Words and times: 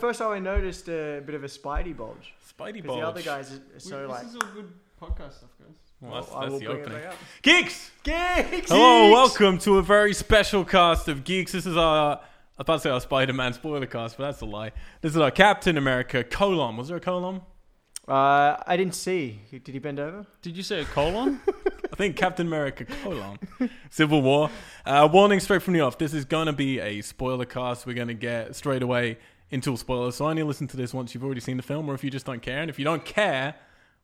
first 0.00 0.18
time 0.18 0.30
I 0.32 0.38
noticed 0.38 0.88
a 0.88 1.20
bit 1.24 1.34
of 1.34 1.44
a 1.44 1.48
Spidey 1.48 1.96
bulge. 1.96 2.34
Spidey 2.58 2.74
Because 2.74 2.86
bulge. 2.88 3.00
the 3.00 3.06
other 3.06 3.22
guys 3.22 3.52
are 3.52 3.78
so 3.80 4.06
like. 4.06 4.22
this 4.22 4.30
is 4.30 4.36
all 4.36 4.48
good 4.54 4.72
podcast 5.00 5.34
stuff, 5.34 5.50
guys. 5.58 5.76
Well, 6.00 6.14
that's, 6.14 6.32
I 6.34 6.40
that's 6.40 6.52
will 6.52 6.58
the 6.60 6.64
bring 6.66 6.78
it 6.78 6.82
opening. 6.82 6.98
back 7.02 7.12
up. 7.12 7.18
Geeks! 7.42 7.90
Geeks! 8.02 8.70
Hello, 8.70 9.10
welcome 9.12 9.58
to 9.58 9.76
a 9.78 9.82
very 9.82 10.14
special 10.14 10.64
cast 10.64 11.08
of 11.08 11.24
Geeks. 11.24 11.52
This 11.52 11.66
is 11.66 11.76
our, 11.76 12.16
I 12.16 12.18
was 12.18 12.24
about 12.58 12.74
to 12.76 12.80
say 12.80 12.90
our 12.90 13.00
Spider-Man 13.00 13.52
spoiler 13.52 13.84
cast, 13.86 14.16
but 14.16 14.24
that's 14.24 14.40
a 14.40 14.46
lie. 14.46 14.72
This 15.02 15.12
is 15.12 15.18
our 15.18 15.30
Captain 15.30 15.76
America 15.76 16.24
colon. 16.24 16.78
Was 16.78 16.88
there 16.88 16.96
a 16.96 17.00
colon? 17.00 17.42
Uh, 18.08 18.56
I 18.66 18.76
didn't 18.78 18.94
see. 18.94 19.40
Did 19.50 19.68
he 19.68 19.78
bend 19.78 20.00
over? 20.00 20.26
Did 20.42 20.56
you 20.56 20.62
say 20.62 20.80
a 20.80 20.84
colon? 20.86 21.40
I 21.92 21.96
think 21.96 22.16
Captain 22.16 22.46
America 22.46 22.86
colon. 23.02 23.38
Civil 23.90 24.22
War. 24.22 24.50
Uh, 24.86 25.06
warning 25.12 25.38
straight 25.38 25.60
from 25.62 25.74
the 25.74 25.80
off. 25.80 25.98
This 25.98 26.14
is 26.14 26.24
going 26.24 26.46
to 26.46 26.52
be 26.54 26.80
a 26.80 27.02
spoiler 27.02 27.44
cast. 27.44 27.86
We're 27.86 27.92
going 27.94 28.08
to 28.08 28.14
get 28.14 28.56
straight 28.56 28.82
away 28.82 29.18
into 29.50 29.76
spoilers. 29.76 30.16
So 30.16 30.26
only 30.28 30.42
listen 30.42 30.66
to 30.68 30.76
this 30.76 30.92
once 30.94 31.14
you've 31.14 31.24
already 31.24 31.40
seen 31.40 31.56
the 31.56 31.62
film 31.62 31.88
or 31.88 31.94
if 31.94 32.04
you 32.04 32.10
just 32.10 32.26
don't 32.26 32.40
care. 32.42 32.60
And 32.60 32.70
if 32.70 32.78
you 32.78 32.84
don't 32.84 33.04
care, 33.04 33.54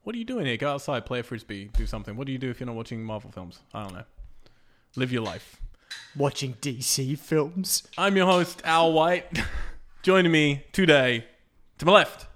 what 0.02 0.14
are 0.14 0.18
you 0.18 0.24
doing 0.24 0.46
here? 0.46 0.56
Go 0.56 0.72
outside, 0.72 1.06
play 1.06 1.20
a 1.20 1.22
frisbee, 1.22 1.70
do 1.76 1.86
something. 1.86 2.16
What 2.16 2.26
do 2.26 2.32
you 2.32 2.38
do 2.38 2.50
if 2.50 2.60
you're 2.60 2.66
not 2.66 2.76
watching 2.76 3.02
Marvel 3.04 3.30
films? 3.30 3.60
I 3.74 3.82
don't 3.84 3.94
know. 3.94 4.04
Live 4.96 5.12
your 5.12 5.22
life. 5.22 5.60
Watching 6.16 6.54
DC 6.54 7.18
films. 7.18 7.86
I'm 7.98 8.16
your 8.16 8.26
host, 8.26 8.60
Al 8.64 8.92
White. 8.92 9.26
Joining 10.02 10.30
me 10.32 10.64
today, 10.72 11.24
to 11.78 11.86
my 11.86 11.92
left, 11.92 12.26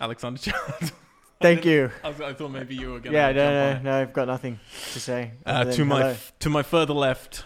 Alexander 0.00 0.38
Child. 0.40 0.92
Thank 1.42 1.64
you. 1.64 1.90
I, 2.04 2.08
was- 2.08 2.20
I 2.20 2.32
thought 2.34 2.50
maybe 2.50 2.74
you 2.74 2.92
were 2.92 3.00
going 3.00 3.14
Yeah, 3.14 3.28
to 3.28 3.34
jump 3.34 3.50
no, 3.52 3.70
it. 3.70 3.82
no, 3.82 3.90
no, 3.90 4.00
I've 4.02 4.12
got 4.12 4.26
nothing 4.28 4.60
to 4.92 5.00
say. 5.00 5.32
Uh, 5.46 5.64
to 5.64 5.84
my 5.84 5.98
hello. 6.00 6.10
f- 6.10 6.32
to 6.40 6.50
my 6.50 6.62
further 6.62 6.92
left, 6.94 7.44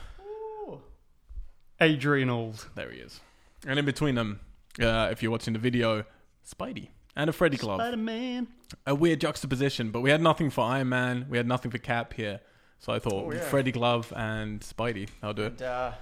Adrian 1.81 2.31
Old. 2.31 2.69
there 2.75 2.91
he 2.91 2.99
is, 2.99 3.21
and 3.67 3.79
in 3.79 3.85
between 3.85 4.15
them, 4.15 4.41
uh, 4.81 5.09
if 5.11 5.23
you're 5.23 5.33
watching 5.33 5.53
the 5.53 5.59
video, 5.59 6.05
Spidey 6.47 6.89
and 7.17 7.31
a 7.31 7.33
Freddy 7.33 7.57
glove. 7.57 7.81
Spider 7.81 7.97
Man. 7.97 8.49
A 8.87 8.95
weird 8.95 9.21
juxtaposition, 9.21 9.91
but 9.91 10.01
we 10.01 10.11
had 10.11 10.21
nothing 10.21 10.51
for 10.51 10.65
Iron 10.65 10.89
Man, 10.89 11.27
we 11.29 11.37
had 11.37 11.47
nothing 11.47 11.71
for 11.71 11.79
Cap 11.79 12.13
here, 12.15 12.41
so 12.79 12.93
I 12.93 12.99
thought 12.99 13.27
Oh, 13.27 13.33
yeah. 13.33 13.41
Freddy 13.41 13.73
glove 13.73 14.13
and 14.17 14.61
Spidey. 14.61 15.09
I'll 15.23 15.33
do 15.35 15.43
it. 15.45 15.53
And, 15.53 15.63
uh, 15.63 15.93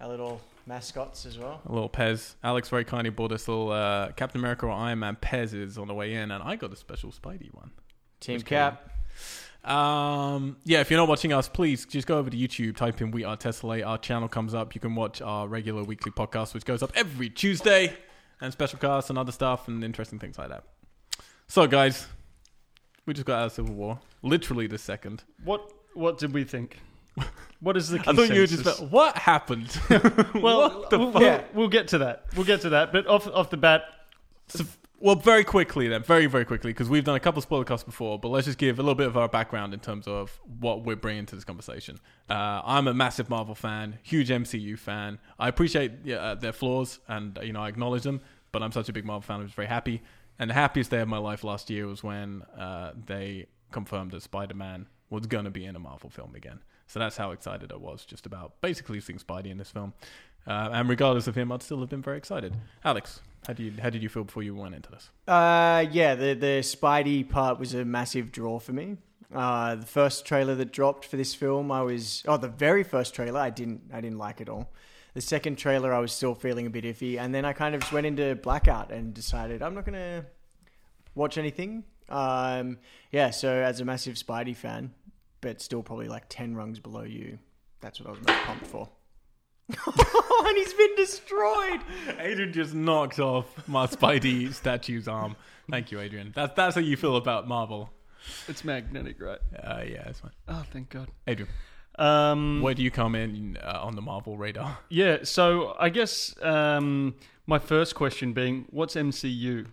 our 0.00 0.08
little 0.08 0.40
mascots 0.66 1.26
as 1.26 1.38
well. 1.38 1.60
A 1.66 1.72
little 1.72 1.88
Pez. 1.88 2.34
Alex 2.42 2.68
very 2.68 2.84
kindly 2.84 3.10
bought 3.10 3.32
us 3.32 3.46
little 3.48 3.70
uh, 3.70 4.12
Captain 4.12 4.40
America 4.40 4.66
or 4.66 4.72
Iron 4.72 4.98
Man 5.00 5.16
Pez's 5.20 5.78
on 5.78 5.86
the 5.88 5.94
way 5.94 6.14
in, 6.14 6.30
and 6.30 6.42
I 6.42 6.56
got 6.56 6.72
a 6.72 6.76
special 6.76 7.10
Spidey 7.12 7.52
one. 7.54 7.70
Team 8.20 8.36
Just 8.36 8.46
Cap. 8.46 8.90
Um, 9.66 10.56
yeah, 10.64 10.80
if 10.80 10.90
you're 10.90 10.98
not 11.00 11.08
watching 11.08 11.32
us, 11.32 11.48
please 11.48 11.84
just 11.86 12.06
go 12.06 12.18
over 12.18 12.30
to 12.30 12.36
YouTube, 12.36 12.76
type 12.76 13.00
in 13.00 13.10
We 13.10 13.24
Are 13.24 13.36
Tesla. 13.36 13.82
Our 13.82 13.98
channel 13.98 14.28
comes 14.28 14.54
up. 14.54 14.74
You 14.74 14.80
can 14.80 14.94
watch 14.94 15.20
our 15.20 15.48
regular 15.48 15.82
weekly 15.82 16.12
podcast, 16.12 16.54
which 16.54 16.64
goes 16.64 16.82
up 16.82 16.92
every 16.94 17.28
Tuesday, 17.28 17.92
and 18.40 18.52
special 18.52 18.78
casts 18.78 19.10
and 19.10 19.18
other 19.18 19.32
stuff 19.32 19.66
and 19.66 19.82
interesting 19.82 20.18
things 20.18 20.38
like 20.38 20.50
that. 20.50 20.64
So, 21.48 21.66
guys, 21.66 22.06
we 23.06 23.14
just 23.14 23.26
got 23.26 23.40
out 23.40 23.46
of 23.46 23.52
Civil 23.52 23.74
War. 23.74 23.98
Literally 24.22 24.66
the 24.68 24.78
second. 24.78 25.24
What 25.44 25.72
What 25.94 26.18
did 26.18 26.32
we 26.32 26.44
think? 26.44 26.78
What 27.60 27.76
is 27.76 27.88
the 27.88 27.98
I 28.00 28.02
consensus? 28.02 28.28
thought 28.28 28.34
you 28.34 28.40
were 28.42 28.46
just 28.46 28.82
what 28.92 29.16
happened? 29.16 29.80
well, 30.34 30.80
what 30.80 30.90
the 30.90 30.98
we'll, 30.98 31.12
fuck? 31.12 31.20
we'll, 31.22 31.44
we'll 31.54 31.68
get 31.68 31.88
to 31.88 31.98
that. 31.98 32.26
We'll 32.36 32.46
get 32.46 32.60
to 32.62 32.68
that. 32.70 32.92
But 32.92 33.06
off 33.06 33.26
off 33.28 33.50
the 33.50 33.56
bat, 33.56 33.82
well, 34.98 35.16
very 35.16 35.44
quickly 35.44 35.88
then, 35.88 36.02
very 36.02 36.26
very 36.26 36.44
quickly, 36.44 36.70
because 36.70 36.88
we've 36.88 37.04
done 37.04 37.16
a 37.16 37.20
couple 37.20 37.38
of 37.38 37.44
spoiler 37.44 37.64
casts 37.64 37.84
before, 37.84 38.18
but 38.18 38.28
let's 38.28 38.46
just 38.46 38.58
give 38.58 38.78
a 38.78 38.82
little 38.82 38.94
bit 38.94 39.06
of 39.06 39.16
our 39.16 39.28
background 39.28 39.74
in 39.74 39.80
terms 39.80 40.06
of 40.06 40.40
what 40.60 40.84
we're 40.84 40.96
bringing 40.96 41.26
to 41.26 41.34
this 41.34 41.44
conversation. 41.44 41.98
Uh, 42.28 42.62
I'm 42.64 42.88
a 42.88 42.94
massive 42.94 43.28
Marvel 43.28 43.54
fan, 43.54 43.98
huge 44.02 44.30
MCU 44.30 44.78
fan. 44.78 45.18
I 45.38 45.48
appreciate 45.48 46.10
uh, 46.10 46.36
their 46.36 46.52
flaws, 46.52 47.00
and 47.08 47.38
you 47.42 47.52
know 47.52 47.62
I 47.62 47.68
acknowledge 47.68 48.02
them. 48.02 48.20
But 48.52 48.62
I'm 48.62 48.72
such 48.72 48.88
a 48.88 48.92
big 48.92 49.04
Marvel 49.04 49.22
fan, 49.22 49.40
I 49.40 49.42
was 49.42 49.52
very 49.52 49.68
happy. 49.68 50.02
And 50.38 50.48
the 50.48 50.54
happiest 50.54 50.90
day 50.90 51.00
of 51.00 51.08
my 51.08 51.18
life 51.18 51.44
last 51.44 51.68
year 51.68 51.86
was 51.86 52.02
when 52.02 52.42
uh, 52.58 52.92
they 53.06 53.46
confirmed 53.70 54.12
that 54.12 54.22
Spider-Man 54.22 54.86
was 55.10 55.26
going 55.26 55.44
to 55.44 55.50
be 55.50 55.64
in 55.64 55.76
a 55.76 55.78
Marvel 55.78 56.10
film 56.10 56.34
again. 56.34 56.60
So 56.86 56.98
that's 56.98 57.16
how 57.16 57.32
excited 57.32 57.72
I 57.72 57.76
was 57.76 58.04
just 58.04 58.26
about 58.26 58.60
basically 58.60 59.00
seeing 59.00 59.18
Spidey 59.18 59.50
in 59.50 59.58
this 59.58 59.70
film. 59.70 59.92
Uh, 60.46 60.70
and 60.72 60.88
regardless 60.88 61.26
of 61.26 61.34
him, 61.34 61.50
I'd 61.50 61.62
still 61.62 61.80
have 61.80 61.88
been 61.88 62.02
very 62.02 62.16
excited. 62.16 62.54
Alex, 62.84 63.20
how 63.46 63.52
do 63.52 63.62
you 63.62 63.72
how 63.80 63.90
did 63.90 64.02
you 64.02 64.08
feel 64.08 64.24
before 64.24 64.42
you 64.42 64.54
went 64.54 64.74
into 64.74 64.90
this? 64.90 65.10
Uh, 65.26 65.84
yeah, 65.90 66.14
the 66.14 66.34
the 66.34 66.60
Spidey 66.62 67.28
part 67.28 67.58
was 67.58 67.74
a 67.74 67.84
massive 67.84 68.32
draw 68.32 68.58
for 68.58 68.72
me. 68.72 68.96
Uh, 69.34 69.74
the 69.74 69.86
first 69.86 70.24
trailer 70.24 70.54
that 70.54 70.72
dropped 70.72 71.04
for 71.04 71.16
this 71.16 71.34
film, 71.34 71.70
I 71.72 71.82
was 71.82 72.22
oh 72.26 72.36
the 72.36 72.48
very 72.48 72.82
first 72.82 73.14
trailer, 73.14 73.40
I 73.40 73.50
didn't 73.50 73.90
I 73.92 74.00
didn't 74.00 74.18
like 74.18 74.40
it 74.40 74.48
all. 74.48 74.72
The 75.14 75.20
second 75.22 75.56
trailer, 75.56 75.94
I 75.94 75.98
was 75.98 76.12
still 76.12 76.34
feeling 76.34 76.66
a 76.66 76.70
bit 76.70 76.84
iffy, 76.84 77.18
and 77.18 77.34
then 77.34 77.44
I 77.44 77.54
kind 77.54 77.74
of 77.74 77.80
just 77.80 77.92
went 77.92 78.06
into 78.06 78.34
blackout 78.34 78.92
and 78.92 79.14
decided 79.14 79.62
I'm 79.62 79.74
not 79.74 79.84
gonna 79.84 80.26
watch 81.14 81.38
anything. 81.38 81.84
Um, 82.08 82.78
yeah, 83.10 83.30
so 83.30 83.50
as 83.50 83.80
a 83.80 83.84
massive 83.84 84.14
Spidey 84.14 84.54
fan, 84.54 84.92
but 85.40 85.60
still 85.60 85.82
probably 85.82 86.08
like 86.08 86.24
ten 86.28 86.54
rungs 86.54 86.78
below 86.78 87.02
you, 87.02 87.38
that's 87.80 87.98
what 88.00 88.08
I 88.08 88.10
was 88.10 88.20
most 88.26 88.44
pumped 88.44 88.66
for. 88.66 88.88
and 90.46 90.56
he's 90.56 90.72
been 90.74 90.94
destroyed. 90.96 91.80
Adrian 92.18 92.52
just 92.52 92.74
knocked 92.74 93.18
off 93.18 93.46
my 93.68 93.86
Spidey 93.86 94.48
statue's 94.54 95.08
arm. 95.08 95.36
Thank 95.70 95.90
you, 95.90 95.98
Adrian. 96.00 96.32
That's 96.34 96.54
that's 96.54 96.74
how 96.76 96.80
you 96.80 96.96
feel 96.96 97.16
about 97.16 97.48
Marvel. 97.48 97.90
it's 98.48 98.64
magnetic, 98.64 99.20
right? 99.20 99.38
Uh, 99.62 99.82
yeah, 99.86 100.04
that's 100.04 100.20
fine. 100.20 100.30
Oh, 100.48 100.64
thank 100.72 100.90
God. 100.90 101.08
Adrian, 101.26 101.50
Um, 101.98 102.60
where 102.62 102.74
do 102.74 102.82
you 102.82 102.90
come 102.90 103.14
in 103.16 103.56
uh, 103.62 103.80
on 103.82 103.96
the 103.96 104.02
Marvel 104.02 104.36
radar? 104.38 104.78
yeah. 104.88 105.18
So 105.24 105.74
I 105.80 105.88
guess 105.88 106.34
um, 106.42 107.14
my 107.46 107.58
first 107.58 107.94
question 107.96 108.32
being, 108.32 108.66
what's 108.70 108.94
MCU? 108.94 109.66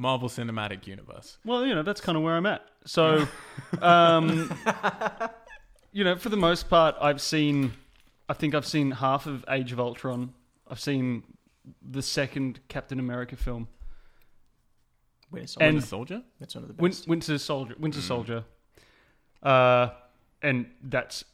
Marvel 0.00 0.28
Cinematic 0.28 0.86
Universe. 0.86 1.38
Well, 1.44 1.66
you 1.66 1.74
know, 1.74 1.82
that's 1.82 2.00
kind 2.00 2.16
of 2.16 2.22
where 2.22 2.36
I'm 2.36 2.46
at. 2.46 2.62
So, 2.84 3.26
um, 3.82 4.48
you 5.92 6.04
know, 6.04 6.14
for 6.16 6.28
the 6.28 6.36
most 6.36 6.68
part, 6.70 6.94
I've 7.00 7.20
seen, 7.20 7.72
I 8.28 8.34
think 8.34 8.54
I've 8.54 8.66
seen 8.66 8.90
half 8.92 9.26
of 9.26 9.44
Age 9.48 9.72
of 9.72 9.80
Ultron. 9.80 10.34
I've 10.70 10.80
seen 10.80 11.22
the 11.82 12.02
second 12.02 12.60
Captain 12.68 12.98
America 12.98 13.36
film, 13.36 13.68
Winter 15.30 15.46
Soldier. 15.48 15.64
And- 15.66 15.74
Winter 15.76 15.86
Soldier. 15.88 16.22
that's 16.40 16.54
one 16.54 16.64
of 16.64 16.68
the 16.76 16.82
Win- 16.82 16.90
best. 16.92 17.08
Winter 17.08 17.38
Soldier, 17.38 17.74
Winter 17.78 18.00
Mm. 18.00 18.02
Soldier, 18.02 18.44
uh, 19.42 19.88
and 20.42 20.66
that's 20.82 21.24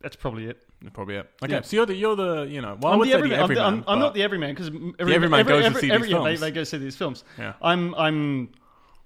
that's 0.00 0.16
probably 0.16 0.46
it. 0.46 0.62
Probably 0.92 1.16
it. 1.16 1.28
Okay, 1.42 1.54
Yeah. 1.54 1.60
so 1.62 1.76
you're 1.76 1.86
the 1.86 1.94
you're 1.96 2.14
the 2.16 2.42
you 2.44 2.60
know. 2.60 2.76
Well, 2.80 2.92
I 2.92 2.96
I'm 2.96 3.02
the 3.02 3.12
everyman. 3.14 3.38
the 3.38 3.42
I'm, 3.44 3.54
the- 3.54 3.60
I'm, 3.62 3.84
I'm 3.88 3.98
not 3.98 4.14
the 4.14 4.22
everyman 4.22 4.54
because 4.54 4.68
every, 4.98 5.14
everyman 5.14 5.40
every, 5.40 5.52
goes 5.54 5.62
to 5.62 5.66
every, 5.66 5.80
see 5.80 5.90
every, 5.90 6.06
these 6.08 6.12
yeah, 6.12 6.18
they, 6.18 6.24
films. 6.24 6.40
they 6.40 6.50
go 6.52 6.64
see 6.64 6.78
these 6.78 6.96
films. 6.96 7.24
Yeah. 7.38 7.54
I'm 7.62 7.94
I'm 7.94 8.50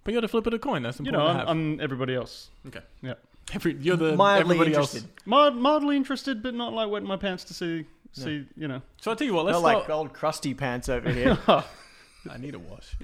But 0.05 0.13
you're 0.13 0.21
the 0.23 0.29
flip 0.29 0.47
of 0.47 0.51
the 0.53 0.59
coin. 0.59 0.83
That's 0.83 0.99
important. 0.99 1.23
you 1.23 1.27
know 1.27 1.31
I'm, 1.33 1.37
have. 1.39 1.49
I'm 1.49 1.81
everybody 1.81 2.15
else. 2.15 2.51
okay. 2.67 2.81
Yeah. 3.03 3.15
Every, 3.53 3.75
you're 3.81 3.97
the 3.97 4.17
Mildly 4.17 4.41
everybody 4.41 4.71
interested. 4.73 5.03
else. 5.03 5.11
Mild, 5.25 5.57
mildly 5.57 5.97
interested, 5.97 6.43
but 6.43 6.55
not 6.55 6.73
like 6.73 6.89
wetting 6.89 7.09
my 7.09 7.17
pants 7.17 7.45
to 7.45 7.55
see 7.55 7.85
see 8.13 8.47
you 8.57 8.69
know. 8.69 8.83
So 9.01 9.11
I 9.11 9.15
tell 9.15 9.27
you 9.27 9.35
what. 9.35 9.45
Let's 9.47 9.55
Not 9.61 9.69
start. 9.69 9.79
like 9.89 9.91
old 9.91 10.13
crusty 10.13 10.55
pants 10.55 10.89
over 10.89 11.11
here. 11.11 11.39
I 12.31 12.37
need 12.37 12.55
a 12.55 12.59
wash. 12.59 12.97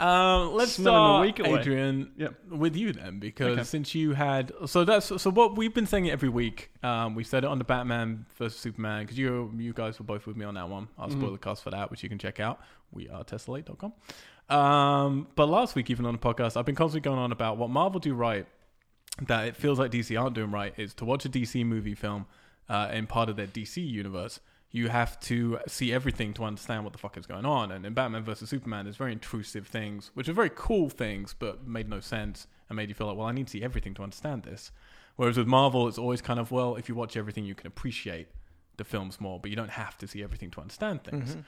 Um, 0.00 0.52
let's 0.54 0.72
Smelling 0.72 0.96
a 0.96 1.06
start, 1.06 1.26
week 1.26 1.38
away. 1.38 1.60
Adrian, 1.60 2.10
Yep. 2.16 2.34
with 2.50 2.74
you 2.76 2.92
then, 2.92 3.20
because 3.20 3.52
Okay. 3.58 3.62
since 3.62 3.94
you 3.94 4.14
had 4.14 4.52
so 4.66 4.84
that's 4.84 5.06
so 5.22 5.30
what 5.30 5.56
we've 5.56 5.72
been 5.72 5.86
saying 5.86 6.06
it 6.06 6.10
every 6.10 6.28
week. 6.28 6.70
Um, 6.82 7.14
we 7.14 7.22
said 7.24 7.44
it 7.44 7.46
on 7.46 7.58
the 7.58 7.64
Batman 7.64 8.26
versus 8.36 8.58
Superman 8.58 9.04
because 9.04 9.16
you 9.16 9.52
you 9.56 9.72
guys 9.72 9.98
were 10.00 10.04
both 10.04 10.26
with 10.26 10.36
me 10.36 10.44
on 10.44 10.54
that 10.54 10.68
one. 10.68 10.88
I'll 10.98 11.08
Mhm. 11.08 11.12
spoil 11.20 11.32
the 11.32 11.38
cast 11.38 11.62
for 11.62 11.70
that, 11.70 11.90
which 11.90 12.02
you 12.02 12.08
can 12.08 12.18
check 12.18 12.40
out. 12.40 12.60
We 12.90 13.08
are 13.08 13.22
tessellate.com. 13.24 13.92
Um, 14.50 15.28
but 15.36 15.48
last 15.48 15.74
week, 15.74 15.90
even 15.90 16.04
on 16.06 16.12
the 16.14 16.18
podcast, 16.18 16.56
I've 16.56 16.64
been 16.66 16.74
constantly 16.74 17.02
going 17.08 17.18
on 17.18 17.32
about 17.32 17.58
what 17.58 17.70
Marvel 17.70 18.00
do 18.00 18.14
right 18.14 18.46
that 19.26 19.46
it 19.46 19.56
feels 19.56 19.78
like 19.78 19.90
DC 19.90 20.20
aren't 20.20 20.34
doing 20.34 20.50
right 20.50 20.72
is 20.76 20.94
to 20.94 21.04
watch 21.04 21.24
a 21.24 21.28
DC 21.28 21.64
movie 21.64 21.94
film 21.94 22.26
uh, 22.68 22.90
in 22.92 23.06
part 23.06 23.28
of 23.28 23.36
their 23.36 23.46
DC 23.46 23.76
universe. 23.86 24.40
You 24.70 24.88
have 24.88 25.18
to 25.20 25.58
see 25.66 25.92
everything 25.92 26.34
to 26.34 26.44
understand 26.44 26.84
what 26.84 26.92
the 26.92 26.98
fuck 26.98 27.16
is 27.16 27.26
going 27.26 27.46
on. 27.46 27.72
And 27.72 27.86
in 27.86 27.94
Batman 27.94 28.22
vs 28.22 28.48
Superman, 28.50 28.84
there's 28.84 28.96
very 28.96 29.12
intrusive 29.12 29.66
things, 29.66 30.10
which 30.14 30.28
are 30.28 30.34
very 30.34 30.50
cool 30.54 30.90
things, 30.90 31.34
but 31.38 31.66
made 31.66 31.88
no 31.88 32.00
sense 32.00 32.46
and 32.68 32.76
made 32.76 32.88
you 32.90 32.94
feel 32.94 33.06
like, 33.06 33.16
well, 33.16 33.26
I 33.26 33.32
need 33.32 33.46
to 33.46 33.52
see 33.52 33.62
everything 33.62 33.94
to 33.94 34.02
understand 34.02 34.42
this. 34.42 34.70
Whereas 35.16 35.36
with 35.38 35.46
Marvel, 35.46 35.88
it's 35.88 35.98
always 35.98 36.20
kind 36.20 36.38
of, 36.38 36.52
well, 36.52 36.76
if 36.76 36.88
you 36.88 36.94
watch 36.94 37.16
everything, 37.16 37.44
you 37.44 37.54
can 37.54 37.66
appreciate 37.66 38.28
the 38.76 38.84
films 38.84 39.20
more, 39.20 39.40
but 39.40 39.50
you 39.50 39.56
don't 39.56 39.70
have 39.70 39.96
to 39.98 40.06
see 40.06 40.22
everything 40.22 40.50
to 40.52 40.60
understand 40.60 41.02
things. 41.02 41.34
Mhm. 41.34 41.44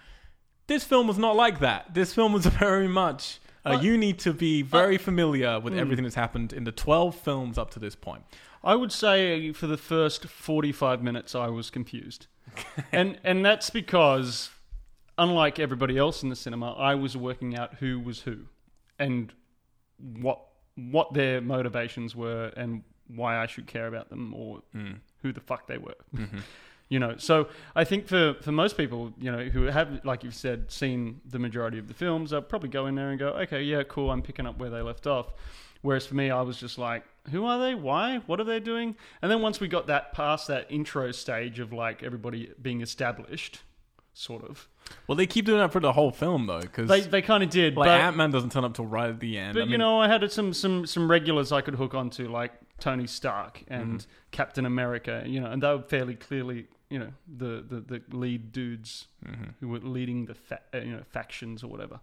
This 0.66 0.82
film 0.84 1.06
was 1.06 1.18
not 1.18 1.36
like 1.36 1.60
that. 1.60 1.94
This 1.94 2.14
film 2.14 2.32
was 2.32 2.46
very 2.64 2.88
much. 2.88 3.38
Uh, 3.64 3.78
you 3.80 3.98
need 3.98 4.18
to 4.18 4.32
be 4.32 4.62
very 4.62 4.96
familiar 4.96 5.60
with 5.60 5.74
mm. 5.74 5.78
everything 5.78 6.04
that's 6.04 6.14
happened 6.14 6.52
in 6.52 6.64
the 6.64 6.72
12 6.72 7.14
films 7.14 7.58
up 7.58 7.70
to 7.70 7.78
this 7.78 7.94
point. 7.94 8.22
I 8.62 8.74
would 8.74 8.92
say 8.92 9.52
for 9.52 9.66
the 9.66 9.76
first 9.76 10.26
45 10.26 11.02
minutes 11.02 11.34
I 11.34 11.48
was 11.48 11.70
confused. 11.70 12.26
and 12.92 13.18
and 13.24 13.44
that's 13.44 13.70
because 13.70 14.50
unlike 15.18 15.58
everybody 15.58 15.96
else 15.98 16.22
in 16.22 16.30
the 16.30 16.36
cinema, 16.36 16.72
I 16.72 16.94
was 16.94 17.16
working 17.16 17.56
out 17.56 17.74
who 17.74 18.00
was 18.00 18.20
who 18.20 18.46
and 18.98 19.32
what 20.20 20.40
what 20.76 21.12
their 21.12 21.40
motivations 21.40 22.16
were 22.16 22.52
and 22.56 22.82
why 23.08 23.36
I 23.36 23.46
should 23.46 23.66
care 23.66 23.86
about 23.86 24.08
them 24.08 24.32
or 24.34 24.62
Mm. 24.74 25.00
who 25.22 25.32
the 25.32 25.40
fuck 25.40 25.66
they 25.66 25.78
were. 25.78 25.96
Mhm. 26.14 26.42
You 26.90 26.98
know, 26.98 27.14
so 27.18 27.46
I 27.74 27.84
think 27.84 28.08
for, 28.08 28.34
for 28.42 28.50
most 28.52 28.76
people, 28.76 29.12
you 29.18 29.30
know, 29.32 29.44
who 29.44 29.62
have, 29.64 30.04
like 30.04 30.24
you've 30.24 30.34
said, 30.34 30.70
seen 30.72 31.20
the 31.24 31.38
majority 31.38 31.78
of 31.78 31.86
the 31.88 31.94
films, 31.94 32.30
they'll 32.30 32.42
probably 32.42 32.68
go 32.68 32.86
in 32.86 32.96
there 32.96 33.10
and 33.10 33.18
go, 33.18 33.28
okay, 33.28 33.62
yeah, 33.62 33.84
cool, 33.84 34.10
I'm 34.10 34.22
picking 34.22 34.44
up 34.44 34.58
where 34.58 34.70
they 34.70 34.82
left 34.82 35.06
off. 35.06 35.32
Whereas 35.82 36.04
for 36.04 36.16
me, 36.16 36.30
I 36.32 36.42
was 36.42 36.58
just 36.58 36.78
like, 36.78 37.04
who 37.30 37.46
are 37.46 37.58
they? 37.60 37.74
Why? 37.76 38.18
What 38.26 38.40
are 38.40 38.44
they 38.44 38.58
doing? 38.60 38.96
And 39.22 39.30
then 39.30 39.40
once 39.40 39.60
we 39.60 39.68
got 39.68 39.86
that 39.86 40.12
past 40.12 40.48
that 40.48 40.66
intro 40.68 41.12
stage 41.12 41.60
of 41.60 41.72
like 41.72 42.02
everybody 42.02 42.50
being 42.60 42.80
established, 42.82 43.60
sort 44.12 44.42
of, 44.44 44.68
Well, 45.06 45.14
they 45.14 45.26
keep 45.28 45.44
doing 45.46 45.60
that 45.60 45.72
for 45.72 45.78
the 45.80 45.92
whole 45.92 46.10
film 46.10 46.46
though, 46.48 46.60
because 46.60 46.88
they 46.88 47.02
they 47.02 47.22
kind 47.22 47.44
of 47.44 47.50
did. 47.50 47.76
like 47.76 47.86
but 47.86 48.00
Ant 48.00 48.16
Man 48.16 48.32
doesn't 48.32 48.50
turn 48.50 48.64
up 48.64 48.74
till 48.74 48.86
right 48.86 49.08
at 49.10 49.20
the 49.20 49.38
end. 49.38 49.54
but 49.54 49.62
I 49.62 49.66
you 49.66 49.78
know, 49.78 50.00
I 50.00 50.08
had 50.08 50.30
some 50.32 50.52
some 50.52 50.86
some 50.86 51.08
regulars 51.08 51.52
I 51.52 51.60
could 51.60 51.76
hook 51.76 51.94
onto, 51.94 52.28
like 52.28 52.52
Tony 52.80 53.06
Stark 53.06 53.62
and 53.68 54.00
Mm-hmm. 54.00 54.10
Captain 54.32 54.66
America. 54.66 55.22
You 55.24 55.40
know, 55.40 55.46
and 55.52 55.62
they 55.62 55.68
were 55.68 55.82
fairly 55.82 56.14
clearly, 56.16 56.66
you 56.90 56.98
know, 56.98 57.12
the 57.38 57.64
the, 57.68 57.80
the 57.80 58.16
lead 58.16 58.52
dudes 58.52 59.06
Mm-hmm. 59.26 59.44
who 59.60 59.68
were 59.68 59.78
leading 59.80 60.26
the 60.26 60.34
fa- 60.34 60.60
uh, 60.74 60.78
you 60.78 60.92
know 60.96 61.02
factions 61.10 61.62
or 61.62 61.68
whatever. 61.68 62.00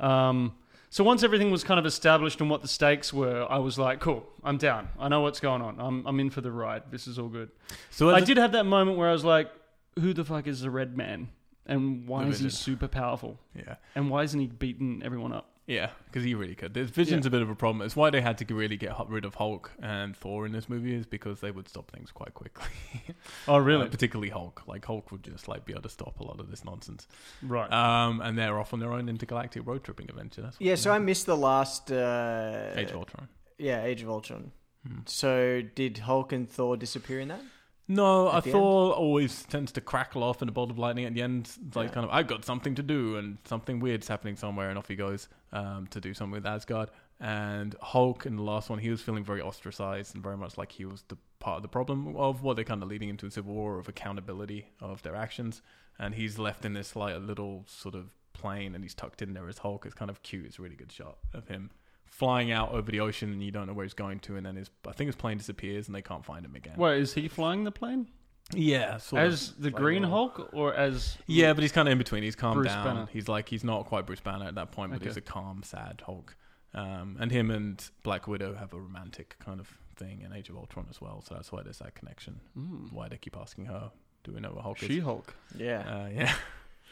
Um, 0.00 0.54
so 0.88 1.04
once 1.04 1.22
everything 1.22 1.50
was 1.50 1.64
kind 1.64 1.78
of 1.78 1.84
established 1.86 2.40
and 2.40 2.48
what 2.48 2.62
the 2.62 2.68
stakes 2.68 3.12
were, 3.12 3.46
I 3.50 3.58
was 3.58 3.78
like, 3.78 4.00
cool, 4.00 4.26
I'm 4.44 4.56
down. 4.56 4.88
I 4.98 5.08
know 5.08 5.20
what's 5.20 5.40
going 5.40 5.60
on. 5.62 5.78
I'm 5.78 6.06
I'm 6.06 6.18
in 6.20 6.30
for 6.30 6.40
the 6.40 6.50
ride. 6.52 6.84
This 6.90 7.06
is 7.06 7.18
all 7.18 7.28
good. 7.28 7.50
so 7.90 8.10
I 8.10 8.20
did 8.20 8.36
have 8.38 8.52
that 8.52 8.64
moment 8.64 8.96
where 8.96 9.08
I 9.08 9.12
was 9.12 9.24
like, 9.24 9.50
who 9.98 10.12
the 10.14 10.24
fuck 10.24 10.46
is 10.46 10.60
the 10.60 10.70
Red 10.70 10.96
Man? 10.96 11.28
And 11.68 12.06
why 12.06 12.24
is 12.26 12.38
he 12.38 12.48
super 12.48 12.86
powerful? 12.88 13.40
Yeah, 13.54 13.74
And 13.96 14.08
why 14.08 14.22
isn't 14.22 14.38
he 14.38 14.46
beating 14.46 15.02
everyone 15.04 15.32
up? 15.32 15.50
Yeah, 15.66 15.90
because 16.06 16.22
he 16.22 16.34
really 16.34 16.54
could. 16.54 16.74
This 16.74 16.90
Vision's 16.90 17.26
a 17.26 17.30
bit 17.30 17.42
of 17.42 17.50
a 17.50 17.54
problem. 17.54 17.84
It's 17.84 17.96
why 17.96 18.10
they 18.10 18.20
had 18.20 18.38
to 18.38 18.54
really 18.54 18.76
get 18.76 18.94
rid 19.08 19.24
of 19.24 19.34
Hulk 19.34 19.72
and 19.82 20.16
Thor 20.16 20.46
in 20.46 20.52
this 20.52 20.68
movie 20.68 20.94
is 20.94 21.06
because 21.06 21.40
they 21.40 21.50
would 21.50 21.68
stop 21.68 21.90
things 21.90 22.12
quite 22.12 22.34
quickly. 22.34 22.68
Oh, 23.48 23.58
really? 23.58 23.86
Uh, 23.86 23.88
particularly 23.88 24.30
Hulk. 24.30 24.62
Like 24.66 24.84
Hulk 24.84 25.10
would 25.12 25.22
just 25.22 25.48
like 25.48 25.64
be 25.64 25.72
able 25.72 25.82
to 25.82 25.88
stop 25.88 26.18
a 26.20 26.24
lot 26.24 26.40
of 26.40 26.50
this 26.50 26.64
nonsense. 26.64 27.06
right. 27.42 27.70
Um, 27.72 28.20
and 28.20 28.36
they're 28.38 28.58
off 28.58 28.72
on 28.72 28.80
their 28.80 28.92
own 28.92 29.08
intergalactic 29.08 29.66
road 29.66 29.84
tripping 29.84 30.08
adventure. 30.08 30.42
That's 30.42 30.56
Yeah, 30.60 30.74
so 30.74 30.90
I 30.90 30.98
missed 30.98 31.26
the 31.26 31.36
last. 31.36 31.90
Uh, 31.92 32.72
Age 32.74 32.90
of 32.90 32.96
Ultron. 32.96 33.28
Yeah, 33.58 33.84
Age 33.84 34.02
of 34.02 34.10
Ultron. 34.10 34.52
Hmm. 34.86 35.00
So 35.06 35.62
did 35.74 35.98
Hulk 35.98 36.32
and 36.32 36.48
Thor 36.48 36.76
disappear 36.76 37.20
in 37.20 37.28
that? 37.28 37.40
No, 37.88 38.28
I 38.28 38.40
the 38.40 38.50
Thor 38.50 38.92
always 38.92 39.44
tends 39.44 39.70
to 39.72 39.80
crackle 39.80 40.22
off 40.24 40.42
in 40.42 40.48
a 40.48 40.52
bolt 40.52 40.70
of 40.70 40.78
lightning 40.78 41.04
at 41.04 41.14
the 41.14 41.22
end. 41.22 41.48
It's 41.66 41.76
like 41.76 41.88
Yeah. 41.88 41.94
kind 41.94 42.04
of, 42.04 42.10
I've 42.10 42.26
got 42.26 42.44
something 42.44 42.74
to 42.74 42.82
do, 42.82 43.16
and 43.16 43.38
something 43.44 43.78
weird's 43.78 44.08
happening 44.08 44.36
somewhere, 44.36 44.68
and 44.70 44.78
off 44.78 44.88
he 44.88 44.96
goes 44.96 45.28
um, 45.52 45.86
to 45.88 46.00
do 46.00 46.12
something 46.12 46.32
with 46.32 46.46
Asgard. 46.46 46.90
And 47.20 47.76
Hulk 47.80 48.26
in 48.26 48.36
the 48.36 48.42
last 48.42 48.68
one, 48.68 48.78
he 48.80 48.90
was 48.90 49.00
feeling 49.00 49.24
very 49.24 49.40
ostracized 49.40 50.14
and 50.14 50.22
very 50.22 50.36
much 50.36 50.58
like 50.58 50.72
he 50.72 50.84
was 50.84 51.02
the 51.08 51.16
part 51.38 51.56
of 51.56 51.62
the 51.62 51.68
problem 51.68 52.14
of 52.16 52.42
what 52.42 52.56
they're 52.56 52.64
kind 52.64 52.82
of 52.82 52.88
leading 52.88 53.08
into 53.08 53.26
a 53.26 53.30
civil 53.30 53.54
war 53.54 53.78
of 53.78 53.88
accountability 53.88 54.72
of 54.80 55.02
their 55.02 55.14
actions. 55.14 55.62
And 55.98 56.14
he's 56.14 56.38
left 56.38 56.64
in 56.64 56.74
this 56.74 56.94
like 56.96 57.14
a 57.14 57.18
little 57.18 57.64
sort 57.66 57.94
of 57.94 58.10
plane, 58.34 58.74
and 58.74 58.84
he's 58.84 58.94
tucked 58.94 59.22
in 59.22 59.32
there 59.32 59.48
as 59.48 59.58
Hulk. 59.58 59.86
It's 59.86 59.94
kind 59.94 60.10
of 60.10 60.22
cute. 60.22 60.44
It's 60.44 60.58
a 60.58 60.62
really 60.62 60.76
good 60.76 60.92
shot 60.92 61.18
of 61.32 61.48
him 61.48 61.70
flying 62.06 62.50
out 62.50 62.72
over 62.72 62.90
the 62.90 63.00
ocean, 63.00 63.32
and 63.32 63.42
you 63.42 63.50
don't 63.50 63.66
know 63.66 63.72
where 63.74 63.84
he's 63.84 63.94
going 63.94 64.20
to. 64.20 64.36
And 64.36 64.46
then 64.46 64.56
his, 64.56 64.70
I 64.86 64.92
think 64.92 65.08
his 65.08 65.16
plane 65.16 65.36
disappears, 65.38 65.86
and 65.88 65.94
they 65.94 66.02
can't 66.02 66.24
find 66.24 66.44
him 66.44 66.54
again. 66.54 66.74
Wait, 66.76 67.00
is 67.00 67.12
he 67.14 67.28
flying 67.28 67.64
the 67.64 67.70
plane 67.72 68.08
Yeah, 68.54 68.96
sort 68.98 69.22
of. 69.24 69.32
as 69.32 69.52
the 69.54 69.68
Like, 69.70 69.74
Green 69.76 70.02
well- 70.02 70.10
Hulk 70.30 70.50
or 70.52 70.74
as? 70.74 71.18
Yeah, 71.26 71.52
but 71.52 71.62
he's 71.62 71.72
kind 71.72 71.88
of 71.88 71.92
in 71.92 71.98
between. 71.98 72.22
He's 72.22 72.36
calmed 72.36 72.56
Bruce 72.56 72.68
down. 72.72 72.84
Banner. 72.84 73.08
He's 73.12 73.28
like 73.28 73.48
he's 73.48 73.64
not 73.64 73.86
quite 73.86 74.06
Bruce 74.06 74.20
Banner 74.20 74.46
at 74.46 74.54
that 74.54 74.72
point, 74.72 74.92
but 74.92 74.96
Okay. 74.96 75.06
he's 75.06 75.16
a 75.16 75.20
calm, 75.20 75.62
sad 75.62 76.02
Hulk. 76.06 76.36
Um, 76.74 77.16
and 77.20 77.30
him 77.32 77.50
and 77.50 77.82
Black 78.02 78.26
Widow 78.28 78.54
have 78.54 78.72
a 78.74 78.80
romantic 78.80 79.36
kind 79.38 79.60
of 79.60 79.68
thing 79.96 80.20
in 80.20 80.32
Age 80.32 80.50
of 80.50 80.56
Ultron 80.56 80.86
as 80.90 81.00
well. 81.00 81.22
So 81.26 81.34
that's 81.34 81.50
why 81.50 81.62
there's 81.62 81.78
that 81.78 81.94
connection. 81.94 82.40
Mm. 82.58 82.92
Why 82.92 83.08
they 83.08 83.16
keep 83.16 83.34
asking 83.36 83.64
her, 83.66 83.90
"Do 84.24 84.32
we 84.32 84.40
know 84.40 84.50
what 84.52 84.62
Hulk 84.62 84.76
She 84.78 84.98
is?" 84.98 85.04
Hulk. 85.04 85.34
Yeah. 85.56 85.80
Uh, 85.80 86.08
yeah. 86.14 86.34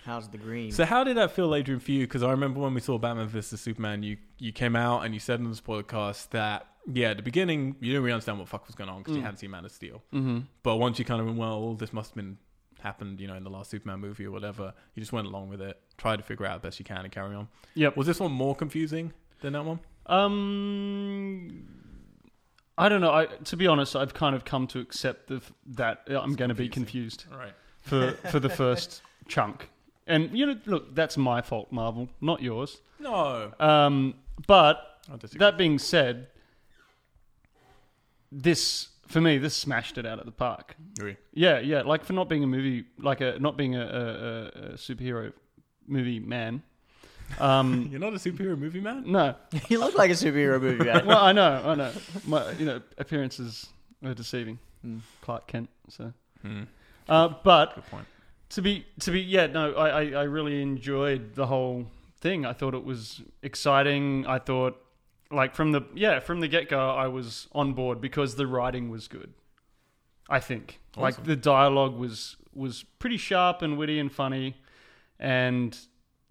How's 0.04 0.28
the 0.28 0.38
green? 0.38 0.70
So 0.70 0.84
how 0.84 1.02
did 1.04 1.16
that 1.16 1.30
feel, 1.32 1.54
Adrian, 1.54 1.80
for 1.80 1.90
you? 1.92 2.06
Because 2.06 2.22
I 2.22 2.30
remember 2.30 2.60
when 2.60 2.74
we 2.74 2.80
saw 2.80 2.98
Batman 2.98 3.26
vs 3.28 3.60
Superman, 3.60 4.02
you 4.02 4.16
you 4.38 4.52
came 4.52 4.76
out 4.76 5.04
and 5.04 5.14
you 5.14 5.20
said 5.20 5.40
in 5.40 5.50
the 5.50 5.56
podcast 5.56 6.30
that 6.30 6.66
yeah, 6.92 7.10
at 7.10 7.16
the 7.16 7.22
beginning 7.22 7.76
you 7.80 7.88
didn't 7.92 8.02
really 8.02 8.12
understand 8.12 8.38
what 8.38 8.44
the 8.44 8.50
fuck 8.50 8.66
was 8.66 8.74
going 8.74 8.90
on 8.90 8.98
because 8.98 9.14
you 9.16 9.20
Mm. 9.22 9.24
hadn't 9.24 9.38
seen 9.38 9.50
Man 9.50 9.64
of 9.64 9.72
Steel. 9.72 10.02
Mm-hmm. 10.12 10.40
But 10.62 10.76
once 10.76 10.98
you 10.98 11.04
kind 11.06 11.20
of 11.20 11.26
went, 11.26 11.38
well, 11.38 11.74
this 11.74 11.92
must 11.94 12.10
have 12.10 12.16
been 12.16 12.36
happened, 12.80 13.18
you 13.18 13.26
know, 13.26 13.34
in 13.34 13.44
the 13.44 13.48
last 13.50 13.70
Superman 13.70 14.00
movie 14.00 14.26
or 14.26 14.30
whatever. 14.30 14.74
You 14.94 15.00
just 15.00 15.12
went 15.12 15.26
along 15.26 15.48
with 15.48 15.62
it, 15.62 15.80
tried 15.96 16.16
to 16.16 16.22
figure 16.22 16.44
out 16.44 16.60
the 16.60 16.68
best 16.68 16.78
you 16.78 16.84
can, 16.84 16.98
and 16.98 17.10
carry 17.10 17.34
on. 17.34 17.48
Yeah. 17.74 17.88
Was 17.96 18.06
this 18.06 18.20
one 18.20 18.32
more 18.32 18.54
confusing 18.54 19.14
than 19.40 19.54
that 19.54 19.64
one? 19.64 19.80
Um, 20.04 21.64
I 22.76 22.88
don't 22.88 23.00
know. 23.00 23.12
I, 23.12 23.26
to 23.26 23.56
be 23.56 23.66
honest, 23.66 23.96
I've 23.96 24.12
kind 24.14 24.34
of 24.36 24.44
come 24.44 24.66
to 24.68 24.80
accept 24.80 25.28
the, 25.28 25.40
that 25.68 26.02
I'm 26.10 26.34
going 26.34 26.50
to 26.50 26.54
be 26.54 26.68
confused 26.68 27.24
All 27.32 27.38
right. 27.38 27.54
for 27.80 28.12
for 28.30 28.40
the 28.40 28.48
first 28.62 29.00
chunk. 29.28 29.70
And 30.06 30.36
you 30.36 30.46
know, 30.46 30.56
look, 30.66 30.94
that's 30.94 31.16
my 31.16 31.40
fault, 31.42 31.72
Marvel, 31.72 32.08
not 32.20 32.42
yours. 32.42 32.80
No, 33.00 33.52
Um, 33.60 34.14
but 34.46 34.98
that 35.38 35.56
being 35.58 35.78
said, 35.78 36.28
this 38.32 38.88
for 39.06 39.20
me, 39.20 39.38
this 39.38 39.54
smashed 39.54 39.98
it 39.98 40.06
out 40.06 40.18
of 40.18 40.24
the 40.26 40.32
park. 40.32 40.74
Agree. 40.96 41.16
Yeah, 41.34 41.58
yeah. 41.60 41.82
Like 41.82 42.04
for 42.04 42.14
not 42.14 42.28
being 42.28 42.42
a 42.42 42.46
movie, 42.46 42.84
like 42.98 43.20
a 43.20 43.38
not 43.38 43.56
being 43.56 43.76
a, 43.76 43.82
a, 43.82 43.84
a, 43.84 44.46
a 44.72 44.72
superhero 44.74 45.32
movie 45.86 46.20
man. 46.20 46.62
Um, 47.38 47.88
You're 47.90 48.00
not 48.00 48.12
a 48.14 48.16
superhero 48.16 48.56
movie 48.58 48.80
man. 48.80 49.04
no, 49.06 49.34
you 49.68 49.78
look 49.78 49.96
like 49.96 50.10
a 50.10 50.14
superhero 50.14 50.60
movie, 50.60 50.84
man. 50.84 51.06
well, 51.06 51.18
I 51.18 51.32
know, 51.32 51.62
I 51.64 51.74
know. 51.74 51.92
My, 52.26 52.50
you 52.52 52.64
know, 52.66 52.80
appearances 52.98 53.66
are 54.04 54.14
deceiving. 54.14 54.58
Mm. 54.84 55.00
Clark 55.22 55.46
Kent. 55.46 55.68
So, 55.88 56.12
Hmm. 56.42 56.64
uh, 57.08 57.28
but 57.42 57.74
Good 57.74 57.86
point. 57.86 58.06
To 58.54 58.62
be 58.62 58.84
to 59.00 59.10
be, 59.10 59.20
yeah, 59.20 59.46
no, 59.46 59.72
I, 59.74 59.88
I 59.88 60.10
I 60.10 60.22
really 60.24 60.60
enjoyed 60.62 61.34
the 61.34 61.46
whole 61.46 61.86
thing. 62.20 62.44
I 62.44 62.52
thought 62.52 62.74
it 62.74 62.84
was 62.84 63.22
exciting. 63.42 64.26
I 64.26 64.38
thought, 64.38 64.80
like 65.30 65.54
from 65.54 65.72
the 65.72 65.82
yeah 65.94 66.18
from 66.20 66.40
the 66.40 66.48
get 66.48 66.68
go, 66.68 66.90
I 66.90 67.06
was 67.08 67.46
on 67.52 67.72
board 67.74 68.00
because 68.00 68.36
the 68.36 68.46
writing 68.46 68.90
was 68.90 69.06
good. 69.08 69.32
I 70.28 70.40
think 70.40 70.80
like 70.96 71.22
the 71.24 71.36
dialogue 71.36 71.96
was 71.96 72.36
was 72.54 72.84
pretty 72.98 73.16
sharp 73.18 73.62
and 73.62 73.76
witty 73.76 73.98
and 73.98 74.10
funny, 74.10 74.54
and 75.18 75.76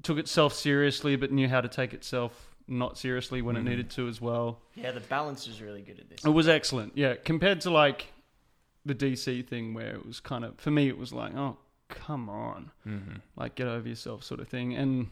took 0.01 0.17
itself 0.17 0.53
seriously, 0.53 1.15
but 1.15 1.31
knew 1.31 1.48
how 1.48 1.62
to 1.62 1.67
take 1.69 1.93
itself 1.93 2.50
not 2.67 2.98
seriously 2.98 3.41
when 3.41 3.55
Mhm. 3.55 3.59
it 3.59 3.63
needed 3.63 3.89
to 3.91 4.07
as 4.07 4.21
well. 4.21 4.62
yeah, 4.75 4.91
the 4.91 5.01
balance 5.01 5.48
is 5.48 5.62
really 5.62 5.81
good 5.81 6.00
at 6.00 6.09
this. 6.09 6.24
It 6.25 6.29
was 6.29 6.48
excellent, 6.48 6.98
yeah. 6.98 7.15
Compared 7.15 7.59
to 7.62 7.69
like 7.69 8.07
the 8.86 8.95
DC 8.95 9.41
thing, 9.45 9.74
where 9.74 9.95
it 9.95 10.05
was 10.05 10.19
kind 10.21 10.43
of 10.45 10.57
for 10.59 10.71
me, 10.71 10.88
it 10.88 10.98
was 10.98 11.12
like, 11.13 11.36
oh, 11.36 11.57
come 11.93 12.29
on, 12.29 12.71
hmm 12.83 12.97
like 13.35 13.55
get 13.55 13.67
over 13.67 13.88
yourself, 13.88 14.23
sort 14.23 14.39
of 14.39 14.47
thing. 14.47 14.75
And 14.75 15.07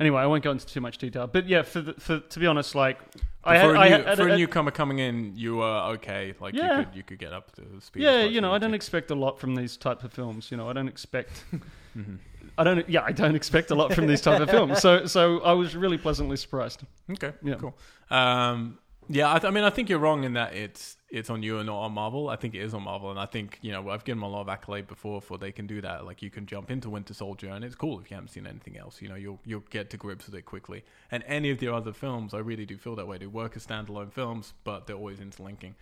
anyway, 0.00 0.20
I 0.22 0.26
won't 0.26 0.44
go 0.44 0.50
into 0.50 0.66
too 0.66 0.80
much 0.80 0.98
detail, 0.98 1.26
but 1.26 1.48
yeah, 1.48 1.62
for 1.62 1.80
the, 1.80 1.94
for 1.94 2.20
to 2.20 2.38
be 2.38 2.46
honest, 2.46 2.74
like 2.74 2.98
I 3.44 3.58
for, 3.58 3.74
had, 3.74 3.76
a 3.76 3.78
I 3.78 3.88
new, 3.98 4.04
had, 4.04 4.16
for 4.18 4.28
a 4.28 4.32
I- 4.32 4.36
newcomer 4.36 4.70
coming 4.70 4.98
in, 4.98 5.36
you 5.36 5.56
were 5.56 5.80
okay. 5.94 6.34
Like 6.40 6.54
Yeah. 6.54 6.78
you 6.80 6.84
could 6.86 6.94
you 6.96 7.02
could 7.02 7.18
get 7.18 7.32
up 7.32 7.52
to 7.56 7.62
speed. 7.80 8.02
yeah, 8.02 8.22
you 8.24 8.40
know, 8.40 8.52
I 8.52 8.58
don't 8.58 8.74
expect 8.74 9.10
a 9.10 9.14
lot 9.14 9.38
from 9.40 9.54
these 9.54 9.76
type 9.76 10.04
of 10.04 10.12
films. 10.12 10.50
You 10.50 10.56
know, 10.56 10.68
I 10.68 10.72
don't 10.72 10.88
expect. 10.88 11.44
hmm 11.94 12.16
I 12.58 12.64
don't. 12.64 12.86
Yeah, 12.88 13.02
I 13.02 13.12
don't 13.12 13.34
expect 13.34 13.70
a 13.70 13.74
lot 13.74 13.94
from 13.94 14.06
these 14.06 14.20
type 14.20 14.38
of 14.40 14.50
films. 14.50 14.80
So, 14.80 15.06
so 15.06 15.40
I 15.40 15.52
was 15.54 15.74
really 15.74 15.96
pleasantly 15.96 16.36
surprised. 16.36 16.82
Okay, 17.10 17.32
Yeah. 17.42 17.54
cool. 17.54 17.74
Um, 18.10 18.78
yeah, 19.08 19.30
I, 19.32 19.38
th- 19.38 19.48
I 19.50 19.54
mean, 19.54 19.64
I 19.64 19.70
think 19.70 19.88
you're 19.88 19.98
wrong 19.98 20.24
in 20.24 20.34
that 20.34 20.52
it's 20.54 20.96
it's 21.12 21.28
on 21.28 21.42
you 21.42 21.58
and 21.58 21.66
not 21.66 21.78
on 21.78 21.92
Marvel. 21.92 22.30
I 22.30 22.36
think 22.36 22.54
it 22.54 22.62
is 22.62 22.72
on 22.72 22.82
Marvel, 22.84 23.10
and 23.10 23.20
I 23.20 23.26
think 23.26 23.58
you 23.60 23.70
know 23.70 23.90
I've 23.90 24.02
given 24.04 24.20
them 24.20 24.30
a 24.30 24.32
lot 24.32 24.40
of 24.40 24.48
accolade 24.48 24.88
before 24.88 25.20
for 25.20 25.36
they 25.36 25.52
can 25.52 25.66
do 25.66 25.80
that. 25.82 26.06
Like 26.06 26.22
you 26.22 26.30
can 26.30 26.46
jump 26.46 26.70
into 26.70 26.88
Winter 26.88 27.12
Soldier, 27.12 27.50
and 27.50 27.64
it's 27.64 27.74
cool 27.74 28.00
if 28.00 28.10
you 28.10 28.14
haven't 28.14 28.30
seen 28.30 28.46
anything 28.46 28.78
else. 28.78 29.02
You 29.02 29.10
know, 29.10 29.14
you'll 29.14 29.38
you'll 29.44 29.64
get 29.70 29.90
to 29.90 29.98
grips 29.98 30.26
with 30.26 30.34
it 30.34 30.46
quickly. 30.46 30.84
And 31.10 31.22
any 31.26 31.50
of 31.50 31.58
their 31.58 31.74
other 31.74 31.92
films, 31.92 32.32
I 32.32 32.38
really 32.38 32.64
do 32.64 32.78
feel 32.78 32.96
that 32.96 33.06
way. 33.06 33.18
They 33.18 33.26
work 33.26 33.56
as 33.56 33.66
standalone 33.66 34.10
films, 34.10 34.54
but 34.64 34.86
they're 34.86 34.96
always 34.96 35.20
interlinking. 35.20 35.74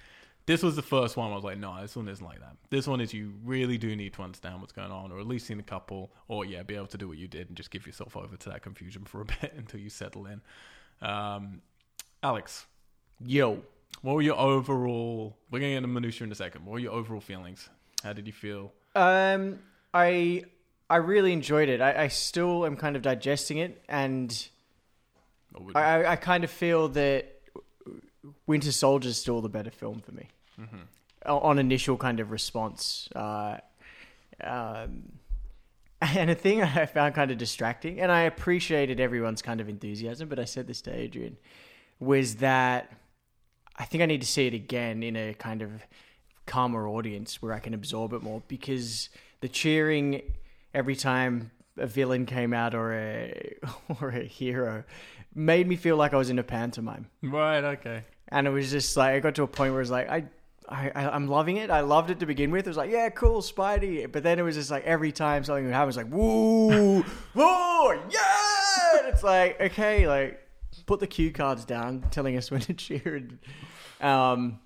This 0.47 0.65
was 0.65 0.75
the 0.75 0.83
first 0.83 1.17
one. 1.17 1.31
I 1.31 1.35
was 1.37 1.45
like, 1.45 1.59
no, 1.59 1.81
this 1.81 1.95
one 1.95 2.09
isn't 2.09 2.25
like 2.25 2.41
that. 2.41 2.57
This 2.71 2.89
one 2.89 3.01
is 3.01 3.15
you 3.15 3.35
really 3.45 3.79
do 3.79 3.95
need 3.95 4.15
to 4.15 4.23
understand 4.23 4.61
what's 4.61 4.73
going 4.73 4.91
on, 4.91 5.13
or 5.13 5.21
at 5.21 5.27
least 5.27 5.47
seen 5.47 5.61
a 5.61 5.63
couple, 5.63 6.11
or 6.27 6.45
yeah, 6.45 6.65
be 6.65 6.75
able 6.75 6.89
to 6.89 6.99
do 6.99 7.07
what 7.07 7.19
you 7.19 7.29
did 7.29 7.47
and 7.49 7.57
just 7.57 7.71
give 7.71 7.87
yourself 7.87 8.17
over 8.17 8.37
to 8.37 8.49
that 8.49 8.63
confusion 8.63 9.05
for 9.05 9.21
a 9.21 9.25
bit 9.41 9.55
until 9.57 9.79
you 9.79 9.91
settle 9.91 10.27
in. 10.27 10.41
Um, 11.01 11.63
Alex, 12.23 12.67
Yo, 13.25 13.63
what 14.03 14.15
were 14.15 14.23
your 14.23 14.39
overall? 14.39 15.37
We're 15.51 15.59
going 15.61 15.71
to 15.71 15.75
get 15.75 15.77
into 15.79 15.89
minutia 15.89 16.25
in 16.27 16.33
a 16.33 16.35
second. 16.35 16.65
What 16.65 16.73
were 16.73 16.79
your 16.79 16.93
overall 16.93 17.21
feelings? 17.21 17.69
How 18.03 18.13
did 18.13 18.27
you 18.27 18.33
feel? 18.33 18.73
um, 18.97 19.59
I 19.93 20.45
I 20.89 20.97
really 20.97 21.33
enjoyed 21.33 21.69
it. 21.69 21.81
I, 21.81 22.05
I 22.05 22.09
still 22.09 22.65
am 22.67 22.77
kind 22.77 22.97
of 22.97 23.03
digesting 23.03 23.59
it, 23.59 23.83
and 23.89 24.49
I, 25.75 25.81
I- 25.81 26.13
I 26.13 26.17
kind 26.17 26.45
of 26.45 26.51
feel 26.51 26.89
that 26.91 27.27
Winter 28.47 28.73
Soldier 28.73 29.09
is 29.11 29.19
still 29.19 29.41
the 29.41 29.49
better 29.49 29.71
film 29.71 30.01
for 30.01 30.13
me 30.13 30.29
Mhm. 30.61 30.87
On 31.27 31.59
initial 31.59 31.97
kind 31.97 32.19
of 32.21 32.31
response. 32.31 33.09
Uh, 33.15 33.59
um, 34.43 35.13
and 36.03 36.31
a 36.31 36.35
thing 36.35 36.63
I 36.63 36.87
found 36.87 37.15
kind 37.15 37.31
of 37.31 37.39
distracting, 37.39 38.01
and 38.01 38.11
I 38.11 38.23
appreciated 38.23 39.01
everyone's 39.01 39.43
kind 39.43 39.61
of 39.61 39.69
enthusiasm, 39.69 40.29
but 40.29 40.39
I 40.39 40.45
said 40.45 40.67
this 40.67 40.81
to 40.83 40.95
Adrian, 40.95 41.37
was 41.99 42.37
that 42.37 42.93
I 43.81 43.85
think 43.85 44.03
I 44.03 44.07
need 44.07 44.21
to 44.21 44.27
see 44.27 44.47
it 44.47 44.53
again 44.53 45.03
in 45.03 45.17
a 45.17 45.33
kind 45.33 45.63
of 45.63 45.71
calmer 46.45 46.87
audience 46.87 47.41
where 47.41 47.55
I 47.55 47.61
can 47.61 47.73
absorb 47.73 48.13
it 48.13 48.23
more 48.23 48.43
because 48.47 49.09
the 49.41 49.49
cheering 49.49 50.21
every 50.75 50.95
time 50.95 51.51
a 51.79 51.87
villain 51.87 52.27
came 52.27 52.53
out 52.53 52.75
or 52.75 52.93
a 52.93 53.57
or 54.01 54.11
a 54.11 54.23
hero 54.23 54.85
made 55.35 55.67
me 55.67 55.77
feel 55.77 55.97
like 55.97 56.13
I 56.13 56.19
was 56.19 56.29
in 56.29 56.39
a 56.39 56.43
pantomime. 56.43 57.09
Right. 57.23 57.65
Okay. 57.65 58.03
And 58.29 58.47
it 58.47 58.51
was 58.51 58.71
just 58.71 58.97
like, 58.99 59.15
I 59.15 59.21
got 59.21 59.35
to 59.37 59.45
a 59.45 59.47
point 59.47 59.73
where 59.73 59.81
it 59.81 59.85
was 59.85 59.91
like, 59.91 60.11
I, 60.11 60.25
I, 60.69 60.91
I'm 61.09 61.27
loving 61.27 61.57
it. 61.57 61.71
I 61.71 61.81
loved 61.81 62.11
it 62.11 62.21
to 62.21 62.27
begin 62.27 62.51
with. 62.51 62.67
It 62.67 62.71
was 62.71 62.77
like, 62.77 62.91
yeah, 62.91 63.09
cool, 63.09 63.41
Spidey. 63.41 64.13
But 64.13 64.23
then 64.23 64.39
it 64.39 64.43
was 64.43 64.57
just 64.57 64.71
like, 64.71 64.85
every 64.85 65.11
time 65.11 65.43
something 65.43 65.65
would 65.65 65.73
happen, 65.73 65.85
it 65.85 65.87
was 65.87 65.97
like, 65.97 66.13
woo, 66.13 67.05
woo, 67.35 67.93
yeah! 68.11 68.99
And 68.99 69.09
it's 69.09 69.23
like, 69.25 69.59
okay, 69.59 70.07
like, 70.07 70.39
put 70.87 71.01
the 71.01 71.07
cue 71.07 71.33
cards 71.33 71.65
down, 71.65 72.05
telling 72.11 72.37
us 72.37 72.51
when 72.51 72.61
to 72.61 72.75
cheer. 72.75 73.17
And, 73.17 73.39
um, 74.03 74.59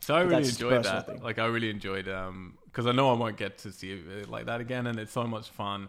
So 0.00 0.14
I 0.14 0.20
really 0.20 0.48
enjoyed 0.48 0.84
that. 0.84 1.06
thing. 1.06 1.22
Like 1.22 1.38
I 1.38 1.46
really 1.46 1.70
enjoyed 1.70 2.08
um 2.08 2.58
because 2.66 2.86
I 2.86 2.92
know 2.92 3.10
I 3.10 3.16
won't 3.16 3.36
get 3.38 3.58
to 3.58 3.72
see 3.72 3.92
it 3.92 4.28
like 4.28 4.46
that 4.46 4.60
again, 4.60 4.86
and 4.86 4.98
it's 4.98 5.12
so 5.12 5.24
much 5.24 5.48
fun. 5.50 5.88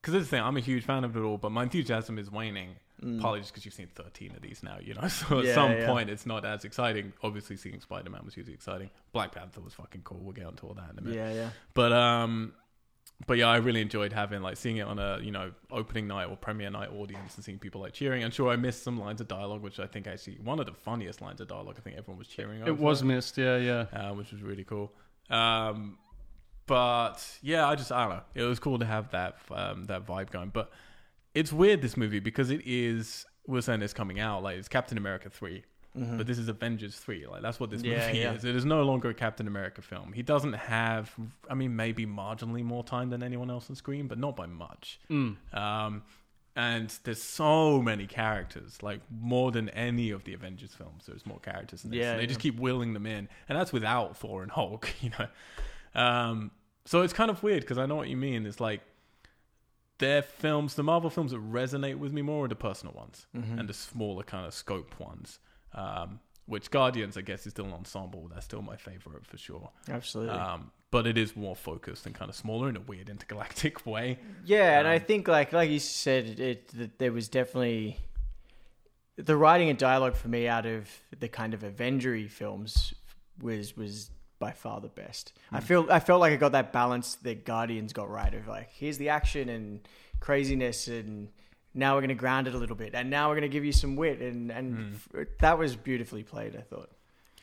Because 0.00 0.14
this 0.14 0.28
thing, 0.28 0.42
I'm 0.42 0.56
a 0.56 0.60
huge 0.60 0.84
fan 0.84 1.04
of 1.04 1.16
it 1.16 1.20
all, 1.20 1.36
but 1.38 1.50
my 1.52 1.62
enthusiasm 1.64 2.18
is 2.18 2.30
waning. 2.30 2.76
Partly 3.18 3.40
just 3.40 3.52
because 3.52 3.64
you've 3.64 3.72
seen 3.72 3.88
13 3.94 4.32
of 4.36 4.42
these 4.42 4.62
now, 4.62 4.76
you 4.78 4.92
know. 4.92 5.08
So 5.08 5.38
at 5.38 5.44
Mm. 5.44 5.46
Yeah, 5.46 5.54
some 5.54 5.72
yeah. 5.72 5.86
point, 5.86 6.10
it's 6.10 6.26
not 6.26 6.44
as 6.44 6.66
exciting. 6.66 7.14
Obviously, 7.22 7.56
seeing 7.56 7.80
Spider 7.80 8.10
Man 8.10 8.20
was 8.26 8.34
hugely 8.34 8.52
exciting. 8.52 8.90
Black 9.12 9.32
Panther 9.32 9.62
was 9.62 9.72
fucking 9.72 10.02
cool. 10.04 10.18
We'll 10.20 10.34
get 10.34 10.44
onto 10.44 10.66
all 10.66 10.74
that 10.74 10.90
in 10.92 10.98
a 10.98 11.00
minute. 11.00 11.16
yeah, 11.16 11.32
yeah. 11.32 11.50
But 11.72 11.92
um, 11.94 12.52
but 13.26 13.38
yeah, 13.38 13.48
I 13.48 13.56
really 13.56 13.80
enjoyed 13.80 14.12
having 14.12 14.42
like 14.42 14.56
seeing 14.56 14.78
it 14.78 14.86
on 14.86 14.98
a 14.98 15.18
you 15.22 15.30
know 15.30 15.52
opening 15.70 16.06
night 16.06 16.26
or 16.26 16.36
premiere 16.36 16.70
night 16.70 16.90
audience 16.90 17.36
and 17.36 17.44
seeing 17.44 17.58
people 17.58 17.80
like 17.80 17.92
cheering. 17.92 18.24
I'm 18.24 18.30
sure, 18.30 18.50
I 18.50 18.56
missed 18.56 18.82
some 18.82 18.98
lines 18.98 19.20
of 19.20 19.28
dialogue, 19.28 19.62
which 19.62 19.78
I 19.78 19.86
think 19.86 20.06
actually 20.06 20.38
one 20.42 20.58
of 20.58 20.66
the 20.66 20.72
funniest 20.72 21.20
lines 21.20 21.40
of 21.40 21.48
dialogue. 21.48 21.76
I 21.78 21.80
think 21.80 21.96
everyone 21.96 22.18
was 22.18 22.28
cheering. 22.28 22.62
On. 22.62 22.68
It 22.68 22.78
was 22.78 23.02
missed. 23.02 23.36
Yeah, 23.36 23.56
yeah. 23.58 23.86
uh, 23.92 24.14
which 24.14 24.32
was 24.32 24.42
really 24.42 24.64
cool. 24.64 24.92
Um, 25.28 25.98
but 26.66 27.38
yeah, 27.42 27.68
I 27.68 27.74
just 27.74 27.92
I 27.92 28.02
don't 28.02 28.16
know. 28.16 28.22
It 28.34 28.44
was 28.44 28.58
cool 28.58 28.78
to 28.78 28.86
have 28.86 29.10
that 29.10 29.36
um, 29.50 29.84
that 29.84 30.06
vibe 30.06 30.30
going. 30.30 30.50
But 30.50 30.70
it's 31.34 31.52
weird 31.52 31.82
this 31.82 31.96
movie 31.96 32.20
because 32.20 32.50
it 32.50 32.62
is. 32.64 33.26
We're 33.46 33.60
saying 33.60 33.82
it's 33.82 33.94
coming 33.94 34.20
out 34.20 34.42
like 34.42 34.56
it's 34.58 34.68
Captain 34.68 34.96
America 34.96 35.30
3 35.94 36.16
but 36.16 36.26
this 36.26 36.38
is 36.38 36.48
Avengers 36.48 36.96
three. 36.96 37.26
Like 37.26 37.42
that's 37.42 37.58
what 37.58 37.70
this 37.70 37.82
Yeah, 37.82 38.06
movie 38.06 38.18
yeah. 38.18 38.32
is. 38.34 38.44
It 38.44 38.54
is 38.54 38.64
no 38.64 38.82
longer 38.84 39.08
a 39.10 39.14
Captain 39.14 39.46
America 39.48 39.82
film. 39.82 40.12
He 40.12 40.22
doesn't 40.22 40.52
have. 40.52 41.12
I 41.48 41.54
mean, 41.54 41.74
maybe 41.74 42.06
marginally 42.06 42.62
more 42.62 42.84
time 42.84 43.10
than 43.10 43.22
anyone 43.22 43.50
else 43.50 43.68
on 43.70 43.76
screen, 43.76 44.06
but 44.06 44.18
not 44.18 44.36
by 44.36 44.46
much. 44.46 45.00
Mm. 45.10 45.36
Um, 45.52 46.02
and 46.56 46.92
there's 47.04 47.22
so 47.22 47.80
many 47.80 48.06
characters, 48.06 48.82
like 48.82 49.00
more 49.10 49.50
than 49.52 49.68
any 49.70 50.10
of 50.10 50.24
the 50.24 50.34
Avengers 50.34 50.74
films. 50.74 51.06
There's 51.06 51.24
more 51.26 51.38
characters 51.40 51.84
in 51.84 51.90
this. 51.90 51.98
Yeah, 51.98 52.12
and 52.12 52.20
they 52.20 52.26
just 52.26 52.40
keep 52.40 52.58
wheeling 52.60 52.92
them 52.92 53.06
in, 53.06 53.28
and 53.48 53.58
that's 53.58 53.72
without 53.72 54.16
Thor 54.16 54.42
and 54.42 54.50
Hulk, 54.52 54.88
you 55.00 55.10
know. 55.18 56.00
Um, 56.00 56.50
so 56.84 57.02
it's 57.02 57.12
kind 57.12 57.30
of 57.30 57.42
weird 57.42 57.62
because 57.62 57.78
I 57.78 57.86
know 57.86 57.96
what 57.96 58.08
you 58.08 58.16
mean. 58.16 58.46
It's 58.46 58.60
like 58.60 58.80
their 59.98 60.22
films, 60.22 60.74
the 60.74 60.82
Marvel 60.82 61.10
films 61.10 61.32
that 61.32 61.40
resonate 61.40 61.96
with 61.98 62.12
me 62.12 62.22
more 62.22 62.44
are 62.46 62.48
the 62.48 62.54
personal 62.56 62.94
ones 62.94 63.26
Mm-hmm. 63.36 63.58
and 63.58 63.68
the 63.68 63.74
smaller 63.74 64.22
kind 64.22 64.46
of 64.46 64.54
scope 64.54 64.98
ones. 64.98 65.38
Um, 65.74 66.20
which 66.46 66.70
Guardians, 66.70 67.16
I 67.16 67.20
guess, 67.20 67.46
is 67.46 67.52
still 67.52 67.66
an 67.66 67.72
ensemble. 67.72 68.28
That's 68.32 68.44
still 68.44 68.62
my 68.62 68.76
favorite 68.76 69.24
for 69.24 69.36
sure. 69.38 69.70
Absolutely. 69.88 70.34
Um, 70.34 70.72
but 70.90 71.06
it 71.06 71.16
is 71.16 71.36
more 71.36 71.54
focused 71.54 72.06
and 72.06 72.14
kind 72.14 72.28
of 72.28 72.34
smaller 72.34 72.68
in 72.68 72.76
a 72.76 72.80
weird 72.80 73.08
intergalactic 73.08 73.86
way. 73.94 74.18
Yeah, 74.44 74.80
and 74.80 74.88
I 74.88 74.96
Um, 74.96 75.02
think 75.02 75.28
like 75.28 75.52
like 75.52 75.70
you 75.70 75.78
said, 75.78 76.40
it 76.40 76.68
that 76.76 76.98
there 76.98 77.12
was 77.12 77.28
definitely 77.28 77.98
the 79.16 79.36
writing 79.36 79.68
and 79.68 79.78
dialogue 79.78 80.16
for 80.16 80.28
me 80.28 80.48
out 80.48 80.66
of 80.66 80.88
the 81.18 81.28
kind 81.28 81.54
of 81.54 81.60
Avengery 81.60 82.28
films 82.28 82.94
was 83.40 83.76
was 83.76 84.10
by 84.38 84.50
far 84.50 84.80
the 84.80 84.88
best. 84.88 85.32
Hmm. 85.50 85.56
I 85.56 85.60
feel 85.60 85.86
I 85.90 86.00
felt 86.00 86.20
like 86.20 86.32
I 86.32 86.36
got 86.36 86.52
that 86.52 86.72
balance 86.72 87.14
that 87.16 87.44
Guardians 87.44 87.92
got 87.92 88.10
right 88.10 88.34
of 88.34 88.48
like 88.48 88.70
here's 88.72 88.98
the 88.98 89.10
action 89.10 89.48
and 89.48 89.86
craziness 90.18 90.88
and 90.88 91.28
now 91.74 91.94
we're 91.94 92.00
going 92.00 92.08
to 92.08 92.14
ground 92.14 92.46
it 92.48 92.54
a 92.54 92.58
little 92.58 92.76
bit 92.76 92.94
and 92.94 93.10
now 93.10 93.28
we're 93.28 93.34
going 93.36 93.42
to 93.50 93.54
give 93.56 93.64
you 93.64 93.72
some 93.72 93.96
wit 93.96 94.20
and 94.20 94.50
and 94.50 94.74
Hmm. 95.12 95.18
f- 95.20 95.26
that 95.40 95.58
was 95.58 95.76
beautifully 95.76 96.22
played 96.22 96.56
I 96.56 96.60
thought 96.62 96.90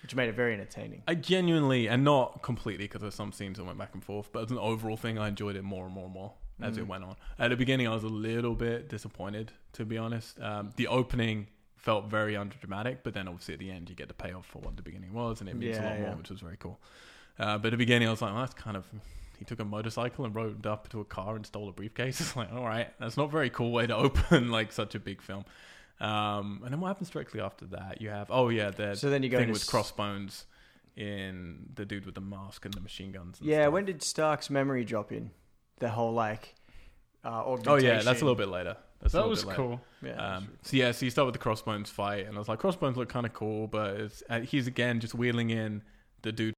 which 0.03 0.13
made 0.15 0.29
it 0.29 0.35
very 0.35 0.53
entertaining. 0.53 1.01
I 1.07 1.15
genuinely, 1.15 1.87
and 1.89 2.03
not 2.03 2.43
completely, 2.43 2.85
because 2.85 3.01
there's 3.01 3.15
some 3.15 3.31
scenes 3.31 3.57
that 3.57 3.65
went 3.65 3.79
back 3.79 3.89
and 3.95 4.03
forth, 4.03 4.29
but 4.31 4.43
as 4.43 4.51
an 4.51 4.59
overall 4.59 4.95
thing, 4.95 5.17
I 5.17 5.27
enjoyed 5.27 5.55
it 5.55 5.63
more 5.63 5.85
and 5.85 5.93
more 5.93 6.05
and 6.05 6.13
more 6.13 6.33
as 6.61 6.77
it 6.77 6.87
went 6.87 7.03
on. 7.03 7.15
At 7.39 7.49
the 7.49 7.55
beginning, 7.57 7.87
I 7.87 7.93
was 7.95 8.03
a 8.03 8.07
little 8.07 8.53
bit 8.53 8.89
disappointed, 8.89 9.51
to 9.73 9.85
be 9.85 9.97
honest. 9.97 10.39
Um, 10.39 10.71
the 10.75 10.87
opening 10.87 11.47
felt 11.77 12.05
very 12.05 12.35
underdramatic, 12.35 12.97
but 13.03 13.15
then 13.15 13.27
obviously 13.27 13.55
at 13.55 13.59
the 13.59 13.71
end, 13.71 13.89
you 13.89 13.95
get 13.95 14.07
the 14.07 14.13
payoff 14.13 14.45
for 14.45 14.59
what 14.59 14.77
the 14.77 14.83
beginning 14.83 15.13
was, 15.13 15.41
and 15.41 15.49
it 15.49 15.55
means 15.55 15.77
a 15.77 15.81
Yeah, 15.81 15.87
lot 15.89 15.99
more, 15.99 16.15
which 16.15 16.29
was 16.29 16.41
very 16.41 16.57
cool. 16.57 16.79
Uh, 17.39 17.57
but 17.57 17.67
at 17.69 17.71
the 17.71 17.77
beginning, 17.77 18.07
I 18.07 18.11
was 18.11 18.21
like, 18.21 18.31
well, 18.33 18.41
that's 18.41 18.53
kind 18.53 18.77
of. 18.77 18.85
He 19.37 19.45
took 19.45 19.59
a 19.59 19.65
motorcycle 19.65 20.25
and 20.25 20.33
rode 20.35 20.65
up 20.65 20.89
to 20.89 20.99
a 20.99 21.05
car 21.05 21.35
and 21.35 21.45
stole 21.45 21.69
a 21.69 21.71
briefcase. 21.71 22.19
It's 22.21 22.35
like, 22.35 22.51
all 22.51 22.65
right, 22.65 22.91
that's 22.99 23.17
not 23.17 23.25
a 23.25 23.31
very 23.31 23.49
cool 23.49 23.71
way 23.71 23.87
to 23.87 23.95
open 24.05 24.49
like 24.51 24.71
such 24.71 24.95
a 24.95 24.99
big 24.99 25.21
film. 25.21 25.45
Um, 25.99 26.61
and 26.63 26.71
then 26.73 26.79
what 26.79 26.89
happens 26.89 27.09
directly 27.09 27.41
after 27.41 27.65
that? 27.67 28.01
You 28.01 28.09
have, 28.09 28.27
oh 28.29 28.49
yeah, 28.49 28.69
the 28.71 28.95
So 28.95 29.09
then 29.09 29.23
you 29.23 29.29
go 29.29 29.37
thing 29.39 29.49
with 29.51 29.61
s- 29.61 29.69
crossbones 29.69 30.45
in 30.95 31.69
the 31.75 31.85
dude 31.85 32.05
with 32.05 32.15
the 32.15 32.21
mask 32.21 32.65
and 32.65 32.73
the 32.73 32.81
machine 32.81 33.11
guns. 33.11 33.39
And 33.39 33.49
Yeah, 33.49 33.63
stuff. 33.63 33.73
when 33.73 33.85
did 33.85 34.03
Stark's 34.03 34.49
memory 34.49 34.83
drop 34.83 35.11
in? 35.11 35.31
The 35.79 35.89
whole 35.89 36.13
like 36.13 36.55
uh, 37.23 37.43
Oh 37.45 37.75
yeah, 37.75 38.01
that's 38.01 38.21
a 38.21 38.25
little 38.25 38.35
bit 38.35 38.47
later. 38.47 38.77
That's 38.99 39.13
That 39.13 39.27
was 39.27 39.43
cool. 39.43 39.79
Yeah, 40.03 40.13
Um, 40.37 40.49
so 40.63 40.75
yeah, 40.77 40.91
so 40.91 41.05
you 41.05 41.11
start 41.11 41.27
with 41.27 41.33
the 41.33 41.39
crossbones 41.39 41.89
fight, 41.89 42.25
and 42.25 42.35
I 42.35 42.39
was 42.39 42.47
like, 42.47 42.59
crossbones 42.59 42.97
look 42.97 43.09
kind 43.09 43.25
of 43.27 43.33
cool, 43.33 43.67
but 43.67 43.91
it's, 43.99 44.23
uh, 44.29 44.39
he's 44.39 44.65
again 44.65 44.99
just 44.99 45.13
wheeling 45.13 45.49
in 45.51 45.83
the 46.23 46.31
dude. 46.31 46.53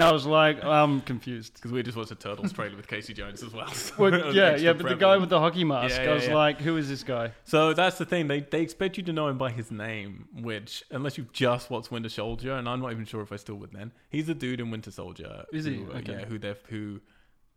And 0.00 0.08
I 0.08 0.12
was 0.12 0.24
like, 0.24 0.64
I'm 0.64 1.02
confused. 1.02 1.54
Because 1.54 1.72
we 1.72 1.82
just 1.82 1.94
watched 1.96 2.10
a 2.10 2.14
Turtles 2.14 2.52
trailer 2.54 2.74
with 2.74 2.88
Casey 2.88 3.12
Jones 3.12 3.42
as 3.42 3.52
well. 3.52 3.68
so 3.68 4.06
it 4.06 4.12
Well, 4.12 4.24
was 4.28 4.34
yeah, 4.34 4.44
extra 4.52 4.64
yeah, 4.66 4.72
but 4.72 4.82
the 4.84 4.88
guy 4.94 4.96
prevalent. 4.98 5.20
with 5.20 5.30
the 5.30 5.40
hockey 5.40 5.64
mask, 5.64 5.96
Yeah, 5.96 6.00
I 6.02 6.04
yeah, 6.06 6.14
was 6.14 6.26
yeah. 6.26 6.34
like, 6.34 6.60
who 6.62 6.76
is 6.78 6.88
this 6.88 7.02
guy? 7.02 7.32
So 7.44 7.74
that's 7.74 7.98
the 7.98 8.06
thing. 8.06 8.26
They 8.28 8.40
they 8.40 8.62
expect 8.62 8.96
you 8.96 9.02
to 9.04 9.12
know 9.12 9.28
him 9.28 9.36
by 9.36 9.50
his 9.50 9.70
name, 9.70 10.26
which 10.40 10.82
unless 10.90 11.18
you've 11.18 11.32
just 11.34 11.68
watched 11.70 11.90
Winter 11.90 12.08
Soldier, 12.08 12.54
and 12.54 12.66
I'm 12.66 12.80
not 12.80 12.92
even 12.92 13.04
sure 13.04 13.20
if 13.20 13.30
I 13.30 13.36
still 13.36 13.56
would 13.56 13.72
then. 13.72 13.92
He's 14.08 14.26
the 14.26 14.34
dude 14.34 14.60
in 14.60 14.70
Winter 14.70 14.90
Soldier. 14.90 15.44
Is 15.52 15.66
he? 15.66 15.76
Who, 15.76 15.92
uh, 15.92 15.96
Okay. 15.98 16.12
Yeah, 16.12 16.24
who 16.24 16.38
they 16.38 16.54
who 16.70 17.00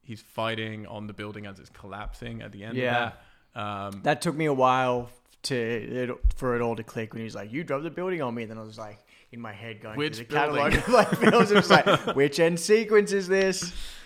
he's 0.02 0.22
fighting 0.22 0.86
on 0.88 1.08
the 1.08 1.14
building 1.14 1.46
as 1.46 1.60
it's 1.60 1.70
collapsing 1.70 2.42
at 2.42 2.52
the 2.52 2.66
end 2.66 2.76
Yeah. 2.78 3.08
of 3.08 3.14
that. 3.54 3.62
Um, 3.62 4.02
that 4.04 4.22
took 4.22 4.36
me 4.36 4.46
a 4.48 4.54
while 4.54 5.10
to 5.44 5.56
it, 5.56 6.10
for 6.36 6.56
it 6.58 6.62
all 6.62 6.76
to 6.76 6.84
click 6.84 7.14
when 7.14 7.20
he 7.22 7.24
was 7.26 7.36
like, 7.36 7.54
"You 7.54 7.64
drove 7.64 7.84
the 7.84 7.90
building 7.90 8.22
on 8.22 8.34
me." 8.36 8.42
And 8.44 8.52
then 8.52 8.58
I 8.58 8.64
was 8.64 8.78
like, 8.78 9.00
in 9.34 9.42
my 9.42 9.52
head 9.54 9.82
going 9.82 9.98
Which 9.98 10.18
through 10.18 10.26
the 10.28 10.34
catalog 10.34 10.74
of 10.76 10.88
like 10.90 11.10
films. 11.10 11.52
It 11.52 11.56
was 11.56 11.70
like, 11.70 11.86
which 12.16 12.40
end 12.40 12.60
sequence 12.60 13.12
is 13.12 13.28
this? 13.28 13.64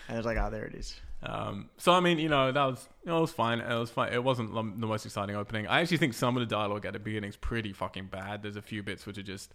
And 0.08 0.16
I 0.16 0.18
was 0.18 0.26
like, 0.26 0.38
"Oh, 0.38 0.50
there 0.50 0.64
it 0.64 0.74
is." 0.74 0.98
Um, 1.22 1.68
so 1.76 1.92
I 1.92 2.00
mean, 2.00 2.18
you 2.18 2.28
know, 2.28 2.50
that 2.50 2.64
was 2.64 2.88
you 3.04 3.10
know, 3.10 3.18
it 3.18 3.22
was 3.22 3.32
fine. 3.32 3.60
It 3.60 3.78
was 3.78 3.90
fine. 3.90 4.12
It 4.12 4.24
wasn't 4.24 4.52
the 4.54 4.62
the 4.80 4.86
most 4.86 5.04
exciting 5.04 5.36
opening. 5.36 5.66
I 5.66 5.80
actually 5.80 5.98
think 5.98 6.14
some 6.14 6.36
of 6.36 6.40
the 6.40 6.46
dialogue 6.46 6.86
at 6.86 6.94
the 6.94 6.98
beginning 6.98 7.28
is 7.30 7.36
pretty 7.36 7.72
fucking 7.72 8.06
bad. 8.06 8.42
There's 8.42 8.56
a 8.56 8.62
few 8.62 8.82
bits 8.82 9.04
which 9.06 9.18
are 9.18 9.22
just 9.22 9.52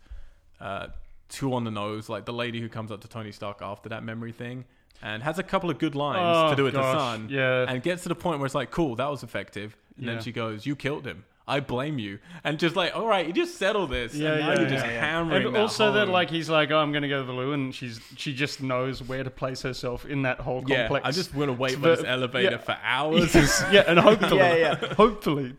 uh, 0.61 0.87
too 1.29 1.53
on 1.53 1.63
the 1.63 1.71
nose. 1.71 2.07
Like 2.09 2.25
the 2.25 2.33
lady 2.33 2.61
who 2.61 2.69
comes 2.69 2.91
up 2.91 3.01
to 3.01 3.07
Tony 3.07 3.31
Stark 3.31 3.59
after 3.61 3.89
that 3.89 4.03
memory 4.03 4.31
thing 4.31 4.65
and 5.01 5.23
has 5.23 5.39
a 5.39 5.43
couple 5.43 5.69
of 5.69 5.79
good 5.79 5.95
lines 5.95 6.19
Oh, 6.21 6.49
to 6.51 6.55
do 6.55 6.63
with 6.65 6.73
the 6.73 6.79
gosh, 6.81 6.97
sun. 6.97 7.27
yeah. 7.29 7.65
and 7.67 7.81
gets 7.81 8.03
to 8.03 8.09
the 8.09 8.15
point 8.15 8.39
where 8.39 8.45
it's 8.45 8.55
like, 8.55 8.69
cool, 8.71 8.95
that 8.97 9.07
was 9.09 9.23
effective. 9.23 9.75
And 9.97 10.05
Yeah. 10.05 10.13
then 10.13 10.23
she 10.23 10.31
goes, 10.31 10.65
"You 10.65 10.75
killed 10.75 11.05
him. 11.05 11.25
I 11.47 11.59
blame 11.59 11.99
you." 11.99 12.19
And 12.43 12.57
just 12.59 12.75
like, 12.75 12.95
all 12.95 13.05
right, 13.07 13.25
you 13.27 13.33
just 13.33 13.57
settle 13.57 13.85
this. 13.87 14.13
Yeah, 14.13 14.31
and 14.33 14.39
now 14.41 14.51
yeah, 14.53 14.59
you're 14.61 14.69
just 14.69 14.85
yeah, 14.85 14.91
yeah. 14.93 14.99
hammering. 15.01 15.45
And 15.47 15.55
that 15.55 15.59
also 15.59 15.91
that 15.93 16.07
like 16.07 16.29
he's 16.29 16.49
like, 16.49 16.71
oh, 16.71 16.77
I'm 16.77 16.91
gonna 16.91 17.09
go 17.09 17.19
to 17.19 17.25
the 17.25 17.33
loo, 17.33 17.51
and 17.53 17.73
she's 17.75 17.99
she 18.15 18.33
just 18.33 18.61
knows 18.61 19.01
where 19.03 19.23
to 19.23 19.29
place 19.29 19.61
herself 19.61 20.05
in 20.05 20.21
that 20.23 20.39
whole 20.39 20.63
yeah, 20.67 20.83
complex. 20.87 21.05
I 21.07 21.11
just 21.11 21.33
want 21.35 21.49
to 21.49 21.53
wait 21.53 21.73
It's 21.73 21.81
for 21.81 21.95
this 21.95 22.05
elevator 22.05 22.51
yeah. 22.51 22.57
for 22.57 22.77
hours. 22.83 23.35
yeah, 23.71 23.83
and 23.87 23.99
hopefully, 23.99 24.37
Yeah, 24.37 24.55
yeah. 24.55 24.75
hopefully, 24.95 25.53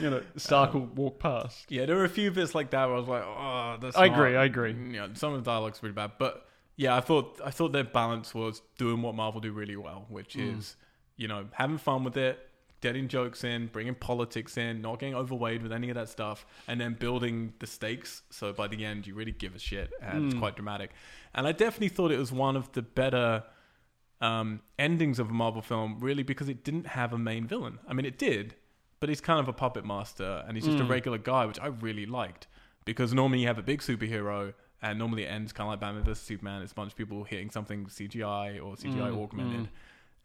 you 0.00 0.10
know, 0.10 0.22
Stark 0.36 0.74
will 0.74 0.86
walk 0.86 1.18
past. 1.18 1.66
Yeah, 1.70 1.86
there 1.86 1.96
were 1.96 2.04
a 2.04 2.08
few 2.08 2.30
bits 2.30 2.54
like 2.54 2.70
that 2.70 2.86
where 2.86 2.96
I 2.96 2.98
was 2.98 3.08
like, 3.08 3.22
oh, 3.24 3.76
that's. 3.80 3.96
I 3.96 4.08
not- 4.08 4.16
agree, 4.18 4.36
I 4.36 4.44
agree. 4.44 4.72
You 4.72 4.76
know, 5.00 5.08
some 5.14 5.34
of 5.34 5.44
the 5.44 5.50
dialogue's 5.50 5.78
pretty 5.78 5.94
bad, 5.94 6.12
but 6.18 6.46
yeah, 6.76 6.96
I 6.96 7.00
thought 7.00 7.40
I 7.44 7.50
thought 7.50 7.72
their 7.72 7.84
balance 7.84 8.34
was 8.34 8.62
doing 8.78 9.02
what 9.02 9.14
Marvel 9.14 9.40
do 9.40 9.52
really 9.52 9.76
well, 9.76 10.06
which 10.08 10.34
Mm. 10.34 10.58
is 10.58 10.76
you 11.16 11.28
know 11.28 11.44
having 11.52 11.76
fun 11.78 12.02
with 12.02 12.16
it, 12.16 12.38
getting 12.82 13.08
jokes 13.08 13.42
in, 13.44 13.68
bringing 13.68 13.94
politics 13.94 14.58
in, 14.58 14.82
not 14.82 14.98
getting 14.98 15.14
overweighed 15.14 15.62
with 15.62 15.72
any 15.72 15.88
of 15.88 15.94
that 15.94 16.10
stuff, 16.10 16.44
and 16.68 16.78
then 16.80 16.92
building 16.94 17.54
the 17.60 17.66
stakes. 17.66 18.22
So 18.28 18.52
by 18.52 18.68
the 18.68 18.84
end, 18.84 19.06
you 19.06 19.14
really 19.14 19.32
give 19.32 19.54
a 19.54 19.58
shit, 19.58 19.90
and 20.02 20.24
Mm. 20.24 20.26
it's 20.26 20.34
quite 20.38 20.54
dramatic. 20.56 20.90
And 21.34 21.46
I 21.46 21.52
definitely 21.52 21.88
thought 21.88 22.12
it 22.12 22.18
was 22.18 22.30
one 22.32 22.56
of 22.56 22.70
the 22.72 22.82
better. 22.82 23.44
Um, 24.20 24.60
endings 24.78 25.18
of 25.18 25.30
a 25.30 25.32
Marvel 25.32 25.62
film, 25.62 25.98
really, 25.98 26.22
because 26.22 26.48
it 26.48 26.62
didn't 26.62 26.86
have 26.86 27.12
a 27.12 27.18
main 27.18 27.44
villain. 27.44 27.80
I 27.88 27.92
mean, 27.92 28.06
it 28.06 28.18
did, 28.18 28.54
but 29.00 29.08
he's 29.08 29.20
kind 29.20 29.40
of 29.40 29.48
a 29.48 29.52
puppet 29.52 29.84
master 29.84 30.44
and 30.46 30.56
he's 30.56 30.64
just 30.64 30.78
a 30.78 30.84
Mm. 30.84 30.90
regular 30.90 31.18
guy, 31.18 31.44
which 31.44 31.58
I 31.58 31.66
really 31.66 32.06
liked. 32.06 32.46
Because 32.84 33.12
normally 33.12 33.40
you 33.40 33.48
have 33.48 33.58
a 33.58 33.64
big 33.64 33.80
superhero 33.80 34.54
and 34.80 34.96
normally 34.96 35.24
it 35.24 35.26
ends 35.26 35.52
kind 35.52 35.66
of 35.66 35.72
like 35.72 35.80
Batman 35.80 36.04
vs 36.04 36.22
Superman. 36.22 36.62
It's 36.62 36.70
a 36.70 36.74
bunch 36.76 36.92
of 36.92 36.96
people 36.96 37.24
hitting 37.24 37.50
something 37.50 37.86
CGI 37.88 38.60
or 38.60 38.76
CGI 38.76 39.10
Mm, 39.10 39.20
augmented. 39.24 39.70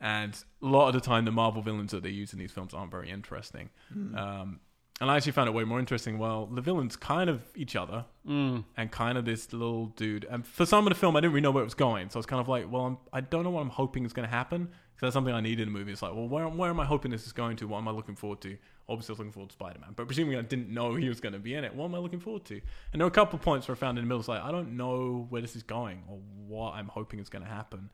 Mm. 0.02 0.06
And 0.06 0.44
a 0.62 0.66
lot 0.66 0.88
of 0.88 0.94
the 0.94 1.02
time, 1.02 1.26
the 1.26 1.32
Marvel 1.32 1.62
villains 1.62 1.92
that 1.92 2.04
they 2.04 2.10
use 2.10 2.34
in 2.34 2.40
these 2.40 2.52
films 2.52 2.74
aren't 2.74 2.92
very 2.92 3.10
interesting. 3.10 3.70
Um, 3.94 4.60
and 5.00 5.12
I 5.12 5.16
actually 5.16 5.34
found 5.34 5.48
it 5.48 5.54
way 5.54 5.64
more 5.64 5.80
interesting. 5.80 6.18
Well, 6.18 6.48
the 6.48 6.62
villains 6.62 6.96
kind 6.96 7.30
of 7.30 7.42
each 7.56 7.76
other 7.76 8.06
Mm. 8.28 8.66
and 8.76 8.92
kind 8.92 9.18
of 9.18 9.26
this 9.26 9.54
little 9.54 9.88
dude. 9.96 10.26
And 10.26 10.46
for 10.46 10.66
some 10.66 10.86
of 10.88 10.92
the 10.92 11.00
film, 11.00 11.16
I 11.16 11.22
didn't 11.22 11.34
really 11.34 11.42
know 11.42 11.52
where 11.52 11.62
it 11.62 11.66
was 11.66 11.76
going, 11.76 12.10
so 12.10 12.18
I 12.18 12.20
was 12.20 12.26
kind 12.26 12.42
of 12.42 12.50
like, 12.50 12.70
well, 12.72 12.86
I'm, 12.86 12.98
I 13.14 13.22
don't 13.22 13.44
know 13.44 13.52
what 13.52 13.62
I'm 13.62 13.70
hoping 13.70 14.06
is 14.06 14.12
going 14.14 14.28
to 14.28 14.36
happen 14.36 14.66
because 14.66 15.02
that's 15.02 15.14
something 15.14 15.34
I 15.34 15.40
need 15.40 15.60
in 15.60 15.68
a 15.68 15.72
movie. 15.72 15.92
It's 15.92 16.02
like, 16.02 16.14
well, 16.16 16.28
where, 16.28 16.48
where 16.48 16.70
am 16.72 16.80
I 16.80 16.86
hoping 16.86 17.12
this 17.12 17.26
is 17.28 17.32
going 17.32 17.56
to? 17.58 17.68
What 17.68 17.78
am 17.78 17.88
I 17.88 17.92
looking 17.92 18.16
forward 18.16 18.42
to? 18.42 18.58
Obviously, 18.90 19.12
I 19.12 19.14
was 19.14 19.20
looking 19.20 19.32
forward 19.32 19.50
to 19.50 19.54
Spider 19.54 19.80
Man, 19.80 19.92
but 19.96 20.08
presuming 20.08 20.36
I 20.38 20.42
didn't 20.42 20.70
know 20.70 20.96
he 20.96 21.08
was 21.10 21.22
going 21.22 21.34
to 21.34 21.40
be 21.40 21.54
in 21.54 21.64
it, 21.64 21.76
what 21.76 21.86
am 21.86 21.96
I 21.96 22.00
looking 22.00 22.20
forward 22.20 22.46
to? 22.46 22.56
And 22.56 23.00
there 23.00 23.06
were 23.06 23.12
a 23.12 23.12
couple 23.12 23.38
of 23.38 23.44
points 23.46 23.68
where 23.68 23.76
I 23.76 23.80
found 23.80 23.98
in 24.00 24.04
the 24.04 24.08
middle, 24.08 24.20
it's 24.20 24.28
like, 24.28 24.42
I 24.42 24.52
don't 24.52 24.76
know 24.76 25.28
where 25.30 25.42
this 25.42 25.56
is 25.56 25.64
going 25.64 26.04
or 26.10 26.18
what 26.48 26.74
I'm 26.74 26.88
hoping 26.88 27.20
is 27.20 27.30
going 27.30 27.44
to 27.46 27.50
happen. 27.50 27.90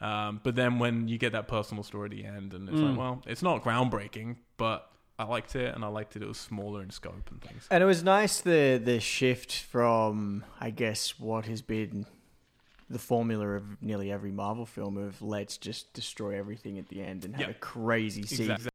Um, 0.00 0.40
but 0.42 0.54
then 0.54 0.78
when 0.78 1.08
you 1.08 1.18
get 1.18 1.32
that 1.32 1.46
personal 1.46 1.82
story 1.82 2.06
at 2.06 2.10
the 2.12 2.24
end, 2.24 2.54
and 2.54 2.68
it's 2.68 2.78
Mm. 2.78 2.90
like, 2.90 2.98
well, 2.98 3.22
it's 3.26 3.42
not 3.42 3.62
groundbreaking, 3.62 4.36
but 4.56 4.90
I 5.18 5.24
liked 5.24 5.54
it, 5.54 5.74
and 5.74 5.84
I 5.84 5.88
liked 5.88 6.16
it. 6.16 6.22
It 6.22 6.28
was 6.28 6.38
smaller 6.38 6.82
in 6.82 6.88
scope 6.90 7.30
and 7.30 7.40
things. 7.42 7.66
And 7.70 7.82
it 7.82 7.86
was 7.86 8.02
nice 8.02 8.40
the 8.40 8.80
the 8.82 8.98
shift 9.00 9.52
from 9.52 10.44
I 10.58 10.70
guess 10.70 11.18
what 11.20 11.44
has 11.46 11.60
been 11.60 12.06
the 12.88 12.98
formula 12.98 13.46
of 13.50 13.80
nearly 13.82 14.10
every 14.10 14.32
Marvel 14.32 14.66
film 14.66 14.96
of 14.96 15.20
let's 15.22 15.56
just 15.58 15.92
destroy 15.92 16.36
everything 16.38 16.78
at 16.78 16.88
the 16.88 17.02
end 17.02 17.24
and 17.24 17.36
have 17.36 17.46
Yeah. 17.48 17.50
a 17.50 17.54
crazy 17.54 18.24
scene. 18.24 18.50
Exactly. 18.50 18.70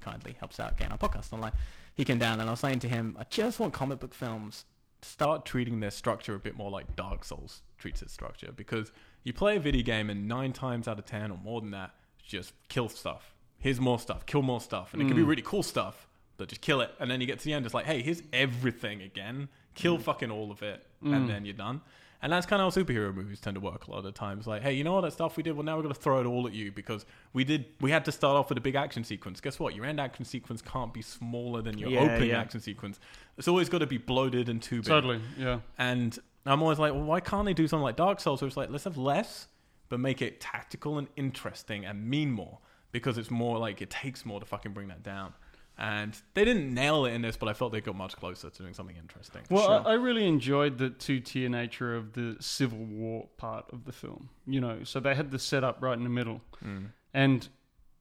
kindly 0.00 0.36
helps 0.38 0.60
out 0.60 0.76
getting 0.76 0.92
our 0.92 0.98
podcast 0.98 1.32
online. 1.32 1.52
He 1.94 2.04
came 2.04 2.18
down 2.18 2.40
and 2.40 2.48
I 2.48 2.52
was 2.52 2.60
saying 2.60 2.80
to 2.80 2.88
him, 2.88 3.16
I 3.18 3.24
just 3.24 3.58
want 3.58 3.72
comic 3.72 3.98
book 3.98 4.14
films. 4.14 4.64
Start 5.06 5.44
treating 5.44 5.80
their 5.80 5.90
structure 5.90 6.34
a 6.34 6.38
bit 6.38 6.56
more 6.56 6.70
like 6.70 6.96
Dark 6.96 7.24
Souls 7.24 7.62
treats 7.78 8.02
its 8.02 8.12
structure 8.12 8.52
because 8.54 8.92
you 9.24 9.32
play 9.32 9.56
a 9.56 9.60
video 9.60 9.82
game 9.82 10.10
and 10.10 10.26
nine 10.28 10.52
times 10.52 10.88
out 10.88 10.98
of 10.98 11.04
ten 11.06 11.30
or 11.30 11.38
more 11.42 11.60
than 11.60 11.70
that, 11.72 11.94
just 12.24 12.52
kill 12.68 12.88
stuff. 12.88 13.34
Here's 13.58 13.80
more 13.80 13.98
stuff, 13.98 14.26
kill 14.26 14.42
more 14.42 14.60
stuff, 14.60 14.92
and 14.92 15.00
it 15.02 15.06
can 15.06 15.16
be 15.16 15.22
Mm. 15.22 15.28
really 15.28 15.42
cool 15.42 15.62
stuff, 15.62 16.06
but 16.36 16.48
just 16.48 16.60
kill 16.60 16.80
it, 16.80 16.94
and 17.00 17.10
then 17.10 17.20
you 17.20 17.26
get 17.26 17.38
to 17.38 17.44
the 17.44 17.52
end, 17.52 17.64
it's 17.64 17.74
like, 17.74 17.86
hey, 17.86 18.02
here's 18.02 18.22
everything 18.32 19.00
again, 19.02 19.48
kill 19.74 19.98
fucking 19.98 20.30
all 20.30 20.50
of 20.50 20.62
it, 20.62 20.86
Mm. 21.02 21.16
and 21.16 21.28
then 21.28 21.44
you're 21.44 21.54
done. 21.54 21.80
And 22.22 22.32
that's 22.32 22.46
kind 22.46 22.62
of 22.62 22.74
how 22.74 22.82
superhero 22.82 23.14
movies 23.14 23.40
tend 23.40 23.54
to 23.56 23.60
work 23.60 23.86
a 23.86 23.90
lot 23.90 23.98
of 23.98 24.04
the 24.04 24.12
times. 24.12 24.46
Like, 24.46 24.62
hey, 24.62 24.72
you 24.72 24.84
know 24.84 24.94
all 24.94 25.02
that 25.02 25.12
stuff 25.12 25.36
we 25.36 25.42
did? 25.42 25.52
Well, 25.54 25.64
now 25.64 25.76
we're 25.76 25.82
going 25.82 25.94
to 25.94 26.00
throw 26.00 26.20
it 26.20 26.26
all 26.26 26.46
at 26.46 26.52
you 26.54 26.72
because 26.72 27.04
we 27.32 27.44
did. 27.44 27.66
We 27.80 27.90
had 27.90 28.04
to 28.06 28.12
start 28.12 28.36
off 28.36 28.48
with 28.48 28.58
a 28.58 28.60
big 28.60 28.74
action 28.74 29.04
sequence. 29.04 29.40
Guess 29.40 29.58
what? 29.60 29.74
Your 29.74 29.84
end 29.84 30.00
action 30.00 30.24
sequence 30.24 30.62
can't 30.62 30.92
be 30.94 31.02
smaller 31.02 31.62
than 31.62 31.78
your 31.78 31.90
Yeah, 31.90 32.00
opening 32.00 32.30
yeah. 32.30 32.40
action 32.40 32.60
sequence. 32.60 32.98
It's 33.36 33.48
always 33.48 33.68
got 33.68 33.78
to 33.78 33.86
be 33.86 33.98
bloated 33.98 34.48
and 34.48 34.62
too 34.62 34.76
big. 34.76 34.86
Totally, 34.86 35.20
yeah. 35.38 35.60
And 35.78 36.18
I'm 36.46 36.62
always 36.62 36.78
like, 36.78 36.92
well, 36.94 37.02
why 37.04 37.20
can't 37.20 37.44
they 37.44 37.54
do 37.54 37.68
something 37.68 37.82
like 37.84 37.96
Dark 37.96 38.20
Souls 38.20 38.40
where 38.40 38.48
it's 38.48 38.56
like, 38.56 38.70
let's 38.70 38.84
have 38.84 38.96
less, 38.96 39.48
but 39.88 40.00
make 40.00 40.22
it 40.22 40.40
tactical 40.40 40.98
and 40.98 41.08
interesting 41.16 41.84
and 41.84 42.08
mean 42.08 42.30
more 42.32 42.58
because 42.92 43.18
it's 43.18 43.30
more 43.30 43.58
like 43.58 43.82
it 43.82 43.90
takes 43.90 44.24
more 44.24 44.40
to 44.40 44.46
fucking 44.46 44.72
bring 44.72 44.88
that 44.88 45.02
down. 45.02 45.34
And 45.78 46.16
they 46.32 46.44
didn't 46.46 46.72
nail 46.72 47.04
it 47.04 47.12
in 47.12 47.20
this, 47.20 47.36
but 47.36 47.48
I 47.50 47.52
felt 47.52 47.70
they 47.72 47.82
got 47.82 47.96
much 47.96 48.16
closer 48.16 48.48
to 48.48 48.62
doing 48.62 48.72
something 48.72 48.96
interesting. 48.96 49.42
Well, 49.50 49.66
Sure. 49.66 49.86
I, 49.86 49.90
I 49.90 49.94
really 49.94 50.26
enjoyed 50.26 50.78
the 50.78 50.88
two 50.88 51.20
tier 51.20 51.50
nature 51.50 51.94
of 51.94 52.14
the 52.14 52.36
Civil 52.40 52.78
War 52.78 53.28
part 53.36 53.66
of 53.72 53.84
the 53.84 53.92
film. 53.92 54.30
You 54.46 54.60
know, 54.62 54.84
so 54.84 55.00
they 55.00 55.14
had 55.14 55.30
the 55.30 55.38
setup 55.38 55.82
right 55.82 55.96
in 55.96 56.02
the 56.04 56.08
middle, 56.10 56.40
Mm. 56.64 56.86
and 57.12 57.48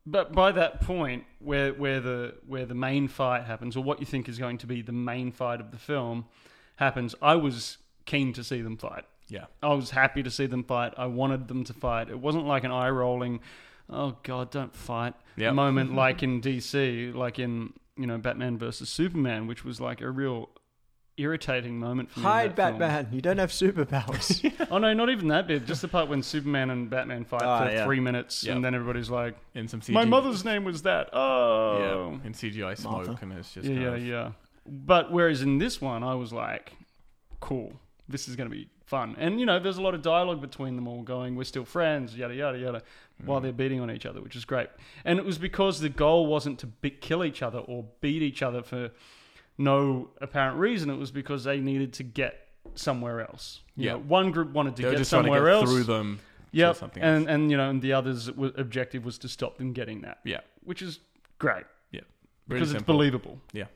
but 0.08 0.32
by 0.34 0.52
that 0.54 0.82
point, 0.82 1.26
where 1.40 1.74
where 1.74 2.00
the 2.00 2.36
where 2.48 2.66
the 2.66 2.76
main 2.76 3.08
fight 3.10 3.44
happens, 3.44 3.76
or 3.76 3.84
what 3.84 4.00
you 4.00 4.06
think 4.06 4.30
is 4.30 4.38
going 4.38 4.58
to 4.60 4.68
be 4.68 4.82
the 4.82 4.92
main 4.94 5.32
fight 5.34 5.60
of 5.60 5.72
the 5.72 5.78
film 5.78 6.26
happens, 6.78 7.14
I 7.22 7.36
was 7.36 7.78
keen 8.06 8.32
to 8.34 8.44
see 8.44 8.62
them 8.62 8.78
fight. 8.78 9.04
Yeah. 9.28 9.46
I 9.64 9.74
was 9.74 9.90
happy 9.90 10.22
to 10.24 10.30
see 10.30 10.46
them 10.46 10.64
fight. 10.64 10.94
I 10.98 11.08
wanted 11.08 11.48
them 11.48 11.64
to 11.66 11.74
fight. 11.74 12.10
It 12.10 12.20
wasn't 12.20 12.46
like 12.46 12.64
an 12.64 12.72
eye 12.72 12.90
rolling, 12.92 13.40
oh 13.90 14.18
god, 14.24 14.52
don't 14.52 14.76
fight 14.76 15.14
Yep. 15.38 15.54
moment 15.54 15.94
like 15.96 16.24
in 16.24 16.42
DC, 16.42 17.14
like 17.14 17.40
in 17.40 17.74
you 17.98 18.08
know 18.08 18.18
Batman 18.18 18.58
versus 18.58 18.90
Superman, 18.90 19.48
which 19.48 19.64
was 19.66 19.80
like 19.82 20.02
a 20.02 20.10
real 20.10 20.50
irritating 21.18 21.80
moment 21.80 22.12
for 22.12 22.20
me. 22.20 22.26
Hide 22.26 22.56
that 22.58 22.72
film. 22.72 22.80
Batman, 22.80 23.14
you 23.14 23.22
don't 23.22 23.38
have 23.38 23.52
superpowers. 23.52 24.42
Oh 24.72 24.78
no, 24.80 24.94
not 24.94 25.10
even 25.10 25.28
that 25.30 25.48
bit. 25.48 25.66
Just 25.66 25.82
the 25.82 25.88
part 25.88 26.10
when 26.10 26.22
Superman 26.24 26.70
and 26.72 26.90
Batman 26.90 27.24
fight 27.24 27.44
Ah, 27.44 27.66
for 27.66 27.72
yeah. 27.72 27.86
three 27.86 28.00
minutes, 28.02 28.44
Yep. 28.44 28.56
and 28.56 28.66
then 28.66 28.76
everybody's 28.76 29.10
like, 29.10 29.36
In 29.54 29.68
some 29.68 29.80
CGI. 29.82 29.94
"My 29.94 30.06
mother's 30.06 30.44
name 30.44 30.64
was 30.66 30.82
that." 30.82 31.10
Oh, 31.14 31.78
Yeah. 32.20 32.28
In 32.28 32.34
CGI 32.34 32.76
smoke, 32.78 33.08
Martha. 33.08 33.18
and 33.22 33.34
it's 33.34 33.54
just. 33.54 33.66
yeah, 33.68 33.74
kind 33.76 33.84
yeah, 33.84 33.94
of- 33.96 34.06
yeah. 34.06 34.32
But 34.68 35.12
whereas 35.12 35.42
in 35.42 35.58
this 35.60 35.80
one, 35.80 36.04
I 36.04 36.16
was 36.16 36.34
like, 36.34 36.74
"Cool, 37.40 37.74
this 38.10 38.28
is 38.28 38.36
going 38.36 38.50
to 38.50 38.56
be 38.56 38.68
fun." 38.86 39.16
And 39.20 39.40
you 39.40 39.46
know, 39.46 39.60
there's 39.60 39.78
a 39.78 39.82
lot 39.82 39.94
of 39.94 40.02
dialogue 40.02 40.42
between 40.42 40.76
them 40.76 40.88
all, 40.88 41.02
going, 41.04 41.36
"We're 41.36 41.44
still 41.44 41.66
friends," 41.66 42.16
yada 42.18 42.36
yada 42.36 42.58
yada, 42.58 42.82
while 43.26 43.40
Mm. 43.40 43.44
they're 43.44 43.52
beating 43.54 43.80
on 43.82 43.90
each 43.92 44.06
other, 44.06 44.22
which 44.22 44.36
is 44.36 44.46
great. 44.46 44.70
And 45.04 45.20
it 45.20 45.26
was 45.26 45.38
because 45.38 45.80
the 45.82 45.90
goal 45.90 46.28
wasn't 46.28 46.60
to 46.60 46.68
be- 46.68 46.90
kill 46.90 47.24
each 47.24 47.42
other 47.42 47.60
or 47.60 47.86
beat 48.02 48.22
each 48.22 48.42
other 48.42 48.62
for 48.64 48.92
no 49.58 50.10
apparent 50.22 50.58
reason. 50.58 50.90
It 50.90 50.98
was 50.98 51.12
because 51.12 51.44
they 51.46 51.60
needed 51.60 51.94
to 51.94 52.04
get 52.04 52.48
somewhere 52.76 53.22
else. 53.22 53.62
You 53.76 53.86
Yeah. 53.86 53.92
know, 53.94 54.00
one 54.00 54.32
group 54.32 54.50
wanted 54.52 54.76
to 54.78 54.82
They 54.82 54.90
get 54.90 54.92
trying 54.96 55.04
to 55.04 55.06
somewhere 55.06 55.46
get 55.46 55.54
else 55.54 55.70
through 55.72 55.84
them. 55.84 56.20
Yeah, 56.52 56.74
and 56.96 57.30
and 57.30 57.52
you 57.52 57.58
know, 57.58 57.70
and 57.70 57.82
the 57.82 57.92
other's 57.94 58.28
w- 58.28 58.54
objective 58.58 59.04
was 59.04 59.18
to 59.20 59.28
stop 59.28 59.58
them 59.58 59.74
getting 59.74 60.02
that. 60.02 60.20
Yeah. 60.24 60.42
which 60.64 60.82
is 60.82 61.00
great 61.38 61.66
Really 62.48 62.60
because 62.60 62.74
it's 62.74 62.84
believable. 62.84 63.40
believable. 63.52 63.72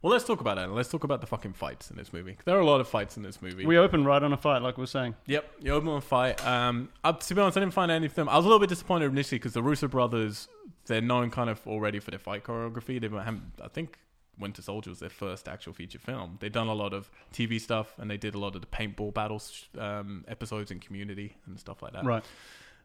Well, 0.00 0.12
let's 0.12 0.24
talk 0.24 0.40
about 0.40 0.58
it. 0.58 0.68
Let's 0.68 0.88
talk 0.88 1.02
about 1.02 1.20
the 1.20 1.26
fucking 1.26 1.54
fights 1.54 1.90
in 1.90 1.96
this 1.96 2.12
movie. 2.12 2.36
There 2.44 2.56
are 2.56 2.60
a 2.60 2.66
lot 2.66 2.80
of 2.80 2.86
fights 2.88 3.16
in 3.16 3.22
this 3.24 3.42
movie. 3.42 3.66
We 3.66 3.78
open 3.78 4.04
right 4.04 4.22
on 4.22 4.32
a 4.32 4.36
fight, 4.36 4.62
like 4.62 4.76
we 4.76 4.82
were 4.82 4.86
saying. 4.86 5.16
Yep, 5.26 5.50
you 5.60 5.72
open 5.72 5.88
on 5.88 5.98
a 5.98 6.00
fight. 6.00 6.44
Um, 6.46 6.88
uh, 7.02 7.12
to 7.12 7.34
be 7.34 7.40
honest, 7.40 7.56
I 7.56 7.60
didn't 7.60 7.74
find 7.74 7.90
any 7.90 8.06
of 8.06 8.14
them. 8.14 8.28
I 8.28 8.36
was 8.36 8.44
a 8.44 8.48
little 8.48 8.60
bit 8.60 8.68
disappointed 8.68 9.10
initially 9.10 9.38
because 9.38 9.54
the 9.54 9.62
Russo 9.62 9.88
brothers, 9.88 10.46
they're 10.86 11.00
known 11.00 11.30
kind 11.30 11.50
of 11.50 11.66
already 11.66 11.98
for 11.98 12.10
their 12.12 12.20
fight 12.20 12.44
choreography. 12.44 13.00
They've, 13.00 13.10
had- 13.12 13.40
I 13.60 13.66
think 13.68 13.98
Winter 14.38 14.62
Soldier 14.62 14.90
was 14.90 15.00
their 15.00 15.10
first 15.10 15.48
actual 15.48 15.72
feature 15.72 15.98
film. 15.98 16.38
They've 16.40 16.52
done 16.52 16.68
a 16.68 16.74
lot 16.74 16.94
of 16.94 17.10
TV 17.32 17.60
stuff 17.60 17.94
and 17.98 18.08
they 18.08 18.16
did 18.16 18.36
a 18.36 18.38
lot 18.38 18.54
of 18.54 18.60
the 18.60 18.68
paintball 18.68 19.12
battles 19.14 19.66
um, 19.76 20.24
episodes 20.28 20.70
in 20.70 20.78
Community 20.78 21.36
and 21.46 21.58
stuff 21.58 21.82
like 21.82 21.92
that. 21.94 22.04
Right. 22.04 22.24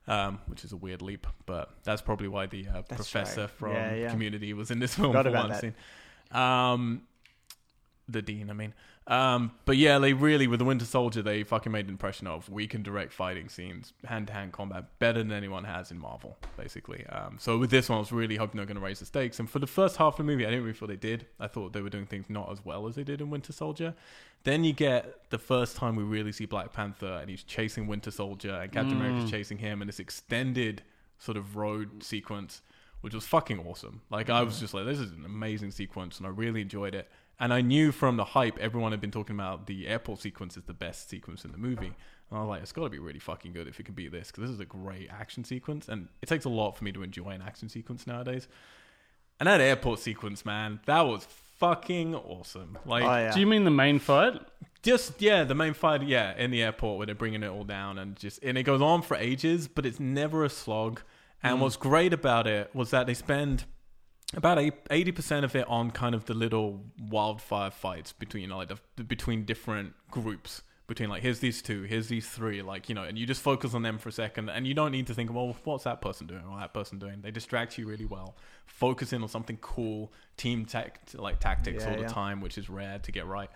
Um, 0.08 0.40
which 0.48 0.66
is 0.66 0.72
a 0.74 0.76
weird 0.76 1.02
leap, 1.02 1.28
but 1.46 1.70
that's 1.84 2.02
probably 2.02 2.28
why 2.28 2.46
the 2.48 2.68
uh, 2.68 2.82
professor 2.82 3.42
right. 3.42 3.50
from 3.52 3.72
Yeah, 3.74 3.94
yeah. 3.96 4.10
Community 4.10 4.52
was 4.54 4.70
in 4.72 4.80
this 4.80 4.96
film 4.96 5.10
Forgot 5.14 5.26
for 5.26 5.32
one 5.32 5.50
that. 5.52 5.62
scene. 5.62 5.76
Um, 6.34 7.04
the 8.10 8.22
dean, 8.22 8.50
I 8.50 8.54
mean. 8.54 8.74
Um, 9.06 9.52
but 9.66 9.76
yeah, 9.76 10.00
they 10.00 10.14
really 10.14 10.48
with 10.48 10.60
the 10.60 10.66
Winter 10.66 10.86
Soldier, 10.86 11.22
they 11.22 11.44
fucking 11.44 11.72
made 11.72 11.86
an 11.86 11.92
impression 11.92 12.26
of 12.26 12.48
we 12.50 12.68
can 12.68 12.84
direct 12.84 13.12
fighting 13.12 13.50
scenes, 13.50 13.92
hand 14.06 14.28
to 14.28 14.34
hand 14.34 14.54
combat 14.54 14.98
better 15.00 15.20
than 15.20 15.34
anyone 15.34 15.66
has 15.66 15.92
in 15.92 16.00
Marvel, 16.00 16.38
basically. 16.56 17.06
Um, 17.08 17.36
so 17.38 17.58
with 17.58 17.70
this 17.70 17.90
one, 17.90 17.98
I 17.98 18.00
was 18.00 18.14
really 18.14 18.38
hoping 18.38 18.58
they 18.58 18.62
were 18.62 18.68
going 18.68 18.78
to 18.80 18.84
raise 18.84 19.00
the 19.00 19.06
stakes. 19.06 19.40
And 19.40 19.50
for 19.50 19.60
the 19.60 19.68
first 19.68 19.98
half 19.98 20.14
of 20.14 20.18
the 20.18 20.24
movie, 20.24 20.46
I 20.46 20.50
didn't 20.50 20.64
really 20.64 20.74
feel 20.78 20.88
they 20.88 20.96
did. 20.96 21.26
I 21.38 21.48
thought 21.48 21.74
they 21.74 21.82
were 21.82 21.90
doing 21.90 22.06
things 22.06 22.30
not 22.30 22.50
as 22.50 22.64
well 22.64 22.88
as 22.88 22.96
they 22.96 23.04
did 23.04 23.20
in 23.20 23.30
Winter 23.30 23.52
Soldier. 23.52 23.94
Then 24.46 24.64
you 24.64 24.72
get 24.72 25.30
the 25.30 25.38
first 25.38 25.76
time 25.76 25.98
we 25.98 26.04
really 26.04 26.32
see 26.32 26.46
Black 26.46 26.72
Panther, 26.72 27.20
and 27.22 27.30
he's 27.30 27.44
chasing 27.44 27.88
Winter 27.88 28.12
Soldier, 28.12 28.54
and 28.56 28.72
Captain 28.72 28.98
Mm. 28.98 29.02
America's 29.06 29.30
chasing 29.32 29.58
him, 29.58 29.82
and 29.82 29.90
this 29.90 30.00
extended 30.00 30.82
sort 31.20 31.38
of 31.38 31.58
road 31.58 32.04
sequence, 32.04 32.62
which 33.04 33.14
was 33.14 33.26
fucking 33.26 33.60
awesome. 33.68 34.02
Like 34.10 34.30
I 34.30 34.42
was 34.44 34.62
just 34.62 34.74
like, 34.74 34.86
this 34.86 34.98
is 34.98 35.12
an 35.12 35.26
amazing 35.26 35.72
sequence, 35.72 36.20
and 36.20 36.26
I 36.26 36.30
really 36.30 36.62
enjoyed 36.62 36.96
it. 36.96 37.12
And 37.38 37.54
I 37.54 37.60
knew 37.60 37.92
from 37.92 38.16
the 38.16 38.24
hype, 38.24 38.58
everyone 38.60 38.92
had 38.92 39.02
been 39.02 39.12
talking 39.12 39.36
about 39.36 39.68
the 39.68 39.88
airport 39.88 40.22
sequence 40.22 40.56
is 40.56 40.64
the 40.64 40.74
best 40.74 41.10
sequence 41.10 41.44
in 41.44 41.52
the 41.52 41.58
movie. 41.58 41.94
And 42.30 42.40
I 42.40 42.42
was 42.42 42.48
like, 42.48 42.62
it's 42.62 42.72
got 42.72 42.84
to 42.84 42.90
be 42.90 43.00
really 43.00 43.20
fucking 43.20 43.52
good 43.52 43.68
if 43.68 43.78
it 43.78 43.84
can 43.84 43.94
beat 43.94 44.14
this, 44.14 44.28
because 44.28 44.44
this 44.44 44.52
is 44.52 44.60
a 44.62 44.66
great 44.66 45.10
action 45.10 45.44
sequence, 45.44 45.90
and 45.90 46.08
it 46.22 46.30
takes 46.30 46.46
a 46.46 46.50
lot 46.50 46.78
for 46.78 46.86
me 46.86 46.94
to 46.94 47.04
enjoy 47.04 47.32
an 47.32 47.42
action 47.42 47.68
sequence 47.68 48.08
nowadays. 48.08 48.48
And 49.40 49.48
that 49.48 49.60
airport 49.60 50.00
sequence, 50.00 50.46
man, 50.46 50.80
that 50.86 51.02
was 51.02 51.28
fucking 51.58 52.16
awesome. 52.16 52.78
Like, 52.86 53.04
oh 53.04 53.08
yeah. 53.08 53.34
Do 53.34 53.40
you 53.42 53.48
mean 53.48 53.66
the 53.66 53.72
main 53.72 54.00
fight? 54.00 54.40
just 54.84 55.22
yeah, 55.22 55.46
the 55.46 55.56
main 55.56 55.74
fight, 55.74 56.04
yeah, 56.04 56.36
in 56.38 56.52
the 56.52 56.62
airport 56.62 56.98
where 56.98 57.06
they're 57.06 57.16
bringing 57.16 57.42
it 57.42 57.48
all 57.48 57.64
down, 57.64 57.98
and 57.98 58.16
just 58.18 58.44
and 58.44 58.58
it 58.58 58.64
goes 58.64 58.82
on 58.82 59.02
for 59.02 59.16
ages, 59.16 59.68
but 59.68 59.86
it's 59.86 60.00
never 60.00 60.44
a 60.44 60.50
slog. 60.50 61.02
And 61.44 61.58
Mm. 61.58 61.62
what's 61.62 61.76
great 61.76 62.14
about 62.14 62.48
it 62.48 62.74
was 62.74 62.90
that 62.92 63.06
they 63.08 63.14
spend 63.14 63.66
about 64.36 64.58
eighty 64.90 65.12
percent 65.12 65.46
of 65.46 65.56
it 65.56 65.68
on 65.68 65.92
kind 65.92 66.16
of 66.16 66.26
the 66.26 66.34
little 66.34 66.84
wildfire 67.10 67.70
fights 67.72 68.14
between 68.14 68.42
you 68.44 68.48
know 68.50 68.58
like 68.58 68.72
the, 68.96 69.04
between 69.04 69.46
different 69.46 69.94
groups. 70.10 70.64
Between 70.86 71.08
like 71.10 71.22
here's 71.22 71.40
these 71.40 71.62
two, 71.62 71.84
here's 71.84 72.10
these 72.10 72.28
three, 72.30 72.62
like 72.62 72.90
you 72.90 72.96
know, 72.96 73.04
and 73.04 73.18
you 73.18 73.26
just 73.26 73.42
focus 73.42 73.74
on 73.74 73.84
them 73.84 73.98
for 73.98 74.10
a 74.10 74.12
second, 74.12 74.50
and 74.50 74.68
you 74.68 74.74
don't 74.74 74.92
need 74.92 75.08
to 75.08 75.14
think, 75.14 75.32
well, 75.34 75.56
what's 75.64 75.86
that 75.86 76.02
person 76.02 76.28
doing 76.28 76.44
or 76.50 76.60
that 76.60 76.74
person 76.74 77.00
doing? 77.00 77.22
They 77.22 77.32
distract 77.32 77.78
you 77.78 77.88
really 77.88 78.04
well. 78.06 78.36
Focus 78.66 79.14
in 79.14 79.24
on 79.24 79.30
something 79.30 79.58
cool, 79.62 80.12
team 80.36 80.66
tech 80.66 81.00
like 81.16 81.40
tactics 81.40 81.84
Yeah, 81.86 81.90
all 81.92 81.96
the 81.96 82.02
yeah. 82.04 82.08
time, 82.10 82.42
which 82.42 82.58
is 82.58 82.70
rare 82.70 83.00
to 83.00 83.12
get 83.14 83.26
right. 83.26 83.50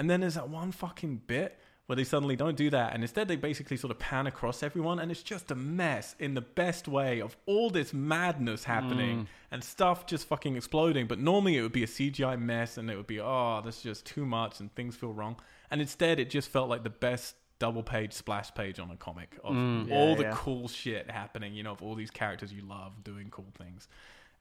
And 0.00 0.10
then 0.10 0.20
there's 0.20 0.34
that 0.34 0.48
one 0.48 0.72
fucking 0.72 1.22
bit 1.28 1.58
where 1.86 1.96
they 1.96 2.04
suddenly 2.04 2.34
don't 2.34 2.56
do 2.56 2.70
that, 2.70 2.94
and 2.94 3.02
instead 3.02 3.28
they 3.28 3.36
basically 3.36 3.76
sort 3.76 3.90
of 3.90 3.98
pan 3.98 4.26
across 4.26 4.62
everyone, 4.62 4.98
and 4.98 5.10
it's 5.10 5.22
just 5.22 5.50
a 5.50 5.54
mess 5.54 6.16
in 6.18 6.32
the 6.34 6.40
best 6.40 6.88
way 6.88 7.20
of 7.20 7.36
all 7.44 7.68
this 7.68 7.92
madness 7.92 8.64
happening 8.64 9.28
and 9.50 9.62
stuff 9.62 10.06
just 10.06 10.26
fucking 10.26 10.56
exploding. 10.56 11.06
But 11.06 11.18
normally 11.18 11.58
it 11.58 11.62
would 11.62 11.72
be 11.72 11.82
a 11.84 11.86
CGI 11.86 12.38
mess, 12.40 12.78
and 12.78 12.90
it 12.90 12.96
would 12.96 13.06
be 13.06 13.20
oh, 13.20 13.60
this 13.64 13.76
is 13.78 13.82
just 13.82 14.06
too 14.06 14.24
much, 14.24 14.60
and 14.60 14.74
things 14.74 14.96
feel 14.96 15.12
wrong. 15.12 15.36
And 15.70 15.80
instead, 15.80 16.18
it 16.18 16.30
just 16.30 16.48
felt 16.48 16.68
like 16.70 16.84
the 16.84 16.90
best 16.90 17.34
double 17.58 17.82
page 17.82 18.12
splash 18.14 18.52
page 18.54 18.78
on 18.80 18.90
a 18.90 18.96
comic 18.96 19.38
of 19.44 19.54
Mm. 19.54 19.90
all 19.92 20.08
Yeah, 20.10 20.14
the 20.16 20.22
yeah. 20.22 20.32
cool 20.36 20.68
shit 20.68 21.10
happening. 21.10 21.54
You 21.54 21.64
know, 21.64 21.72
of 21.72 21.82
all 21.82 21.94
these 21.94 22.10
characters 22.10 22.52
you 22.52 22.62
love 22.62 23.04
doing 23.04 23.28
cool 23.30 23.52
things, 23.58 23.88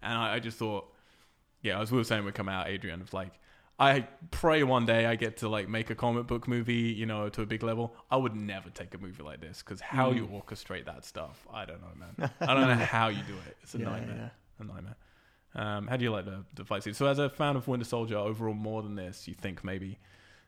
and 0.01 0.13
I, 0.17 0.35
I 0.35 0.39
just 0.39 0.57
thought, 0.57 0.91
yeah, 1.61 1.81
as 1.81 1.91
we 1.91 1.97
were 1.97 2.03
saying, 2.05 2.23
we 2.23 2.31
come 2.31 2.47
out, 2.47 2.67
Adrian, 2.69 3.01
of 3.01 3.13
like. 3.13 3.33
I 3.79 4.07
pray 4.31 4.63
one 4.63 4.85
day 4.85 5.05
I 5.07 5.15
get 5.15 5.37
to 5.37 5.49
like 5.49 5.67
make 5.67 5.89
a 5.89 5.95
comic 5.95 6.27
book 6.27 6.47
movie, 6.47 6.73
you 6.75 7.05
know, 7.05 7.27
to 7.29 7.41
a 7.41 7.45
big 7.45 7.63
level. 7.63 7.95
I 8.11 8.17
would 8.17 8.35
never 8.35 8.69
take 8.69 8.93
a 8.93 8.97
movie 8.97 9.23
like 9.23 9.41
this 9.41 9.63
because 9.63 9.81
how 9.81 10.11
Mm. 10.11 10.15
you 10.15 10.27
orchestrate 10.27 10.85
that 10.85 11.03
stuff, 11.05 11.45
I 11.51 11.65
don't 11.65 11.81
know, 11.81 11.87
man. 11.95 12.31
I 12.41 12.53
don't 12.53 12.67
know 12.67 12.75
how 12.85 13.07
you 13.07 13.23
do 13.23 13.33
it. 13.47 13.57
It's 13.63 13.73
a 13.73 13.79
Yeah, 13.79 13.85
nightmare. 13.85 14.31
A 14.59 14.63
nightmare. 14.63 14.95
Um, 15.55 15.87
how 15.87 15.97
do 15.97 16.03
you 16.03 16.11
like 16.11 16.25
the, 16.25 16.45
the 16.53 16.65
fight 16.65 16.83
scene? 16.83 16.93
So, 16.93 17.05
as 17.07 17.19
a 17.19 17.29
fan 17.29 17.55
of 17.55 17.67
Winter 17.67 17.85
Soldier 17.85 18.17
overall, 18.17 18.53
more 18.55 18.81
than 18.81 18.95
this, 18.95 19.27
you 19.27 19.33
think 19.33 19.63
maybe? 19.63 19.99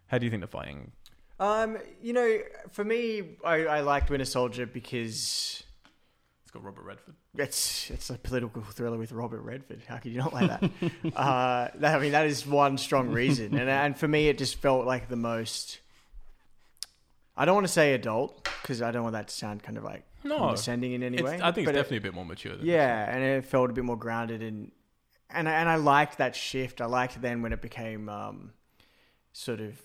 How 0.07 0.17
do 0.17 0.25
you 0.25 0.31
think 0.31 0.41
the 0.41 0.47
fighting? 0.47 0.91
Um, 1.39 1.77
you 2.01 2.13
know, 2.13 2.39
for 2.71 2.83
me, 2.85 3.37
I, 3.43 3.65
I 3.65 3.81
liked 3.81 4.09
Winter 4.09 4.25
Soldier 4.25 4.65
because 4.65 5.63
got 6.55 6.63
Robert 6.63 6.83
Redford. 6.83 7.15
it's 7.37 7.89
it's 7.91 8.09
a 8.09 8.17
political 8.17 8.61
thriller 8.63 8.97
with 8.97 9.11
Robert 9.11 9.41
Redford. 9.41 9.81
How 9.87 9.97
could 9.97 10.11
you 10.11 10.17
not 10.19 10.33
like 10.33 10.47
that? 10.49 10.63
uh, 11.15 11.67
that 11.75 11.95
I 11.95 11.99
mean, 11.99 12.13
that 12.13 12.25
is 12.25 12.45
one 12.47 12.77
strong 12.77 13.09
reason, 13.09 13.57
and 13.57 13.69
and 13.69 13.97
for 13.97 14.07
me, 14.07 14.27
it 14.29 14.37
just 14.37 14.55
felt 14.55 14.85
like 14.85 15.09
the 15.09 15.15
most. 15.15 15.79
I 17.37 17.43
don't 17.45 17.55
want 17.55 17.67
to 17.67 17.73
say 17.73 17.93
adult 17.93 18.47
because 18.61 18.81
I 18.81 18.91
don't 18.91 19.03
want 19.03 19.13
that 19.13 19.27
to 19.27 19.33
sound 19.33 19.61
kind 19.61 19.77
of 19.77 19.83
like 19.83 20.03
No, 20.23 20.37
condescending 20.37 20.93
in 20.93 21.03
any 21.03 21.21
way. 21.21 21.35
I 21.41 21.51
think 21.51 21.57
it's 21.59 21.65
but 21.65 21.75
it- 21.75 21.79
definitely 21.79 21.97
a 21.97 22.01
bit 22.01 22.13
more 22.13 22.25
mature. 22.25 22.55
Than 22.55 22.65
Yeah, 22.65 23.13
and 23.13 23.21
it 23.23 23.45
felt 23.45 23.69
a 23.69 23.73
bit 23.73 23.83
more 23.83 23.97
grounded 23.97 24.41
and 24.41 24.71
and 25.29 25.49
I- 25.49 25.53
and 25.53 25.67
I 25.67 25.75
liked 25.75 26.17
that 26.19 26.35
shift. 26.35 26.79
I 26.79 26.85
liked 26.85 27.21
then 27.21 27.41
when 27.41 27.51
it 27.51 27.61
became 27.61 28.07
um, 28.07 28.53
sort 29.33 29.59
of 29.59 29.77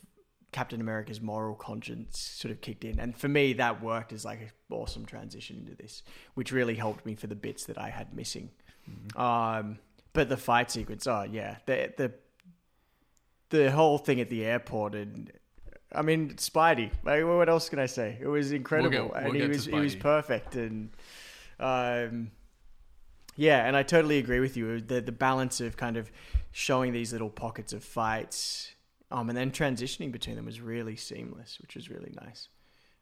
Captain 0.53 0.81
America's 0.81 1.21
moral 1.21 1.55
conscience 1.55 2.19
sort 2.19 2.51
of 2.51 2.61
kicked 2.61 2.85
in, 2.85 2.99
and 2.99 3.17
for 3.17 3.29
me 3.29 3.53
that 3.55 3.83
worked 3.83 4.13
as 4.13 4.25
like 4.25 4.41
an 4.41 4.51
awesome 4.71 5.07
transition 5.07 5.57
into 5.59 5.77
this, 5.81 6.03
which 6.35 6.53
really 6.53 6.75
helped 6.75 7.07
me 7.07 7.15
for 7.15 7.27
the 7.27 7.35
bits 7.35 7.65
that 7.65 7.79
I 7.79 7.91
had 7.91 8.15
missing. 8.15 8.51
Mm-hmm. 8.91 9.21
Um, 9.21 9.79
but 10.13 10.29
the 10.29 10.37
fight 10.37 10.71
sequence, 10.71 11.07
oh 11.07 11.27
yeah, 11.31 11.57
the 11.67 11.93
the 11.97 12.13
the 13.51 13.71
whole 13.71 13.99
thing 13.99 14.21
at 14.21 14.29
the 14.29 14.45
airport 14.45 14.95
and. 14.95 15.33
I 15.93 16.03
mean, 16.03 16.35
Spidey. 16.35 16.93
Like, 17.03 17.25
what 17.25 17.49
else 17.49 17.69
can 17.69 17.81
I 17.81 17.87
say? 17.87 18.17
It 18.21 18.29
was 18.29 18.53
incredible, 18.53 19.09
we'll 19.09 19.25
and 19.25 19.33
get 19.33 19.43
he 19.43 19.49
was 19.49 19.65
he 19.65 19.75
was 19.75 19.97
perfect, 19.97 20.55
and 20.55 20.91
um, 21.59 22.31
yeah, 23.35 23.67
and 23.67 23.77
I 23.77 23.83
totally 23.83 24.19
agree 24.19 24.39
with 24.39 24.57
you. 24.57 24.81
The 24.81 25.01
the 25.01 25.11
balance 25.11 25.61
of 25.61 25.77
kind 25.77 25.97
of 25.97 26.13
showing 26.53 26.93
these 26.93 27.13
little 27.13 27.29
pockets 27.29 27.73
of 27.73 27.83
fights, 27.83 28.73
um, 29.11 29.29
and 29.29 29.37
then 29.37 29.51
transitioning 29.51 30.13
between 30.13 30.37
them 30.37 30.47
was 30.47 30.61
really 30.61 30.97
seamless, 30.97 31.59
which 31.61 31.75
was 31.75 31.91
really 31.91 32.13
nice. 32.21 32.49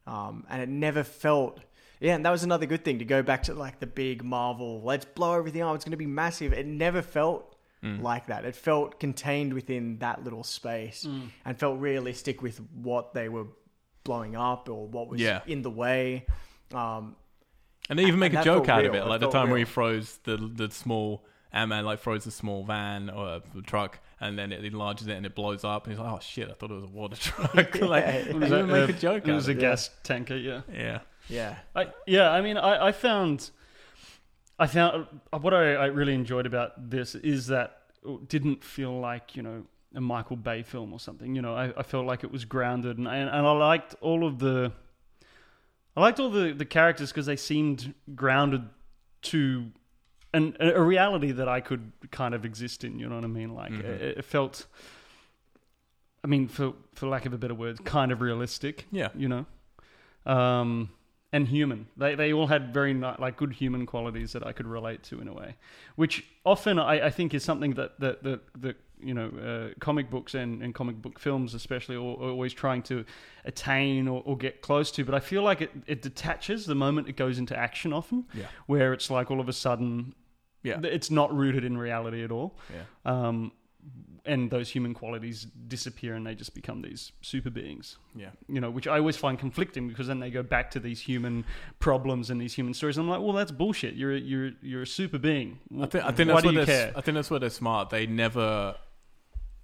Um, 0.07 0.45
and 0.49 0.61
it 0.61 0.69
never 0.69 1.03
felt. 1.03 1.59
Yeah, 1.99 2.15
and 2.15 2.25
that 2.25 2.31
was 2.31 2.43
another 2.43 2.65
good 2.65 2.83
thing 2.85 2.99
to 2.99 3.05
go 3.05 3.21
back 3.21 3.43
to 3.43 3.53
like 3.53 3.79
the 3.79 3.87
big 3.87 4.23
Marvel. 4.23 4.81
Let's 4.81 5.05
blow 5.05 5.37
everything 5.37 5.61
up. 5.61 5.75
It's 5.75 5.83
going 5.85 5.91
to 5.91 5.97
be 5.97 6.07
massive. 6.07 6.53
It 6.53 6.65
never 6.65 7.01
felt 7.01 7.55
Mm. 7.81 8.01
like 8.01 8.25
that. 8.27 8.43
It 8.43 8.57
felt 8.57 8.99
contained 8.99 9.53
within 9.53 9.99
that 9.99 10.21
little 10.25 10.43
space 10.43 11.05
Mm. 11.07 11.29
and 11.45 11.57
felt 11.57 11.79
realistic 11.79 12.41
with 12.41 12.59
what 12.73 13.13
they 13.13 13.29
were 13.29 13.45
blowing 14.03 14.35
up 14.35 14.67
or 14.67 14.85
what 14.85 15.07
was 15.07 15.21
Yeah. 15.21 15.39
in 15.47 15.61
the 15.61 15.69
way. 15.69 16.25
Um, 16.73 17.15
And 17.89 17.97
they 17.97 18.03
even 18.03 18.15
And 18.15 18.19
make 18.19 18.33
a 18.33 18.43
joke 18.43 18.67
out 18.67 18.83
of 18.83 18.91
real. 18.91 19.03
it, 19.03 19.05
It 19.05 19.09
like 19.09 19.19
the 19.21 19.27
felt 19.27 19.33
time 19.33 19.49
where 19.49 19.59
he 19.59 19.63
froze 19.65 20.17
the 20.25 20.35
the 20.35 20.69
small 20.69 21.25
Ant 21.53 21.69
Man 21.69 21.85
like 21.85 21.99
froze 21.99 22.25
the 22.25 22.31
small 22.31 22.65
van 22.65 23.09
or 23.09 23.41
the 23.55 23.61
truck, 23.61 23.99
and 24.21 24.37
then 24.37 24.51
it 24.51 24.63
enlarges 24.65 25.07
it 25.07 25.13
and 25.17 25.25
it 25.25 25.35
blows 25.35 25.63
up, 25.63 25.85
and 25.85 25.93
he's 25.93 25.99
like, 25.99 26.11
"Oh 26.11 26.19
shit, 26.21 26.49
I 26.49 26.53
thought 26.53 26.71
it 26.71 26.75
was 26.75 26.83
a 26.83 26.87
water 26.87 27.15
truck." 27.19 27.53
like, 27.55 27.75
Yeah. 27.75 28.11
they 28.11 28.17
It 28.29 28.35
was 28.35 28.51
even 28.51 28.59
a- 28.69 28.73
make 28.73 28.89
a 28.89 28.93
uh, 28.93 28.97
joke 28.97 29.27
It 29.27 29.31
was 29.33 29.47
of 29.47 29.55
a 29.55 29.57
it. 29.59 29.61
gas 29.61 29.89
tanker, 30.03 30.35
yeah. 30.35 30.61
Yeah, 30.73 30.99
yeah. 31.29 31.55
I, 31.75 31.87
yeah, 32.07 32.29
I 32.31 32.41
mean, 32.41 32.57
I, 32.57 32.87
I 32.87 32.91
found, 32.91 33.49
I 34.57 34.67
found 34.67 35.07
what 35.31 35.53
I, 35.53 35.73
I 35.75 35.85
really 35.87 36.13
enjoyed 36.13 36.45
about 36.45 36.89
this 36.89 37.15
is 37.15 37.47
that 37.47 37.77
it 38.05 38.27
didn't 38.29 38.63
feel 38.63 38.99
like 38.99 39.35
you 39.35 39.41
know 39.43 39.63
a 39.95 40.01
Michael 40.01 40.35
Bay 40.37 40.63
film 40.63 40.93
or 40.93 40.99
something. 40.99 41.35
You 41.35 41.41
know, 41.41 41.55
I, 41.55 41.73
I 41.77 41.83
felt 41.83 42.05
like 42.05 42.23
it 42.23 42.31
was 42.31 42.45
grounded, 42.45 42.97
and 42.97 43.07
and, 43.07 43.29
and 43.29 43.47
I 43.47 43.51
liked 43.51 43.95
all 44.01 44.25
of 44.25 44.39
the, 44.39 44.71
I 45.95 46.01
liked 46.01 46.19
all 46.19 46.29
the 46.29 46.53
the 46.53 46.65
characters 46.65 47.09
because 47.11 47.25
they 47.25 47.35
seemed 47.35 47.93
grounded 48.15 48.63
to. 49.23 49.71
An, 50.33 50.55
a 50.59 50.81
reality 50.81 51.31
that 51.31 51.47
I 51.47 51.59
could 51.59 51.91
kind 52.11 52.35
of 52.35 52.45
exist 52.45 52.83
in, 52.83 52.99
you 52.99 53.09
know 53.09 53.15
what 53.15 53.23
I 53.23 53.27
mean? 53.27 53.55
Like 53.55 53.71
Mhm. 53.71 53.83
it, 53.83 54.17
it 54.19 54.25
felt, 54.25 54.67
I 56.23 56.27
mean, 56.27 56.47
for 56.47 56.73
for 56.93 57.07
lack 57.07 57.25
of 57.25 57.33
a 57.33 57.37
better 57.37 57.55
word, 57.55 57.83
kind 57.85 58.11
of 58.11 58.21
realistic 58.21 58.85
yeah. 58.91 59.09
you 59.15 59.27
know, 59.27 59.45
um, 60.25 60.89
and 61.31 61.47
human. 61.47 61.87
They 61.97 62.15
they 62.15 62.33
all 62.33 62.47
had 62.47 62.73
very 62.73 62.93
ni- 62.93 63.15
like 63.19 63.37
good 63.37 63.53
human 63.53 63.85
qualities 63.85 64.33
that 64.33 64.45
I 64.45 64.51
could 64.51 64.67
relate 64.67 65.03
to 65.03 65.21
in 65.21 65.27
a 65.27 65.33
way, 65.33 65.55
which 65.95 66.25
often 66.45 66.77
I, 66.79 67.07
I 67.07 67.09
think 67.09 67.33
is 67.33 67.43
something 67.43 67.73
that 67.75 67.99
that 67.99 68.23
that, 68.23 68.41
that 68.61 68.75
you 69.01 69.13
know 69.13 69.29
uh, 69.29 69.73
comic 69.79 70.09
books 70.09 70.33
and, 70.35 70.61
and 70.61 70.75
comic 70.75 71.01
book 71.01 71.19
films 71.19 71.53
especially 71.53 71.95
are, 71.95 71.99
are 72.01 72.29
always 72.31 72.53
trying 72.53 72.81
to 72.83 73.05
attain 73.45 74.07
or, 74.09 74.21
or 74.25 74.35
get 74.37 74.61
close 74.61 74.91
to. 74.91 75.05
But 75.05 75.15
I 75.15 75.19
feel 75.21 75.41
like 75.41 75.61
it, 75.61 75.71
it 75.87 76.01
detaches 76.01 76.65
the 76.65 76.75
moment 76.75 77.07
it 77.07 77.15
goes 77.15 77.39
into 77.39 77.55
action 77.57 77.93
often, 77.93 78.25
Yeah. 78.33 78.47
where 78.67 78.91
it's 78.91 79.09
like 79.09 79.31
all 79.31 79.39
of 79.39 79.47
a 79.47 79.53
sudden 79.53 80.13
Yeah. 80.63 80.79
it's 80.83 81.09
not 81.11 81.35
rooted 81.35 81.63
in 81.63 81.77
reality 81.77 82.23
at 82.23 82.31
all. 82.31 82.57
Yeah. 82.73 82.83
Um, 83.27 83.51
and 84.25 84.51
those 84.51 84.69
human 84.69 84.93
qualities 84.93 85.47
disappear 85.67 86.13
and 86.13 86.27
they 86.27 86.35
just 86.35 86.53
become 86.53 86.81
these 86.81 87.13
super 87.21 87.49
beings 87.49 87.97
Yeah. 88.13 88.29
you 88.49 88.59
know, 88.59 88.69
which 88.69 88.85
I 88.85 88.99
always 88.99 89.15
find 89.17 89.39
conflicting 89.39 89.87
because 89.87 90.07
then 90.07 90.19
they 90.19 90.29
go 90.29 90.43
back 90.43 90.69
to 90.71 90.79
these 90.79 90.99
human 90.99 91.45
problems 91.79 92.29
and 92.29 92.39
these 92.39 92.53
human 92.53 92.73
stories. 92.73 92.97
I'm 92.97 93.09
like, 93.09 93.21
well, 93.21 93.31
that's 93.31 93.51
bullshit. 93.51 93.95
You're 93.95 94.13
a, 94.13 94.19
you're 94.19 94.51
you're 94.61 94.81
a 94.83 94.87
super 94.87 95.17
being. 95.17 95.59
I 95.81 95.85
think, 95.85 96.03
I 96.03 96.11
think 96.11 96.29
Why 96.29 96.33
that's 96.35 96.41
do 96.43 96.47
what 96.47 96.53
you 96.53 96.65
they're, 96.65 96.65
care? 96.65 96.93
I 96.97 97.01
think 97.01 97.15
that's 97.15 97.31
where 97.31 97.39
they're 97.39 97.49
smart. 97.49 97.89
They 97.89 98.05
never, 98.05 98.75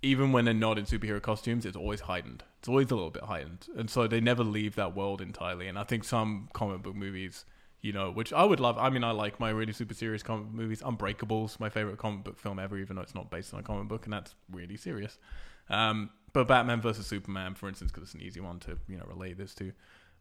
even 0.01 0.31
when 0.31 0.45
they're 0.45 0.53
not 0.53 0.77
in 0.79 0.85
superhero 0.85 1.21
costumes, 1.21 1.65
it's 1.65 1.77
always 1.77 1.99
heightened. 2.01 2.43
It's 2.59 2.69
always 2.69 2.89
a 2.89 2.95
little 2.95 3.11
bit 3.11 3.23
heightened, 3.23 3.67
and 3.77 3.89
so 3.89 4.07
they 4.07 4.21
never 4.21 4.43
leave 4.43 4.75
that 4.75 4.95
world 4.95 5.21
entirely. 5.21 5.67
And 5.67 5.77
I 5.77 5.83
think 5.83 6.03
some 6.05 6.49
comic 6.53 6.81
book 6.81 6.95
movies, 6.95 7.45
you 7.85 7.93
know, 7.93 8.09
which 8.11 8.33
I 8.33 8.43
would 8.43 8.59
love. 8.59 8.77
I 8.77 8.89
mean, 8.89 9.03
I 9.03 9.11
like 9.11 9.39
my 9.39 9.49
really 9.51 9.71
super 9.73 9.93
serious 9.93 10.23
comic 10.23 10.51
movies. 10.51 10.81
Unbreakable's 10.81 11.59
my 11.59 11.69
favorite 11.69 11.97
comic 11.99 12.23
book 12.23 12.39
film 12.39 12.57
ever, 12.59 12.77
even 12.77 12.95
though 12.95 13.03
it's 13.03 13.13
not 13.15 13.29
based 13.29 13.53
on 13.53 13.59
a 13.59 13.63
comic 13.63 13.87
book, 13.87 14.05
and 14.05 14.13
that's 14.13 14.33
really 14.51 14.75
serious. 14.75 15.19
Um, 15.69 16.09
but 16.33 16.47
Batman 16.47 16.81
versus 16.81 17.05
Superman, 17.07 17.53
for 17.55 17.69
instance, 17.69 17.91
because 17.91 18.03
it's 18.07 18.13
an 18.15 18.21
easy 18.21 18.39
one 18.41 18.59
to 18.61 18.77
you 18.87 18.97
know 18.97 19.05
relate 19.07 19.37
this 19.37 19.53
to. 19.55 19.71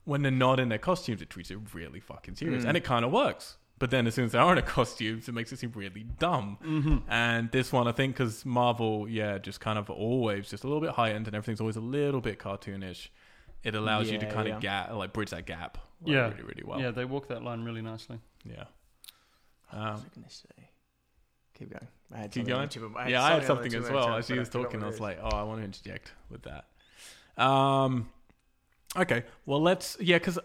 When 0.05 0.21
they're 0.23 0.31
not 0.31 0.61
in 0.61 0.69
their 0.69 0.79
costumes, 0.79 1.23
it 1.23 1.31
treats 1.31 1.51
it 1.51 1.59
really 1.73 2.01
fucking 2.01 2.35
serious, 2.37 2.65
Mm. 2.65 2.69
and 2.69 2.77
it 2.77 2.85
kind 2.85 3.05
of 3.05 3.11
works. 3.13 3.57
But 3.79 3.91
then, 3.91 4.07
as 4.07 4.15
soon 4.15 4.27
as 4.27 4.33
they 4.33 4.39
are 4.39 4.53
in 4.53 4.59
a 4.59 4.63
costumes, 4.63 5.29
it 5.29 5.33
makes 5.33 5.51
it 5.53 5.59
seem 5.59 5.73
really 5.75 6.05
dumb. 6.19 6.59
Mm-hmm. 6.65 6.99
And 7.11 7.51
this 7.51 7.73
one, 7.73 7.89
I 7.89 7.93
think, 7.93 8.15
because 8.15 8.45
Marvel, 8.45 9.09
yeah, 9.09 9.39
just 9.39 9.61
kind 9.61 9.79
of 9.79 9.89
always 9.91 10.49
just 10.51 10.63
a 10.65 10.67
little 10.69 10.81
bit 10.83 10.91
heightened, 10.91 11.27
and 11.27 11.35
everything's 11.35 11.61
always 11.61 11.77
a 11.77 11.81
little 11.81 12.21
bit 12.21 12.39
cartoonish. 12.39 13.09
It 13.65 13.75
allows 13.75 14.11
you 14.11 14.19
to 14.19 14.31
kind 14.31 14.47
yeah. 14.49 14.55
of 14.57 14.61
gap, 14.61 14.93
like 14.93 15.13
bridge 15.13 15.31
that 15.31 15.47
gap, 15.47 15.79
like, 16.03 16.13
Yeah. 16.13 16.29
really, 16.31 16.43
really 16.43 16.63
well. 16.65 16.81
yeah, 16.81 16.91
they 16.91 17.05
walk 17.05 17.29
that 17.29 17.43
line 17.43 17.65
really 17.65 17.83
nicely. 17.83 18.21
yeah. 18.45 18.65
What 19.71 19.81
was 19.83 20.01
Um, 20.01 20.07
I 20.13 20.15
going 20.15 20.29
to 20.29 20.35
say? 20.35 20.71
Keep 21.55 21.71
going. 21.71 21.89
I 22.13 22.19
had 22.19 22.31
Keep 22.31 22.43
something 22.43 22.55
going? 22.55 22.69
the 22.69 22.73
tip 22.75 22.83
of- 22.83 23.09
yeah, 23.11 23.23
I 23.25 23.31
had 23.35 23.45
something 23.45 23.75
as 23.75 23.91
well. 23.91 24.07
tongue, 24.07 24.19
As 24.19 24.27
she 24.27 24.39
was 24.39 24.49
talking, 24.49 24.83
I 24.83 24.87
was 24.87 25.01
like, 25.01 25.19
oh, 25.23 25.29
I 25.37 25.43
want 25.45 25.61
to 25.61 25.65
interject 25.65 26.13
with 26.31 26.43
that. 26.43 26.67
Um, 27.43 28.11
okay, 28.97 29.25
well, 29.47 29.61
let's 29.61 29.97
yeah, 30.01 30.19
because 30.19 30.39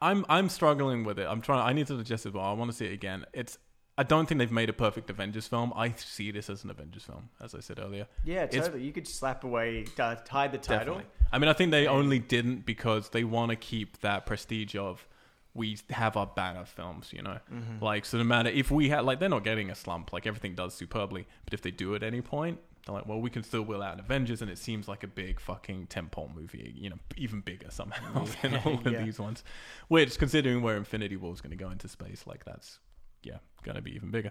I'm 0.00 0.24
I'm 0.28 0.48
struggling 0.48 1.02
with 1.04 1.18
it. 1.18 1.26
I'm 1.28 1.40
trying. 1.40 1.60
I 1.66 1.72
need 1.72 1.86
to 1.88 1.96
digest 1.96 2.26
it. 2.26 2.34
Well, 2.34 2.44
I 2.44 2.52
want 2.52 2.70
to 2.70 2.76
see 2.76 2.86
it 2.86 2.92
again. 2.92 3.24
It's. 3.32 3.58
I 3.98 4.02
don't 4.02 4.26
think 4.26 4.38
they've 4.38 4.52
made 4.52 4.68
a 4.68 4.74
perfect 4.74 5.08
Avengers 5.08 5.46
film. 5.48 5.72
I 5.74 5.92
see 5.92 6.30
this 6.30 6.50
as 6.50 6.64
an 6.64 6.70
Avengers 6.70 7.04
film, 7.04 7.30
as 7.40 7.54
I 7.54 7.60
said 7.60 7.78
earlier. 7.78 8.06
Yeah, 8.24 8.44
It's- 8.44 8.66
totally. 8.66 8.84
You 8.84 8.92
could 8.92 9.08
slap 9.08 9.42
away, 9.44 9.86
uh, 9.98 10.16
hide 10.28 10.52
the 10.52 10.58
title. 10.58 10.96
Definitely. 10.96 11.04
I 11.32 11.38
mean, 11.38 11.48
I 11.48 11.54
think 11.54 11.70
they 11.70 11.86
only 11.86 12.18
didn't 12.18 12.66
because 12.66 13.08
they 13.10 13.24
want 13.24 13.50
to 13.50 13.56
keep 13.56 14.00
that 14.00 14.26
prestige 14.26 14.76
of 14.76 15.06
we 15.54 15.78
have 15.88 16.18
our 16.18 16.26
banner 16.26 16.66
films, 16.66 17.10
you 17.14 17.22
know. 17.22 17.38
Mhm. 17.50 17.80
Like, 17.80 18.04
so 18.04 18.18
no 18.18 18.24
matter 18.24 18.50
if 18.50 18.70
we 18.70 18.90
had, 18.90 19.06
like, 19.06 19.18
they're 19.20 19.30
not 19.30 19.42
getting 19.44 19.70
a 19.70 19.74
slump. 19.74 20.12
Like, 20.12 20.26
everything 20.26 20.54
does 20.54 20.74
superbly. 20.74 21.26
But 21.46 21.54
if 21.54 21.62
they 21.62 21.70
do 21.70 21.94
at 21.94 22.02
any 22.02 22.20
point, 22.20 22.60
they're 22.84 22.94
like, 22.94 23.06
well, 23.06 23.20
we 23.22 23.30
can 23.30 23.42
still 23.42 23.62
wheel 23.62 23.82
out 23.82 23.94
an 23.94 24.00
Avengers, 24.00 24.42
and 24.42 24.50
it 24.50 24.58
seems 24.58 24.86
like 24.86 25.02
a 25.02 25.06
big 25.08 25.40
fucking 25.40 25.86
tentpole 25.86 26.32
movie, 26.34 26.74
you 26.76 26.90
know, 26.90 26.98
even 27.16 27.40
bigger 27.40 27.70
somehow 27.70 28.24
than 28.42 28.56
all 28.66 28.74
of 28.74 28.86
Yeah. 28.92 29.02
these 29.02 29.18
ones. 29.18 29.42
Which, 29.88 30.18
considering 30.18 30.60
where 30.60 30.76
Infinity 30.76 31.16
War 31.16 31.32
is 31.32 31.40
going 31.40 31.50
to 31.50 31.56
go 31.56 31.70
into 31.70 31.88
space, 31.88 32.26
like, 32.26 32.44
that's, 32.44 32.78
yeah, 33.26 33.38
going 33.64 33.76
to 33.76 33.82
be 33.82 33.94
even 33.94 34.10
bigger. 34.10 34.30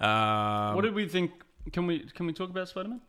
Um, 0.00 0.74
what 0.74 0.82
did 0.82 0.94
we 0.94 1.08
think? 1.08 1.30
Can 1.72 1.86
we 1.86 2.00
can 2.00 2.26
we 2.26 2.32
talk 2.32 2.50
about 2.50 2.68
Spider 2.68 2.88
Man? 2.90 3.00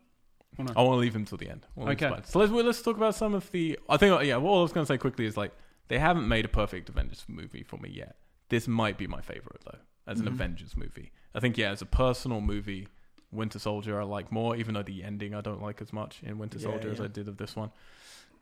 No? 0.58 0.72
I 0.76 0.82
want 0.82 0.94
to 0.94 1.00
leave 1.00 1.14
him 1.14 1.24
till 1.24 1.38
the 1.38 1.48
end. 1.48 1.64
We'll 1.76 1.88
Okay. 1.90 2.12
So 2.24 2.40
let's 2.40 2.50
let's 2.52 2.82
talk 2.82 2.96
about 2.96 3.14
some 3.14 3.34
of 3.34 3.50
the. 3.52 3.78
I 3.88 3.96
think 3.96 4.22
yeah. 4.24 4.36
What 4.36 4.58
I 4.58 4.62
was 4.62 4.72
going 4.72 4.84
to 4.84 4.92
say 4.92 4.98
quickly 4.98 5.24
is 5.26 5.36
like 5.36 5.52
they 5.88 5.98
haven't 5.98 6.26
made 6.26 6.44
a 6.44 6.48
perfect 6.48 6.88
Avengers 6.88 7.24
movie 7.28 7.62
for 7.62 7.76
me 7.78 7.90
yet. 7.90 8.16
This 8.48 8.66
might 8.66 8.98
be 8.98 9.06
my 9.06 9.20
favorite 9.20 9.60
though, 9.64 9.78
as 10.06 10.18
an 10.20 10.26
Mhm. 10.26 10.32
Avengers 10.32 10.76
movie. 10.76 11.12
I 11.34 11.40
think 11.40 11.56
yeah, 11.56 11.70
as 11.70 11.80
a 11.82 11.86
personal 11.86 12.40
movie, 12.40 12.88
Winter 13.30 13.60
Soldier 13.60 14.00
I 14.00 14.04
like 14.04 14.32
more, 14.32 14.56
even 14.56 14.74
though 14.74 14.82
the 14.82 15.04
ending 15.04 15.34
I 15.34 15.40
don't 15.40 15.62
like 15.62 15.80
as 15.80 15.92
much 15.92 16.20
in 16.24 16.38
Winter 16.38 16.58
Yeah, 16.58 16.64
Soldier 16.64 16.90
as. 16.90 17.00
I 17.00 17.06
did 17.06 17.28
of 17.28 17.36
this 17.36 17.54
one. 17.54 17.70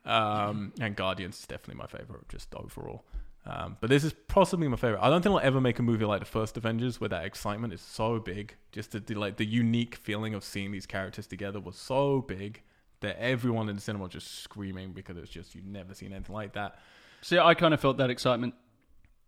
Um, 0.05 0.73
and 0.81 0.95
Guardians 0.95 1.39
is 1.39 1.45
definitely 1.45 1.75
my 1.75 1.85
favorite, 1.87 2.27
just 2.29 2.53
overall. 2.55 3.03
Um, 3.45 3.77
but 3.79 3.89
this 3.89 4.03
is 4.03 4.13
possibly 4.27 4.67
my 4.67 4.75
favorite. 4.75 4.99
I 5.01 5.09
don't 5.09 5.21
think 5.21 5.33
I'll 5.33 5.39
ever 5.39 5.59
make 5.61 5.79
a 5.79 5.81
movie 5.83 6.05
like 6.05 6.19
the 6.19 6.25
first 6.25 6.57
Avengers, 6.57 6.99
where 7.01 7.07
that 7.09 7.25
excitement 7.25 7.73
is 7.73 7.81
so 7.81 8.19
big. 8.19 8.55
Just 8.71 8.91
the, 8.91 8.99
the 8.99 9.15
like 9.15 9.37
the 9.37 9.45
unique 9.45 9.95
feeling 9.95 10.33
of 10.33 10.43
seeing 10.43 10.71
these 10.71 10.85
characters 10.85 11.25
together 11.25 11.59
was 11.59 11.75
so 11.77 12.21
big 12.21 12.61
that 13.01 13.17
everyone 13.19 13.69
in 13.69 13.75
the 13.75 13.81
cinema 13.81 14.03
was 14.03 14.13
just 14.13 14.39
screaming 14.43 14.91
because 14.91 15.17
it's 15.17 15.29
just 15.31 15.55
you've 15.55 15.65
never 15.65 15.93
seen 15.93 16.11
anything 16.13 16.35
like 16.35 16.53
that. 16.53 16.79
See, 17.21 17.39
I 17.39 17.53
kind 17.53 17.73
of 17.73 17.79
felt 17.79 17.97
that 17.97 18.09
excitement 18.09 18.53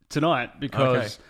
tonight 0.09 0.59
because 0.59 0.97
Okay. 1.15 1.23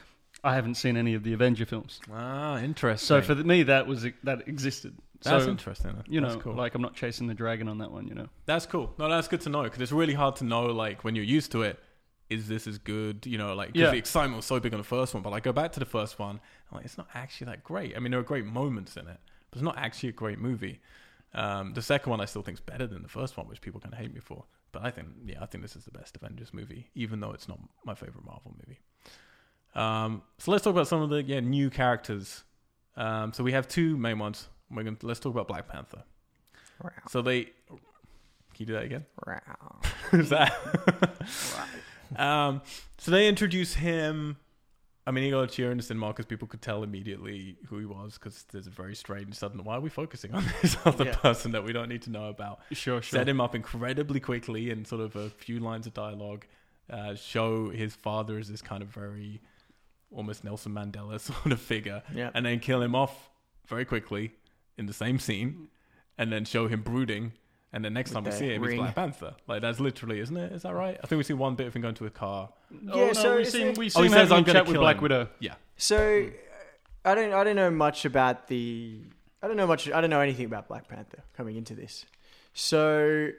I 0.44 0.56
haven't 0.56 0.76
seen 0.76 0.98
any 0.98 1.13
of 1.13 1.24
the 1.24 1.34
Avenger 1.34 1.65
films. 1.65 2.00
Ah, 2.12 2.58
interesting. 2.60 3.06
So 3.06 3.22
for 3.22 3.36
me, 3.36 3.63
that 3.63 3.86
was 3.88 4.06
that 4.24 4.48
existed. 4.48 4.98
that's 5.22 5.44
so 5.46 5.50
interesting. 5.52 5.96
you 6.08 6.20
know, 6.20 6.30
that's 6.30 6.41
cool. 6.41 6.56
like 6.56 6.74
I'm 6.74 6.82
not 6.82 6.96
chasing 6.96 7.28
the 7.28 7.34
dragon 7.36 7.67
on 7.67 7.78
that 7.78 7.91
one. 7.91 8.08
You 8.08 8.15
know, 8.15 8.28
That's 8.48 8.65
cool. 8.65 8.94
No, 8.98 9.08
that's 9.08 9.28
good 9.28 9.41
to 9.41 9.50
know 9.50 9.63
because 9.63 9.82
it's 9.82 9.91
really 9.91 10.15
hard 10.15 10.36
to 10.38 10.44
know, 10.46 10.65
like, 10.65 11.04
when 11.04 11.15
you're 11.15 11.24
used 11.26 11.52
to 11.52 11.62
it, 11.62 11.80
is 12.32 12.48
this 12.48 12.65
as 12.67 12.78
good? 12.78 13.26
You 13.26 13.38
know, 13.38 13.54
like, 13.54 13.74
because 13.74 13.88
Yeah. 13.88 13.91
the 13.91 13.98
excitement 13.98 14.38
was 14.38 14.46
so 14.46 14.60
big 14.60 14.74
on 14.74 14.80
the 14.80 14.84
first 14.84 15.13
one. 15.13 15.22
But 15.22 15.32
I 15.34 15.39
go 15.39 15.52
back 15.52 15.72
to 15.74 15.80
the 15.80 15.86
first 15.86 16.17
one, 16.17 16.39
I'm 16.72 16.76
like, 16.78 16.86
it's 16.86 16.98
not 16.98 17.08
actually 17.13 17.46
that 17.46 17.63
great. 17.63 17.96
I 17.96 18.00
mean, 18.00 18.12
there 18.12 18.20
are 18.20 18.24
great 18.24 18.46
moments 18.46 18.96
in 18.98 19.08
it, 19.08 19.20
but 19.50 19.58
it's 19.58 19.63
not 19.63 19.78
actually 19.78 20.10
a 20.10 20.13
great 20.13 20.39
movie. 20.39 20.80
Um, 21.34 21.74
the 21.74 21.82
second 21.82 22.10
one 22.10 22.20
I 22.22 22.26
still 22.26 22.41
think 22.41 22.58
is 22.58 22.62
better 22.62 22.88
than 22.88 23.04
the 23.04 23.10
first 23.10 23.38
one, 23.38 23.48
which 23.48 23.62
people 23.62 23.80
kind 23.80 23.94
of 23.94 24.00
hate 24.00 24.13
me 24.13 24.20
for. 24.20 24.46
But 24.72 24.84
I 24.84 24.91
think, 24.91 25.08
yeah, 25.26 25.41
I 25.41 25.46
think 25.46 25.62
this 25.63 25.76
is 25.76 25.86
the 25.86 25.91
best 25.91 26.15
Avengers 26.15 26.54
movie, 26.54 26.89
even 26.96 27.20
though 27.20 27.32
it's 27.32 27.48
not 27.48 27.60
my 27.86 27.94
favorite 27.94 28.24
Marvel 28.26 28.56
movie. 28.65 28.80
Um, 29.76 30.22
so 30.38 30.52
let's 30.52 30.63
talk 30.63 30.72
about 30.72 30.88
some 30.88 31.02
of 31.02 31.10
the 31.10 31.24
yeah 31.24 31.39
new 31.39 31.70
characters. 31.70 32.44
Um, 32.98 33.32
so 33.34 33.44
we 33.44 33.52
have 33.54 33.67
two 33.67 33.98
main 33.98 34.20
ones. 34.20 34.48
We're 34.70 34.84
gonna 34.84 34.98
let's 35.02 35.20
talk 35.20 35.34
about 35.34 35.48
Black 35.48 35.67
Panther. 35.67 36.04
Wow. 36.84 36.89
So 37.10 37.22
they, 37.22 37.44
can 37.44 38.58
you 38.58 38.65
do 38.65 38.74
that 38.74 38.84
again? 38.84 39.06
Who's 40.12 40.30
that? 40.38 40.52
Um, 42.17 42.62
so 42.97 43.12
they 43.12 43.28
introduce 43.28 43.74
him. 43.76 44.38
I 45.08 45.12
mean, 45.12 45.24
he 45.24 45.32
got 45.32 45.41
a 45.41 45.47
cheer 45.47 45.71
in 45.71 45.78
the 45.78 45.84
cinema 45.84 46.08
because 46.10 46.28
people 46.28 46.47
could 46.47 46.62
tell 46.62 46.84
immediately 46.84 47.58
who 47.67 47.80
he 47.80 47.86
was 47.86 48.13
because 48.19 48.43
there's 48.52 48.67
a 48.67 48.71
very 48.71 48.95
strange 48.95 49.34
sudden. 49.34 49.63
Why 49.63 49.76
are 49.78 49.80
we 49.80 49.89
focusing 49.89 50.34
on 50.34 50.43
this 50.62 50.78
other 50.86 51.06
Yeah. 51.06 51.15
person 51.15 51.52
that 51.54 51.63
we 51.63 51.74
don't 51.74 51.89
need 51.89 52.04
to 52.04 52.12
know 52.12 52.30
about? 52.30 52.60
Sure, 52.71 53.02
sure, 53.02 53.19
Set 53.19 53.28
him 53.28 53.41
up 53.41 53.56
incredibly 53.56 54.19
quickly 54.19 54.69
in 54.69 54.86
sort 54.86 55.02
of 55.02 55.15
a 55.15 55.30
few 55.32 55.60
lines 55.60 55.88
of 55.88 55.93
dialogue. 55.95 56.45
Uh, 56.89 57.15
show 57.15 57.69
his 57.69 57.95
father 57.95 58.38
as 58.38 58.47
this 58.50 58.62
kind 58.62 58.84
of 58.84 58.89
very 58.89 59.41
almost 60.12 60.43
Nelson 60.43 60.74
Mandela 60.74 61.19
sort 61.19 61.52
of 61.52 61.60
figure, 61.60 62.04
Yeah. 62.13 62.30
and 62.36 62.45
then 62.45 62.60
kill 62.60 62.82
him 62.82 62.93
off 62.95 63.32
very 63.67 63.86
quickly 63.86 64.34
in 64.78 64.86
the 64.86 64.93
same 64.93 65.17
scene, 65.17 65.69
and 66.17 66.32
then 66.32 66.45
show 66.45 66.67
him 66.67 66.82
brooding. 66.84 67.32
And 67.74 67.86
then 67.86 67.94
next 67.94 68.10
With 68.10 68.16
time 68.16 68.24
we 68.26 68.32
see 68.32 68.54
him, 68.54 68.62
ring. 68.62 68.72
he's 68.72 68.80
Black 68.82 68.96
Panther. 68.96 69.36
Like 69.48 69.62
that's 69.62 69.80
literally, 69.80 70.20
isn't 70.20 70.36
it? 70.36 70.52
Is 70.52 70.64
that 70.64 70.74
right? 70.74 70.98
I 71.02 71.08
think 71.08 71.18
we 71.18 71.24
see 71.24 71.34
one 71.34 71.56
bit 71.56 71.68
of 71.68 71.74
him 71.76 71.82
going 71.82 71.96
to 71.96 72.06
a 72.06 72.10
car. 72.10 72.50
Oh, 72.92 72.98
Yeah, 73.00 73.08
no, 73.08 73.14
so 73.14 73.36
we 73.38 73.42
is 73.44 73.52
see, 73.52 73.64
it- 73.64 73.78
we 73.78 73.90
Oh, 73.96 74.04
he 74.04 74.10
says, 74.10 74.32
"I'm 74.32 74.44
gonna 74.44 74.60
with 74.64 74.72
kill 74.74 74.82
Black 74.82 74.98
him." 74.98 75.04
Widow. 75.04 75.30
Yeah, 75.40 75.54
So 75.78 76.30
I 77.06 77.16
don't 77.16 77.32
I 77.34 77.44
don't 77.46 77.56
know 77.56 77.72
much 77.72 78.04
about 78.06 78.48
the 78.48 79.00
I 79.42 79.48
don't 79.48 79.56
know 79.58 79.68
much 79.68 79.90
I 79.90 80.02
don't 80.02 80.10
know 80.10 80.20
anything 80.20 80.46
about 80.46 80.68
Black 80.68 80.88
Panther 80.90 81.24
coming 81.38 81.56
into 81.56 81.74
this. 81.74 82.06
So 82.54 83.30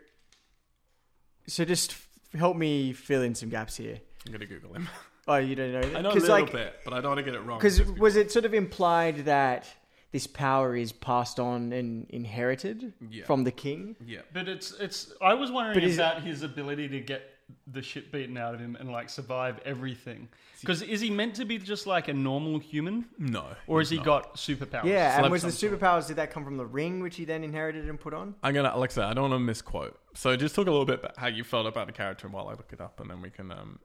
so 1.46 1.64
just 1.64 1.94
help 2.34 2.56
me 2.56 2.92
fill 2.92 3.22
in 3.22 3.34
some 3.34 3.48
gaps 3.50 3.76
here. 3.76 3.98
I'm 4.26 4.32
gonna 4.32 4.46
Google 4.46 4.72
him. 4.74 4.88
Oh, 5.28 5.36
you 5.36 5.54
don't 5.54 5.72
know? 5.72 5.80
I 5.98 6.00
know 6.02 6.10
a 6.10 6.12
'Cause, 6.14 6.22
little 6.22 6.40
like, 6.40 6.52
bit, 6.52 6.80
but 6.84 6.94
I 6.94 7.00
don't 7.00 7.10
want 7.10 7.18
to 7.18 7.22
get 7.24 7.34
it 7.34 7.40
wrong. 7.40 7.58
Because 7.58 7.82
was 7.84 8.16
it 8.16 8.32
sort 8.32 8.44
of 8.44 8.54
implied 8.54 9.26
that 9.26 9.66
this 10.12 10.26
power 10.26 10.76
is 10.76 10.92
passed 10.92 11.40
on 11.40 11.72
and 11.72 12.06
inherited 12.10 12.92
Yeah. 13.10 13.24
from 13.24 13.44
the 13.44 13.50
king? 13.52 13.96
yeah. 14.06 14.20
But 14.32 14.48
it's 14.48 14.72
it's. 14.78 15.12
I 15.20 15.34
was 15.34 15.50
wondering 15.50 15.74
But 15.74 15.84
is- 15.84 15.96
about 15.98 16.22
his 16.22 16.42
ability 16.42 16.88
to 16.88 17.00
get 17.00 17.22
the 17.66 17.82
shit 17.82 18.10
beaten 18.12 18.38
out 18.38 18.54
of 18.54 18.60
him 18.60 18.76
and 18.80 18.90
like 18.90 19.10
survive 19.10 19.58
everything. 19.64 20.28
Because 20.60 20.80
is 20.80 21.00
he 21.00 21.10
meant 21.10 21.34
to 21.34 21.44
be 21.44 21.58
just 21.58 21.86
like 21.86 22.08
a 22.08 22.12
normal 22.14 22.58
human, 22.58 23.04
No, 23.18 23.44
or 23.66 23.80
has 23.80 23.90
he 23.90 23.96
not. 23.96 24.04
got 24.06 24.34
superpowers? 24.36 24.84
Yeah, 24.84 25.16
So 25.16 25.24
and 25.24 25.32
was 25.32 25.42
the 25.42 25.48
superpowers 25.48 26.06
did 26.06 26.16
that 26.16 26.30
come 26.30 26.44
from 26.44 26.56
the 26.56 26.64
ring, 26.64 27.00
which 27.02 27.16
he 27.16 27.24
then 27.24 27.42
inherited 27.42 27.88
and 27.90 27.98
put 28.00 28.14
on? 28.14 28.36
I'm 28.42 28.54
gonna, 28.54 28.74
like 28.78 28.96
I 28.96 29.10
I 29.10 29.14
don't 29.14 29.30
want 29.30 29.34
to 29.34 29.38
misquote. 29.40 29.98
So 30.14 30.34
just 30.36 30.54
talk 30.54 30.66
a 30.66 30.70
little 30.70 30.86
bit 30.86 31.00
about 31.00 31.16
how 31.18 31.26
you 31.26 31.42
felt 31.44 31.66
about 31.66 31.88
the 31.88 31.92
character 31.92 32.26
and 32.26 32.32
while 32.34 32.48
I 32.48 32.52
look 32.52 32.72
it 32.72 32.80
up, 32.80 33.00
and 33.00 33.10
then 33.10 33.20
we 33.20 33.30
can. 33.30 33.50
Um, 33.50 33.80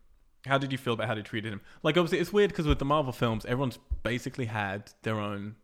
how 0.45 0.57
did 0.57 0.71
you 0.71 0.77
feel 0.77 0.93
about 0.93 1.07
how 1.07 1.15
they 1.15 1.23
treated 1.23 1.51
him? 1.51 1.59
Like, 1.83 1.97
obviously, 1.97 2.19
it's 2.19 2.31
weird 2.31 2.51
because 2.51 2.67
with 2.67 2.79
the 2.79 2.85
Marvel 2.85 3.11
films, 3.11 3.43
everyone's 3.45 3.79
basically 4.03 4.45
had 4.45 4.91
their 5.01 5.19
own. 5.19 5.55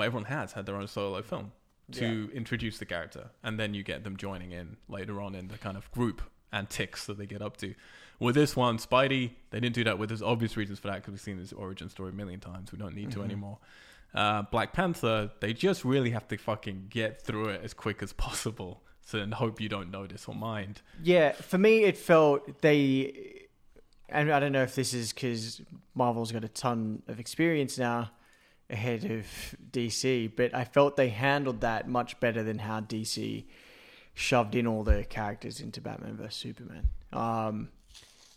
Well, 0.00 0.06
everyone 0.06 0.30
has 0.30 0.52
had 0.54 0.64
their 0.64 0.76
own 0.76 0.88
solo 0.88 1.20
film 1.20 1.52
to 1.92 2.30
introduce 2.32 2.78
the 2.78 2.86
character, 2.86 3.28
and 3.42 3.60
then 3.60 3.74
you 3.74 3.82
get 3.82 4.02
them 4.02 4.16
joining 4.16 4.50
in 4.50 4.78
later 4.88 5.20
on 5.20 5.34
in 5.34 5.48
the 5.48 5.58
kind 5.58 5.76
of 5.76 5.90
group 5.92 6.22
antics 6.54 7.04
that 7.04 7.18
they 7.18 7.26
get 7.26 7.42
up 7.42 7.58
to. 7.58 7.74
With 8.18 8.34
this 8.34 8.56
one, 8.56 8.78
Spidey, 8.78 9.32
they 9.50 9.60
didn't 9.60 9.74
do 9.74 9.84
that. 9.84 9.98
With 9.98 10.08
there's 10.08 10.22
obvious 10.22 10.56
reasons 10.56 10.78
for 10.78 10.88
that 10.88 11.02
because 11.02 11.12
we've 11.12 11.20
seen 11.20 11.36
his 11.36 11.52
origin 11.52 11.90
story 11.90 12.12
a 12.12 12.14
million 12.14 12.40
times. 12.40 12.72
We 12.72 12.78
don't 12.78 12.94
need 12.94 13.10
to 13.12 13.22
anymore. 13.22 13.58
Uh, 14.14 14.40
Black 14.50 14.72
Panther, 14.72 15.32
they 15.40 15.52
just 15.52 15.84
really 15.84 16.12
have 16.12 16.26
to 16.28 16.38
fucking 16.38 16.86
get 16.88 17.20
through 17.20 17.50
it 17.50 17.60
as 17.62 17.74
quick 17.74 18.02
as 18.02 18.14
possible. 18.14 18.80
So 19.02 19.18
and 19.18 19.34
hope 19.34 19.60
you 19.60 19.68
don't 19.68 19.90
notice 19.90 20.26
or 20.26 20.34
mind. 20.34 20.80
Yeah, 21.02 21.32
for 21.32 21.58
me, 21.58 21.84
it 21.84 21.98
felt 21.98 22.62
they, 22.62 23.48
and 24.08 24.32
I 24.32 24.40
don't 24.40 24.52
know 24.52 24.62
if 24.62 24.74
this 24.74 24.94
is 24.94 25.12
because 25.12 25.60
Marvel's 25.94 26.32
got 26.32 26.42
a 26.42 26.48
ton 26.48 27.02
of 27.06 27.20
experience 27.20 27.76
now 27.76 28.12
ahead 28.70 29.04
of 29.04 29.26
DC, 29.72 30.32
but 30.36 30.54
I 30.54 30.64
felt 30.64 30.96
they 30.96 31.08
handled 31.08 31.60
that 31.60 31.88
much 31.88 32.18
better 32.20 32.42
than 32.42 32.58
how 32.58 32.80
DC 32.80 33.44
shoved 34.14 34.54
in 34.54 34.66
all 34.66 34.82
the 34.82 35.04
characters 35.04 35.60
into 35.60 35.80
Batman 35.80 36.16
vs 36.16 36.34
Superman. 36.34 36.88
Um, 37.12 37.68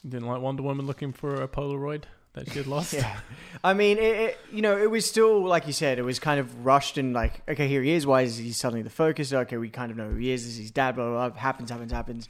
didn't 0.07 0.27
like 0.27 0.41
Wonder 0.41 0.63
Woman 0.63 0.85
looking 0.85 1.13
for 1.13 1.41
a 1.41 1.47
Polaroid 1.47 2.03
that 2.33 2.51
she 2.51 2.57
had 2.57 2.67
lost. 2.67 2.93
yeah, 2.93 3.19
I 3.63 3.73
mean, 3.73 3.97
it, 3.97 4.15
it, 4.15 4.37
you 4.51 4.61
know, 4.61 4.77
it 4.77 4.89
was 4.89 5.05
still 5.05 5.43
like 5.43 5.67
you 5.67 5.73
said, 5.73 5.99
it 5.99 6.03
was 6.03 6.19
kind 6.19 6.39
of 6.39 6.65
rushed 6.65 6.97
and 6.97 7.13
like, 7.13 7.41
okay, 7.47 7.67
here 7.67 7.81
he 7.81 7.91
is. 7.91 8.05
Why 8.05 8.23
is 8.23 8.37
he 8.37 8.51
suddenly 8.51 8.81
the 8.81 8.89
focus? 8.89 9.31
Okay, 9.31 9.57
we 9.57 9.69
kind 9.69 9.91
of 9.91 9.97
know 9.97 10.09
who 10.09 10.17
he 10.17 10.31
is. 10.31 10.43
This 10.43 10.53
is 10.53 10.59
his 10.59 10.71
dad. 10.71 10.95
Blah 10.95 11.09
blah. 11.09 11.29
blah. 11.29 11.39
Happens, 11.39 11.69
happens, 11.69 11.91
happens. 11.91 12.29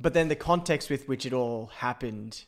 But 0.00 0.14
then 0.14 0.28
the 0.28 0.36
context 0.36 0.90
with 0.90 1.08
which 1.08 1.26
it 1.26 1.32
all 1.32 1.70
happened 1.76 2.44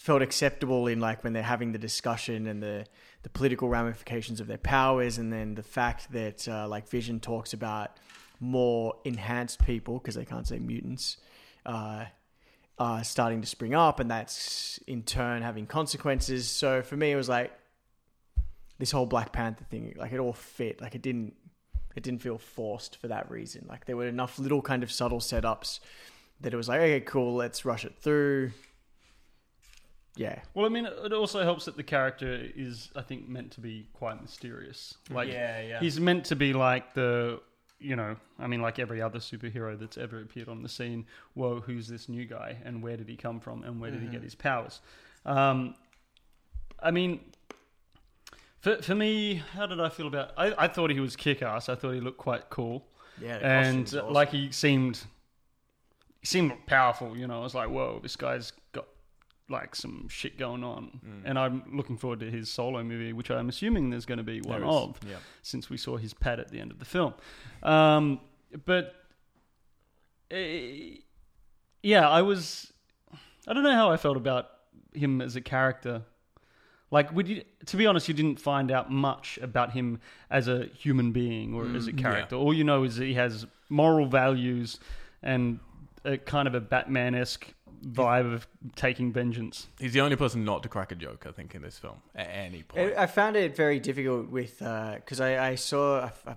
felt 0.00 0.22
acceptable 0.22 0.86
in 0.86 0.98
like 0.98 1.22
when 1.22 1.34
they're 1.34 1.42
having 1.42 1.72
the 1.72 1.78
discussion 1.78 2.46
and 2.46 2.62
the 2.62 2.86
the 3.22 3.28
political 3.28 3.68
ramifications 3.68 4.40
of 4.40 4.46
their 4.46 4.56
powers, 4.56 5.18
and 5.18 5.30
then 5.30 5.54
the 5.54 5.62
fact 5.62 6.10
that 6.12 6.48
uh, 6.48 6.66
like 6.66 6.88
Vision 6.88 7.20
talks 7.20 7.52
about 7.52 7.98
more 8.40 8.94
enhanced 9.04 9.62
people 9.62 9.98
because 9.98 10.14
they 10.14 10.24
can't 10.24 10.48
say 10.48 10.58
mutants. 10.58 11.18
Uh, 11.66 12.06
uh, 12.78 13.02
starting 13.02 13.42
to 13.42 13.46
spring 13.46 13.74
up, 13.74 14.00
and 14.00 14.10
that's 14.10 14.78
in 14.86 15.02
turn 15.02 15.42
having 15.42 15.66
consequences. 15.66 16.48
So 16.48 16.80
for 16.80 16.96
me, 16.96 17.12
it 17.12 17.16
was 17.16 17.28
like 17.28 17.52
this 18.78 18.90
whole 18.90 19.04
Black 19.04 19.32
Panther 19.32 19.64
thing, 19.64 19.94
like 19.98 20.12
it 20.12 20.18
all 20.18 20.32
fit. 20.32 20.80
Like 20.80 20.94
it 20.94 21.02
didn't, 21.02 21.34
it 21.94 22.02
didn't 22.02 22.22
feel 22.22 22.38
forced 22.38 22.96
for 22.96 23.08
that 23.08 23.30
reason. 23.30 23.66
Like 23.68 23.84
there 23.84 23.98
were 23.98 24.06
enough 24.06 24.38
little 24.38 24.62
kind 24.62 24.82
of 24.82 24.90
subtle 24.90 25.20
setups 25.20 25.80
that 26.40 26.54
it 26.54 26.56
was 26.56 26.70
like, 26.70 26.80
okay, 26.80 27.00
cool, 27.00 27.34
let's 27.34 27.66
rush 27.66 27.84
it 27.84 27.96
through. 28.00 28.52
Yeah, 30.16 30.40
Well, 30.54 30.66
I 30.66 30.68
mean, 30.68 30.86
it 30.86 31.12
also 31.12 31.42
helps 31.44 31.66
that 31.66 31.76
the 31.76 31.82
character 31.84 32.48
is, 32.56 32.90
I 32.96 33.02
think, 33.02 33.28
meant 33.28 33.52
to 33.52 33.60
be 33.60 33.86
quite 33.94 34.20
mysterious. 34.20 34.94
Like, 35.08 35.28
yeah, 35.28 35.62
yeah. 35.62 35.80
he's 35.80 36.00
meant 36.00 36.24
to 36.26 36.36
be 36.36 36.52
like 36.52 36.94
the, 36.94 37.40
you 37.78 37.94
know, 37.94 38.16
I 38.38 38.46
mean, 38.48 38.60
like 38.60 38.78
every 38.78 39.00
other 39.00 39.20
superhero 39.20 39.78
that's 39.78 39.96
ever 39.96 40.20
appeared 40.20 40.48
on 40.48 40.62
the 40.62 40.68
scene. 40.68 41.06
Whoa, 41.34 41.60
who's 41.60 41.86
this 41.86 42.08
new 42.08 42.24
guy, 42.24 42.56
and 42.64 42.82
where 42.82 42.96
did 42.96 43.08
he 43.08 43.16
come 43.16 43.40
from, 43.40 43.62
and 43.62 43.80
where 43.80 43.90
did 43.90 44.02
he 44.02 44.08
get 44.08 44.22
his 44.22 44.34
powers? 44.34 44.80
Um, 45.24 45.74
I 46.82 46.90
mean, 46.90 47.20
for 48.60 48.82
for 48.82 48.94
me, 48.94 49.42
how 49.54 49.66
did 49.66 49.80
I 49.80 49.88
feel 49.88 50.06
about? 50.08 50.32
I, 50.36 50.54
I 50.58 50.68
thought 50.68 50.90
he 50.90 51.00
was 51.00 51.16
kick 51.16 51.40
ass. 51.40 51.68
I 51.68 51.74
thought 51.76 51.92
he 51.92 52.00
looked 52.00 52.18
quite 52.18 52.50
cool, 52.50 52.84
yeah, 53.20 53.38
the 53.38 53.44
and 53.46 53.84
costume's 53.84 53.94
awesome. 53.94 54.12
like 54.12 54.30
he 54.30 54.50
seemed, 54.50 55.00
he 56.20 56.26
seemed 56.26 56.52
powerful. 56.66 57.16
You 57.16 57.26
know, 57.26 57.40
I 57.40 57.42
was 57.42 57.54
like, 57.54 57.70
whoa, 57.70 58.00
this 58.02 58.16
guy's 58.16 58.52
got 58.72 58.86
like 59.50 59.74
some 59.74 60.06
shit 60.08 60.38
going 60.38 60.62
on, 60.64 61.00
Mm. 61.04 61.22
and 61.24 61.38
I'm 61.38 61.62
looking 61.76 61.96
forward 61.98 62.20
to 62.20 62.30
his 62.30 62.48
solo 62.48 62.82
movie, 62.84 63.12
which 63.12 63.30
I'm 63.30 63.48
assuming 63.48 63.90
there's 63.90 64.06
going 64.06 64.18
to 64.18 64.24
be 64.24 64.40
one 64.40 64.62
of 64.62 64.98
Yeah. 65.06 65.16
since 65.42 65.68
we 65.68 65.76
saw 65.76 65.96
his 65.96 66.14
pad 66.14 66.38
at 66.40 66.48
the 66.50 66.60
end 66.60 66.70
of 66.70 66.78
the 66.78 66.84
film. 66.84 67.14
Um, 67.62 68.20
but 68.64 68.94
eh, 70.30 70.96
yeah, 71.82 72.08
I 72.08 72.22
was. 72.22 72.72
I 73.48 73.52
don't 73.52 73.62
know 73.62 73.74
how 73.74 73.90
I 73.90 73.96
felt 73.96 74.16
about 74.16 74.48
him 74.94 75.20
as 75.20 75.36
a 75.36 75.40
character. 75.40 76.02
Like, 76.92 77.12
would 77.12 77.28
you, 77.28 77.42
to 77.66 77.76
be 77.76 77.86
honest, 77.86 78.08
you 78.08 78.14
didn't 78.14 78.40
find 78.40 78.70
out 78.70 78.90
much 78.90 79.38
about 79.42 79.72
him 79.72 80.00
as 80.28 80.48
a 80.48 80.66
human 80.66 81.12
being 81.12 81.54
or 81.54 81.64
as 81.76 81.86
a 81.86 81.92
Mm, 81.92 81.96
yeah. 82.00 82.02
character. 82.02 82.36
All 82.36 82.52
you 82.52 82.64
know 82.64 82.82
is 82.82 82.96
that 82.96 83.04
he 83.06 83.14
has 83.14 83.46
moral 83.68 84.06
values 84.06 84.80
and 85.22 85.60
a 86.04 86.18
kind 86.18 86.48
of 86.48 86.54
a 86.54 86.60
Batman 86.60 87.14
esque 87.14 87.52
vibe 87.84 88.32
of 88.32 88.46
taking 88.76 89.12
vengeance. 89.12 89.68
He's 89.78 89.92
the 89.92 90.00
only 90.00 90.16
person 90.16 90.44
not 90.44 90.62
to 90.62 90.68
crack 90.68 90.92
a 90.92 90.94
joke, 90.94 91.26
I 91.28 91.32
think, 91.32 91.54
in 91.54 91.62
this 91.62 91.78
film 91.78 92.02
at 92.14 92.28
any 92.28 92.62
point. 92.62 92.94
I 92.96 93.02
I 93.02 93.06
found 93.06 93.36
it 93.36 93.56
very 93.56 93.80
difficult 93.80 94.28
with 94.28 94.58
because 94.58 95.20
I, 95.20 95.50
I 95.50 95.54
saw 95.54 96.00
I, 96.00 96.12
I, 96.26 96.34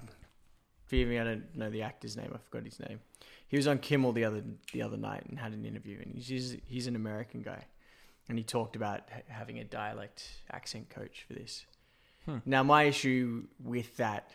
forgive 0.85 1.07
me 1.07 1.19
I 1.19 1.23
don't 1.23 1.55
know 1.55 1.69
the 1.69 1.83
actor's 1.83 2.15
name 2.17 2.31
I 2.33 2.37
forgot 2.37 2.65
his 2.65 2.79
name 2.79 2.99
he 3.53 3.57
was 3.57 3.67
on 3.67 3.77
Kimmel 3.77 4.13
the 4.13 4.25
other 4.25 4.41
the 4.71 4.81
other 4.81 4.97
night 4.97 5.25
and 5.29 5.37
had 5.37 5.53
an 5.53 5.63
interview, 5.63 5.99
and 6.01 6.17
he's 6.17 6.57
he's 6.65 6.87
an 6.87 6.95
American 6.95 7.43
guy, 7.43 7.65
and 8.27 8.35
he 8.35 8.43
talked 8.43 8.75
about 8.75 9.01
having 9.27 9.59
a 9.59 9.63
dialect 9.63 10.27
accent 10.51 10.89
coach 10.89 11.23
for 11.27 11.33
this. 11.33 11.63
Hmm. 12.25 12.37
Now, 12.47 12.63
my 12.63 12.85
issue 12.85 13.43
with 13.63 13.95
that, 13.97 14.31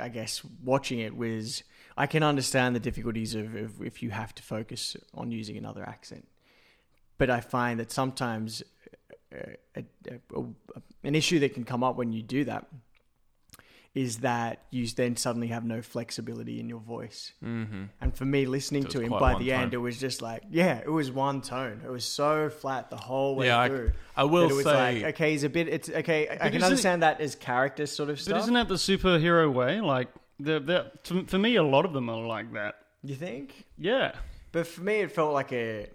I 0.00 0.08
guess, 0.08 0.42
watching 0.62 1.00
it 1.00 1.16
was 1.16 1.62
I 1.96 2.06
can 2.06 2.22
understand 2.22 2.74
the 2.74 2.80
difficulties 2.80 3.34
of, 3.34 3.54
of 3.54 3.82
if 3.82 4.02
you 4.02 4.10
have 4.10 4.34
to 4.34 4.42
focus 4.42 4.96
on 5.14 5.30
using 5.30 5.56
another 5.56 5.82
accent, 5.82 6.26
but 7.18 7.30
I 7.30 7.40
find 7.40 7.78
that 7.78 7.92
sometimes 7.92 8.62
uh, 9.32 9.52
a, 9.76 9.84
a, 10.10 10.40
a, 10.40 10.82
an 11.04 11.14
issue 11.14 11.38
that 11.40 11.54
can 11.54 11.64
come 11.64 11.84
up 11.84 11.96
when 11.96 12.12
you 12.12 12.22
do 12.22 12.44
that 12.44 12.66
is 13.94 14.18
that 14.18 14.60
you 14.70 14.86
then 14.88 15.16
suddenly 15.16 15.46
have 15.48 15.64
no 15.64 15.80
flexibility 15.80 16.58
in 16.58 16.68
your 16.68 16.80
voice. 16.80 17.32
Mm-hmm. 17.44 17.84
And 18.00 18.16
for 18.16 18.24
me, 18.24 18.44
listening 18.44 18.82
So 18.82 18.88
to 18.88 19.00
him 19.02 19.10
by 19.10 19.38
the 19.38 19.52
end, 19.52 19.72
it 19.72 19.76
was 19.78 19.98
just 20.00 20.20
like, 20.20 20.42
yeah, 20.50 20.78
it 20.78 20.90
was 20.90 21.12
one 21.12 21.40
tone. 21.42 21.80
It 21.84 21.90
was 21.90 22.04
so 22.04 22.50
flat 22.50 22.90
the 22.90 22.96
whole 22.96 23.36
way 23.36 23.46
Yeah, 23.46 23.68
through. 23.68 23.92
I 24.16 24.24
will 24.24 24.50
it 24.50 24.54
was 24.54 24.64
say, 24.64 25.02
like, 25.02 25.14
okay, 25.14 25.30
he's 25.30 25.44
a 25.44 25.48
bit. 25.48 25.68
It's 25.68 25.88
okay. 25.88 26.26
I- 26.28 26.46
I 26.46 26.50
can 26.50 26.64
understand 26.64 27.04
that 27.04 27.20
as 27.20 27.36
character 27.36 27.86
sort 27.86 28.10
of 28.10 28.20
stuff. 28.20 28.34
But 28.34 28.40
isn't 28.40 28.54
that 28.54 28.66
the 28.68 28.74
superhero 28.74 29.52
way? 29.52 29.80
Like, 29.80 30.08
the, 30.40 30.58
the, 30.58 30.90
to, 31.04 31.24
for 31.26 31.38
me, 31.38 31.54
a 31.54 31.62
lot 31.62 31.84
of 31.84 31.92
them 31.92 32.08
are 32.10 32.26
like 32.26 32.52
that. 32.54 32.74
you 33.04 33.14
think? 33.14 33.64
Yeah. 33.78 34.16
But 34.50 34.66
for 34.66 34.82
me, 34.82 34.94
it 34.94 35.12
felt 35.12 35.32
like 35.32 35.52
a. 35.52 35.86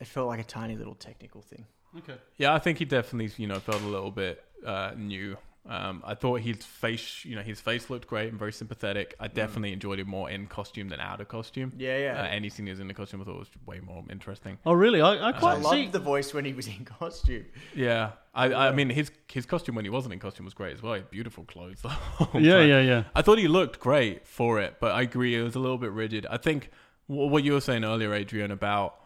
It 0.00 0.06
felt 0.06 0.28
like 0.28 0.40
a 0.40 0.44
tiny 0.44 0.76
little 0.76 0.94
technical 0.96 1.40
thing. 1.42 1.64
Okay. 1.96 2.14
yeah, 2.36 2.54
I 2.54 2.58
think 2.58 2.78
he 2.78 2.84
definitely, 2.84 3.32
you 3.36 3.46
know, 3.46 3.60
felt 3.60 3.80
a 3.82 3.86
little 3.86 4.10
bit 4.10 4.42
uh, 4.66 4.92
new. 4.96 5.36
Um, 5.64 6.02
I 6.04 6.14
thought 6.16 6.40
his 6.40 6.56
face, 6.64 7.24
you 7.24 7.36
know, 7.36 7.42
his 7.42 7.60
face 7.60 7.88
looked 7.88 8.08
great 8.08 8.28
and 8.30 8.36
very 8.36 8.52
sympathetic. 8.52 9.14
I 9.20 9.28
definitely 9.28 9.72
enjoyed 9.72 10.00
it 10.00 10.08
more 10.08 10.28
in 10.28 10.48
costume 10.48 10.88
than 10.88 10.98
out 10.98 11.20
of 11.20 11.28
costume. 11.28 11.72
Yeah, 11.78 11.98
yeah. 11.98 12.20
Uh, 12.20 12.26
any 12.26 12.48
scene 12.50 12.66
he 12.66 12.70
was 12.70 12.80
in 12.80 12.88
the 12.88 12.94
costume, 12.94 13.20
I 13.20 13.24
thought 13.24 13.38
was 13.38 13.48
way 13.64 13.78
more 13.78 14.02
interesting. 14.10 14.58
Oh, 14.66 14.72
really? 14.72 15.00
I, 15.00 15.14
I 15.14 15.28
I 15.28 15.32
quite 15.32 15.60
loved 15.60 15.76
see. 15.76 15.86
the 15.86 16.00
voice 16.00 16.34
when 16.34 16.44
he 16.44 16.52
was 16.52 16.66
in 16.66 16.84
costume. 16.84 17.44
Yeah, 17.76 18.10
I, 18.34 18.52
I 18.52 18.72
mean, 18.72 18.90
his 18.90 19.12
his 19.32 19.46
costume 19.46 19.76
when 19.76 19.84
he 19.84 19.90
wasn't 19.90 20.14
in 20.14 20.18
costume 20.18 20.46
was 20.46 20.54
great 20.54 20.72
as 20.74 20.82
well. 20.82 20.94
He 20.94 21.00
had 21.00 21.10
beautiful 21.10 21.44
clothes. 21.44 21.80
The 21.82 21.88
whole 21.90 22.42
Yeah, 22.42 22.58
time. 22.58 22.68
yeah, 22.68 22.80
yeah. 22.80 23.04
I 23.14 23.22
thought 23.22 23.38
he 23.38 23.46
looked 23.46 23.78
great 23.78 24.26
for 24.26 24.58
it, 24.60 24.78
but 24.80 24.90
I 24.92 25.02
agree 25.02 25.36
it 25.36 25.42
was 25.42 25.54
a 25.54 25.60
little 25.60 25.78
bit 25.78 25.92
rigid. 25.92 26.26
I 26.28 26.38
think 26.38 26.70
what 27.06 27.44
you 27.44 27.52
were 27.52 27.60
saying 27.60 27.84
earlier, 27.84 28.12
Adrian, 28.14 28.50
about 28.50 28.96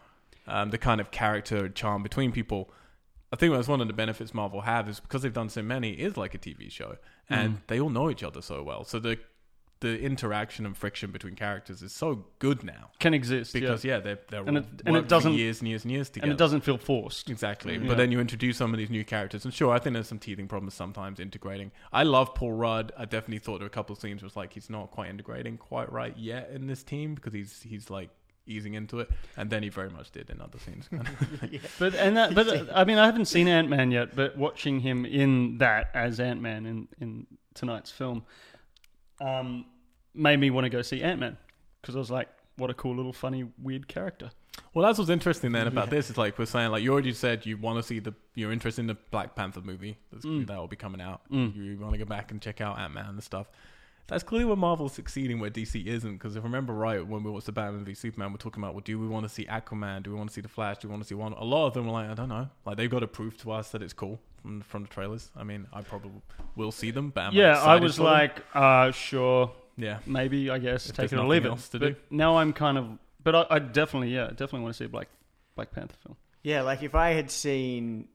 um, 0.47 0.71
the 0.71 0.79
kind 0.79 0.99
of 1.01 1.11
character 1.11 1.69
charm 1.69 2.01
between 2.01 2.31
people. 2.31 2.71
I 3.31 3.35
think 3.35 3.53
that's 3.53 3.67
one 3.67 3.81
of 3.81 3.87
the 3.87 3.93
benefits 3.93 4.33
Marvel 4.33 4.61
have 4.61 4.87
is 4.87 4.99
because 4.99 5.21
they've 5.21 5.33
done 5.33 5.49
so 5.49 5.61
many. 5.61 5.91
is 5.91 6.15
like 6.15 6.33
a 6.33 6.37
TV 6.37 6.71
show, 6.71 6.97
and 7.29 7.55
mm. 7.55 7.61
they 7.67 7.79
all 7.79 7.89
know 7.89 8.09
each 8.09 8.23
other 8.23 8.41
so 8.41 8.63
well. 8.63 8.83
So 8.83 8.99
the 8.99 9.17
the 9.79 9.99
interaction 9.99 10.65
and 10.65 10.75
friction 10.75 11.11
between 11.11 11.35
characters 11.35 11.83
is 11.83 11.93
so 11.93 12.25
good 12.39 12.63
now 12.63 12.89
Can 12.99 13.13
exist. 13.13 13.53
because 13.53 13.85
yeah. 13.85 13.95
yeah, 13.95 13.99
they're 13.99 14.19
they're 14.29 14.43
And 14.43 14.57
it- 14.57 14.65
and 14.85 14.95
it 14.95 15.07
doesn't- 15.07 15.33
years 15.33 15.59
and 15.59 15.67
years 15.67 15.83
and 15.83 15.91
years 15.91 16.09
together. 16.09 16.31
And 16.31 16.33
it 16.33 16.37
doesn't 16.39 16.61
feel 16.61 16.79
forced. 16.79 17.29
Exactly. 17.29 17.77
Mm. 17.77 17.83
Yeah. 17.83 17.87
But 17.89 17.97
then 17.97 18.11
you 18.11 18.19
introduce 18.19 18.57
some 18.57 18.73
of 18.73 18.79
these 18.79 18.89
new 18.89 19.05
characters, 19.05 19.45
and 19.45 19.53
sure, 19.53 19.71
I 19.71 19.79
think 19.79 19.93
there's 19.93 20.07
some 20.07 20.17
teething 20.19 20.47
problems 20.47 20.73
sometimes 20.73 21.19
integrating. 21.19 21.71
I 21.93 22.03
love 22.03 22.33
Paul 22.33 22.53
Rudd. 22.53 22.91
I 22.97 23.05
definitely 23.05 23.39
thought 23.39 23.59
there 23.59 23.65
were 23.65 23.67
a 23.67 23.69
couple 23.69 23.93
of 23.93 23.99
scenes 23.99 24.23
was 24.23 24.35
like 24.35 24.53
he's 24.53 24.69
not 24.69 24.89
quite 24.89 25.09
integrating 25.11 25.57
quite 25.57 25.91
right 25.91 26.17
yet 26.17 26.49
in 26.51 26.65
this 26.65 26.81
team 26.81 27.13
because 27.13 27.33
he's 27.33 27.61
he's 27.61 27.89
like 27.91 28.09
easing 28.47 28.73
into 28.73 28.99
it, 28.99 29.09
and 29.35 29.49
then 29.49 29.63
he 29.63 29.69
very 29.69 29.89
much 29.89 30.11
did 30.11 30.29
in 30.29 30.41
other 30.41 30.57
scenes. 30.59 30.89
But 31.79 31.95
and 31.95 32.17
that, 32.17 32.33
but 32.35 32.47
uh, 32.47 32.65
I 32.73 32.83
mean, 32.85 32.97
I 32.97 33.05
haven't 33.05 33.25
seen 33.25 33.47
Ant 33.47 33.69
Man 33.69 33.91
yet, 33.91 34.15
but 34.15 34.37
watching 34.37 34.79
him 34.79 35.05
in 35.05 35.57
that 35.59 35.89
as 35.93 36.19
Ant 36.19 36.41
Man 36.41 36.65
in 36.65 36.87
in 36.99 37.27
tonight's 37.53 37.91
film, 37.91 38.23
um, 39.19 39.65
made 40.13 40.37
me 40.39 40.49
want 40.49 40.65
to 40.65 40.69
go 40.69 40.81
see 40.81 41.01
Ant 41.01 41.19
Man 41.19 41.37
because 41.81 41.95
I 41.95 41.99
was 41.99 42.11
like, 42.11 42.29
what 42.57 42.69
a 42.69 42.73
cool 42.73 42.95
little 42.95 43.13
funny 43.13 43.45
weird 43.61 43.87
character. 43.87 44.31
well, 44.73 44.85
that's 44.85 44.97
what's 44.97 45.11
interesting 45.11 45.51
then 45.51 45.67
about 45.67 45.87
Yeah. 45.87 45.91
this. 45.97 46.09
Is 46.09 46.17
like 46.17 46.37
we're 46.39 46.45
saying, 46.45 46.71
like 46.71 46.83
you 46.83 46.91
already 46.91 47.13
said, 47.13 47.45
you 47.45 47.57
want 47.57 47.77
to 47.77 47.83
see 47.83 47.99
the 47.99 48.13
you're 48.35 48.51
interested 48.51 48.81
in 48.81 48.87
the 48.87 48.97
Black 49.11 49.35
Panther 49.35 49.61
movie 49.61 49.97
that's, 50.11 50.25
Mm. 50.25 50.47
that 50.47 50.57
will 50.57 50.67
be 50.67 50.75
coming 50.75 51.01
out. 51.01 51.21
Mm. 51.31 51.55
You 51.55 51.77
want 51.79 51.93
to 51.93 51.99
go 51.99 52.05
back 52.05 52.31
and 52.31 52.41
check 52.41 52.61
out 52.61 52.79
Ant 52.79 52.93
Man 52.93 53.05
and 53.09 53.23
stuff. 53.23 53.47
That's 54.07 54.23
clearly 54.23 54.45
where 54.45 54.55
Marvel's 54.55 54.93
succeeding, 54.93 55.39
where 55.39 55.49
DC 55.49 55.85
isn't. 55.85 56.13
Because 56.13 56.35
if 56.35 56.43
I 56.43 56.45
remember 56.45 56.73
right, 56.73 57.05
when 57.05 57.23
we 57.23 57.29
watched 57.31 57.45
the 57.47 57.51
Batman 57.51 57.83
v 57.83 57.93
Superman, 57.93 58.31
we're 58.31 58.37
talking 58.37 58.63
about, 58.63 58.73
well, 58.73 58.81
do 58.83 58.97
we 58.97 59.07
want 59.07 59.25
to 59.25 59.29
see 59.29 59.45
Aquaman? 59.45 60.03
Do 60.03 60.11
we 60.11 60.15
want 60.17 60.29
to 60.29 60.33
see 60.33 60.39
the 60.41 60.47
Flash? 60.47 60.77
Do 60.77 60.87
we 60.87 60.91
want 60.93 61.03
to 61.03 61.07
see 61.09 61.15
one? 61.15 61.33
A 61.33 61.43
lot 61.43 61.67
of 61.67 61.73
them 61.73 61.85
were 61.87 61.91
like, 61.91 62.09
I 62.09 62.13
don't 62.13 62.29
know. 62.29 62.47
Like 62.65 62.77
they've 62.77 62.89
got 62.89 62.99
to 62.99 63.07
prove 63.07 63.37
to 63.39 63.51
us 63.51 63.71
that 63.71 63.81
it's 63.81 63.93
cool 63.93 64.19
from 64.41 64.61
from 64.61 64.83
the 64.83 64.87
trailers. 64.89 65.29
I 65.35 65.43
mean, 65.43 65.67
I 65.73 65.81
probably 65.81 66.11
will 66.55 66.71
see 66.71 66.91
them, 66.91 67.09
but 67.09 67.25
am 67.25 67.33
yeah, 67.33 67.59
I 67.61 67.75
was 67.77 67.99
like, 67.99 68.41
uh, 68.53 68.91
sure, 68.91 69.51
yeah, 69.77 69.99
maybe, 70.05 70.49
I 70.49 70.57
guess, 70.59 70.85
If 70.85 70.95
take 70.95 71.09
there's 71.09 71.13
it 71.13 71.23
or 71.23 71.27
leave 71.27 71.43
nothing 71.43 71.57
it. 71.57 71.71
to 71.71 71.79
but 71.79 71.87
do. 72.09 72.15
now 72.15 72.37
I'm 72.37 72.53
kind 72.53 72.77
of, 72.77 72.87
but 73.23 73.35
I, 73.35 73.45
I 73.55 73.59
definitely, 73.59 74.13
yeah, 74.15 74.27
definitely 74.27 74.61
want 74.61 74.73
to 74.75 74.77
see 74.77 74.85
a 74.85 74.89
Black 74.89 75.09
Black 75.55 75.71
Panther 75.71 75.95
film. 76.03 76.15
Yeah, 76.43 76.61
like 76.61 76.81
if 76.81 76.95
I 76.95 77.09
had 77.09 77.29
seen, 77.29 78.07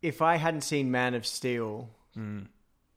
if 0.00 0.22
I 0.22 0.36
hadn't 0.36 0.62
seen 0.62 0.90
Man 0.90 1.12
of 1.14 1.26
Steel 1.26 1.90
Mm. 2.16 2.46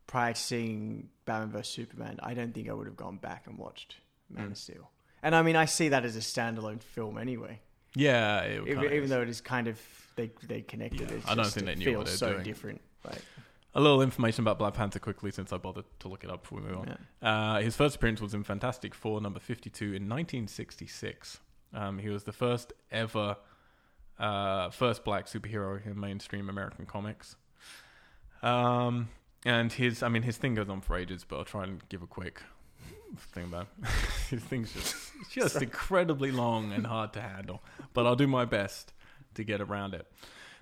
prior 0.07 0.33
to 0.33 0.39
seeing 0.39 1.09
Batman 1.31 1.51
vs 1.51 1.67
Superman, 1.73 2.19
I 2.23 2.33
don't 2.33 2.53
think 2.53 2.69
I 2.69 2.73
would 2.73 2.87
have 2.87 2.97
gone 2.97 3.17
back 3.17 3.47
and 3.47 3.57
watched 3.57 3.95
Man 4.29 4.47
Mm. 4.47 4.51
of 4.51 4.57
Steel. 4.57 4.91
And 5.23 5.35
I 5.35 5.41
mean, 5.43 5.55
I 5.55 5.65
see 5.65 5.89
that 5.89 6.03
as 6.05 6.15
a 6.15 6.19
standalone 6.19 6.81
film 6.81 7.17
anyway. 7.17 7.59
yeah. 7.95 8.41
It 8.41 8.67
Even, 8.67 8.83
even 8.93 9.09
though 9.09 9.21
it 9.21 9.29
is 9.29 9.41
kind 9.41 9.67
of 9.67 9.79
they 10.15 10.31
they 10.43 10.61
connected. 10.61 11.09
Yeah, 11.09 11.17
I 11.25 11.35
don't 11.35 11.43
just- 11.45 11.55
think 11.55 11.65
they 11.67 11.75
knew 11.75 11.97
what 11.97 12.05
they 12.07 12.11
were 12.11 12.17
so 12.17 12.33
doing. 12.33 12.43
different. 12.43 12.81
Like, 13.05 13.21
a 13.73 13.79
little 13.79 14.01
information 14.01 14.43
about 14.43 14.59
Black 14.59 14.73
Panther 14.73 14.99
quickly, 14.99 15.31
since 15.31 15.53
I 15.53 15.57
bothered 15.57 15.85
to 15.99 16.07
look 16.09 16.23
it 16.25 16.29
up 16.29 16.41
before 16.43 16.59
we 16.59 16.65
move 16.67 16.79
on. 16.79 16.87
yeah. 17.21 17.29
Uh, 17.55 17.61
his 17.61 17.75
first 17.77 17.95
appearance 17.95 18.19
was 18.19 18.33
in 18.33 18.43
Fantastic 18.43 18.93
Four, 18.93 19.21
number 19.21 19.39
52, 19.39 19.85
in 19.93 20.09
1966. 20.09 21.39
Um, 21.73 21.97
he 21.99 22.09
was 22.09 22.25
the 22.25 22.33
first 22.33 22.73
ever, 22.91 23.37
uh, 24.19 24.69
first 24.71 25.05
black 25.05 25.27
superhero 25.27 25.83
in 25.85 25.97
mainstream 25.97 26.49
American 26.49 26.85
comics. 26.85 27.37
Um, 28.43 29.07
and 29.45 29.71
his, 29.71 30.03
I 30.03 30.09
mean, 30.09 30.23
his 30.23 30.37
thing 30.37 30.55
goes 30.55 30.69
on 30.69 30.81
for 30.81 30.97
ages, 30.97 31.25
but 31.27 31.37
I'll 31.37 31.45
try 31.45 31.63
and 31.63 31.87
give 31.89 32.01
a 32.01 32.07
quick 32.07 32.41
thing 33.33 33.45
about 33.45 33.67
it. 33.81 33.89
his 34.29 34.43
thing's 34.43 34.73
just, 34.73 35.11
just 35.31 35.61
incredibly 35.61 36.31
long 36.31 36.71
and 36.71 36.85
hard 36.85 37.13
to 37.13 37.21
handle, 37.21 37.61
but 37.93 38.05
I'll 38.05 38.15
do 38.15 38.27
my 38.27 38.45
best 38.45 38.93
to 39.35 39.43
get 39.43 39.61
around 39.61 39.93
it. 39.93 40.07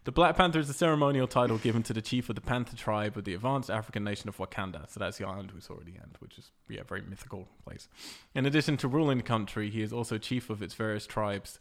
The 0.05 0.13
Black 0.13 0.37
Panther 0.37 0.59
is 0.59 0.69
a 0.69 0.73
ceremonial 0.73 1.27
title 1.27 1.57
given 1.57 1.83
to 1.83 1.93
the 1.93 2.01
chief 2.01 2.29
of 2.29 2.35
the 2.35 2.41
Panther 2.41 2.75
tribe 2.75 3.17
of 3.17 3.25
the 3.25 3.33
advanced 3.33 3.69
African 3.69 4.03
nation 4.03 4.29
of 4.29 4.37
Wakanda. 4.37 4.89
So 4.89 4.99
that's 4.99 5.17
the 5.17 5.27
island 5.27 5.51
we 5.51 5.59
saw 5.59 5.73
at 5.73 5.85
the 5.85 5.91
end, 5.91 6.15
which 6.19 6.37
is 6.37 6.51
yeah, 6.69 6.81
a 6.81 6.83
very 6.85 7.01
mythical 7.01 7.47
place. 7.65 7.89
In 8.33 8.45
addition 8.45 8.77
to 8.77 8.87
ruling 8.87 9.17
the 9.17 9.23
country, 9.23 9.69
he 9.69 9.81
is 9.81 9.91
also 9.91 10.17
chief 10.17 10.49
of 10.49 10.63
its 10.63 10.73
various 10.73 11.05
tribes. 11.05 11.59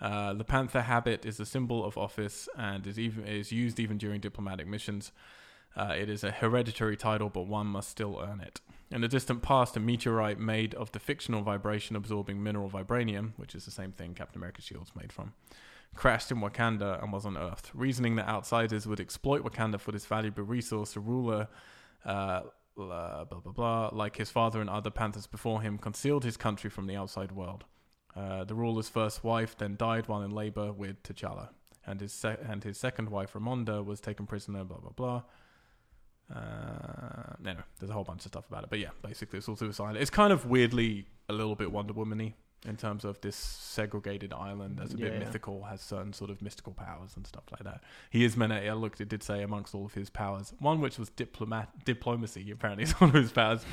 Uh, 0.00 0.32
the 0.32 0.44
Panther 0.44 0.82
habit 0.82 1.26
is 1.26 1.40
a 1.40 1.46
symbol 1.46 1.84
of 1.84 1.98
office 1.98 2.48
and 2.56 2.86
is 2.86 2.98
even 2.98 3.26
is 3.26 3.52
used 3.52 3.80
even 3.80 3.98
during 3.98 4.20
diplomatic 4.20 4.66
missions. 4.66 5.12
Uh, 5.76 5.94
it 5.98 6.08
is 6.08 6.22
a 6.22 6.30
hereditary 6.30 6.96
title, 6.96 7.30
but 7.30 7.46
one 7.46 7.66
must 7.66 7.88
still 7.88 8.20
earn 8.22 8.40
it. 8.40 8.60
In 8.90 9.00
the 9.00 9.08
distant 9.08 9.42
past, 9.42 9.76
a 9.76 9.80
meteorite 9.80 10.38
made 10.38 10.74
of 10.74 10.92
the 10.92 10.98
fictional 10.98 11.42
vibration 11.42 11.96
absorbing 11.96 12.42
mineral 12.42 12.68
vibranium, 12.68 13.32
which 13.36 13.54
is 13.54 13.64
the 13.64 13.70
same 13.70 13.92
thing 13.92 14.12
Captain 14.12 14.38
America's 14.38 14.66
shield's 14.66 14.94
made 14.94 15.12
from, 15.12 15.32
crashed 15.94 16.30
in 16.30 16.38
Wakanda 16.38 17.02
and 17.02 17.10
was 17.10 17.24
unearthed. 17.24 17.70
Reasoning 17.72 18.16
that 18.16 18.28
outsiders 18.28 18.86
would 18.86 19.00
exploit 19.00 19.42
Wakanda 19.42 19.80
for 19.80 19.92
this 19.92 20.04
valuable 20.04 20.42
resource, 20.42 20.92
the 20.92 21.00
ruler, 21.00 21.48
uh, 22.04 22.42
blah, 22.76 23.24
blah, 23.24 23.40
blah, 23.40 23.52
blah, 23.52 23.90
like 23.92 24.16
his 24.16 24.30
father 24.30 24.60
and 24.60 24.68
other 24.68 24.90
Panthers 24.90 25.26
before 25.26 25.62
him, 25.62 25.78
concealed 25.78 26.24
his 26.24 26.36
country 26.36 26.68
from 26.68 26.86
the 26.86 26.96
outside 26.96 27.32
world. 27.32 27.64
Uh, 28.14 28.44
the 28.44 28.54
ruler's 28.54 28.90
first 28.90 29.24
wife 29.24 29.56
then 29.56 29.74
died 29.76 30.06
while 30.06 30.20
in 30.20 30.30
labor 30.30 30.70
with 30.70 31.02
T'Challa, 31.02 31.48
and 31.86 32.00
his 32.02 32.12
se- 32.12 32.36
and 32.46 32.62
his 32.62 32.76
second 32.76 33.08
wife 33.08 33.32
Ramonda 33.32 33.82
was 33.82 34.02
taken 34.02 34.26
prisoner. 34.26 34.64
Blah 34.64 34.80
blah 34.80 34.90
blah. 34.90 35.22
Uh, 36.34 37.34
no, 37.40 37.52
no, 37.52 37.60
there's 37.78 37.90
a 37.90 37.92
whole 37.92 38.04
bunch 38.04 38.24
of 38.24 38.32
stuff 38.32 38.46
about 38.48 38.64
it, 38.64 38.70
but 38.70 38.78
yeah, 38.78 38.90
basically 39.02 39.38
it's 39.38 39.48
all 39.48 39.56
suicide. 39.56 39.96
It's 39.96 40.10
kind 40.10 40.32
of 40.32 40.46
weirdly 40.46 41.06
a 41.28 41.32
little 41.32 41.54
bit 41.54 41.70
Wonder 41.70 41.92
Woman-y 41.92 42.34
in 42.64 42.76
terms 42.76 43.04
of 43.04 43.20
this 43.22 43.34
segregated 43.36 44.32
island 44.32 44.78
that's 44.78 44.94
a 44.94 44.96
bit 44.96 45.12
Yeah. 45.12 45.18
mythical, 45.18 45.64
has 45.64 45.80
certain 45.80 46.12
sort 46.12 46.30
of 46.30 46.40
mystical 46.40 46.72
powers 46.72 47.16
and 47.16 47.26
stuff 47.26 47.44
like 47.50 47.64
that. 47.64 47.82
He 48.10 48.24
is 48.24 48.36
meant. 48.36 48.52
to- 48.52 48.66
I 48.68 48.72
looked. 48.72 49.00
It 49.00 49.08
did 49.08 49.22
say 49.22 49.42
amongst 49.42 49.74
all 49.74 49.84
of 49.84 49.94
his 49.94 50.10
powers, 50.10 50.52
one 50.60 50.80
which 50.80 50.98
was 50.98 51.08
diplomat 51.10 51.84
diplomacy. 51.84 52.50
Apparently, 52.50 52.84
is 52.88 52.92
one 53.00 53.10
of 53.10 53.14
his 53.16 53.32
powers. 53.32 53.64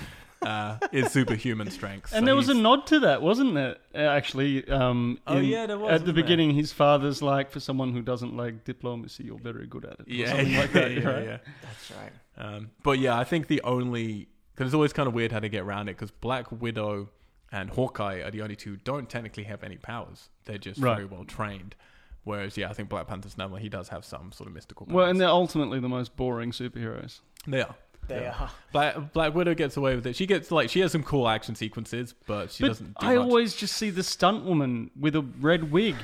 Uh, 0.42 0.78
is 0.94 1.12
superhuman 1.12 1.70
strength. 1.70 2.14
And 2.14 2.22
So 2.22 2.26
there 2.28 2.36
was 2.36 2.48
a 2.48 2.54
nod 2.54 2.88
to 2.88 3.02
that, 3.02 3.22
wasn't 3.22 3.56
there? 3.56 3.76
uh, 3.94 3.98
Actually, 3.98 4.66
um, 4.70 5.20
Oh, 5.28 5.36
in- 5.38 5.44
yeah, 5.44 5.66
there 5.66 5.78
was, 5.78 5.88
At 5.88 5.88
the 5.88 5.92
wasn't 5.92 6.06
there? 6.06 6.14
beginning, 6.24 6.52
his 6.56 6.72
father's 6.72 7.22
like, 7.22 7.52
for 7.52 7.60
someone 7.60 7.92
who 7.92 8.02
doesn't 8.02 8.38
like 8.38 8.64
diplomacy, 8.64 9.26
you're 9.26 9.38
very 9.38 9.68
good 9.68 9.84
at 9.84 10.00
it. 10.00 10.00
or 10.00 10.04
yeah, 10.08 10.28
something 10.30 10.48
yeah, 10.52 10.60
like 10.62 10.72
that, 10.72 10.92
yeah, 10.94 11.08
right? 11.10 11.24
yeah. 11.26 11.38
That's 11.62 11.92
right. 11.92 12.12
Um, 12.56 12.72
but 12.84 13.00
yeah, 13.00 13.20
I 13.20 13.26
think 13.26 13.48
the 13.48 13.62
only 13.64 14.30
because 14.56 14.68
it's 14.70 14.76
always 14.76 14.94
kind 14.94 15.08
of 15.08 15.14
weird 15.14 15.34
how 15.34 15.40
to 15.40 15.50
get 15.50 15.62
around 15.64 15.90
it 15.90 15.98
because 15.98 16.12
Black 16.12 16.50
Widow 16.54 17.10
and 17.52 17.70
Hawkeye 17.70 18.22
are 18.22 18.32
the 18.32 18.42
only 18.42 18.56
two 18.56 18.72
who 18.72 18.78
don't 18.78 19.10
technically 19.10 19.44
have 19.46 19.64
any 19.64 19.78
powers. 19.78 20.30
They're 20.46 20.58
just 20.58 20.80
Right. 20.82 20.96
very 20.96 21.06
well 21.06 21.26
trained. 21.26 21.76
Whereas, 22.24 22.58
yeah, 22.58 22.70
I 22.70 22.74
think 22.74 22.90
Black 22.90 23.08
Panther's 23.08 23.38
never 23.38 23.58
he 23.58 23.70
does 23.70 23.90
have 23.90 24.04
some 24.06 24.32
sort 24.32 24.48
of 24.48 24.54
mystical 24.54 24.86
powers. 24.86 24.96
Well, 24.96 25.06
and 25.08 25.20
they're 25.20 25.28
ultimately 25.30 25.80
the 25.80 25.90
most 25.90 26.16
boring 26.16 26.52
superheroes. 26.52 27.22
they 27.48 27.62
are. 27.62 27.76
They 28.08 28.22
Yeah. 28.22 28.36
are. 28.40 28.52
Black 28.72 29.14
Black 29.14 29.34
Widow 29.36 29.54
gets 29.56 29.78
away 29.78 29.96
with 29.96 30.06
it. 30.08 30.16
She 30.16 30.26
gets 30.26 30.50
like 30.52 30.70
she 30.70 30.80
has 30.82 30.92
some 30.92 31.04
cool 31.04 31.28
action 31.28 31.56
sequences, 31.56 32.14
but 32.28 32.52
she 32.52 32.64
but 32.64 32.68
doesn't. 32.70 32.98
Do 33.00 33.06
I 33.08 33.16
much. 33.16 33.24
always 33.24 33.56
just 33.56 33.76
see 33.78 33.90
the 33.92 34.04
stunt 34.04 34.44
woman 34.46 34.90
with 35.00 35.16
a 35.16 35.22
red 35.22 35.72
wig. 35.72 35.96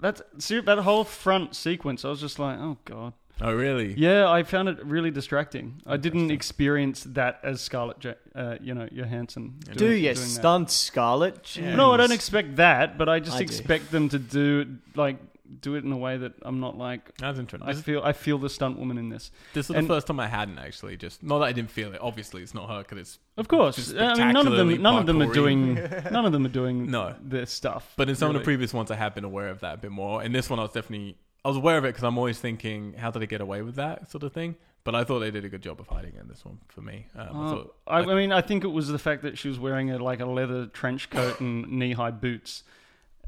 That's 0.00 0.22
ser- 0.38 0.62
that 0.62 0.78
whole 0.78 1.04
front 1.04 1.54
sequence. 1.56 2.04
I 2.04 2.08
was 2.08 2.20
just 2.20 2.38
like, 2.38 2.58
oh 2.58 2.78
god. 2.84 3.14
Oh 3.42 3.52
really? 3.54 3.94
Yeah, 3.96 4.30
I 4.30 4.42
found 4.42 4.68
it 4.68 4.84
really 4.84 5.10
distracting. 5.10 5.80
I 5.86 5.96
didn't 5.96 6.30
experience 6.30 7.04
that 7.04 7.40
as 7.42 7.60
Scarlett, 7.60 8.04
Ja- 8.04 8.12
uh, 8.34 8.56
you 8.60 8.74
know, 8.74 8.88
Johansson. 8.92 9.54
Do 9.64 9.72
Do 9.72 9.78
doing- 9.78 9.92
you 9.92 10.02
doing 10.02 10.14
that. 10.14 10.20
stunt 10.20 10.70
Scarlett? 10.70 11.56
Yeah. 11.56 11.74
No, 11.76 11.92
I 11.92 11.96
don't 11.96 12.12
expect 12.12 12.56
that, 12.56 12.98
but 12.98 13.08
I 13.08 13.20
just 13.20 13.36
I 13.36 13.38
do. 13.38 13.44
expect 13.44 13.90
them 13.90 14.08
to 14.10 14.18
do 14.18 14.76
like 14.94 15.16
do 15.60 15.74
it 15.74 15.82
in 15.82 15.90
a 15.90 15.96
way 15.96 16.16
that 16.16 16.32
I'm 16.42 16.60
not 16.60 16.78
like. 16.78 17.16
That's 17.16 17.38
interesting. 17.38 17.68
I 17.68 17.72
This, 17.72 17.82
feel 17.82 18.02
I 18.04 18.12
feel 18.12 18.38
the 18.38 18.48
stunt 18.50 18.78
woman 18.78 18.98
in 18.98 19.08
this. 19.08 19.32
this 19.52 19.68
was 19.68 19.76
and- 19.78 19.88
the 19.88 19.94
first 19.94 20.06
time 20.06 20.20
I 20.20 20.28
hadn't 20.28 20.58
actually. 20.58 20.96
Just 20.96 21.22
not 21.22 21.38
that 21.38 21.46
I 21.46 21.52
didn't 21.52 21.70
feel 21.72 21.92
it. 21.94 22.00
Obviously, 22.00 22.42
it's 22.42 22.54
not 22.54 22.68
her 22.68 22.78
because 22.82 22.98
it's. 22.98 23.18
Of 23.36 23.48
course, 23.48 23.76
Just 23.76 23.96
I 23.96 24.14
mean 24.14 24.32
none 24.34 24.46
of 24.46 24.52
spectacularly 24.52 24.74
them 24.74 24.82
none 24.82 24.96
of 24.98 25.06
them 25.06 25.22
are 25.22 25.26
parkoury. 25.26 25.34
doing 25.34 25.74
none 26.12 26.26
of 26.26 26.32
them 26.32 26.44
are 26.44 26.50
doing 26.50 26.90
No. 26.90 27.14
their 27.22 27.46
stuff. 27.46 27.94
But 27.96 28.08
in 28.10 28.14
some 28.16 28.28
of 28.28 28.34
the 28.34 28.38
really. 28.40 28.44
previous 28.44 28.74
ones, 28.74 28.90
I 28.90 28.96
have 28.96 29.14
been 29.14 29.24
aware 29.24 29.48
of 29.48 29.60
that 29.60 29.74
a 29.74 29.78
bit 29.78 29.90
more. 29.90 30.22
In 30.22 30.30
this 30.32 30.48
one, 30.50 30.58
I 30.58 30.62
was 30.62 30.72
definitely 30.72 31.16
I 31.44 31.48
was 31.48 31.56
aware 31.56 31.78
of 31.78 31.84
it 31.84 31.88
because 31.88 32.04
I'm 32.04 32.18
always 32.18 32.38
thinking, 32.38 32.94
how 32.94 33.10
did 33.10 33.20
they 33.22 33.26
get 33.26 33.40
away 33.40 33.62
with 33.62 33.76
that 33.76 34.10
sort 34.10 34.22
of 34.24 34.32
thing? 34.32 34.56
But 34.84 34.94
I 34.94 35.04
thought 35.04 35.20
they 35.20 35.30
did 35.30 35.44
a 35.44 35.48
good 35.48 35.62
job 35.62 35.78
of 35.80 35.88
hiding 35.88 36.14
it 36.14 36.20
in 36.22 36.28
this 36.28 36.44
one 36.44 36.58
for 36.68 36.80
me. 36.80 37.06
Um, 37.14 37.20
I 37.20 37.44
Uh, 37.46 37.50
thought, 37.50 37.76
I, 37.86 37.98
I 38.00 38.14
mean, 38.14 38.32
I 38.32 38.40
think 38.40 38.64
it 38.64 38.68
was 38.68 38.88
the 38.88 38.98
fact 38.98 39.22
that 39.22 39.36
she 39.38 39.48
was 39.48 39.58
wearing 39.58 39.90
a 39.90 39.98
like 39.98 40.20
a 40.20 40.26
leather 40.26 40.66
trench 40.66 41.10
coat 41.10 41.40
and 41.40 41.66
knee 41.78 41.92
high 41.92 42.10
boots, 42.10 42.62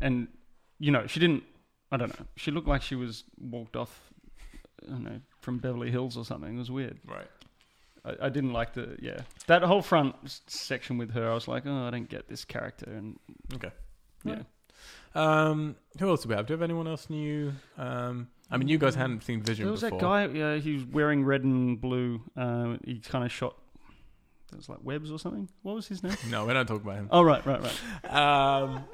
and 0.00 0.28
you 0.78 0.90
know 0.90 1.06
she 1.06 1.20
didn't. 1.20 1.44
I 1.90 1.98
don't 1.98 2.18
know. 2.18 2.26
She 2.36 2.50
looked 2.50 2.66
like 2.68 2.80
she 2.80 2.94
was 2.94 3.24
walked 3.38 3.76
off, 3.76 4.00
I 4.86 4.90
don't 4.92 5.04
know, 5.04 5.20
from 5.42 5.58
Beverly 5.58 5.90
Hills 5.90 6.16
or 6.16 6.24
something. 6.24 6.54
It 6.54 6.58
was 6.58 6.70
weird. 6.70 6.98
right. 7.06 7.28
I, 8.04 8.26
I 8.26 8.28
didn't 8.30 8.52
like 8.54 8.72
the 8.72 8.96
yeah 9.00 9.20
that 9.46 9.62
whole 9.62 9.82
front 9.82 10.16
section 10.46 10.96
with 10.98 11.10
her. 11.12 11.30
I 11.30 11.34
was 11.34 11.48
like, 11.48 11.64
oh, 11.66 11.86
I 11.86 11.90
don't 11.90 12.08
get 12.08 12.28
this 12.28 12.44
character, 12.46 12.86
and 12.90 13.18
Okay. 13.54 13.70
yeah. 14.24 14.32
Right. 14.36 14.44
Um, 15.14 15.76
who 15.98 16.08
else 16.08 16.22
do 16.22 16.28
we 16.30 16.34
have? 16.34 16.46
Do 16.46 16.52
we 16.52 16.56
have 16.56 16.62
anyone 16.62 16.86
else 16.88 17.10
new? 17.10 17.52
Um, 17.76 18.28
I 18.50 18.56
mean, 18.56 18.68
you 18.68 18.78
guys 18.78 18.94
hadn't 18.94 19.22
seen 19.24 19.42
Vision 19.42 19.64
There 19.64 19.72
was 19.72 19.80
before. 19.82 19.98
that 19.98 20.32
guy. 20.32 20.38
Yeah, 20.38 20.56
he 20.56 20.74
was 20.74 20.84
wearing 20.84 21.24
red 21.24 21.42
and 21.44 21.80
blue. 21.80 22.20
Uh, 22.36 22.76
he 22.84 22.98
kind 22.98 23.24
of 23.24 23.32
shot. 23.32 23.56
It 24.52 24.56
was 24.56 24.68
like 24.68 24.78
webs 24.82 25.10
or 25.10 25.18
something. 25.18 25.48
What 25.62 25.74
was 25.74 25.88
his 25.88 26.02
name? 26.02 26.14
No, 26.30 26.44
we 26.44 26.52
don't 26.52 26.66
talk 26.66 26.82
about 26.82 26.96
him. 26.96 27.08
oh 27.10 27.22
right, 27.22 27.44
right, 27.46 27.60
right. 27.62 28.14
Um, 28.14 28.84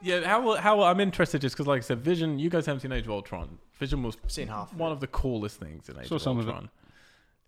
yeah, 0.00 0.20
how 0.24 0.54
how 0.56 0.82
I'm 0.82 1.00
interested 1.00 1.40
just 1.40 1.56
because, 1.56 1.66
like 1.66 1.78
I 1.78 1.80
said, 1.80 2.00
Vision. 2.00 2.38
You 2.38 2.48
guys 2.50 2.66
haven't 2.66 2.80
seen 2.80 2.92
Age 2.92 3.04
of 3.06 3.10
Ultron. 3.10 3.58
Vision 3.80 4.02
was 4.04 4.16
Seen 4.28 4.46
half. 4.46 4.72
one 4.74 4.92
of 4.92 5.00
the 5.00 5.08
coolest 5.08 5.58
things 5.58 5.88
in 5.88 5.98
Age 5.98 6.06
Saw 6.08 6.14
of 6.16 6.22
some 6.22 6.38
of 6.38 6.46
it. 6.46 6.50
Ultron. 6.50 6.70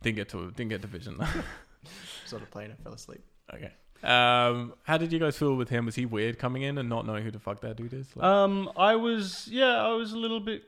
Didn't 0.03 0.17
get 0.17 0.29
to 0.31 0.51
didn't 0.51 0.71
get 0.71 0.83
to 0.83 0.89
Vision. 0.89 1.17
Sort 2.27 2.43
of 2.43 2.51
playing. 2.51 2.73
I 2.73 2.83
fell 2.83 2.93
asleep. 2.95 3.23
okay. 3.55 3.73
Um, 4.03 4.73
how 4.85 4.97
did 4.97 5.13
you 5.13 5.19
guys 5.19 5.37
feel 5.37 5.55
with 5.55 5.69
him? 5.69 5.87
Was 5.87 5.95
he 5.95 6.07
weird 6.07 6.39
coming 6.39 6.63
in 6.63 6.79
and 6.79 6.89
not 6.89 7.07
knowing 7.07 7.23
who 7.25 7.31
the 7.31 7.39
fuck 7.39 7.61
that 7.61 7.77
dude 7.77 7.93
is? 7.93 8.09
Like, 8.17 8.25
Um, 8.25 8.71
I 8.77 8.97
was 8.97 9.47
yeah, 9.51 9.83
I 9.83 9.93
was 9.93 10.13
a 10.13 10.19
little 10.19 10.41
bit 10.41 10.65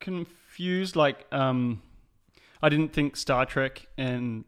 confused. 0.00 0.96
Like, 0.96 1.26
um, 1.32 1.82
I 2.62 2.68
didn't 2.68 2.92
think 2.92 3.16
Star 3.16 3.46
Trek 3.46 3.86
and 3.96 4.44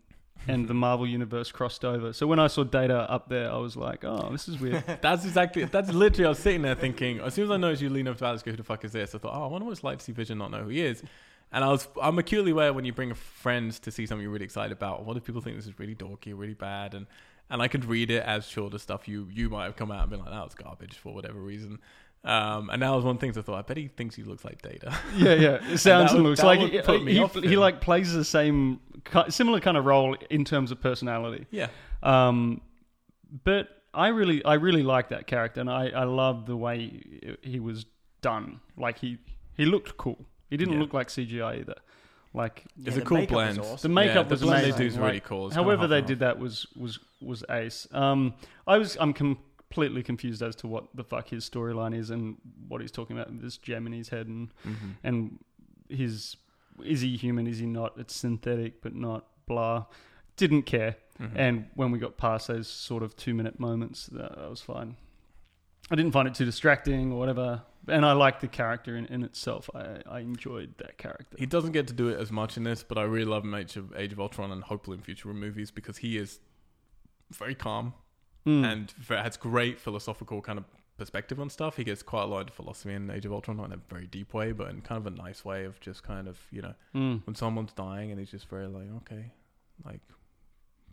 and 0.47 0.69
the 0.69 0.75
Marvel 0.75 1.07
universe 1.07 1.51
crossed 1.51 1.85
over. 1.87 2.13
So 2.13 2.27
when 2.27 2.39
I 2.39 2.49
saw 2.49 2.65
Data 2.65 3.11
up 3.11 3.31
there, 3.31 3.51
I 3.51 3.57
was 3.57 3.77
like, 3.77 4.05
oh, 4.05 4.29
this 4.31 4.47
is 4.47 4.61
weird. 4.61 4.85
That's 5.01 5.25
exactly. 5.25 5.65
That's 5.65 5.91
literally. 5.93 6.27
I 6.27 6.29
was 6.31 6.39
sitting 6.39 6.61
there 6.63 6.75
thinking. 6.75 7.21
As 7.21 7.35
soon 7.35 7.45
as 7.45 7.51
I 7.51 7.57
noticed 7.57 7.81
you 7.83 7.89
lean 7.89 8.09
over 8.09 8.19
to 8.19 8.27
Alex, 8.27 8.43
go, 8.43 8.51
"Who 8.51 8.57
the 8.59 8.63
fuck 8.65 8.85
is 8.85 8.93
this?" 8.93 9.15
I 9.15 9.19
thought, 9.19 9.33
"Oh, 9.35 9.45
I 9.45 9.47
wonder 9.47 9.65
what 9.65 9.73
it's 9.73 9.85
like 9.85 9.99
to 9.99 10.05
see 10.05 10.13
Vision 10.13 10.39
not 10.39 10.51
know 10.51 10.65
who 10.65 10.69
he 10.69 10.81
is." 10.81 11.03
And 11.53 11.63
I 11.63 11.69
was, 11.69 11.87
I'm 12.03 12.19
acutely 12.19 12.51
aware 12.51 12.73
when 12.73 12.85
you 12.85 12.93
bring 12.93 13.13
a 13.13 13.15
friends 13.15 13.79
to 13.81 13.93
see 13.93 14.07
something 14.07 14.23
you're 14.23 14.33
really 14.33 14.45
excited 14.45 14.73
about. 14.73 15.05
What 15.05 15.17
if 15.17 15.23
people 15.25 15.41
think 15.41 15.55
this 15.57 15.67
is 15.69 15.79
really 15.79 15.95
dorky, 15.95 16.33
or 16.33 16.37
really 16.37 16.55
bad? 16.55 16.95
And 16.95 17.07
and 17.51 17.61
I 17.63 17.69
could 17.69 17.85
read 17.85 18.11
it 18.11 18.23
as 18.25 18.47
sure 18.47 18.71
the 18.71 18.79
stuff 18.79 19.07
you 19.09 19.29
you 19.33 19.49
might 19.51 19.65
have 19.65 19.77
come 19.77 19.91
out 19.91 20.01
and 20.03 20.11
been 20.11 20.21
like, 20.21 20.31
"That 20.31 20.45
was 20.45 20.55
garbage" 20.55 20.95
for 20.97 21.15
whatever 21.15 21.39
reason. 21.39 21.79
Um, 22.25 22.71
and 22.71 22.81
that 22.81 22.89
was 22.91 23.05
one 23.05 23.19
things 23.19 23.37
I 23.37 23.43
thought. 23.43 23.59
I 23.59 23.63
bet 23.63 23.77
he 23.77 23.89
thinks 23.89 24.15
he 24.17 24.23
looks 24.23 24.47
like 24.47 24.63
Data. 24.63 24.97
yeah, 25.17 25.35
yeah. 25.35 25.73
It 25.73 25.77
sounds 25.77 26.13
and 26.13 26.23
would- 26.23 26.31
looks 26.31 26.43
like 26.43 26.59
he, 26.59 26.81
he, 26.81 27.27
he 27.51 27.57
like 27.59 27.83
plays 27.83 28.15
the 28.15 28.25
same 28.25 28.81
similar 29.29 29.61
kind 29.61 29.77
of 29.77 29.85
role 29.85 30.17
in 30.31 30.43
terms 30.47 30.71
of 30.71 30.81
personality. 30.81 31.47
yeah, 31.51 31.69
Um, 32.03 32.63
but 33.45 33.69
I 33.93 34.09
really, 34.09 34.43
I 34.45 34.55
really 34.55 34.83
like 34.83 35.11
that 35.11 35.27
character, 35.27 35.61
and 35.61 35.69
I, 35.71 35.89
I 35.91 36.05
love 36.05 36.47
the 36.47 36.57
way 36.57 36.79
he, 36.79 37.37
he 37.43 37.61
was 37.61 37.85
done. 38.23 38.61
Like 38.77 38.99
he, 38.99 39.19
he 39.57 39.67
looked 39.67 39.99
cool. 39.99 40.25
He 40.49 40.57
didn't 40.57 40.75
Yeah. 40.75 40.81
look 40.81 40.95
like 40.95 41.09
CGI 41.09 41.61
either. 41.61 41.75
Like 42.37 42.65
it's 42.85 42.97
a 42.97 43.01
the 43.01 43.07
cool 43.07 43.25
blend. 43.27 43.61
awesome. 43.61 43.77
the 43.81 43.95
makeup 43.95 44.27
yeah, 44.27 44.31
was 44.31 44.41
the 44.41 44.47
blend 44.47 44.65
amazing. 44.65 44.79
they 44.79 44.85
do 44.85 44.89
is 44.89 44.99
really 44.99 45.13
Like, 45.15 45.25
cool. 45.25 45.47
It's 45.47 45.55
however 45.57 45.87
they 45.87 46.03
did 46.03 46.19
that 46.19 46.39
was 46.39 46.67
was 46.77 46.99
was 47.23 47.45
ace. 47.49 47.87
Um, 47.93 48.35
I 48.67 48.77
was 48.77 48.97
I'm 49.01 49.13
completely 49.13 50.03
confused 50.03 50.43
as 50.43 50.57
to 50.57 50.67
what 50.67 50.85
the 50.95 51.05
fuck 51.05 51.29
his 51.29 51.49
storyline 51.49 51.97
is 51.97 52.11
and 52.11 52.37
what 52.69 52.81
he's 52.81 52.91
talking 52.91 53.17
about. 53.17 53.41
This 53.41 53.57
gem 53.57 53.87
in 53.87 53.93
his 53.93 54.09
head 54.09 54.27
and 54.27 54.49
half. 54.65 54.75
Mhm. 54.75 54.91
and 55.05 55.39
his 55.89 56.37
is 56.85 57.03
he 57.03 57.17
human? 57.17 57.47
Is 57.47 57.59
he 57.61 57.67
not? 57.67 57.93
It's 57.99 58.17
synthetic, 58.17 58.83
but 58.83 58.97
not 58.97 59.27
blah. 59.47 59.85
Didn't 60.37 60.63
care. 60.65 60.97
Mhm. 61.21 61.31
And 61.37 61.67
when 61.75 61.93
we 61.93 62.01
got 62.01 62.17
past 62.17 62.49
those 62.49 62.67
sort 62.67 63.05
of 63.05 63.15
two 63.17 63.33
minute 63.35 63.61
moments, 63.61 64.07
that, 64.07 64.35
that 64.37 64.51
was 64.51 64.61
fine. 64.61 64.97
I 65.89 65.95
didn't 65.95 66.11
find 66.11 66.27
it 66.27 66.35
too 66.35 66.45
distracting 66.45 67.13
or 67.13 67.19
whatever. 67.21 67.63
And 67.89 68.05
I 68.07 68.13
like 68.13 68.41
the 68.41 68.49
character 68.49 68.97
in, 68.97 69.07
in 69.07 69.23
itself. 69.25 69.69
I, 69.75 69.99
I 70.09 70.21
enjoyed 70.21 70.79
that 70.79 70.97
character. 70.99 71.37
He 71.39 71.47
doesn't 71.47 71.73
get 71.73 71.87
to 71.89 71.93
do 71.95 72.09
it 72.09 72.19
as 72.19 72.33
much 72.33 72.57
in 72.57 72.65
this, 72.65 72.83
but 72.83 72.97
I 72.99 73.03
really 73.03 73.27
love 73.27 73.45
him 73.45 73.55
Age 73.55 73.77
of, 73.77 73.95
Age 73.97 74.13
of 74.13 74.21
Ultron 74.21 74.51
and 74.53 74.63
hopefully 74.65 74.97
in 74.97 75.03
future 75.03 75.29
movies 75.35 75.71
because 75.71 75.99
he 75.99 76.17
is 76.19 76.41
very 77.33 77.55
calm 77.55 77.95
Mm. 78.47 78.65
and 78.71 78.95
has 79.09 79.39
great 79.39 79.81
philosophical 79.81 80.43
kind 80.43 80.59
of 80.59 80.67
perspective 80.99 81.41
on 81.41 81.49
stuff. 81.49 81.79
He 81.79 81.85
gets 81.85 82.03
quite 82.03 82.25
a 82.25 82.27
lot 82.27 82.47
of 82.49 82.55
philosophy 82.55 82.93
in 82.93 83.11
Age 83.11 83.25
of 83.25 83.33
Ultron, 83.33 83.57
not 83.57 83.67
in 83.67 83.73
a 83.73 83.79
very 83.89 84.07
deep 84.07 84.35
way, 84.35 84.53
but 84.53 84.69
in 84.69 84.83
kind 84.83 84.99
of 84.99 85.07
a 85.11 85.17
nice 85.17 85.47
way 85.47 85.65
of 85.65 85.81
just 85.81 86.03
kind 86.03 86.29
of, 86.29 86.39
you 86.51 86.61
know, 86.61 86.75
Mm. 86.95 87.27
when 87.27 87.35
someone's 87.35 87.73
dying 87.73 88.11
and 88.11 88.21
he's 88.21 88.31
just 88.31 88.47
very 88.51 88.67
like, 88.67 88.87
okay, 88.99 89.33
like, 89.83 90.01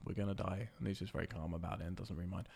we're 0.06 0.14
going 0.16 0.30
to 0.30 0.34
die. 0.34 0.70
And 0.80 0.88
he's 0.88 1.00
just 1.00 1.12
very 1.12 1.28
calm 1.28 1.54
about 1.54 1.82
it 1.82 1.88
and 1.88 1.96
doesn't 1.96 2.16
really 2.16 2.30
mind. 2.30 2.48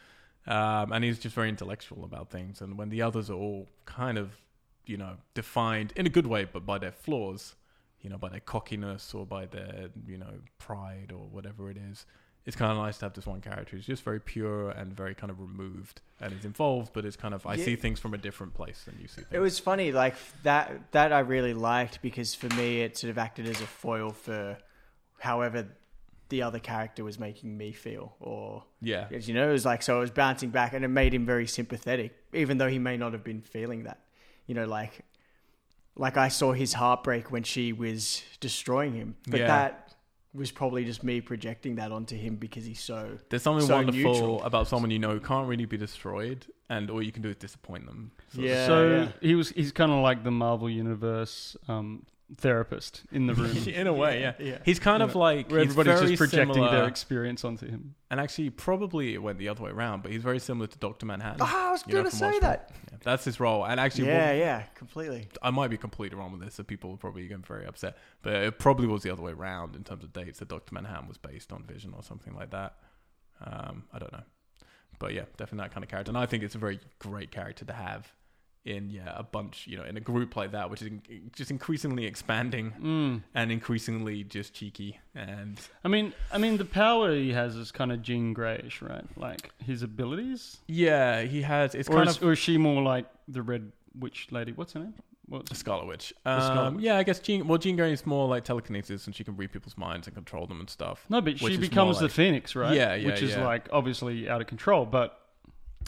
Um, 0.47 0.91
and 0.91 1.03
he's 1.03 1.19
just 1.19 1.35
very 1.35 1.49
intellectual 1.49 2.03
about 2.03 2.29
things. 2.29 2.61
And 2.61 2.77
when 2.77 2.89
the 2.89 3.01
others 3.01 3.29
are 3.29 3.33
all 3.35 3.67
kind 3.85 4.17
of, 4.17 4.37
you 4.85 4.97
know, 4.97 5.17
defined 5.33 5.93
in 5.95 6.05
a 6.05 6.09
good 6.09 6.27
way, 6.27 6.45
but 6.45 6.65
by 6.65 6.77
their 6.77 6.91
flaws, 6.91 7.55
you 8.01 8.09
know, 8.09 8.17
by 8.17 8.29
their 8.29 8.39
cockiness 8.39 9.13
or 9.13 9.25
by 9.25 9.47
their, 9.47 9.89
you 10.07 10.17
know, 10.17 10.33
pride 10.59 11.11
or 11.11 11.25
whatever 11.25 11.71
it 11.71 11.77
is, 11.77 12.05
it's 12.45 12.55
kind 12.55 12.71
of 12.71 12.77
nice 12.77 12.99
to 12.99 13.05
have 13.05 13.13
this 13.13 13.25
one 13.25 13.41
character 13.41 13.75
who's 13.75 13.87
just 13.87 14.03
very 14.03 14.19
pure 14.19 14.69
and 14.69 14.93
very 14.95 15.15
kind 15.15 15.31
of 15.31 15.39
removed 15.39 16.01
and 16.21 16.31
is 16.31 16.45
involved, 16.45 16.91
but 16.93 17.03
it's 17.03 17.15
kind 17.15 17.33
of, 17.33 17.43
I 17.47 17.55
Yeah. 17.55 17.65
see 17.65 17.75
things 17.75 17.99
from 17.99 18.13
a 18.13 18.19
different 18.19 18.53
place 18.53 18.83
than 18.83 18.99
you 19.01 19.07
see 19.07 19.21
things. 19.21 19.31
It 19.31 19.39
was 19.39 19.57
funny, 19.57 19.91
like 19.91 20.13
that. 20.43 20.91
That 20.91 21.11
I 21.11 21.19
really 21.21 21.55
liked 21.55 22.03
because 22.03 22.35
for 22.35 22.53
me, 22.53 22.81
it 22.81 22.97
sort 22.97 23.09
of 23.09 23.17
acted 23.17 23.47
as 23.47 23.61
a 23.61 23.65
foil 23.65 24.11
for 24.11 24.59
however 25.17 25.69
the 26.29 26.41
other 26.41 26.59
character 26.59 27.03
was 27.03 27.19
making 27.19 27.55
me 27.57 27.71
feel, 27.71 28.15
or 28.19 28.63
yeah. 28.81 29.07
as 29.11 29.27
you 29.27 29.33
know, 29.33 29.49
it 29.49 29.53
was 29.53 29.65
like 29.65 29.81
so. 29.83 29.97
It 29.97 30.01
was 30.01 30.11
bouncing 30.11 30.49
back, 30.49 30.73
and 30.73 30.83
it 30.83 30.87
made 30.89 31.13
him 31.13 31.25
very 31.25 31.47
sympathetic, 31.47 32.13
even 32.33 32.57
though 32.57 32.67
he 32.69 32.79
may 32.79 32.97
not 32.97 33.13
have 33.13 33.23
been 33.23 33.41
feeling 33.41 33.83
that. 33.83 33.99
You 34.47 34.55
know, 34.55 34.65
like 34.65 35.01
like 35.95 36.17
I 36.17 36.27
saw 36.27 36.51
his 36.53 36.73
heartbreak 36.73 37.31
when 37.31 37.43
she 37.43 37.71
was 37.73 38.23
destroying 38.39 38.93
him, 38.93 39.15
but 39.27 39.39
Yeah. 39.39 39.47
that 39.47 39.81
was 40.33 40.51
probably 40.51 40.83
just 40.83 41.01
me 41.03 41.21
projecting 41.21 41.75
that 41.75 41.93
onto 41.93 42.17
him 42.17 42.35
because 42.35 42.65
he's 42.65 42.81
so 42.81 43.17
There's 43.29 43.41
something 43.43 43.65
so 43.65 43.75
wonderful 43.75 44.11
neutral. 44.13 44.43
about 44.43 44.67
someone 44.67 44.91
you 44.91 44.99
know 44.99 45.11
who 45.11 45.21
can't 45.21 45.47
really 45.47 45.63
be 45.65 45.77
destroyed, 45.77 46.45
and 46.69 46.89
all 46.89 47.01
you 47.01 47.13
can 47.13 47.21
do 47.21 47.29
is 47.29 47.37
disappoint 47.37 47.85
them. 47.85 48.11
So- 48.33 48.41
Yeah, 48.41 48.65
so 48.67 48.89
yeah. 48.89 49.07
he 49.21 49.35
was 49.35 49.49
he's 49.51 49.71
kind 49.71 49.91
of 49.91 50.01
like 50.03 50.23
the 50.25 50.31
Marvel 50.31 50.69
universe 50.69 51.55
um, 51.69 52.05
therapist 52.37 53.03
in 53.11 53.27
the 53.27 53.33
room, 53.35 53.55
in 53.67 53.87
a 53.87 53.93
way, 53.93 54.21
yeah. 54.21 54.33
yeah. 54.39 54.57
He's 54.65 54.79
kind 54.79 55.03
of 55.03 55.11
Yeah. 55.13 55.17
like 55.19 55.51
where 55.51 55.61
everybody's 55.61 55.99
very 55.99 56.07
just 56.15 56.19
projecting 56.19 56.55
similar, 56.55 56.71
their 56.71 56.87
experience 56.87 57.43
onto 57.45 57.67
him. 57.67 57.95
and 58.09 58.19
actually 58.19 58.49
probably 58.49 59.13
it 59.13 59.19
went 59.21 59.37
the 59.37 59.47
other 59.49 59.63
way 59.63 59.69
around, 59.69 60.01
but 60.03 60.11
he's 60.11 60.23
very 60.23 60.39
similar 60.39 60.67
to 60.67 60.77
Doctor 60.79 61.05
Manhattan. 61.05 61.41
Oh, 61.41 61.45
I 61.45 61.71
was 61.71 61.83
gonna 61.83 62.09
say 62.09 62.25
Watchmen. 62.25 62.41
that. 62.41 62.71
Yeah, 62.91 62.97
that's 63.03 63.25
his 63.25 63.39
role, 63.39 63.65
and 63.65 63.79
actually, 63.79 64.07
Yeah, 64.07 64.29
what- 64.29 64.37
yeah, 64.37 64.61
completely. 64.73 65.27
I 65.41 65.51
might 65.51 65.69
be 65.69 65.77
completely 65.77 66.17
wrong 66.17 66.31
with 66.31 66.41
this, 66.41 66.55
so 66.55 66.63
people 66.63 66.89
will 66.89 66.97
probably 66.97 67.27
get 67.27 67.45
very 67.45 67.65
upset. 67.67 67.97
But 68.23 68.33
it 68.33 68.57
probably 68.59 68.87
was 68.87 69.03
the 69.03 69.11
other 69.11 69.21
way 69.21 69.31
around 69.33 69.75
in 69.75 69.83
terms 69.83 70.03
of 70.03 70.11
dates. 70.11 70.39
That 70.39 70.47
Doctor 70.47 70.73
Manhattan 70.73 71.07
was 71.07 71.17
based 71.17 71.53
on 71.53 71.63
Vision 71.63 71.93
or 71.95 72.01
something 72.03 72.33
like 72.33 72.49
that. 72.51 72.75
Um, 73.43 73.83
I 73.93 73.99
don't 73.99 74.11
know, 74.13 74.23
but 74.97 75.13
yeah, 75.13 75.25
definitely 75.37 75.65
that 75.67 75.73
kind 75.73 75.83
of 75.83 75.89
character. 75.89 76.09
And 76.09 76.17
I 76.17 76.25
think 76.25 76.41
it's 76.41 76.55
a 76.55 76.59
very 76.59 76.79
great 76.99 77.29
character 77.31 77.65
to 77.65 77.73
have 77.73 78.11
in 78.65 78.89
yeah 78.89 79.13
a 79.15 79.21
bunch, 79.23 79.67
you 79.67 79.77
know, 79.77 79.83
in 79.83 79.95
a 79.95 79.99
group 79.99 80.35
like 80.35 80.51
that, 80.51 80.69
which 80.69 80.81
is 80.81 80.87
in, 80.87 81.01
just 81.35 81.51
increasingly 81.51 82.05
expanding 82.05 82.73
Mm. 82.81 83.21
and 83.35 83.51
increasingly 83.51 84.23
just 84.23 84.53
cheeky 84.53 84.99
and 85.13 85.59
I 85.83 85.87
mean, 85.87 86.13
I 86.33 86.37
mean, 86.39 86.57
the 86.57 86.65
power 86.65 87.13
he 87.13 87.31
has 87.33 87.55
is 87.55 87.71
kind 87.71 87.91
of 87.91 88.01
Jean 88.01 88.33
Greyish, 88.33 88.81
right? 88.81 89.05
Like 89.15 89.51
his 89.63 89.83
abilities, 89.83 90.57
yeah, 90.67 91.21
he 91.21 91.41
has. 91.43 91.75
It's 91.75 91.87
or 91.89 91.95
kind 91.97 92.09
is, 92.09 92.17
of 92.17 92.23
or 92.23 92.31
is 92.33 92.39
she 92.39 92.57
more 92.57 92.81
like 92.81 93.05
the 93.27 93.41
Red 93.41 93.71
Witch 93.97 94.27
lady? 94.31 94.51
What's 94.51 94.73
her 94.73 94.79
name? 94.81 94.93
What's 95.27 95.57
Scarlet 95.57 95.87
Witch. 95.87 96.13
Scarlet 96.21 96.57
Um, 96.67 96.75
Witch. 96.75 96.85
yeah, 96.85 96.97
I 96.97 97.03
guess 97.03 97.19
Jean. 97.19 97.47
Well, 97.47 97.57
Jean 97.57 97.75
Grey 97.75 97.91
is 97.91 98.05
more 98.05 98.27
like 98.27 98.43
telekinesis, 98.43 99.07
and 99.07 99.15
she 99.15 99.23
can 99.23 99.35
read 99.35 99.51
people's 99.51 99.75
minds 99.77 100.05
and 100.05 100.15
control 100.15 100.45
them 100.47 100.59
and 100.59 100.69
stuff. 100.69 101.05
no, 101.09 101.19
but 101.21 101.39
she 101.39 101.57
becomes 101.57 101.97
the 101.97 102.03
like- 102.05 102.11
Phoenix, 102.11 102.55
right? 102.55 102.75
Yeah, 102.75 102.93
yeah, 102.93 103.07
Which 103.07 103.21
is 103.23 103.35
like 103.37 103.67
obviously 103.71 104.29
out 104.29 104.41
of 104.41 104.47
control, 104.47 104.85
but 104.85 105.19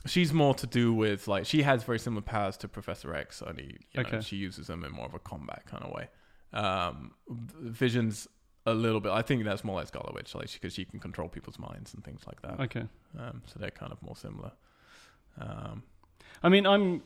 She's 0.06 0.32
more 0.32 0.54
to 0.56 0.68
do 0.68 0.94
with 0.94 1.28
like 1.28 1.46
she 1.46 1.64
has 1.64 1.84
very 1.84 2.00
similar 2.00 2.22
powers 2.22 2.56
to 2.58 2.68
Professor 2.68 3.14
X, 3.14 3.42
only 3.42 3.78
you 3.92 4.02
know, 4.04 4.08
Okay. 4.08 4.22
she 4.22 4.36
uses 4.38 4.68
them 4.68 4.84
in 4.86 4.92
more 4.92 5.06
of 5.06 5.14
a 5.14 5.20
combat 5.20 5.64
kind 5.66 5.84
of 5.84 5.92
way. 5.92 6.08
Um, 6.54 7.12
Vision's 7.30 8.28
a 8.66 8.74
little 8.74 9.00
bit. 9.02 9.12
I 9.12 9.22
think 9.22 9.44
that's 9.44 9.64
more 9.64 9.76
like 9.76 9.88
Scarlet 9.88 10.14
Witch, 10.14 10.34
like 10.36 10.52
because 10.54 10.74
she 10.74 10.86
can 10.86 11.00
control 11.00 11.28
people's 11.28 11.60
minds 11.60 11.94
and 11.94 12.04
things 12.04 12.22
like 12.28 12.42
that. 12.42 12.60
okay. 12.62 12.84
Um, 13.20 13.42
so 13.46 13.60
they're 13.60 13.72
kind 13.72 13.92
of 13.92 14.02
more 14.02 14.16
similar. 14.16 14.52
Um, 15.40 15.84
I 16.44 16.50
mean, 16.50 16.66
I'm 16.66 17.04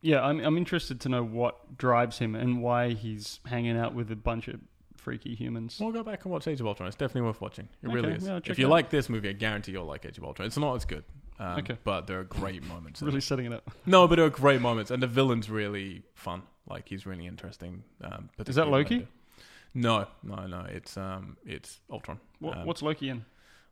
yeah, 0.00 0.22
I'm 0.24 0.40
I'm 0.40 0.56
interested 0.56 1.00
to 1.00 1.08
know 1.08 1.22
what 1.24 1.76
drives 1.76 2.18
him 2.18 2.34
and 2.34 2.62
why 2.62 2.90
he's 2.94 3.40
hanging 3.46 3.76
out 3.76 3.94
with 3.94 4.10
a 4.10 4.16
bunch 4.16 4.48
of 4.48 4.60
freaky 4.96 5.34
humans. 5.34 5.78
we'll 5.80 5.92
go 5.92 6.02
back 6.02 6.24
and 6.24 6.32
watch 6.32 6.46
Age 6.48 6.60
of 6.60 6.66
Ultron. 6.66 6.86
It's 6.88 6.96
definitely 6.96 7.22
worth 7.22 7.40
watching. 7.40 7.68
It 7.82 7.86
Okay, 7.88 7.94
really 7.94 8.12
is. 8.14 8.26
yeah, 8.26 8.40
if 8.44 8.58
you 8.58 8.66
out. 8.66 8.70
like 8.70 8.90
this 8.90 9.08
movie, 9.08 9.28
I 9.28 9.32
guarantee 9.32 9.72
you'll 9.72 9.84
like 9.86 10.04
Age 10.06 10.18
of 10.18 10.24
Ultron. 10.24 10.46
It's 10.46 10.56
not 10.58 10.74
as 10.74 10.84
good, 10.84 11.04
um, 11.38 11.58
Okay. 11.58 11.76
but 11.84 12.06
there 12.06 12.18
are 12.20 12.24
great 12.24 12.62
moments. 12.64 13.00
in 13.00 13.06
it. 13.06 13.10
Really 13.10 13.20
setting 13.20 13.46
it 13.46 13.52
up. 13.52 13.70
No, 13.86 14.06
but 14.08 14.16
there 14.16 14.24
are 14.26 14.30
great 14.30 14.60
moments, 14.60 14.90
and 14.90 15.02
the 15.02 15.06
villain's 15.06 15.48
really 15.50 16.02
fun. 16.14 16.42
Like 16.68 16.88
he's 16.88 17.06
really 17.06 17.26
interesting. 17.26 17.82
Um, 18.02 18.28
Is 18.46 18.56
that 18.56 18.68
Loki? 18.68 18.94
later. 18.96 19.08
No, 19.74 20.06
no, 20.22 20.46
no. 20.46 20.66
It's 20.68 20.96
um, 20.96 21.36
it's 21.46 21.80
Ultron. 21.90 22.18
What, 22.40 22.56
Um, 22.58 22.66
what's 22.66 22.82
Loki 22.82 23.08
in? 23.10 23.24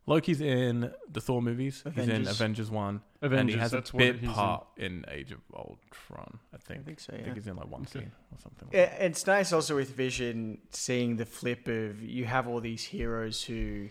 Loki's 0.09 0.39
in 0.39 0.93
the 1.11 1.19
Thor 1.19 1.41
movies. 1.41 1.83
He's 1.93 1.97
in 2.05 2.09
Avengers. 2.11 2.31
Avengers 2.39 2.71
one, 2.71 3.01
Avengers. 3.21 3.39
and 3.41 3.49
he 3.49 3.57
has 3.57 3.71
that's 3.71 3.89
a 3.91 3.93
what 3.95 3.99
bit 3.99 4.19
he's 4.19 4.29
part 4.29 4.65
in. 4.77 5.03
Age 5.09 5.31
of 5.33 5.39
Ultron. 5.53 6.39
I 6.53 6.55
I 6.55 6.59
think. 6.59 6.85
think 6.85 6.99
so. 7.01 7.13
I 7.13 7.23
think 7.23 7.35
he's 7.35 7.47
in 7.47 7.57
like 7.57 7.69
one 7.69 7.81
Okay. 7.81 7.99
scene 7.99 8.11
or 8.31 8.37
something. 8.41 8.69
Yeah, 8.71 8.83
It's 9.03 9.27
nice 9.27 9.51
also 9.51 9.75
with 9.75 9.89
Vision 9.95 10.59
seeing 10.71 11.17
the 11.17 11.25
flip 11.25 11.67
of 11.67 12.01
you 12.01 12.23
have 12.25 12.47
all 12.47 12.61
these 12.61 12.83
heroes 12.85 13.43
who 13.43 13.89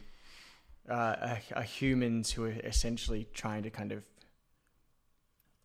uh, 0.89 0.93
are, 0.95 1.39
are 1.57 1.63
humans 1.63 2.33
who 2.33 2.45
are 2.45 2.55
essentially 2.65 3.27
trying 3.35 3.63
to 3.65 3.71
kind 3.71 3.93
of 3.93 4.03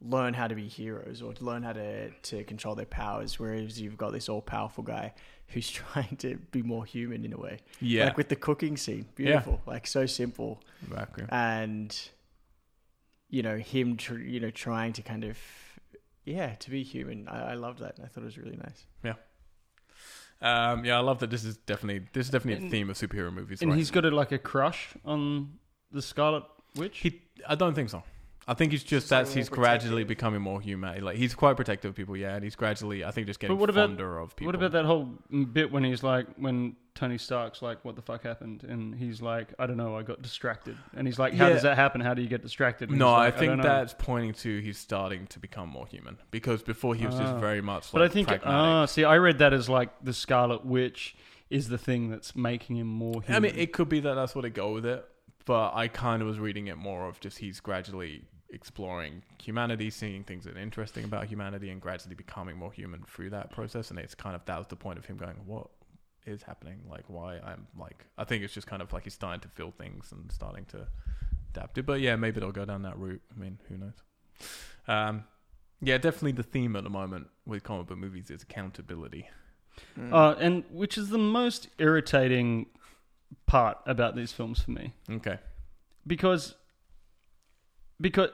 learn 0.03 0.34
how 0.34 0.47
to 0.47 0.55
be 0.55 0.67
heroes 0.67 1.22
or 1.22 1.34
to 1.34 1.43
learn 1.45 1.61
how 1.63 1.74
to, 1.74 2.09
to 2.09 2.43
control 2.45 2.74
their 2.76 2.86
powers, 2.88 3.39
whereas 3.39 3.80
you've 3.80 3.97
got 3.97 4.11
this 4.11 4.28
all 4.30 4.41
powerful 4.41 4.84
guy 4.84 5.13
who's 5.49 5.69
trying 5.82 6.15
to 6.17 6.38
be 6.51 6.61
more 6.63 6.86
human 6.86 7.24
in 7.24 7.34
a 7.34 7.38
way. 7.38 7.59
Yeah, 7.80 8.05
Like 8.05 8.17
with 8.17 8.30
the 8.30 8.36
cooking 8.36 8.78
scene, 8.78 9.05
beautiful, 9.15 9.61
like 9.65 9.86
so 9.86 10.05
simple, 10.05 10.59
exactly. 10.84 11.26
and 11.30 11.95
you 13.30 13.43
know 13.43 13.57
him, 13.57 13.95
tr- 13.97 14.17
you 14.17 14.39
know, 14.39 14.49
trying 14.49 14.93
to 14.93 15.01
kind 15.01 15.24
of 15.24 15.38
yeah 16.26 16.55
to 16.55 16.69
be 16.69 16.84
human. 16.84 17.28
I, 17.28 17.51
I 17.51 17.53
loved 17.53 17.80
that. 17.80 17.95
I 18.03 18.07
thought 18.07 18.22
it 18.22 18.26
was 18.26 18.38
really 18.38 18.57
nice. 18.57 18.86
Um, 20.41 20.85
yeah, 20.85 20.97
I 20.97 21.01
love 21.01 21.19
that. 21.19 21.29
This 21.29 21.43
is 21.43 21.57
definitely 21.57 22.07
this 22.13 22.27
is 22.27 22.31
definitely 22.31 22.67
a 22.67 22.69
theme 22.69 22.89
of 22.89 22.97
superhero 22.97 23.31
movies. 23.31 23.61
And 23.61 23.71
right? 23.71 23.77
he's 23.77 23.91
got 23.91 24.05
a, 24.05 24.11
like 24.11 24.31
a 24.31 24.39
crush 24.39 24.89
on 25.05 25.59
the 25.91 26.01
Scarlet 26.01 26.43
Witch. 26.75 26.99
He, 26.99 27.21
I 27.47 27.55
don't 27.55 27.75
think 27.75 27.89
so. 27.89 28.03
I 28.47 28.55
think 28.55 28.71
he's 28.71 28.83
just 28.83 29.07
Slightly 29.07 29.29
that 29.29 29.37
he's 29.37 29.49
gradually 29.49 30.03
becoming 30.03 30.41
more 30.41 30.59
human. 30.59 31.03
Like 31.03 31.15
he's 31.15 31.35
quite 31.35 31.55
protective 31.57 31.89
of 31.89 31.95
people, 31.95 32.17
yeah, 32.17 32.33
and 32.35 32.43
he's 32.43 32.55
gradually, 32.55 33.05
I 33.05 33.11
think, 33.11 33.27
just 33.27 33.39
getting 33.39 33.57
what 33.57 33.69
about- 33.69 33.89
fonder 33.89 34.17
of 34.17 34.35
people. 34.35 34.47
What 34.47 34.55
about 34.55 34.71
that 34.71 34.85
whole 34.85 35.05
bit 35.53 35.71
when 35.71 35.83
he's 35.83 36.01
like, 36.03 36.25
when 36.37 36.75
Tony 36.95 37.17
Stark's 37.19 37.61
like, 37.61 37.85
"What 37.85 37.95
the 37.95 38.01
fuck 38.01 38.23
happened?" 38.23 38.63
and 38.65 38.93
he's 38.95 39.21
like, 39.21 39.53
"I 39.59 39.65
don't 39.67 39.77
know, 39.77 39.95
I 39.95 40.01
got 40.03 40.21
distracted." 40.23 40.75
And 40.95 41.07
he's 41.07 41.17
like, 41.19 41.33
"How 41.35 41.47
Yeah. 41.47 41.53
does 41.53 41.61
that 41.61 41.75
happen? 41.77 42.01
How 42.01 42.13
do 42.15 42.21
you 42.21 42.27
get 42.27 42.41
distracted?" 42.41 42.89
And 42.89 42.97
No, 42.99 43.07
he's 43.09 43.13
I 43.15 43.25
like, 43.25 43.37
think 43.37 43.49
don't 43.51 43.57
know." 43.59 43.63
that's 43.63 43.93
pointing 43.97 44.33
to 44.33 44.59
he's 44.59 44.77
starting 44.77 45.27
to 45.27 45.39
become 45.39 45.69
more 45.69 45.87
human 45.87 46.17
because 46.31 46.63
before 46.63 46.95
he 46.95 47.05
was 47.05 47.15
just 47.15 47.33
Ah. 47.35 47.39
very 47.39 47.61
much. 47.61 47.85
Like, 47.85 47.91
But 47.93 48.01
I 48.01 48.07
think, 48.09 48.27
pragmatic. 48.27 48.53
ah, 48.53 48.85
see, 48.85 49.03
I 49.05 49.17
read 49.17 49.37
that 49.37 49.53
as 49.53 49.69
like 49.69 49.89
the 50.03 50.13
Scarlet 50.13 50.65
Witch 50.65 51.15
is 51.49 51.69
the 51.69 51.77
thing 51.77 52.09
that's 52.09 52.35
making 52.35 52.75
him 52.77 52.87
more 52.87 53.21
human. 53.21 53.35
I 53.35 53.39
mean, 53.39 53.53
it 53.55 53.71
could 53.71 53.87
be 53.87 53.99
that 54.01 54.15
that's 54.15 54.33
what 54.35 54.41
they 54.41 54.49
go 54.49 54.73
with 54.73 54.85
it, 54.85 55.05
but 55.45 55.73
I 55.73 55.87
kind 55.87 56.21
of 56.21 56.27
was 56.27 56.39
reading 56.39 56.67
it 56.67 56.77
more 56.77 57.07
of 57.07 57.19
just 57.21 57.37
he's 57.37 57.59
gradually 57.61 58.23
exploring 58.52 59.24
humanity, 59.41 59.89
seeing 59.89 60.24
things 60.24 60.45
that 60.45 60.56
are 60.56 60.60
interesting 60.60 61.04
about 61.04 61.26
humanity, 61.26 61.70
and 61.70 61.82
gradually 61.82 62.16
becoming 62.16 62.58
more 62.58 62.72
human 62.72 63.04
through 63.04 63.30
that 63.32 63.52
process. 63.52 63.89
And 63.89 63.99
it's 63.99 64.16
kind 64.16 64.36
of 64.36 64.45
that 64.45 64.58
was 64.58 64.68
the 64.68 64.76
point 64.76 64.99
of 64.99 65.06
him 65.06 65.18
going, 65.18 65.36
"What 65.45 65.68
is 66.26 66.43
happening? 66.43 66.82
Like, 66.89 67.04
why 67.08 67.39
I'm 67.39 67.68
like." 67.78 68.06
I 68.18 68.24
think 68.24 68.43
it's 68.43 68.54
just 68.54 68.68
kind 68.68 68.82
of 68.82 68.91
like 68.93 69.04
he's 69.04 69.14
starting 69.14 69.41
to 69.41 69.47
feel 69.49 69.72
things 69.72 70.12
and 70.12 70.32
starting 70.32 70.66
to 70.66 70.88
adapt 71.52 71.78
it. 71.78 71.86
But 71.86 72.02
yeah, 72.02 72.16
maybe 72.16 72.38
it'll 72.38 72.52
go 72.52 72.66
down 72.66 72.82
that 72.84 72.97
route. 72.97 73.22
I 73.36 73.39
mean, 73.39 73.60
who 73.70 73.78
knows? 73.78 74.04
Um, 74.88 75.26
yeah, 75.82 75.97
definitely 75.97 76.34
the 76.34 76.43
theme 76.43 76.76
at 76.76 76.84
the 76.84 76.89
moment 76.89 77.28
with 77.45 77.64
comic 77.64 77.88
book 77.88 77.97
movies 77.97 78.30
is 78.30 78.43
accountability. 78.43 79.30
Mm. 79.97 80.14
uh, 80.14 80.36
and 80.38 80.64
which 80.70 80.97
is 80.97 81.10
the 81.10 81.18
most 81.18 81.70
irritating 81.78 82.68
part 83.45 83.78
about 83.86 84.16
these 84.16 84.32
films 84.32 84.62
for 84.62 84.72
me. 84.72 84.93
Okay. 85.10 85.39
because 86.06 86.56
because 88.02 88.30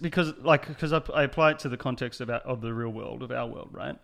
because 0.00 0.32
like 0.42 0.68
because 0.68 0.92
I, 0.92 1.02
I 1.14 1.24
apply 1.24 1.52
it 1.52 1.58
to 1.60 1.68
the 1.68 1.76
context 1.76 2.20
of 2.20 2.30
our, 2.30 2.38
of 2.38 2.60
the 2.60 2.72
real 2.72 2.90
world 2.90 3.22
of 3.22 3.30
our 3.30 3.46
world 3.46 3.70
right? 3.72 3.96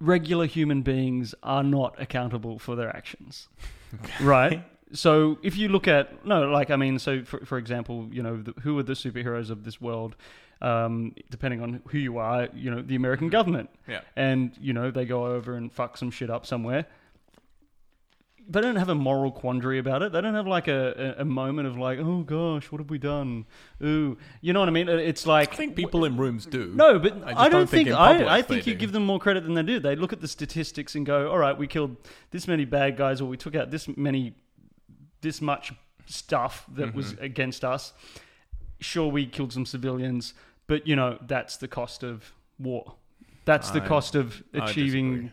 Regular 0.00 0.46
human 0.46 0.82
beings 0.82 1.34
are 1.42 1.62
not 1.62 2.00
accountable 2.00 2.58
for 2.58 2.76
their 2.76 2.94
actions 2.94 3.48
right? 4.20 4.64
So 4.92 5.38
if 5.42 5.56
you 5.56 5.68
look 5.68 5.86
at 5.86 6.24
no 6.26 6.48
like 6.50 6.70
i 6.70 6.76
mean 6.76 6.98
so 6.98 7.22
for, 7.24 7.44
for 7.44 7.58
example 7.58 8.08
you 8.10 8.22
know 8.22 8.42
the, 8.42 8.52
who 8.62 8.78
are 8.78 8.82
the 8.82 8.94
superheroes 8.94 9.50
of 9.50 9.64
this 9.64 9.80
world? 9.80 10.16
Um, 10.62 11.14
depending 11.30 11.62
on 11.62 11.80
who 11.88 11.96
you 11.96 12.18
are 12.18 12.48
you 12.54 12.70
know 12.70 12.82
the 12.82 12.94
american 12.94 13.30
government. 13.30 13.70
Yeah. 13.88 14.00
and 14.16 14.52
you 14.60 14.72
know 14.72 14.90
they 14.90 15.06
go 15.06 15.26
over 15.26 15.54
and 15.54 15.72
fuck 15.72 15.96
some 15.96 16.10
shit 16.10 16.28
up 16.28 16.44
somewhere 16.44 16.86
they 18.52 18.60
don't 18.60 18.76
have 18.76 18.88
a 18.88 18.94
moral 18.94 19.30
quandary 19.30 19.78
about 19.78 20.02
it 20.02 20.10
they 20.12 20.20
don't 20.20 20.34
have 20.34 20.46
like 20.46 20.66
a, 20.68 21.14
a, 21.18 21.22
a 21.22 21.24
moment 21.24 21.68
of 21.68 21.78
like 21.78 21.98
oh 22.00 22.22
gosh 22.22 22.70
what 22.72 22.80
have 22.80 22.90
we 22.90 22.98
done 22.98 23.46
ooh 23.82 24.18
you 24.40 24.52
know 24.52 24.58
what 24.60 24.68
i 24.68 24.72
mean 24.72 24.88
it's 24.88 25.24
like 25.26 25.52
I 25.52 25.56
think 25.56 25.76
people 25.76 26.04
in 26.04 26.16
rooms 26.16 26.46
do. 26.46 26.72
no, 26.74 26.98
but 26.98 27.12
I 27.24 27.44
I, 27.44 27.48
don't, 27.48 27.68
think 27.68 27.86
think, 27.86 27.88
in 27.88 27.94
I, 27.94 28.38
I 28.38 28.42
think 28.42 28.66
you 28.66 28.74
do. 28.74 28.78
give 28.80 28.92
them 28.92 29.04
more 29.06 29.18
credit 29.20 29.44
than 29.44 29.54
they 29.54 29.62
do. 29.62 29.78
They 29.78 29.94
look 29.96 30.12
at 30.12 30.20
the 30.20 30.28
statistics 30.28 30.94
and 30.96 31.06
go, 31.06 31.30
"All 31.30 31.38
right, 31.38 31.56
we 31.56 31.66
killed 31.66 31.96
this 32.30 32.46
many 32.48 32.64
bad 32.64 32.96
guys, 32.96 33.20
or 33.20 33.26
we 33.26 33.36
took 33.36 33.54
out 33.54 33.70
this 33.70 33.86
many, 33.96 34.34
this 35.20 35.40
much 35.40 35.72
stuff 36.06 36.66
that 36.74 36.94
was 36.94 37.12
Mm-hmm. 37.14 37.24
against 37.24 37.64
us. 37.64 37.92
Sure, 38.80 39.08
we 39.08 39.26
killed 39.26 39.52
some 39.52 39.66
civilians, 39.66 40.34
but 40.66 40.86
you 40.86 40.96
know 40.96 41.18
that's 41.26 41.56
the 41.58 41.68
cost 41.68 42.02
of 42.02 42.32
war. 42.58 42.94
That's 43.44 43.70
the 43.70 43.80
cost 43.80 44.14
of 44.14 44.42
achieving. 44.54 45.30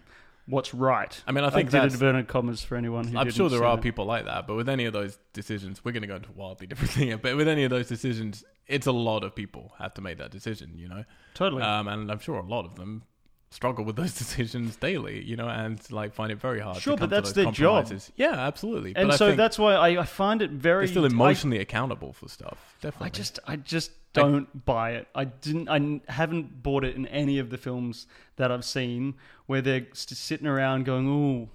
What's 0.47 0.73
right. 0.73 1.21
I 1.27 1.31
mean, 1.31 1.43
I 1.43 1.49
think 1.49 1.69
did 1.69 1.81
that's, 1.81 1.93
inverted 1.93 2.27
commas 2.27 2.63
for 2.63 2.75
anyone 2.75 3.07
who 3.07 3.17
I'm 3.17 3.29
sure 3.29 3.49
there 3.49 3.65
are 3.65 3.75
that. 3.75 3.83
people 3.83 4.05
like 4.05 4.25
that, 4.25 4.47
but 4.47 4.55
with 4.55 4.69
any 4.69 4.85
of 4.85 4.93
those 4.93 5.19
decisions, 5.33 5.83
we're 5.83 5.91
going 5.91 6.01
to 6.01 6.07
go 6.07 6.15
into 6.15 6.29
a 6.29 6.33
wildly 6.33 6.67
different 6.67 6.91
thing. 6.91 7.17
But 7.21 7.35
with 7.35 7.47
any 7.47 7.63
of 7.63 7.69
those 7.69 7.87
decisions, 7.87 8.43
it's 8.65 8.87
a 8.87 8.91
lot 8.91 9.23
of 9.23 9.35
people 9.35 9.73
have 9.77 9.93
to 9.95 10.01
make 10.01 10.17
that 10.17 10.31
decision, 10.31 10.73
you 10.77 10.87
know. 10.87 11.03
totally. 11.33 11.61
Um, 11.61 11.87
and 11.87 12.11
I'm 12.11 12.19
sure 12.19 12.37
a 12.37 12.45
lot 12.45 12.65
of 12.65 12.75
them 12.75 13.03
struggle 13.49 13.85
with 13.85 13.95
those 13.95 14.13
decisions 14.17 14.75
daily, 14.77 15.23
you 15.23 15.35
know, 15.35 15.47
and 15.47 15.79
like 15.91 16.13
find 16.13 16.31
it 16.31 16.39
very 16.39 16.59
hard. 16.59 16.75
to 16.75 16.81
Sure, 16.81 16.97
but 16.97 17.09
that's 17.09 17.33
their 17.33 17.51
job. 17.51 17.91
Yeah, 18.15 18.33
absolutely. 18.33 18.93
and 18.95 19.09
but 19.09 19.15
I 19.15 19.17
so 19.17 19.35
that's 19.35 19.59
why 19.59 19.73
I, 19.73 20.01
I 20.01 20.05
find 20.05 20.41
it 20.41 20.51
very. 20.51 20.85
they're 20.85 20.91
still 20.93 21.03
I- 21.03 21.07
emotionally 21.07 21.59
accountable 21.59 22.13
for 22.13 22.27
stuff. 22.29 22.75
Definitely. 22.81 23.05
I 23.05 23.09
just, 23.09 23.39
I 23.47 23.55
just 23.57 23.91
don't 24.13 24.65
buy 24.65 24.91
it. 24.91 25.07
I 25.13 25.25
didn't, 25.25 25.69
I 25.69 26.11
haven't 26.11 26.63
bought 26.63 26.83
it 26.83 26.95
in 26.95 27.05
any 27.07 27.39
of 27.39 27.49
the 27.49 27.57
films 27.57 28.07
that 28.37 28.51
I've 28.51 28.65
seen 28.65 29.15
where 29.47 29.61
they're 29.61 29.87
st- 29.93 30.17
sitting 30.17 30.47
around 30.47 30.85
going, 30.85 31.07
"Oh, 31.09 31.49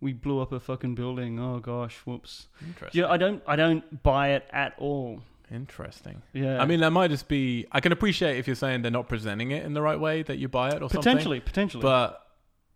we 0.00 0.12
blew 0.12 0.40
up 0.40 0.52
a 0.52 0.60
fucking 0.60 0.94
building. 0.96 1.38
Oh 1.40 1.58
gosh, 1.60 1.96
whoops." 2.04 2.48
interesting. 2.66 3.00
Yeah, 3.02 3.08
I 3.08 3.16
don't, 3.16 3.42
I 3.46 3.56
don't 3.56 4.02
buy 4.02 4.30
it 4.30 4.46
at 4.52 4.74
all. 4.78 5.22
Interesting. 5.50 6.20
Yeah, 6.34 6.60
I 6.60 6.66
mean, 6.66 6.80
that 6.80 6.90
might 6.90 7.10
just 7.10 7.26
be. 7.28 7.66
I 7.72 7.80
can 7.80 7.92
appreciate 7.92 8.36
if 8.38 8.46
you're 8.46 8.56
saying 8.56 8.82
they're 8.82 8.90
not 8.90 9.08
presenting 9.08 9.50
it 9.52 9.64
in 9.64 9.72
the 9.72 9.80
right 9.80 9.98
way 9.98 10.22
that 10.24 10.36
you 10.36 10.46
buy 10.48 10.68
it 10.68 10.74
or 10.82 10.90
something. 10.90 10.98
potentially, 11.00 11.40
potentially. 11.40 11.80
But 11.82 12.22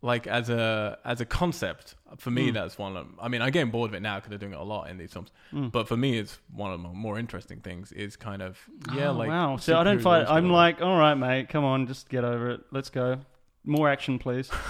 like 0.01 0.27
as 0.27 0.49
a 0.49 0.99
as 1.05 1.21
a 1.21 1.27
concept, 1.27 1.97
for 2.17 2.31
me, 2.31 2.51
Mm. 2.51 2.55
that's 2.55 2.79
one 2.79 2.97
of. 2.97 3.07
I 3.21 3.29
mean, 3.29 3.43
I'm 3.43 3.51
getting 3.51 3.71
bored 3.71 3.91
of 3.91 3.95
it 3.95 4.01
now 4.01 4.17
because 4.17 4.31
they're 4.31 4.39
doing 4.39 4.55
it 4.55 4.59
a 4.59 4.63
lot 4.65 4.89
in 4.89 4.97
these 4.97 5.13
films. 5.13 5.31
Mm. 5.53 5.71
But 5.71 5.87
for 5.87 5.99
me, 5.99 6.19
it's 6.19 6.39
one 6.51 6.73
of 6.73 6.81
the 6.83 6.89
more 6.89 7.19
interesting 7.19 7.61
things. 7.61 7.93
Is 7.93 8.17
kind 8.17 8.41
of 8.41 8.59
yeah, 8.95 9.11
Oh, 9.11 9.13
like 9.13 9.29
wow. 9.29 9.59
So 9.59 9.79
I 9.79 9.85
don't 9.85 10.01
find. 10.01 10.27
I'm 10.27 10.49
like, 10.51 10.81
all 10.81 10.97
right, 10.99 11.15
mate, 11.15 11.51
come 11.51 11.65
on, 11.65 11.87
just 11.87 12.09
get 12.09 12.25
over 12.25 12.51
it. 12.53 12.61
Let's 12.71 12.89
go. 12.89 13.19
More 13.65 13.89
action, 13.89 14.19
please. 14.19 14.51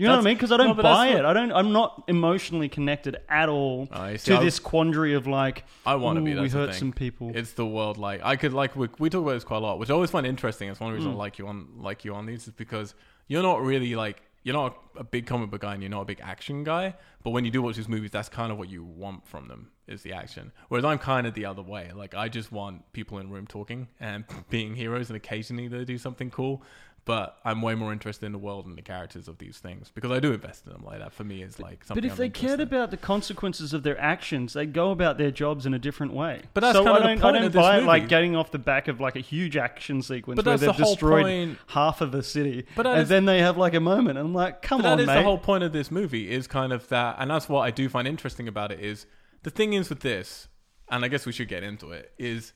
You 0.00 0.06
know 0.06 0.12
what 0.12 0.20
I 0.20 0.22
mean? 0.26 0.34
Because 0.36 0.52
I 0.52 0.56
don't 0.58 0.76
but 0.76 0.82
that's 0.82 0.96
buy 0.96 1.08
it. 1.08 1.24
I 1.24 1.32
don't. 1.32 1.50
I'm 1.50 1.72
not 1.72 2.04
emotionally 2.06 2.68
connected 2.68 3.16
at 3.28 3.48
all 3.48 3.88
I 3.90 4.14
see, 4.14 4.30
to 4.30 4.38
I, 4.38 4.44
this 4.44 4.60
quandary 4.60 5.14
of 5.14 5.26
like, 5.26 5.64
I 5.84 5.96
want 5.96 6.18
to 6.18 6.22
"Ooh, 6.22 6.24
be. 6.24 6.34
we 6.34 6.40
That's 6.42 6.52
the 6.52 6.58
hurt 6.60 6.70
thing. 6.70 6.78
some 6.78 6.92
people. 6.92 7.32
It's 7.34 7.54
the 7.54 7.66
world 7.66 7.98
like 7.98 8.20
I 8.22 8.36
could 8.36 8.52
like 8.52 8.76
we, 8.76 8.86
we 9.00 9.10
talk 9.10 9.22
about 9.22 9.32
this 9.32 9.42
quite 9.42 9.56
a 9.56 9.60
lot, 9.60 9.80
which 9.80 9.90
I 9.90 9.94
always 9.94 10.10
find 10.12 10.24
interesting. 10.24 10.68
It's 10.68 10.78
one 10.78 10.92
reason 10.92 11.10
I 11.10 11.14
Mm. 11.14 11.18
like 11.18 11.40
you 11.40 11.48
on 11.48 11.66
like 11.78 12.04
you 12.04 12.14
on 12.14 12.26
these 12.26 12.46
is 12.46 12.52
because 12.54 12.94
you're 13.26 13.42
not 13.42 13.60
really 13.60 13.96
like 13.96 14.22
you're 14.44 14.54
not 14.54 14.78
a 14.96 15.02
big 15.02 15.26
comic 15.26 15.50
book 15.50 15.62
guy 15.62 15.74
and 15.74 15.82
you're 15.82 15.90
not 15.90 16.02
a 16.02 16.04
big 16.04 16.20
action 16.22 16.62
guy. 16.62 16.94
But 17.24 17.30
when 17.30 17.44
you 17.44 17.50
do 17.50 17.60
watch 17.60 17.74
these 17.74 17.88
movies, 17.88 18.12
that's 18.12 18.28
kind 18.28 18.52
of 18.52 18.56
what 18.58 18.68
you 18.70 18.84
want 18.84 19.26
from 19.26 19.48
them 19.48 19.72
is 19.88 20.02
the 20.02 20.12
action. 20.12 20.52
Whereas 20.68 20.84
I'm 20.84 20.98
kind 20.98 21.26
of 21.26 21.34
the 21.34 21.44
other 21.46 21.62
way. 21.62 21.90
Like 21.92 22.14
I 22.14 22.28
just 22.28 22.52
want 22.52 22.92
people 22.92 23.18
in 23.18 23.26
a 23.26 23.30
room 23.30 23.48
talking 23.48 23.88
and 23.98 24.24
being 24.48 24.76
heroes, 24.76 25.10
and 25.10 25.16
occasionally 25.16 25.66
they 25.66 25.84
do 25.84 25.98
something 25.98 26.30
cool. 26.30 26.62
But 27.08 27.38
I'm 27.42 27.62
way 27.62 27.74
more 27.74 27.90
interested 27.90 28.26
in 28.26 28.32
the 28.32 28.38
world 28.38 28.66
and 28.66 28.76
the 28.76 28.82
characters 28.82 29.28
of 29.28 29.38
these 29.38 29.56
things 29.58 29.90
because 29.94 30.10
I 30.10 30.20
do 30.20 30.32
invest 30.34 30.66
in 30.66 30.72
them. 30.74 30.84
Like 30.84 30.98
that 30.98 31.12
for 31.14 31.24
me 31.24 31.42
is 31.42 31.58
like 31.58 31.82
something. 31.82 32.02
But 32.02 32.04
if 32.04 32.12
I'm 32.12 32.18
they 32.18 32.28
cared 32.28 32.60
in. 32.60 32.68
about 32.68 32.90
the 32.90 32.98
consequences 32.98 33.72
of 33.72 33.82
their 33.82 33.98
actions, 33.98 34.52
they 34.52 34.66
go 34.66 34.90
about 34.90 35.16
their 35.16 35.30
jobs 35.30 35.64
in 35.64 35.72
a 35.72 35.78
different 35.78 36.12
way. 36.12 36.42
But 36.52 36.60
that's 36.60 36.76
so 36.76 36.84
kind 36.84 37.02
I 37.04 37.12
of 37.12 37.18
the 37.18 37.22
don't, 37.22 37.34
I 37.34 37.40
don't 37.40 37.52
buy 37.54 37.78
it 37.78 37.84
like 37.84 38.08
getting 38.08 38.36
off 38.36 38.50
the 38.50 38.58
back 38.58 38.88
of 38.88 39.00
like 39.00 39.16
a 39.16 39.20
huge 39.20 39.56
action 39.56 40.02
sequence 40.02 40.36
But 40.36 40.44
where 40.44 40.58
they've 40.58 40.68
whole 40.70 40.92
destroyed 40.94 41.22
point. 41.24 41.58
half 41.68 42.02
of 42.02 42.14
a 42.14 42.22
city, 42.22 42.66
But 42.76 42.86
and 42.86 43.00
is- 43.00 43.08
then 43.08 43.24
they 43.24 43.38
have 43.40 43.56
like 43.56 43.72
a 43.72 43.80
moment, 43.80 44.18
and 44.18 44.28
I'm 44.28 44.34
like, 44.34 44.60
come 44.60 44.82
But 44.82 44.88
on, 44.88 44.96
that 44.98 45.02
is 45.02 45.06
mate. 45.06 45.14
the 45.14 45.22
whole 45.22 45.38
point 45.38 45.64
of 45.64 45.72
this 45.72 45.90
movie 45.90 46.30
is 46.30 46.46
kind 46.46 46.72
of 46.74 46.86
that, 46.90 47.16
and 47.18 47.30
that's 47.30 47.48
what 47.48 47.62
I 47.62 47.70
do 47.70 47.88
find 47.88 48.06
interesting 48.06 48.46
about 48.46 48.70
it 48.70 48.80
is 48.80 49.06
the 49.44 49.50
thing 49.50 49.72
is 49.72 49.88
with 49.88 50.00
this, 50.00 50.48
and 50.90 51.04
I 51.04 51.08
guess 51.08 51.24
we 51.24 51.32
should 51.32 51.48
get 51.48 51.62
into 51.62 51.90
it. 51.92 52.12
Is 52.18 52.52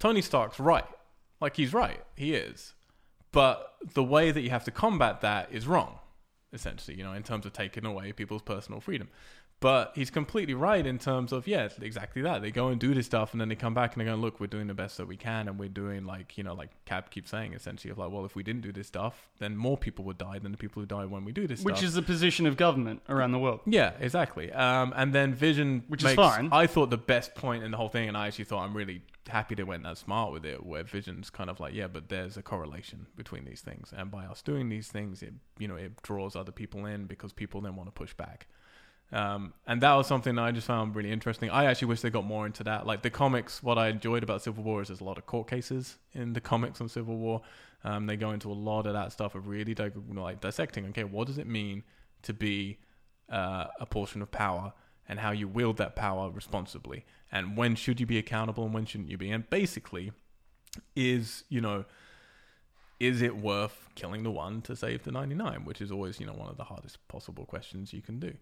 Tony 0.00 0.20
Stark's 0.20 0.58
right? 0.58 0.84
Like 1.40 1.54
he's 1.54 1.72
right, 1.72 2.02
he 2.16 2.34
is, 2.34 2.74
but 3.32 3.74
the 3.94 4.02
way 4.02 4.30
that 4.30 4.40
you 4.40 4.50
have 4.50 4.64
to 4.64 4.70
combat 4.70 5.20
that 5.20 5.48
is 5.52 5.66
wrong, 5.66 5.98
essentially. 6.52 6.96
You 6.96 7.04
know, 7.04 7.12
in 7.12 7.22
terms 7.22 7.46
of 7.46 7.52
taking 7.52 7.84
away 7.84 8.12
people's 8.12 8.42
personal 8.42 8.80
freedom. 8.80 9.08
But 9.60 9.92
he's 9.96 10.10
completely 10.10 10.54
right 10.54 10.86
in 10.86 10.98
terms 10.98 11.32
of 11.32 11.48
yeah, 11.48 11.68
exactly 11.80 12.22
that. 12.22 12.42
They 12.42 12.52
go 12.52 12.68
and 12.68 12.80
do 12.80 12.94
this 12.94 13.06
stuff, 13.06 13.32
and 13.32 13.40
then 13.40 13.48
they 13.48 13.56
come 13.56 13.74
back 13.74 13.94
and 13.94 14.00
they 14.00 14.08
go, 14.08 14.14
"Look, 14.14 14.38
we're 14.38 14.46
doing 14.46 14.68
the 14.68 14.74
best 14.74 14.96
that 14.98 15.08
we 15.08 15.16
can, 15.16 15.48
and 15.48 15.58
we're 15.58 15.68
doing 15.68 16.04
like 16.04 16.38
you 16.38 16.44
know, 16.44 16.54
like 16.54 16.70
Cap 16.84 17.10
keeps 17.10 17.30
saying, 17.30 17.54
essentially 17.54 17.90
of 17.90 17.98
like, 17.98 18.10
well, 18.10 18.24
if 18.24 18.36
we 18.36 18.44
didn't 18.44 18.60
do 18.60 18.70
this 18.70 18.86
stuff, 18.86 19.30
then 19.40 19.56
more 19.56 19.76
people 19.76 20.04
would 20.04 20.18
die 20.18 20.38
than 20.38 20.52
the 20.52 20.58
people 20.58 20.80
who 20.80 20.86
die 20.86 21.06
when 21.06 21.24
we 21.24 21.32
do 21.32 21.48
this 21.48 21.62
which 21.64 21.76
stuff." 21.76 21.88
is 21.88 21.94
the 21.94 22.02
position 22.02 22.46
of 22.46 22.56
government 22.56 23.02
around 23.08 23.32
the 23.32 23.38
world. 23.38 23.60
Yeah, 23.66 23.94
exactly. 23.98 24.52
Um, 24.52 24.92
and 24.96 25.12
then 25.12 25.34
Vision, 25.34 25.82
Which 25.88 26.04
is 26.04 26.14
fine. 26.14 26.50
I 26.52 26.68
thought 26.68 26.90
the 26.90 26.96
best 26.96 27.34
point 27.34 27.64
in 27.64 27.72
the 27.72 27.76
whole 27.76 27.88
thing, 27.88 28.06
and 28.06 28.16
I 28.16 28.28
actually 28.28 28.44
thought 28.44 28.62
I'm 28.62 28.76
really 28.76 29.02
happy 29.28 29.54
they 29.54 29.64
went 29.64 29.82
that 29.82 29.98
smart 29.98 30.32
with 30.32 30.44
it, 30.46 30.64
where 30.64 30.84
Vision's 30.84 31.30
kind 31.30 31.50
of 31.50 31.58
like, 31.58 31.74
yeah, 31.74 31.88
but 31.88 32.08
there's 32.08 32.36
a 32.36 32.42
correlation 32.42 33.06
between 33.16 33.44
these 33.44 33.60
things, 33.60 33.92
and 33.96 34.10
by 34.10 34.24
us 34.24 34.40
doing 34.40 34.68
these 34.68 34.86
things, 34.86 35.20
it 35.20 35.34
you 35.58 35.66
know 35.66 35.74
it 35.76 36.00
draws 36.02 36.36
other 36.36 36.52
people 36.52 36.86
in 36.86 37.06
because 37.06 37.32
people 37.32 37.60
then 37.60 37.74
want 37.74 37.88
to 37.88 37.92
push 37.92 38.14
back. 38.14 38.46
Um, 39.10 39.54
and 39.66 39.80
that 39.80 39.94
was 39.94 40.06
something 40.06 40.38
I 40.38 40.52
just 40.52 40.66
found 40.66 40.94
really 40.94 41.10
interesting. 41.10 41.48
I 41.48 41.64
actually 41.64 41.88
wish 41.88 42.02
they 42.02 42.10
got 42.10 42.26
more 42.26 42.44
into 42.44 42.62
that. 42.64 42.86
Like 42.86 43.02
the 43.02 43.10
comics, 43.10 43.62
what 43.62 43.78
I 43.78 43.88
enjoyed 43.88 44.22
about 44.22 44.42
Civil 44.42 44.64
War 44.64 44.82
is 44.82 44.88
there's 44.88 45.00
a 45.00 45.04
lot 45.04 45.16
of 45.16 45.24
court 45.26 45.48
cases 45.48 45.96
in 46.12 46.34
the 46.34 46.40
comics 46.40 46.80
on 46.80 46.88
Civil 46.88 47.16
War. 47.16 47.42
Um, 47.84 48.06
they 48.06 48.16
go 48.16 48.32
into 48.32 48.50
a 48.50 48.54
lot 48.54 48.86
of 48.86 48.92
that 48.92 49.12
stuff 49.12 49.34
of 49.34 49.46
really 49.46 49.74
like 49.74 50.40
dissecting. 50.40 50.86
Okay, 50.86 51.04
what 51.04 51.26
does 51.26 51.38
it 51.38 51.46
mean 51.46 51.84
to 52.22 52.34
be 52.34 52.78
uh, 53.30 53.66
a 53.80 53.86
portion 53.86 54.20
of 54.20 54.30
power 54.30 54.72
and 55.08 55.20
how 55.20 55.30
you 55.30 55.48
wield 55.48 55.78
that 55.78 55.96
power 55.96 56.30
responsibly, 56.30 57.06
and 57.32 57.56
when 57.56 57.74
should 57.76 57.98
you 57.98 58.04
be 58.04 58.18
accountable 58.18 58.64
and 58.64 58.74
when 58.74 58.84
shouldn't 58.84 59.08
you 59.08 59.16
be? 59.16 59.30
And 59.30 59.48
basically, 59.48 60.12
is 60.94 61.44
you 61.48 61.60
know 61.60 61.84
is 63.00 63.22
it 63.22 63.36
worth 63.36 63.88
killing 63.94 64.22
the 64.22 64.30
one 64.30 64.60
to 64.60 64.74
save 64.74 65.04
the 65.04 65.12
99 65.12 65.64
which 65.64 65.80
is 65.80 65.90
always 65.90 66.20
you 66.20 66.26
know 66.26 66.32
one 66.32 66.48
of 66.48 66.56
the 66.56 66.64
hardest 66.64 66.98
possible 67.08 67.44
questions 67.44 67.92
you 67.92 68.02
can 68.02 68.18
do 68.18 68.34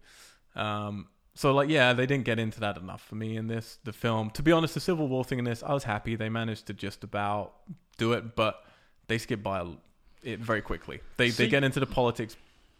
um, 0.57 1.07
so 1.35 1.53
like 1.53 1.69
yeah 1.69 1.93
they 1.93 2.05
didn't 2.05 2.25
get 2.25 2.39
into 2.39 2.59
that 2.59 2.77
enough 2.77 3.01
for 3.01 3.15
me 3.15 3.37
in 3.37 3.47
this 3.47 3.79
the 3.83 3.93
film. 3.93 4.29
To 4.31 4.43
be 4.43 4.51
honest 4.51 4.73
the 4.73 4.79
civil 4.79 5.07
war 5.07 5.23
thing 5.23 5.39
in 5.39 5.45
this 5.45 5.63
i 5.63 5.73
was 5.73 5.83
happy. 5.83 6.15
They 6.15 6.29
managed 6.29 6.67
to 6.67 6.73
just 6.73 7.03
about 7.03 7.53
do 7.97 8.13
it 8.13 8.35
but 8.35 8.63
they 9.07 9.17
skip 9.17 9.43
by 9.43 9.65
it 10.23 10.39
very 10.39 10.61
quickly. 10.61 10.99
They, 11.17 11.29
they 11.29 11.47
get 11.47 11.63
into 11.63 11.79
the 11.79 11.85
politics 11.85 12.35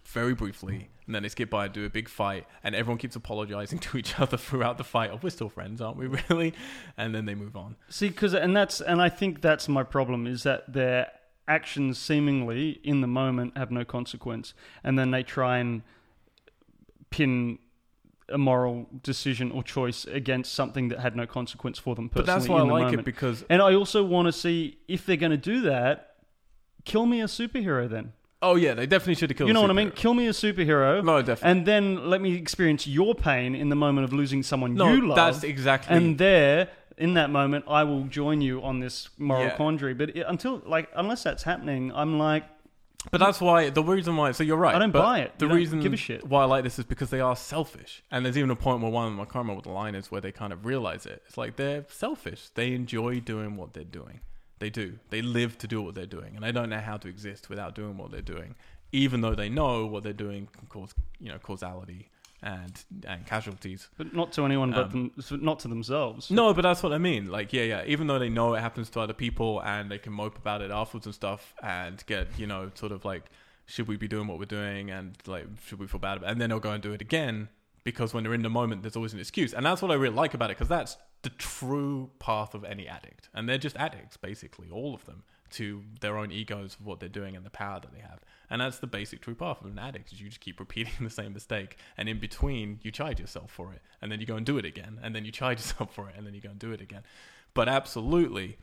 very 0.05 0.34
briefly 0.34 0.89
and 1.05 1.13
then 1.13 1.23
they 1.23 1.30
skip 1.30 1.49
by 1.49 1.65
and 1.65 1.73
do 1.73 1.86
a 1.86 1.89
big 1.89 2.09
fight 2.09 2.47
and 2.63 2.73
everyone 2.73 2.97
keeps 2.97 3.15
apologizing 3.15 3.80
to 3.88 3.97
each 3.97 4.19
other 4.19 4.38
throughout 4.38 4.78
the 4.78 4.84
fight. 4.84 5.11
Of 5.11 5.23
we're 5.23 5.30
still 5.30 5.49
friends 5.49 5.80
aren't 5.80 5.97
we 5.97 6.07
really? 6.30 6.53
And 6.97 7.13
then 7.13 7.25
they 7.25 7.36
move 7.36 7.55
on. 7.55 7.75
See, 7.89 8.09
because 8.09 8.34
and 8.34 8.57
that's 8.57 8.82
and 8.82 9.01
I 9.01 9.09
think 9.09 9.41
that's 9.41 9.69
my 9.69 9.84
problem 9.84 10.25
is 10.25 10.43
that 10.43 10.73
their 10.73 11.11
actions 11.47 11.97
seemingly 11.97 12.80
in 12.84 13.01
the 13.01 13.07
moment 13.07 13.57
have 13.57 13.71
no 13.71 13.86
consequence, 13.86 14.53
and 14.84 14.99
then 14.99 15.11
they 15.11 15.23
try 15.23 15.59
and 15.59 15.82
pin 17.09 17.59
a 18.30 18.38
moral 18.38 18.88
decision 19.03 19.51
or 19.51 19.63
choice 19.63 20.05
against 20.05 20.53
something 20.53 20.89
that 20.89 20.99
had 20.99 21.15
no 21.15 21.25
consequence 21.25 21.80
for 21.80 21.95
them 21.95 22.09
but 22.13 22.25
that's 22.25 22.47
why 22.47 22.57
i 22.57 22.61
like 22.61 22.69
moment. 22.86 22.99
it 22.99 23.05
because 23.05 23.43
And 23.49 23.61
I 23.61 23.73
also 23.73 24.03
want 24.03 24.25
to 24.28 24.32
see 24.34 24.78
if 24.88 25.05
they're 25.05 25.15
going 25.17 25.32
to 25.32 25.38
do 25.38 25.61
that. 25.61 26.15
Kill 26.84 27.05
me 27.05 27.21
a 27.21 27.25
superhero 27.25 27.89
then. 27.89 28.13
oh 28.41 28.55
yeah 28.55 28.73
they 28.73 28.86
definitely 28.86 29.15
should 29.15 29.30
have 29.30 29.38
killed 29.38 29.47
you 29.49 29.53
know 29.53 29.61
what 29.61 29.69
I 29.69 29.73
mean? 29.73 29.91
Kill 29.91 30.13
me 30.13 30.28
a 30.28 30.32
superhero. 30.32 31.03
no 31.03 31.21
definitely 31.21 31.51
And 31.51 31.65
then 31.65 32.09
let 32.09 32.19
me 32.21 32.36
experience 32.36 32.86
your 32.88 33.15
pain 33.15 33.55
in 33.55 33.69
the 33.69 33.75
moment 33.75 34.05
of 34.05 34.13
losing 34.13 34.43
someone 34.43 34.73
no 34.75 34.91
you 34.93 35.07
love. 35.07 35.15
that's 35.15 35.43
exactly 35.43 35.95
and 35.95 36.17
there, 36.17 36.69
in 36.97 37.13
that 37.13 37.30
moment, 37.30 37.63
I 37.67 37.84
will 37.84 38.05
join 38.05 38.41
you 38.41 38.63
on 38.63 38.80
this 38.80 39.09
moral 39.19 39.43
Yeah. 39.45 39.55
quandary. 39.55 39.93
But 39.93 40.15
it, 40.17 40.25
until, 40.28 40.63
like, 40.65 40.89
unless 40.95 41.21
that's 41.21 41.43
happening, 41.43 41.91
I'm 41.93 42.17
like, 42.17 42.43
But 43.12 43.20
that's 43.20 43.39
why 43.39 43.70
the 43.70 43.84
reason 43.84 44.16
why. 44.18 44.32
So 44.32 44.43
you're 44.43 44.58
right. 44.58 44.76
I 44.76 44.80
don't 44.80 44.91
but 44.91 45.01
buy 45.01 45.20
it. 45.20 45.38
The 45.39 45.45
You 45.45 45.49
don't 45.49 45.58
reason 45.58 45.80
give 45.80 45.93
a 45.93 45.97
shit. 45.97 46.26
why 46.28 46.41
I 46.43 46.45
like 46.45 46.64
this 46.64 46.78
is 46.80 46.86
because 46.86 47.10
they 47.10 47.20
are 47.22 47.36
selfish, 47.36 48.03
and 48.12 48.26
there's 48.26 48.38
even 48.38 48.49
a 48.51 48.55
point 48.55 48.82
where 48.82 48.91
one 48.91 49.05
of 49.08 49.12
them, 49.12 49.20
I 49.22 49.26
can't 49.26 49.36
remember 49.36 49.55
what 49.55 49.64
the 49.64 49.72
line 49.72 49.95
is, 49.95 50.12
where 50.12 50.22
they 50.22 50.32
kind 50.32 50.51
of 50.53 50.66
realize 50.66 51.05
it. 51.05 51.24
It's 51.28 51.38
like 51.38 51.55
they're 51.55 51.86
selfish. 51.89 52.49
They 52.53 52.74
enjoy 52.74 53.20
doing 53.20 53.55
what 53.55 53.74
they're 53.74 53.84
doing. 53.84 54.20
They 54.60 54.70
do. 54.70 54.99
They 55.10 55.22
live 55.22 55.58
to 55.60 55.68
do 55.68 55.82
what 55.82 55.95
they're 55.95 56.05
doing, 56.05 56.36
and 56.36 56.43
they 56.43 56.51
don't 56.51 56.70
know 56.70 56.80
how 56.80 56.97
to 56.97 57.08
exist 57.08 57.49
without 57.49 57.76
doing 57.76 57.97
what 57.97 58.12
they're 58.12 58.22
doing. 58.22 58.55
Even 58.91 59.22
though 59.22 59.36
they 59.36 59.49
know 59.49 59.86
what 59.86 60.03
they're 60.03 60.14
doing 60.14 60.47
can 60.58 60.68
cause, 60.68 60.93
you 61.20 61.30
know, 61.30 61.38
causality 61.38 62.10
and 62.44 62.84
and 63.08 63.26
casualties. 63.26 63.90
but 63.98 64.14
not 64.14 64.32
to 64.34 64.46
anyone 64.46 64.72
but 64.72 64.94
Um, 64.94 65.12
them, 65.16 65.44
not 65.44 65.60
to 65.60 65.68
themselves. 65.68 66.30
No, 66.30 66.54
but 66.54 66.62
that's 66.62 66.84
what 66.84 66.94
I 66.94 66.98
mean. 66.98 67.28
Like, 67.32 67.52
yeah, 67.54 67.64
yeah. 67.64 67.84
Even 67.86 68.08
though 68.08 68.20
they 68.20 68.30
know 68.30 68.54
it 68.54 68.62
happens 68.62 68.90
to 68.92 69.00
other 69.00 69.14
people 69.14 69.62
and 69.64 69.90
they 69.92 69.98
can 69.98 70.14
mope 70.14 70.38
about 70.38 70.62
it 70.62 70.70
afterwards 70.72 71.06
and 71.08 71.16
stuff 71.16 71.54
and 71.64 72.04
get, 72.06 72.28
you 72.38 72.46
know, 72.48 72.72
sort 72.76 72.92
of 72.92 73.04
like, 73.06 73.24
should 73.66 73.88
we 73.88 73.98
be 73.98 74.08
doing 74.08 74.28
what 74.28 74.38
we're 74.40 74.46
doing 74.46 74.92
and 74.92 75.18
like, 75.26 75.46
should 75.66 75.80
we 75.80 75.88
feel 75.88 76.00
bad 76.00 76.18
about 76.18 76.30
it? 76.30 76.32
And 76.32 76.42
then 76.42 76.50
they'll 76.50 76.60
go 76.60 76.72
and 76.72 76.84
do 76.84 76.94
it 76.94 77.02
again 77.02 77.50
because 77.84 78.14
when 78.14 78.24
they're 78.24 78.34
in 78.34 78.44
the 78.44 78.50
moment, 78.50 78.84
there's 78.84 78.96
always 78.96 79.14
an 79.14 79.20
excuse. 79.20 79.54
And 79.54 79.66
that's 79.66 79.82
what 79.82 79.92
I 79.92 79.96
really 79.96 80.16
like 80.16 80.34
about 80.34 80.52
it 80.52 80.58
because 80.58 80.70
that's 80.70 80.98
the 81.24 81.30
true 81.32 82.12
path 82.20 82.54
of 82.54 82.64
any 82.64 82.88
addict. 82.88 83.30
And 83.34 83.50
they're 83.50 83.58
just 83.58 83.76
addicts, 83.78 84.16
basically, 84.18 84.70
all 84.70 84.94
of 84.94 85.06
them, 85.06 85.24
to 85.52 85.84
their 86.02 86.18
own 86.18 86.32
egos 86.32 86.76
of 86.80 86.86
what 86.86 87.00
they're 87.00 87.10
doing 87.10 87.36
and 87.36 87.45
the 87.45 87.50
power 87.50 87.80
that 87.80 87.93
they 87.93 88.00
have. 88.00 88.20
And 88.50 88.62
that's 88.62 88.80
the 88.80 88.88
basic 88.88 89.22
true 89.22 89.36
path 89.36 89.62
of 89.62 89.68
an 89.68 89.80
addict 89.80 90.12
is 90.12 90.22
you 90.22 90.28
just 90.28 90.39
keep 90.39 90.60
repeating 90.60 90.93
the 91.02 91.10
same 91.10 91.34
mistake. 91.34 91.78
And 91.98 92.08
in 92.08 92.20
between, 92.20 92.80
you 92.84 92.91
chide 92.91 93.20
yourself 93.20 93.52
for 93.52 93.74
it. 93.74 93.82
And 94.02 94.12
then 94.12 94.20
you 94.20 94.26
go 94.26 94.36
and 94.36 94.45
do 94.45 94.58
it 94.58 94.66
again. 94.66 95.00
And 95.02 95.16
then 95.16 95.26
you 95.26 95.32
chide 95.32 95.60
yourself 95.60 95.93
for 95.93 96.10
it. 96.10 96.16
And 96.18 96.26
then 96.26 96.34
you 96.34 96.41
go 96.41 96.50
and 96.50 96.60
do 96.60 96.72
it 96.72 96.82
again. 96.82 97.04
But 97.54 97.68
absolutely, 97.68 98.58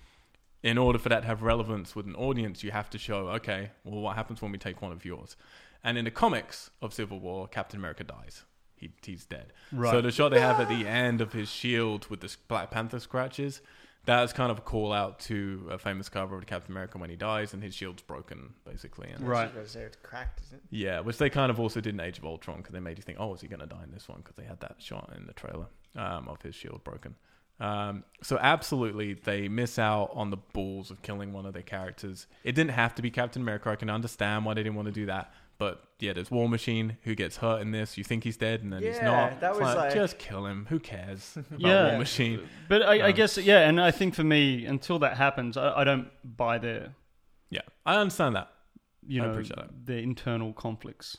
in 0.62 0.78
order 0.78 0.99
for 0.99 1.11
that 1.11 1.20
to 1.20 1.26
have 1.26 1.43
relevance 1.43 1.95
with 1.95 2.07
an 2.07 2.14
audience, 2.14 2.64
you 2.64 2.70
have 2.70 2.89
to 2.91 2.99
show, 2.99 3.28
okay, 3.28 3.70
well, 3.85 4.01
what 4.01 4.16
happens 4.16 4.41
when 4.41 4.53
we 4.53 4.59
take 4.59 4.80
one 4.80 4.93
of 4.93 5.05
yours? 5.05 5.37
And 5.82 5.99
in 5.99 6.07
the 6.07 6.11
comics 6.11 6.70
of 6.80 6.95
Civil 6.95 7.20
War, 7.20 7.47
Captain 7.47 7.78
America 7.78 8.05
dies. 8.05 8.45
He, 8.76 8.91
he's 9.03 9.26
dead. 9.26 9.53
Right. 9.70 9.91
So 9.91 10.01
the 10.01 10.11
shot 10.11 10.30
they 10.30 10.41
have 10.41 10.61
at 10.61 10.68
the 10.68 10.89
end 10.89 11.20
of 11.20 11.32
his 11.32 11.51
shield 11.51 12.07
with 12.09 12.20
the 12.20 12.35
Black 12.49 12.70
Panther 12.70 12.99
scratches, 12.99 13.61
that's 14.05 14.32
kind 14.32 14.50
of 14.50 14.59
a 14.59 14.61
call 14.61 14.92
out 14.92 15.18
to 15.20 15.68
a 15.70 15.78
famous 15.78 16.09
cover 16.09 16.36
of 16.36 16.46
Captain 16.46 16.72
America 16.72 16.98
when 16.98 17.11
he 17.11 17.16
dies 17.16 17.55
and 17.55 17.62
his 17.62 17.74
shield's 17.74 18.02
broken, 18.02 18.55
basically. 18.66 19.09
And 19.09 19.26
Right. 19.26 19.50
It's 19.57 19.96
cracked, 20.02 20.40
isn't 20.46 20.59
it? 20.59 20.62
yeah, 20.70 21.00
which 21.00 21.18
they 21.18 21.30
kind 21.30 21.50
of 21.50 21.59
also 21.59 21.80
did 21.80 21.94
in 21.94 22.00
Age 22.00 22.18
of 22.18 22.24
Ultron 22.24 22.59
because 22.59 22.72
they 22.72 22.80
made 22.80 22.98
you 22.98 23.02
think, 23.02 23.18
oh, 23.20 23.34
is 23.34 23.40
he 23.40 23.48
going 23.48 23.61
to 23.61 23.66
die 23.66 23.82
in 23.84 23.92
this 23.92 24.09
one? 24.09 24.18
Because 24.18 24.36
they 24.36 24.44
had 24.44 24.61
that 24.61 24.76
shot 24.78 25.12
in 25.16 25.26
the 25.26 25.32
trailer 25.32 25.66
um, 25.96 26.28
of 26.28 26.42
his 26.42 26.55
shield 26.55 26.82
broken. 26.84 27.14
Um, 27.61 28.02
so 28.20 28.36
absolutely, 28.40 29.14
they 29.14 29.48
miss 29.48 29.78
out 29.78 30.11
on 30.12 30.30
the 30.30 30.36
balls 30.36 30.90
of 30.90 31.02
killing 31.02 31.32
one 31.32 31.46
of 31.46 31.52
their 31.52 31.62
characters. 31.62 32.26
It 32.42 32.52
didn't 32.52 32.72
have 32.72 32.94
to 32.96 33.02
be 33.02 33.11
Captain 33.11 33.42
America. 33.42 33.70
I 33.70 33.76
can 33.76 33.88
understand 33.90 34.44
why 34.44 34.55
they 34.55 34.64
didn't 34.64 34.74
want 34.74 34.86
to 34.86 34.92
do 34.92 35.07
that. 35.07 35.32
But 35.57 35.82
yeah, 36.00 36.12
there's 36.12 36.30
War 36.30 36.48
Machine 36.48 36.98
who 37.02 37.14
gets 37.14 37.36
hurt 37.36 37.61
in 37.62 37.70
this. 37.70 37.96
You 37.96 38.05
think 38.05 38.24
he's 38.24 38.36
dead, 38.36 38.62
and 38.62 38.72
then 38.72 38.82
he's 38.82 39.00
not. 39.00 39.40
that 39.40 39.52
It's 39.52 39.61
was 39.61 39.74
like- 39.76 39.94
just 39.94 40.18
kill 40.18 40.46
him. 40.46 40.66
Who 40.68 40.80
cares 40.80 41.36
about 41.50 41.61
Yeah. 41.61 41.88
War 41.90 41.98
Machine? 41.98 42.40
But 42.68 42.82
I, 42.82 42.98
I 42.98 43.09
Um, 43.11 43.12
guess, 43.14 43.38
yeah, 43.38 43.68
and 43.68 43.80
I 43.80 43.90
think 43.92 44.14
for 44.14 44.24
me, 44.24 44.66
until 44.66 44.98
that 44.98 45.16
happens, 45.16 45.57
I, 45.57 45.72
I 45.80 45.84
don't 45.84 46.09
buy 46.24 46.59
the. 46.59 46.90
Yeah, 47.50 47.61
I 47.86 47.96
understand 47.96 48.34
that. 48.36 48.48
you 49.07 49.22
I 49.22 49.26
know, 49.26 49.30
appreciate 49.32 49.57
that. 49.57 49.86
their 49.86 49.98
internal 49.98 50.52
conflicts. 50.52 51.18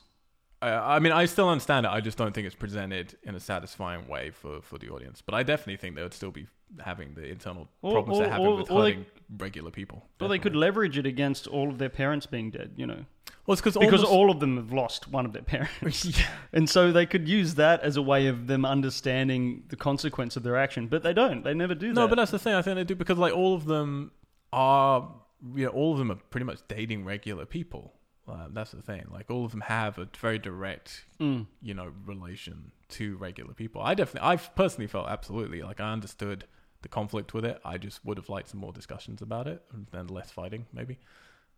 I, 0.61 0.95
I 0.95 0.99
mean, 0.99 1.11
I 1.11 1.25
still 1.25 1.49
understand 1.49 1.85
it. 1.85 1.89
I 1.89 2.01
just 2.01 2.17
don't 2.17 2.33
think 2.33 2.47
it's 2.47 2.55
presented 2.55 3.17
in 3.23 3.35
a 3.35 3.39
satisfying 3.39 4.07
way 4.07 4.31
for, 4.31 4.61
for 4.61 4.77
the 4.77 4.89
audience. 4.89 5.21
But 5.21 5.35
I 5.35 5.43
definitely 5.43 5.77
think 5.77 5.95
they 5.95 6.03
would 6.03 6.13
still 6.13 6.31
be 6.31 6.47
having 6.79 7.13
the 7.13 7.25
internal 7.25 7.67
Or- 7.81 7.93
problems 7.93 8.19
or- 8.19 8.23
they're 8.23 8.31
having 8.31 8.47
or- 8.47 8.55
with 8.57 8.71
or 8.71 8.83
they- 8.83 8.91
hurting 8.91 9.05
regular 9.37 9.71
people. 9.71 10.05
Well, 10.19 10.29
they 10.29 10.37
could 10.37 10.49
Definitely. 10.53 10.61
leverage 10.61 10.97
it 10.97 11.05
against 11.05 11.47
all 11.47 11.69
of 11.69 11.77
their 11.77 11.89
parents 11.89 12.25
being 12.25 12.49
dead, 12.51 12.73
you 12.77 12.87
know, 12.87 13.05
Well, 13.45 13.53
it's 13.53 13.61
because 13.61 13.77
because 13.77 14.03
all 14.03 14.31
of 14.31 14.39
them 14.39 14.57
have 14.57 14.73
lost 14.73 15.07
one 15.07 15.25
of 15.25 15.33
their 15.33 15.43
parents, 15.43 16.05
yeah. 16.19 16.25
and 16.53 16.67
so 16.69 16.91
they 16.91 17.05
could 17.05 17.27
use 17.29 17.55
that 17.55 17.81
as 17.81 17.95
a 17.97 18.01
way 18.01 18.25
of 18.27 18.47
them 18.47 18.65
understanding 18.65 19.63
the 19.67 19.75
consequence 19.75 20.35
of 20.35 20.41
their 20.43 20.55
action. 20.57 20.87
But 20.87 21.03
they 21.03 21.13
don't. 21.13 21.43
They 21.43 21.53
never 21.53 21.75
do 21.75 21.89
that. 21.89 21.93
No, 21.93 22.07
but 22.07 22.15
that's 22.15 22.31
the 22.31 22.39
thing. 22.39 22.55
I 22.55 22.61
think 22.63 22.75
they 22.75 22.83
do 22.83 22.95
because 22.95 23.17
like 23.19 23.33
all 23.33 23.53
of 23.53 23.65
them 23.65 24.11
are, 24.51 25.11
you 25.55 25.65
know, 25.65 25.71
all 25.71 25.91
of 25.93 25.99
them 25.99 26.11
are 26.11 26.15
pretty 26.31 26.45
much 26.45 26.59
dating 26.67 27.05
regular 27.05 27.45
people. 27.45 27.93
Uh, 28.27 28.47
that's 28.51 28.71
the 28.71 28.81
thing. 28.81 29.05
Like 29.11 29.29
all 29.29 29.45
of 29.45 29.51
them 29.51 29.61
have 29.61 29.97
a 29.99 30.07
very 30.19 30.39
direct, 30.39 31.05
Mm. 31.19 31.45
you 31.61 31.73
know, 31.75 31.91
relation 32.05 32.71
to 32.89 33.15
regular 33.17 33.53
people. 33.53 33.81
I 33.81 33.93
definitely, 33.93 34.27
I've 34.27 34.53
personally 34.55 34.87
felt 34.87 35.07
absolutely 35.07 35.61
like 35.61 35.79
I 35.79 35.91
understood 35.93 36.45
the 36.81 36.87
conflict 36.87 37.33
with 37.33 37.45
it. 37.45 37.59
I 37.63 37.77
just 37.77 38.03
would 38.05 38.17
have 38.17 38.29
liked 38.29 38.49
some 38.49 38.59
more 38.59 38.73
discussions 38.73 39.21
about 39.21 39.47
it 39.47 39.61
and 39.73 39.87
then 39.91 40.07
less 40.07 40.31
fighting, 40.31 40.65
maybe. 40.73 40.97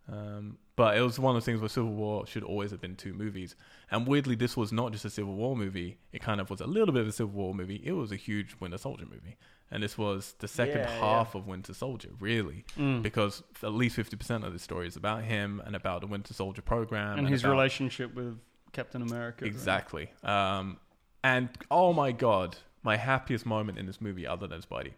Um, 0.10 0.58
but 0.78 0.98
it 0.98 1.02
was 1.02 1.20
one 1.20 1.36
of 1.36 1.42
those 1.42 1.46
things 1.46 1.60
where 1.60 1.68
Civil 1.70 1.92
War 1.94 2.26
should 2.26 2.44
always 2.44 2.72
have 2.72 2.80
been 2.80 2.96
two 2.96 3.14
movies. 3.14 3.56
And 3.92 4.08
weirdly, 4.08 4.36
this 4.36 4.56
was 4.56 4.72
not 4.72 4.92
just 4.94 5.04
a 5.06 5.10
Civil 5.10 5.34
War 5.36 5.56
movie. 5.56 5.98
It 6.14 6.22
kind 6.22 6.40
of 6.40 6.50
was 6.50 6.62
a 6.62 6.68
little 6.68 6.94
bit 6.94 7.02
of 7.02 7.08
a 7.10 7.12
Civil 7.12 7.34
War 7.34 7.54
movie. 7.54 7.82
It 7.84 7.92
was 7.94 8.12
a 8.12 8.16
huge 8.16 8.56
Winter 8.60 8.78
Soldier 8.78 9.06
movie. 9.06 9.38
And 9.70 9.84
this 9.84 9.98
was 9.98 10.34
the 10.40 10.48
second 10.48 10.78
Yeah, 10.80 11.00
half 11.00 11.36
of 11.36 11.46
Winter 11.46 11.74
Soldier, 11.74 12.10
really, 12.20 12.64
Mm. 12.78 13.02
because 13.04 13.44
at 13.62 13.74
least 13.74 13.96
50% 13.98 14.46
of 14.46 14.54
the 14.54 14.60
story 14.60 14.88
is 14.88 14.96
about 14.96 15.24
him 15.24 15.62
and 15.66 15.76
about 15.76 16.02
the 16.02 16.08
Winter 16.08 16.34
Soldier 16.34 16.62
program. 16.62 17.18
and 17.20 17.28
his 17.28 17.44
about- 17.44 17.52
relationship 17.52 18.14
with 18.14 18.40
Captain 18.72 19.02
America. 19.02 19.44
right? 19.44 19.52
Exactly. 19.52 20.10
Um, 20.24 20.78
and 21.24 21.50
oh 21.70 21.92
my 21.94 22.12
god, 22.14 22.58
my 22.84 22.96
happiest 22.96 23.46
moment 23.46 23.78
in 23.78 23.86
this 23.88 24.00
movie, 24.00 24.26
other 24.26 24.48
than 24.48 24.62
Spidey, 24.62 24.94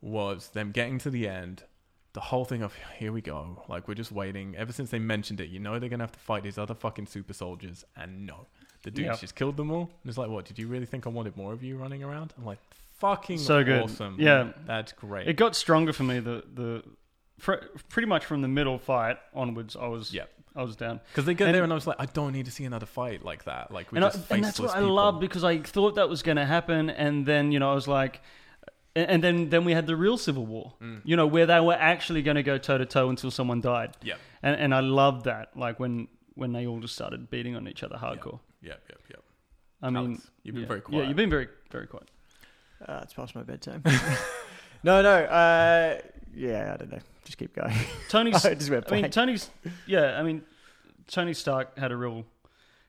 was 0.00 0.50
them 0.50 0.72
getting 0.72 0.98
to 0.98 1.10
the 1.10 1.28
end. 1.28 1.64
The 2.14 2.20
whole 2.20 2.44
thing 2.44 2.62
of 2.62 2.74
here 2.96 3.12
we 3.12 3.20
go, 3.20 3.62
like 3.68 3.86
we're 3.86 3.94
just 3.94 4.10
waiting. 4.10 4.56
Ever 4.56 4.72
since 4.72 4.90
they 4.90 4.98
mentioned 4.98 5.40
it, 5.40 5.48
you 5.50 5.60
know 5.60 5.78
they're 5.78 5.88
gonna 5.88 6.02
have 6.04 6.12
to 6.12 6.18
fight 6.18 6.42
these 6.42 6.58
other 6.58 6.74
fucking 6.74 7.06
super 7.06 7.32
soldiers, 7.34 7.84
and 7.94 8.26
no, 8.26 8.46
the 8.82 8.90
dudes 8.90 9.06
Yep. 9.06 9.20
just 9.20 9.34
killed 9.36 9.56
them 9.56 9.70
all. 9.70 9.82
And 10.02 10.08
it's 10.08 10.18
like, 10.18 10.28
what? 10.30 10.44
Did 10.46 10.58
you 10.58 10.66
really 10.66 10.86
think 10.86 11.06
I 11.06 11.10
wanted 11.10 11.36
more 11.36 11.52
of 11.52 11.62
you 11.62 11.76
running 11.76 12.02
around? 12.02 12.32
I'm 12.38 12.44
like, 12.44 12.58
fucking 12.98 13.38
So 13.38 13.62
good. 13.64 13.82
awesome. 13.82 14.16
Yeah. 14.18 14.52
that's 14.66 14.92
great. 14.92 15.28
It 15.28 15.34
got 15.36 15.54
stronger 15.56 15.92
for 15.92 16.02
me. 16.04 16.20
The 16.20 16.42
the 16.54 16.82
fr- 17.38 17.64
pretty 17.88 18.06
much 18.08 18.24
from 18.24 18.42
the 18.42 18.48
middle 18.48 18.78
fight 18.78 19.18
onwards, 19.34 19.76
I 19.76 19.86
was 19.88 20.12
Yep. 20.12 20.30
I 20.56 20.62
was 20.62 20.74
down. 20.76 21.00
Because 21.12 21.24
they 21.24 21.34
get 21.34 21.46
and- 21.48 21.54
there, 21.54 21.62
and 21.62 21.72
I 21.72 21.74
was 21.76 21.86
like, 21.86 21.96
I 22.00 22.06
don't 22.06 22.32
need 22.32 22.46
to 22.46 22.50
see 22.50 22.64
another 22.64 22.86
fight 22.86 23.24
like 23.24 23.44
that. 23.44 23.70
Like 23.70 23.92
we 23.92 23.96
and, 23.98 24.04
I, 24.04 24.08
just 24.08 24.30
and 24.30 24.42
that's 24.44 24.56
faceless 24.56 24.70
what 24.72 24.76
I 24.76 24.80
people. 24.80 24.94
love 24.94 25.20
because 25.20 25.44
I 25.44 25.58
thought 25.58 25.94
that 25.96 26.08
was 26.08 26.22
going 26.22 26.36
to 26.36 26.44
happen, 26.46 26.90
and 26.90 27.24
then 27.26 27.52
you 27.52 27.58
know 27.60 27.70
I 27.70 27.74
was 27.74 27.86
like, 27.86 28.20
and, 28.96 29.10
and 29.10 29.22
then 29.24 29.48
then 29.50 29.64
we 29.64 29.72
had 29.72 29.86
the 29.86 29.94
real 29.94 30.18
Civil 30.18 30.46
War, 30.46 30.74
Mm. 30.82 31.02
you 31.04 31.14
know, 31.16 31.26
where 31.28 31.46
they 31.46 31.60
were 31.60 31.74
actually 31.78 32.22
going 32.22 32.34
to 32.36 32.42
go 32.42 32.58
toe 32.58 32.78
to 32.78 32.86
toe 32.86 33.08
until 33.08 33.30
someone 33.30 33.60
died, 33.60 33.96
Yeah. 34.02 34.14
and 34.42 34.56
and 34.60 34.74
I 34.74 34.80
loved 34.80 35.24
that, 35.26 35.56
like 35.56 35.78
when 35.78 36.08
when 36.34 36.52
they 36.52 36.66
all 36.66 36.80
just 36.80 36.94
started 36.94 37.30
beating 37.30 37.54
on 37.54 37.68
each 37.68 37.82
other 37.84 37.96
hardcore. 37.96 38.40
yep, 38.62 38.82
yep, 38.88 39.00
yep. 39.10 39.22
I 39.82 39.90
mean, 39.90 39.96
Alex, 40.12 40.30
you've 40.42 40.54
been 40.56 40.62
yeah. 40.62 40.68
very 40.68 40.80
quiet. 40.80 41.02
Yeah, 41.02 41.08
you've 41.08 41.16
been 41.16 41.30
very 41.30 41.48
very 41.70 41.86
quiet. 41.86 42.08
Uh, 42.86 43.00
it's 43.02 43.12
past 43.14 43.34
my 43.34 43.42
bedtime. 43.42 43.82
no, 44.82 45.02
no. 45.02 45.14
Uh, 45.24 45.98
yeah, 46.34 46.72
I 46.74 46.76
don't 46.76 46.92
know. 46.92 46.98
Just 47.24 47.38
keep 47.38 47.54
going. 47.54 47.74
Tony's. 48.08 48.44
I 48.44 48.54
just 48.54 48.70
went 48.70 48.86
I 48.88 48.90
mean, 48.94 49.00
blank. 49.02 49.12
Tony's. 49.14 49.50
Yeah, 49.86 50.18
I 50.18 50.22
mean, 50.22 50.42
Tony 51.08 51.34
Stark 51.34 51.76
had 51.78 51.90
a 51.92 51.96
real 51.96 52.24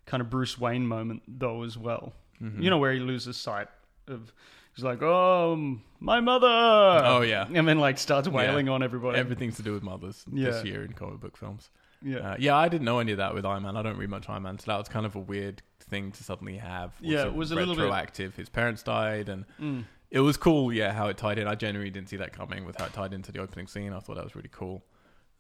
kind 0.05 0.21
of 0.21 0.29
Bruce 0.29 0.57
Wayne 0.59 0.85
moment 0.87 1.23
though 1.27 1.63
as 1.63 1.77
well. 1.77 2.13
Mhm. 2.41 2.61
You 2.63 2.69
know 2.69 2.77
where 2.77 2.93
he 2.93 2.99
loses 2.99 3.37
sight 3.37 3.67
of. 4.07 4.31
He's 4.75 4.83
like, 4.85 5.01
"Oh, 5.01 5.77
my 5.99 6.21
mother!" 6.21 6.47
Oh 6.47 7.21
yeah. 7.21 7.47
and 7.53 7.67
then 7.67 7.79
like 7.79 7.97
starts 7.97 8.29
wailing 8.29 8.69
on 8.69 8.81
everybody. 8.83 9.17
Everything's 9.17 9.57
to 9.57 9.63
do 9.63 9.73
with 9.73 9.83
mothers 9.83 10.23
Yeah. 10.31 10.51
this 10.51 10.63
year 10.63 10.83
in 10.85 10.93
comic 10.93 11.19
book 11.19 11.35
films. 11.35 11.69
yeah, 12.01 12.19
Uh, 12.19 12.35
yeah, 12.39 12.55
I 12.55 12.69
didn't 12.69 12.85
know 12.85 12.99
any 12.99 13.11
of 13.11 13.17
that 13.17 13.33
with 13.33 13.45
Iron 13.45 13.63
Man. 13.63 13.75
I 13.75 13.81
don't 13.81 13.97
read 13.97 14.09
much 14.09 14.29
Iron 14.29 14.43
Man, 14.43 14.57
so 14.57 14.71
that 14.71 14.77
was 14.77 14.87
kind 14.87 15.05
of 15.05 15.15
a 15.15 15.19
weird 15.19 15.63
thing 15.89 16.11
to 16.13 16.23
suddenly 16.23 16.57
have. 16.57 16.93
Yeah, 17.01 17.25
it 17.25 17.33
was 17.33 17.51
a 17.51 17.55
little 17.55 17.75
bit- 17.75 17.81
retroactive. 17.83 18.35
His 18.35 18.49
parents 18.49 18.83
died, 18.83 19.27
and 19.29 19.45
Mm. 19.59 19.85
it 20.11 20.19
was 20.21 20.37
cool. 20.37 20.71
Yeah, 20.71 20.93
how 20.93 21.07
it 21.07 21.17
tied 21.17 21.37
in. 21.39 21.47
I 21.47 21.55
genuinely 21.55 21.91
didn't 21.91 22.09
see 22.09 22.17
that 22.17 22.31
coming 22.33 22.65
with 22.65 22.77
how 22.77 22.85
it 22.85 22.93
tied 22.93 23.13
into 23.13 23.31
the 23.31 23.39
opening 23.39 23.67
scene. 23.67 23.91
I 23.93 23.99
thought 23.99 24.15
that 24.15 24.23
was 24.23 24.35
really 24.35 24.49
cool. 24.51 24.83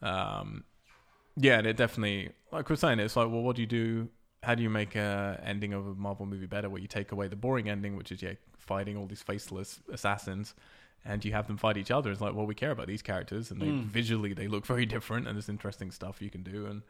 Um, 0.01 0.63
yeah, 1.35 1.57
and 1.57 1.67
it 1.67 1.77
definitely, 1.77 2.31
like 2.51 2.69
we're 2.69 2.75
saying, 2.75 2.99
it's 2.99 3.15
like, 3.15 3.27
well, 3.29 3.41
what 3.41 3.55
do 3.55 3.61
you 3.61 3.67
do? 3.67 4.09
How 4.43 4.55
do 4.55 4.63
you 4.63 4.69
make 4.69 4.95
a 4.95 5.39
ending 5.43 5.73
of 5.73 5.85
a 5.87 5.93
Marvel 5.95 6.25
movie 6.25 6.45
better? 6.45 6.69
Where 6.69 6.81
you 6.81 6.87
take 6.87 7.11
away 7.11 7.27
the 7.27 7.35
boring 7.35 7.69
ending, 7.69 7.95
which 7.95 8.11
is 8.11 8.21
yeah, 8.21 8.33
fighting 8.57 8.95
all 8.97 9.05
these 9.05 9.21
faceless 9.21 9.81
assassins, 9.91 10.55
and 11.05 11.23
you 11.25 11.31
have 11.33 11.47
them 11.47 11.57
fight 11.57 11.77
each 11.77 11.91
other. 11.91 12.11
It's 12.11 12.21
like, 12.21 12.33
well, 12.33 12.45
we 12.45 12.55
care 12.55 12.71
about 12.71 12.87
these 12.87 13.01
characters, 13.01 13.51
and 13.51 13.61
they 13.61 13.67
Mm. 13.67 13.83
visually 13.85 14.33
they 14.33 14.47
look 14.47 14.65
very 14.65 14.85
different, 14.85 15.27
and 15.27 15.35
there's 15.35 15.49
interesting 15.49 15.91
stuff 15.91 16.21
you 16.21 16.29
can 16.29 16.43
do. 16.43 16.65
And 16.67 16.81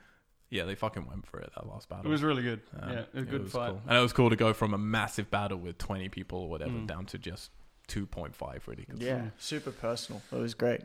yeah, 0.49 0.63
they 0.65 0.75
fucking 0.75 1.05
went 1.07 1.25
for 1.27 1.39
it 1.39 1.51
that 1.55 1.67
last 1.67 1.89
battle. 1.89 2.05
it 2.05 2.09
was 2.09 2.23
really 2.23 2.43
good. 2.43 2.61
Um, 2.79 2.89
yeah, 2.91 3.03
a 3.13 3.19
it 3.19 3.29
good 3.29 3.43
was 3.43 3.51
fight. 3.51 3.69
cool. 3.69 3.81
and 3.87 3.97
it 3.97 4.01
was 4.01 4.13
cool 4.13 4.29
to 4.29 4.35
go 4.35 4.53
from 4.53 4.73
a 4.73 4.77
massive 4.77 5.29
battle 5.31 5.57
with 5.57 5.77
20 5.77 6.09
people 6.09 6.39
or 6.39 6.49
whatever 6.49 6.71
Mm. 6.71 6.87
down 6.87 7.05
to 7.07 7.17
just 7.17 7.51
2.5 7.87 8.67
really. 8.67 8.85
'cause, 8.85 8.99
yeah, 8.99 9.29
super 9.37 9.71
personal. 9.71 10.21
It 10.31 10.35
was 10.37 10.53
great. 10.53 10.81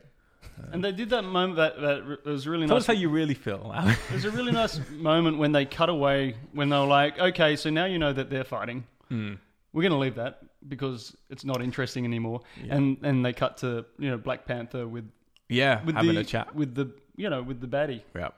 And 0.73 0.85
they 0.85 0.93
did 0.93 1.09
that 1.11 1.23
moment 1.23 1.57
that 1.57 1.81
that 1.81 2.19
it 2.25 2.29
was 2.29 2.47
really 2.47 2.67
Tell 2.67 2.77
nice. 2.77 2.83
us 2.83 2.87
how 2.89 2.93
you 2.93 3.09
really 3.09 3.33
feel. 3.35 3.73
Alex. 3.75 3.99
It 4.11 4.15
was 4.15 4.25
a 4.27 4.31
really 4.31 4.53
nice 4.53 4.79
moment 4.91 5.39
when 5.39 5.53
they 5.53 5.65
cut 5.65 5.89
away 5.89 6.37
when 6.53 6.69
they 6.69 6.77
were 6.79 6.85
like, 6.85 7.19
"Okay, 7.19 7.57
so 7.57 7.71
now 7.71 7.87
you 7.87 7.99
know 7.99 8.12
that 8.12 8.29
they're 8.29 8.45
fighting. 8.45 8.85
Mm. 9.11 9.39
We're 9.73 9.83
going 9.83 9.93
to 9.93 9.99
leave 9.99 10.17
that 10.17 10.43
because 10.69 11.17
it's 11.31 11.45
not 11.47 11.62
interesting 11.62 12.05
anymore." 12.05 12.43
Yeah. 12.62 12.77
And 12.77 12.99
and 13.03 13.25
they 13.25 13.33
cut 13.33 13.57
to 13.59 13.87
you 13.99 14.11
know 14.11 14.19
Black 14.19 14.45
Panther 14.45 14.87
with 14.87 15.11
yeah, 15.49 15.83
with 15.83 15.95
having 15.95 16.15
the 16.15 16.21
a 16.21 16.25
chat. 16.25 16.55
with 16.55 16.75
the 16.75 16.91
you 17.17 17.31
know 17.31 17.43
with 17.43 17.61
the 17.61 17.67
baddie, 17.69 18.03
Yeah, 18.15 18.29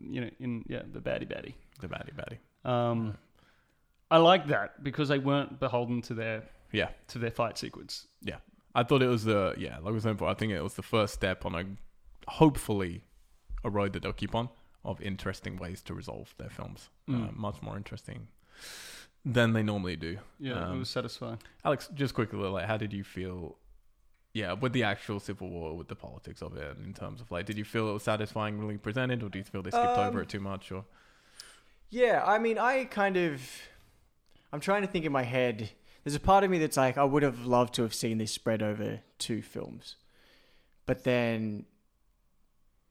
you 0.00 0.20
know 0.22 0.30
in 0.40 0.64
yeah 0.68 0.82
the 0.92 1.00
baddie 1.00 1.26
baddie. 1.28 1.54
the 1.80 1.88
baddie 1.88 2.14
baddie. 2.14 2.38
Um, 2.70 3.16
I 4.10 4.18
like 4.18 4.46
that 4.48 4.82
because 4.84 5.08
they 5.08 5.18
weren't 5.18 5.58
beholden 5.60 6.02
to 6.02 6.14
their 6.14 6.44
Yeah, 6.72 6.90
to 7.08 7.18
their 7.18 7.30
fight 7.30 7.58
sequence. 7.58 8.06
Yeah, 8.22 8.36
I 8.74 8.82
thought 8.84 9.02
it 9.02 9.08
was 9.08 9.24
the 9.24 9.54
yeah, 9.58 9.76
like 9.78 9.88
I 9.88 9.90
was 9.90 10.02
saying 10.04 10.16
before. 10.16 10.28
I 10.28 10.34
think 10.34 10.52
it 10.52 10.62
was 10.62 10.74
the 10.74 10.82
first 10.82 11.14
step 11.14 11.44
on 11.46 11.54
a 11.54 11.64
hopefully 12.30 13.04
a 13.64 13.70
road 13.70 13.92
that 13.92 14.02
they'll 14.02 14.12
keep 14.12 14.34
on 14.34 14.48
of 14.84 15.00
interesting 15.00 15.56
ways 15.56 15.82
to 15.82 15.94
resolve 15.94 16.34
their 16.38 16.50
films. 16.50 16.90
Uh, 17.08 17.12
Mm. 17.12 17.36
much 17.36 17.60
more 17.62 17.76
interesting 17.76 18.28
than 19.24 19.52
they 19.52 19.62
normally 19.62 19.96
do. 19.96 20.18
Yeah, 20.38 20.52
it 20.52 20.62
Um, 20.70 20.78
was 20.80 20.88
satisfying. 20.90 21.40
Alex, 21.64 21.88
just 21.94 22.14
quickly, 22.14 22.38
like, 22.38 22.66
how 22.66 22.76
did 22.76 22.92
you 22.92 23.02
feel? 23.02 23.56
Yeah, 24.36 24.52
with 24.52 24.74
the 24.74 24.82
actual 24.82 25.18
civil 25.18 25.48
war, 25.48 25.74
with 25.74 25.88
the 25.88 25.94
politics 25.96 26.42
of 26.42 26.58
it, 26.58 26.76
in 26.84 26.92
terms 26.92 27.22
of 27.22 27.30
like, 27.30 27.46
did 27.46 27.56
you 27.56 27.64
feel 27.64 27.88
it 27.88 27.94
was 27.94 28.02
satisfyingly 28.02 28.76
presented, 28.76 29.22
or 29.22 29.30
do 29.30 29.38
you 29.38 29.44
feel 29.44 29.62
they 29.62 29.70
skipped 29.70 29.96
over 29.96 30.18
Um, 30.18 30.24
it 30.24 30.28
too 30.28 30.40
much? 30.40 30.70
Or 30.70 30.84
Yeah, 31.88 32.22
I 32.22 32.38
mean, 32.38 32.58
I 32.58 32.84
kind 32.84 33.16
of. 33.16 33.40
I'm 34.52 34.60
trying 34.60 34.82
to 34.82 34.88
think 34.88 35.06
in 35.06 35.12
my 35.12 35.22
head. 35.22 35.70
There's 36.04 36.14
a 36.14 36.20
part 36.20 36.44
of 36.44 36.50
me 36.50 36.58
that's 36.58 36.76
like, 36.76 36.98
I 36.98 37.04
would 37.04 37.22
have 37.22 37.46
loved 37.46 37.72
to 37.74 37.82
have 37.82 37.94
seen 37.94 38.18
this 38.18 38.30
spread 38.30 38.62
over 38.62 39.00
two 39.18 39.40
films. 39.40 39.96
But 40.84 41.04
then 41.04 41.64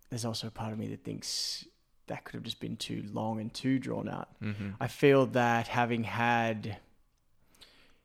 there's 0.10 0.26
also 0.26 0.48
a 0.48 0.52
part 0.52 0.74
of 0.74 0.80
me 0.80 0.88
that 0.88 1.04
thinks 1.04 1.68
that 2.08 2.24
could 2.24 2.34
have 2.34 2.44
just 2.44 2.60
been 2.60 2.76
too 2.76 3.04
long 3.14 3.40
and 3.40 3.54
too 3.54 3.78
drawn 3.78 4.10
out. 4.10 4.30
mm-hmm. 4.42 4.70
I 4.80 4.88
feel 4.88 5.28
that 5.28 5.68
having 5.68 6.06
had. 6.06 6.78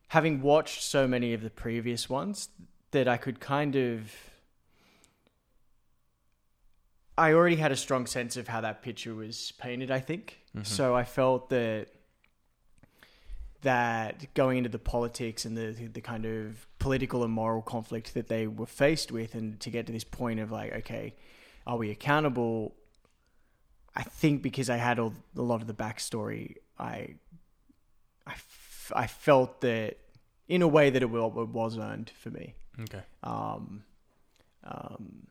Having 0.09 0.41
watched 0.41 0.83
so 0.83 1.07
many 1.07 1.33
of 1.33 1.41
the 1.41 1.49
previous 1.49 2.09
ones, 2.09 2.49
that 2.91 3.07
I 3.07 3.17
could 3.17 3.39
kind 3.39 3.75
of. 3.75 4.11
I 7.17 7.33
already 7.33 7.57
had 7.57 7.71
a 7.71 7.75
strong 7.75 8.07
sense 8.07 8.37
of 8.37 8.47
how 8.47 8.61
that 8.61 8.81
picture 8.81 9.13
was 9.13 9.51
painted, 9.59 9.91
I 9.91 9.99
think. 9.99 10.39
Mhm. 10.55 10.65
So 10.65 10.95
I 10.95 11.03
felt 11.03 11.49
that 11.49 11.87
that 13.61 14.33
going 14.33 14.57
into 14.57 14.69
the 14.69 14.79
politics 14.79 15.45
and 15.45 15.55
the 15.55 15.71
the 15.87 16.01
kind 16.01 16.25
of 16.25 16.65
political 16.79 17.23
and 17.23 17.31
moral 17.31 17.61
conflict 17.61 18.13
that 18.15 18.27
they 18.27 18.47
were 18.47 18.65
faced 18.65 19.11
with, 19.11 19.35
and 19.35 19.59
to 19.59 19.69
get 19.69 19.85
to 19.87 19.91
this 19.91 20.03
point 20.03 20.39
of 20.39 20.51
like, 20.51 20.73
okay, 20.73 21.13
are 21.67 21.77
we 21.77 21.91
accountable? 21.91 22.73
I 23.95 24.03
think 24.03 24.41
because 24.41 24.69
I 24.69 24.77
had 24.77 24.99
all, 24.99 25.13
a 25.35 25.41
lot 25.41 25.59
of 25.61 25.67
the 25.67 25.73
backstory, 25.73 26.55
I, 26.79 27.15
I, 28.25 28.31
f- 28.31 28.91
I 28.95 29.05
felt 29.05 29.59
that 29.61 29.97
in 30.47 30.61
a 30.61 30.67
way 30.67 30.89
that 30.89 31.03
it, 31.03 31.05
it 31.13 31.49
was 31.49 31.77
earned 31.77 32.09
for 32.17 32.29
me. 32.29 32.55
Okay, 32.83 33.03
Um, 33.23 33.83
um, 34.63 35.27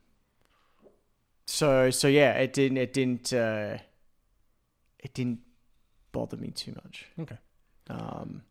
so 1.46 1.90
so 1.90 2.08
yeah, 2.08 2.32
it 2.34 2.52
didn't 2.52 2.78
it 2.78 2.92
didn't 2.92 3.32
uh, 3.32 3.78
it 4.98 5.14
didn't 5.14 5.40
bother 6.12 6.36
me 6.36 6.50
too 6.50 6.72
much. 6.84 7.06
Okay. 7.18 7.38
Um, 7.88 8.42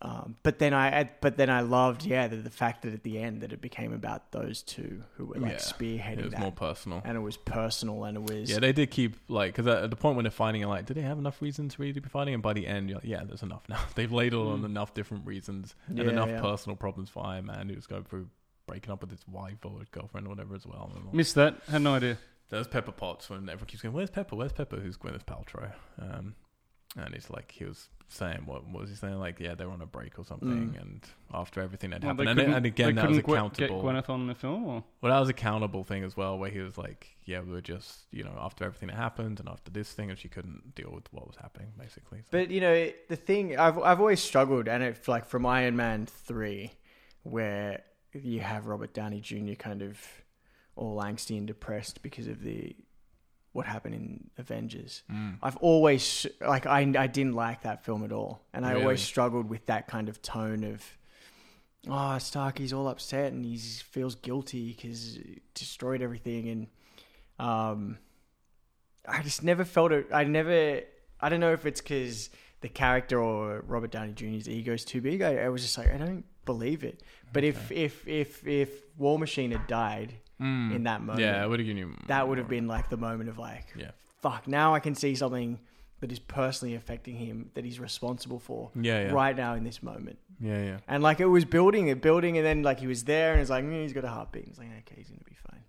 um, 0.00 0.36
but 0.42 0.58
then 0.58 0.74
I 0.74 1.00
I- 1.00 1.10
but 1.20 1.36
then 1.36 1.48
I 1.50 1.60
loved 1.60 2.04
yeah 2.04 2.26
the, 2.28 2.36
the 2.36 2.50
fact 2.50 2.82
that 2.82 2.92
at 2.92 3.02
the 3.04 3.18
end 3.18 3.40
that 3.42 3.52
it 3.52 3.60
became 3.60 3.92
about 3.92 4.32
those 4.32 4.62
two 4.62 5.02
who 5.16 5.26
were 5.26 5.36
like 5.36 5.52
Yeah, 5.52 5.58
spearheading 5.58 6.18
it 6.18 6.24
was 6.24 6.32
that, 6.32 6.40
more 6.40 6.52
personal. 6.52 7.02
and 7.04 7.16
it 7.16 7.20
was 7.20 7.36
personal 7.36 8.04
and 8.04 8.16
it 8.16 8.22
was 8.22 8.50
Yeah, 8.50 8.58
they 8.58 8.72
did 8.72 8.90
keep 8.90 9.16
like 9.28 9.54
because 9.54 9.66
at 9.66 9.90
the 9.90 9.96
point 9.96 10.16
when 10.16 10.24
they're 10.24 10.30
fighting, 10.30 10.60
you're 10.60 10.70
like, 10.70 10.86
do 10.86 10.94
they 10.94 11.02
have 11.02 11.18
enough 11.18 11.40
reasons 11.40 11.78
really 11.78 11.92
to 11.92 12.00
be 12.00 12.08
fighting? 12.08 12.34
And 12.34 12.42
by 12.42 12.52
the 12.52 12.66
end, 12.66 12.88
you're 12.90 12.98
like, 12.98 13.06
yeah, 13.08 13.22
there's 13.24 13.42
enough 13.42 13.62
now. 13.68 13.80
They've 13.94 14.10
laid 14.12 14.34
on 14.34 14.62
Mm. 14.62 14.66
enough 14.66 14.92
different 14.94 15.26
reasons 15.26 15.74
and 15.88 15.98
Yeah, 15.98 16.08
enough 16.10 16.28
yeah. 16.30 16.40
personal 16.40 16.76
problems 16.76 17.08
for 17.10 17.24
Iron 17.24 17.46
Man 17.46 17.68
who's 17.68 17.86
going 17.86 18.04
through 18.04 18.28
breaking 18.66 18.92
up 18.92 19.00
with 19.02 19.10
his 19.10 19.26
wife 19.28 19.64
or 19.64 19.78
his 19.80 19.88
girlfriend 19.88 20.26
or 20.26 20.30
whatever 20.30 20.54
as 20.54 20.66
well. 20.66 20.90
And 20.94 21.12
Missed 21.14 21.34
that. 21.36 21.56
Had 21.68 21.82
no 21.82 21.94
idea. 21.94 22.18
There's 22.48 22.68
Pepper 22.68 22.92
Potts 22.92 23.30
when 23.30 23.48
everyone 23.48 23.66
keeps 23.66 23.82
going, 23.82 23.94
"Where's 23.94 24.10
Pepper? 24.10 24.36
Where's 24.36 24.52
Pepper?" 24.52 24.76
Who's 24.76 24.96
Gwyneth 24.98 25.24
Paltrow? 25.24 25.72
Um, 25.98 26.34
and 26.96 27.14
it's 27.14 27.30
like 27.30 27.50
he 27.52 27.64
was 27.64 27.88
saying, 28.08 28.42
what, 28.44 28.66
what 28.68 28.82
was 28.82 28.90
he 28.90 28.96
saying? 28.96 29.18
Like, 29.18 29.40
yeah, 29.40 29.54
they're 29.54 29.70
on 29.70 29.80
a 29.80 29.86
break 29.86 30.18
or 30.18 30.24
something, 30.26 30.74
Mm. 30.74 30.80
and 30.82 31.00
after 31.32 31.62
everything 31.62 31.92
had 31.92 32.02
Well, 32.04 32.10
happened, 32.14 32.38
they 32.38 32.44
and, 32.44 32.54
and 32.54 32.66
again, 32.66 32.94
that 32.96 33.08
was 33.08 33.16
accountable. 33.18 33.50
Get 33.50 33.70
Gwyneth 33.70 34.10
on 34.10 34.26
the 34.26 34.34
film, 34.34 34.64
or 34.66 34.84
Well, 35.00 35.12
that 35.14 35.18
was 35.20 35.30
accountable 35.30 35.82
thing 35.84 36.04
as 36.04 36.14
well, 36.16 36.36
where 36.38 36.50
he 36.50 36.58
was 36.60 36.76
like, 36.76 37.16
"Yeah, 37.24 37.40
we 37.40 37.52
were 37.52 37.62
just, 37.62 38.00
you 38.10 38.22
know, 38.22 38.36
after 38.38 38.64
everything 38.66 38.88
that 38.88 38.96
happened, 38.96 39.40
and 39.40 39.48
after 39.48 39.70
this 39.70 39.92
thing, 39.92 40.10
and 40.10 40.18
she 40.18 40.28
couldn't 40.28 40.74
deal 40.74 40.90
with 40.92 41.10
what 41.12 41.26
was 41.26 41.36
happening, 41.36 41.72
basically." 41.78 42.18
So- 42.20 42.28
But 42.32 42.50
you 42.50 42.60
know, 42.60 42.90
the 43.08 43.16
thing 43.16 43.58
I've 43.58 43.78
I've 43.78 44.00
always 44.00 44.20
struggled, 44.20 44.68
and 44.68 44.82
it's 44.82 45.08
like 45.08 45.24
from 45.24 45.46
Iron 45.46 45.74
Man 45.76 46.04
three, 46.04 46.72
where 47.22 47.82
you 48.12 48.40
have 48.40 48.66
Robert 48.66 48.92
Downey 48.92 49.20
Jr. 49.20 49.54
kind 49.54 49.80
of 49.80 49.98
all 50.76 51.00
angsty 51.00 51.38
and 51.38 51.46
depressed 51.46 52.02
because 52.02 52.26
of 52.28 52.42
the 52.42 52.76
what 53.52 53.66
happened 53.66 53.94
in 53.94 54.30
Avengers. 54.38 55.02
Mm. 55.10 55.36
I've 55.42 55.56
always 55.58 56.26
like 56.40 56.66
I 56.66 56.80
I 56.96 57.06
didn't 57.06 57.34
like 57.34 57.62
that 57.62 57.84
film 57.84 58.04
at 58.04 58.12
all, 58.12 58.42
and 58.52 58.64
I 58.64 58.70
Really? 58.72 58.82
always 58.82 59.02
struggled 59.02 59.48
with 59.48 59.66
that 59.66 59.86
kind 59.88 60.08
of 60.08 60.20
tone 60.22 60.64
of. 60.64 60.82
Oh, 61.88 62.16
Stark, 62.18 62.58
he's 62.58 62.72
all 62.72 62.86
upset 62.86 63.32
and 63.32 63.44
he 63.44 63.56
feels 63.58 64.14
guilty 64.14 64.68
because 64.72 65.18
destroyed 65.54 66.00
everything, 66.00 66.48
and 66.48 66.66
um, 67.40 67.98
I 69.06 69.20
just 69.22 69.42
never 69.42 69.64
felt 69.64 69.90
it. 69.92 70.06
I 70.12 70.24
never. 70.24 70.80
I 71.20 71.28
don't 71.28 71.40
know 71.40 71.52
if 71.52 71.66
it's 71.66 71.80
because 71.80 72.30
the 72.60 72.68
character 72.68 73.20
or 73.20 73.62
Robert 73.66 73.90
Downey 73.90 74.12
Jr.'s 74.12 74.48
ego 74.48 74.72
is 74.74 74.84
too 74.84 75.00
big. 75.00 75.22
I, 75.22 75.38
I 75.38 75.48
was 75.48 75.62
just 75.62 75.76
like, 75.76 75.92
I 75.92 75.98
don't 75.98 76.24
believe 76.44 76.84
it. 76.84 77.02
But 77.32 77.42
if 77.44 77.72
if 77.72 78.06
if 78.06 78.46
if 78.46 78.70
War 78.96 79.18
Machine 79.18 79.50
had 79.50 79.66
died 79.66 80.14
Mm. 80.42 80.74
in 80.76 80.82
that 80.84 81.00
moment, 81.00 81.20
yeah, 81.20 81.44
it 81.44 81.48
would 81.48 81.60
have 81.60 81.66
given 81.66 81.78
you. 81.78 81.94
that 82.08 82.26
would 82.28 82.38
have 82.38 82.48
been 82.48 82.66
like 82.66 82.90
the 82.90 82.96
moment 82.96 83.28
of 83.30 83.38
like, 83.38 83.66
Yeah. 83.76 83.92
fuck. 84.20 84.48
Now 84.48 84.74
I 84.74 84.80
can 84.80 84.94
see 84.94 85.14
something 85.14 85.60
that 86.00 86.10
is 86.10 86.18
personally 86.18 86.74
affecting 86.74 87.14
him 87.16 87.50
that 87.54 87.64
he's 87.64 87.78
responsible 87.78 88.40
for 88.40 88.70
Yeah, 88.74 89.04
yeah, 89.06 89.12
right 89.12 89.36
now 89.36 89.54
in 89.54 89.62
this 89.64 89.82
moment. 89.82 90.18
yeah, 90.40 90.62
yeah. 90.64 90.78
And 90.88 91.02
like 91.02 91.20
it 91.20 91.26
was 91.26 91.44
building, 91.44 91.88
it 91.88 92.02
building, 92.02 92.36
and 92.38 92.44
then 92.44 92.62
like 92.64 92.80
he 92.80 92.86
was 92.88 93.04
there, 93.04 93.32
and 93.32 93.40
it's 93.40 93.50
like 93.50 93.64
mm, 93.64 93.82
he's 93.82 93.92
got 93.92 94.04
a 94.04 94.08
heartbeat. 94.08 94.46
It's 94.48 94.58
like 94.58 94.68
okay, 94.80 94.96
he's 94.96 95.08
gonna 95.08 95.20
be 95.24 95.36
fine. 95.48 95.60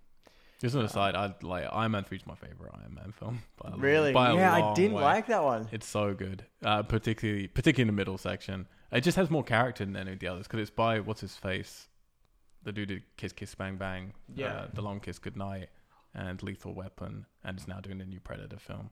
Just 0.60 0.76
an 0.76 0.82
aside, 0.86 1.14
I 1.14 1.34
like 1.42 1.66
Iron 1.72 1.92
Man 1.92 2.04
three 2.06 2.18
is 2.18 2.26
my 2.26 2.36
favorite 2.36 2.72
Iron 2.74 2.96
Man 2.96 3.12
film. 3.20 3.44
By 3.62 3.74
Really? 3.78 4.14
by 4.14 4.30
a 4.32 4.36
yeah, 4.36 4.54
I 4.54 4.74
didn't 4.74 4.94
way. 4.96 5.04
like 5.04 5.28
that 5.28 5.44
one. 5.44 5.68
It's 5.72 5.86
so 5.86 6.14
good, 6.14 6.46
uh, 6.64 6.84
particularly 6.84 7.48
particularly 7.48 7.90
in 7.90 7.96
the 7.96 8.00
middle 8.00 8.18
section. 8.18 8.66
It 8.92 9.02
just 9.02 9.18
has 9.18 9.30
more 9.30 9.44
character 9.44 9.84
than 9.86 9.96
any 9.98 10.14
of 10.14 10.20
the 10.20 10.28
others 10.28 10.48
because 10.48 10.62
it's 10.62 10.70
by 10.72 11.00
what's 11.02 11.20
his 11.22 11.36
face, 11.36 11.90
the 12.64 12.72
dude 12.72 12.88
did 12.89 13.03
Kiss 13.18 13.34
Kiss 13.34 13.55
Bang 13.55 13.78
Bang, 13.78 14.14
Yeah. 14.36 14.47
uh, 14.53 14.68
The 14.74 14.82
Long 14.82 14.99
Kiss 14.99 15.20
Goodnight, 15.20 15.70
and 16.14 16.41
Lethal 16.43 16.74
Weapon, 16.74 17.26
and 17.43 17.57
is 17.59 17.68
now 17.68 17.80
doing 17.80 17.97
the 17.97 18.05
new 18.05 18.20
Predator 18.20 18.57
film. 18.57 18.89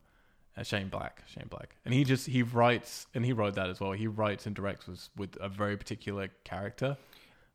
Uh, 0.57 0.63
Shane 0.63 0.89
Black, 0.89 1.24
Shane 1.28 1.47
Black, 1.49 1.78
and 1.86 1.93
he 1.93 2.03
just 2.03 2.28
he 2.28 2.43
writes 2.43 3.07
and 3.13 3.24
he 3.26 3.32
wrote 3.32 3.55
that 3.55 3.69
as 3.69 3.80
well. 3.80 3.93
He 3.93 4.07
writes 4.07 4.45
and 4.45 4.53
directs 4.53 4.86
with, 4.88 5.09
with 5.15 5.38
a 5.39 5.47
very 5.47 5.78
particular 5.78 6.28
character, 6.43 6.97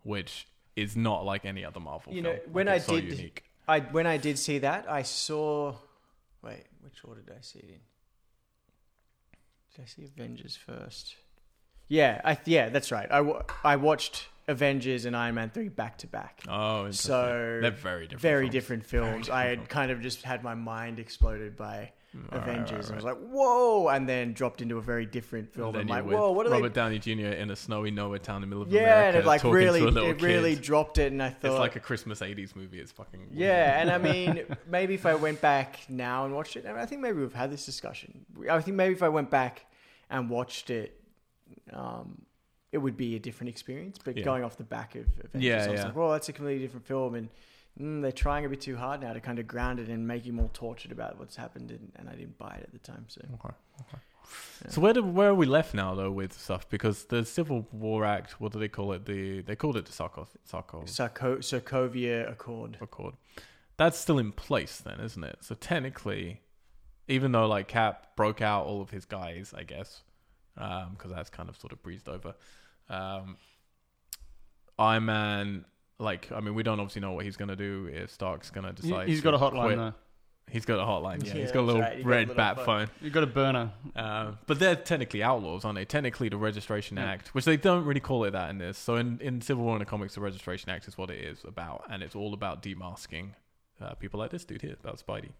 which 0.03 0.47
is 0.77 0.97
not 0.97 1.25
like 1.27 1.45
any 1.45 1.63
other 1.63 1.79
Marvel. 1.81 2.15
You 2.15 2.23
film. 2.23 2.35
know, 2.37 2.41
when 2.53 2.67
Like, 2.67 2.75
I 2.77 2.79
so 2.79 2.95
did- 3.01 3.05
unique. 3.13 3.43
I 3.69 3.81
when 3.81 4.07
I 4.07 4.17
did 4.17 4.39
see 4.39 4.59
that, 4.61 4.91
I 4.91 5.03
saw. 5.03 5.75
Wait, 6.43 6.65
which 6.81 7.05
order 7.05 7.21
did 7.21 7.35
I 7.37 7.41
see 7.43 7.59
it 7.59 7.69
in? 7.69 7.81
Did 9.75 9.83
I 9.83 9.87
see 9.87 10.05
Avengers 10.05 10.57
first? 10.57 11.17
Yeah, 11.89 12.21
I 12.25 12.39
yeah, 12.47 12.69
that's 12.71 12.91
right. 12.91 13.09
I, 13.11 13.19
I 13.65 13.77
watched 13.77 14.29
Avengers 14.49 15.05
and 15.07 15.17
Iron 15.17 15.35
Man 15.35 15.51
three 15.51 15.69
back 15.69 15.99
to 15.99 16.07
back. 16.07 16.43
Oh. 16.49 16.91
So 16.93 17.59
they're 17.61 17.71
very 17.71 18.05
different. 18.07 18.21
very 18.23 18.45
films. 18.45 18.53
different 18.53 18.85
films. 18.87 19.27
different 19.27 19.31
I 19.41 19.45
had 19.49 19.59
films. 19.59 19.69
kind 19.69 19.91
of 19.91 20.01
just 20.01 20.23
had 20.23 20.43
my 20.45 20.55
mind 20.55 20.99
exploded 20.99 21.57
by 21.57 21.93
Mm, 22.17 22.33
right, 22.33 22.43
Avengers, 22.43 22.71
right, 22.73 22.85
and 22.85 22.93
I 22.93 22.95
was 22.97 23.05
like, 23.05 23.19
"Whoa!" 23.31 23.89
And 23.89 24.09
then 24.09 24.33
dropped 24.33 24.63
into 24.63 24.79
a 24.79 24.81
very 24.81 25.05
different 25.05 25.53
film. 25.53 25.75
And 25.75 25.91
I'm 25.93 26.07
like, 26.07 26.11
"Whoa, 26.19 26.31
what 26.31 26.47
are 26.47 26.51
Robert 26.51 26.69
they?" 26.73 26.81
Downey 26.81 26.99
Jr. 26.99 27.11
in 27.35 27.51
a 27.51 27.57
snowy 27.57 27.91
nowhere 27.91 28.21
town 28.21 28.37
in 28.37 28.41
the 28.43 28.47
middle 28.47 28.63
of 28.63 28.71
Yeah, 28.71 28.83
America, 28.83 29.07
and 29.09 29.17
it 29.19 29.27
like 29.27 29.45
really, 29.45 29.81
to 29.81 29.89
a 29.89 29.91
little 29.91 30.11
it 30.11 30.23
really 30.23 30.55
kid. 30.55 30.63
dropped 30.63 30.99
it, 30.99 31.13
and 31.13 31.23
I 31.23 31.31
thought, 31.31 31.51
It's 31.51 31.59
like 31.59 31.77
a 31.77 31.81
Christmas 31.81 32.21
'80s 32.21 32.55
movie. 32.57 32.79
It's 32.79 32.93
fucking 32.93 33.29
Yeah, 33.33 33.81
and 33.81 33.91
I 33.91 33.99
mean, 34.13 34.45
maybe 34.69 34.95
if 34.95 35.05
I 35.05 35.15
went 35.17 35.41
back 35.43 35.81
now 35.91 36.25
and 36.25 36.35
watched 36.35 36.57
it, 36.57 36.65
I, 36.65 36.73
mean, 36.73 36.79
I 36.81 36.87
think 36.87 37.03
maybe 37.03 37.19
we've 37.21 37.35
had 37.35 37.51
this 37.51 37.67
discussion. 37.67 38.25
I 38.49 38.61
think 38.61 38.77
maybe 38.77 38.95
if 38.95 39.03
I 39.03 39.09
went 39.11 39.29
back 39.29 39.67
and 40.09 40.31
watched 40.31 40.71
it, 40.71 40.99
um, 41.73 42.23
it 42.77 42.83
would 42.85 42.97
be 42.97 43.17
a 43.17 43.19
different 43.19 43.49
experience. 43.49 43.99
But 44.05 44.17
Yeah. 44.17 44.25
going 44.25 44.45
off 44.45 44.57
the 44.57 44.65
back 44.65 44.95
of 44.95 45.07
Avengers, 45.25 45.43
Yeah, 45.43 45.65
I 45.65 45.71
was 45.71 45.81
yeah. 45.81 45.87
like, 45.87 45.97
well, 45.97 46.11
that's 46.13 46.29
a 46.29 46.33
completely 46.33 46.63
different 46.65 46.87
film, 46.87 47.15
and 47.15 47.29
mm, 47.81 48.03
they're 48.03 48.13
trying 48.27 48.45
a 48.45 48.49
bit 48.49 48.61
too 48.61 48.77
hard 48.77 49.01
now 49.01 49.13
to 49.13 49.21
kind 49.21 49.39
of 49.39 49.47
ground 49.47 49.81
it 49.81 49.89
and 49.89 50.07
make 50.07 50.25
you 50.27 50.33
more 50.33 50.51
tortured 50.53 50.93
about 50.93 51.19
what's 51.19 51.37
happened, 51.37 51.71
and, 51.71 51.93
and 51.97 52.09
I 52.09 52.15
didn't 52.15 52.37
buy 52.39 52.55
it 52.61 52.63
at 52.65 52.73
the 52.73 52.79
time. 52.93 53.05
So 53.09 53.21
Okay, 53.35 53.55
okay. 53.83 53.99
Yeah. 54.65 54.71
So 54.73 54.81
where 54.81 54.93
do, 54.93 55.03
where 55.05 55.31
are 55.31 55.35
we 55.35 55.47
left 55.47 55.73
now 55.73 55.95
though 55.95 56.11
with 56.11 56.33
stuff? 56.33 56.69
Because 56.69 57.05
the 57.05 57.25
Civil 57.25 57.67
War 57.73 58.05
Act, 58.05 58.41
what 58.41 58.53
do 58.53 58.59
they 58.59 58.69
call 58.69 58.93
it? 58.93 59.05
The 59.07 59.41
they 59.43 59.55
called 59.57 59.77
it 59.77 59.85
the 59.87 59.93
Sarko 59.93 60.27
Sarko 60.51 60.85
Sarko- 60.85 61.39
Sokovia 61.39 62.29
Accord. 62.31 62.77
Accord. 62.81 63.15
That's 63.77 63.97
still 63.99 64.19
in 64.19 64.33
place 64.33 64.79
then, 64.81 64.99
isn't 65.01 65.23
it? 65.23 65.39
So 65.43 65.55
technically, 65.55 66.41
even 67.07 67.31
though 67.33 67.47
like 67.47 67.69
Cap 67.69 68.17
broke 68.17 68.43
out 68.43 68.67
all 68.67 68.81
of 68.83 68.91
his 68.91 69.05
guys, 69.05 69.55
I 69.57 69.63
guess, 69.63 70.03
because 70.57 71.13
that's 71.15 71.31
kind 71.31 71.49
of 71.49 71.57
sort 71.57 71.73
of 71.73 71.81
breezed 71.85 72.09
over. 72.09 72.35
Um, 72.89 73.37
Iron 74.79 75.05
Man, 75.07 75.65
like 75.99 76.31
I 76.33 76.41
mean, 76.41 76.55
we 76.55 76.63
don't 76.63 76.79
obviously 76.81 77.01
know 77.01 77.13
what 77.13 77.25
he's 77.25 77.37
gonna 77.37 77.57
do 77.57 77.89
if 77.93 78.11
Stark's 78.11 78.51
gonna 78.51 78.73
decide. 78.73 79.09
He's 79.09 79.19
to 79.21 79.25
got 79.25 79.35
a 79.35 79.39
hotline 79.39 79.65
quit. 79.65 79.79
though. 79.79 79.95
He's 80.49 80.65
got 80.65 80.79
a 80.79 80.85
hotline. 80.85 81.27
Yeah, 81.27 81.35
Yeah, 81.35 81.41
he's 81.41 81.51
got 81.51 81.61
a 81.61 81.63
little 81.63 81.81
right. 81.81 81.97
He 81.97 82.03
got 82.05 82.07
a 82.07 82.11
red 82.11 82.29
little 82.29 82.35
bat 82.37 82.57
phone. 82.57 82.87
phone. 82.87 82.91
You 83.01 83.11
got 83.11 83.25
a 83.25 83.27
burner. 83.27 83.73
Uh, 83.97 84.33
but 84.47 84.61
they're 84.61 84.77
technically 84.77 85.21
outlaws, 85.21 85.65
aren't 85.65 85.75
they? 85.77 85.85
Technically, 85.85 86.29
the 86.29 86.37
Registration 86.37 86.99
Yeah. 86.99 87.07
Act, 87.07 87.35
which 87.35 87.45
they 87.45 87.57
don't 87.57 87.85
really 87.85 87.99
call 87.99 88.23
it 88.25 88.31
that 88.31 88.51
in 88.51 88.59
this. 88.59 88.79
So 88.79 88.95
in, 88.95 89.19
in 89.21 89.41
Civil 89.41 89.65
War 89.65 89.75
in 89.75 89.81
the 89.81 89.87
comics, 89.87 90.15
the 90.15 90.21
Registration 90.21 90.71
Act 90.71 90.87
is 90.87 90.97
what 90.97 91.11
it 91.11 91.19
is 91.19 91.41
about, 91.45 91.85
and 91.91 92.01
it's 92.01 92.15
all 92.15 92.33
about 92.33 92.63
demasking 92.63 93.31
uh, 93.81 93.95
people 93.95 94.21
like 94.21 94.31
this 94.31 94.45
dude 94.45 94.63
here, 94.63 94.77
about 94.79 95.03
Spidey. 95.05 95.31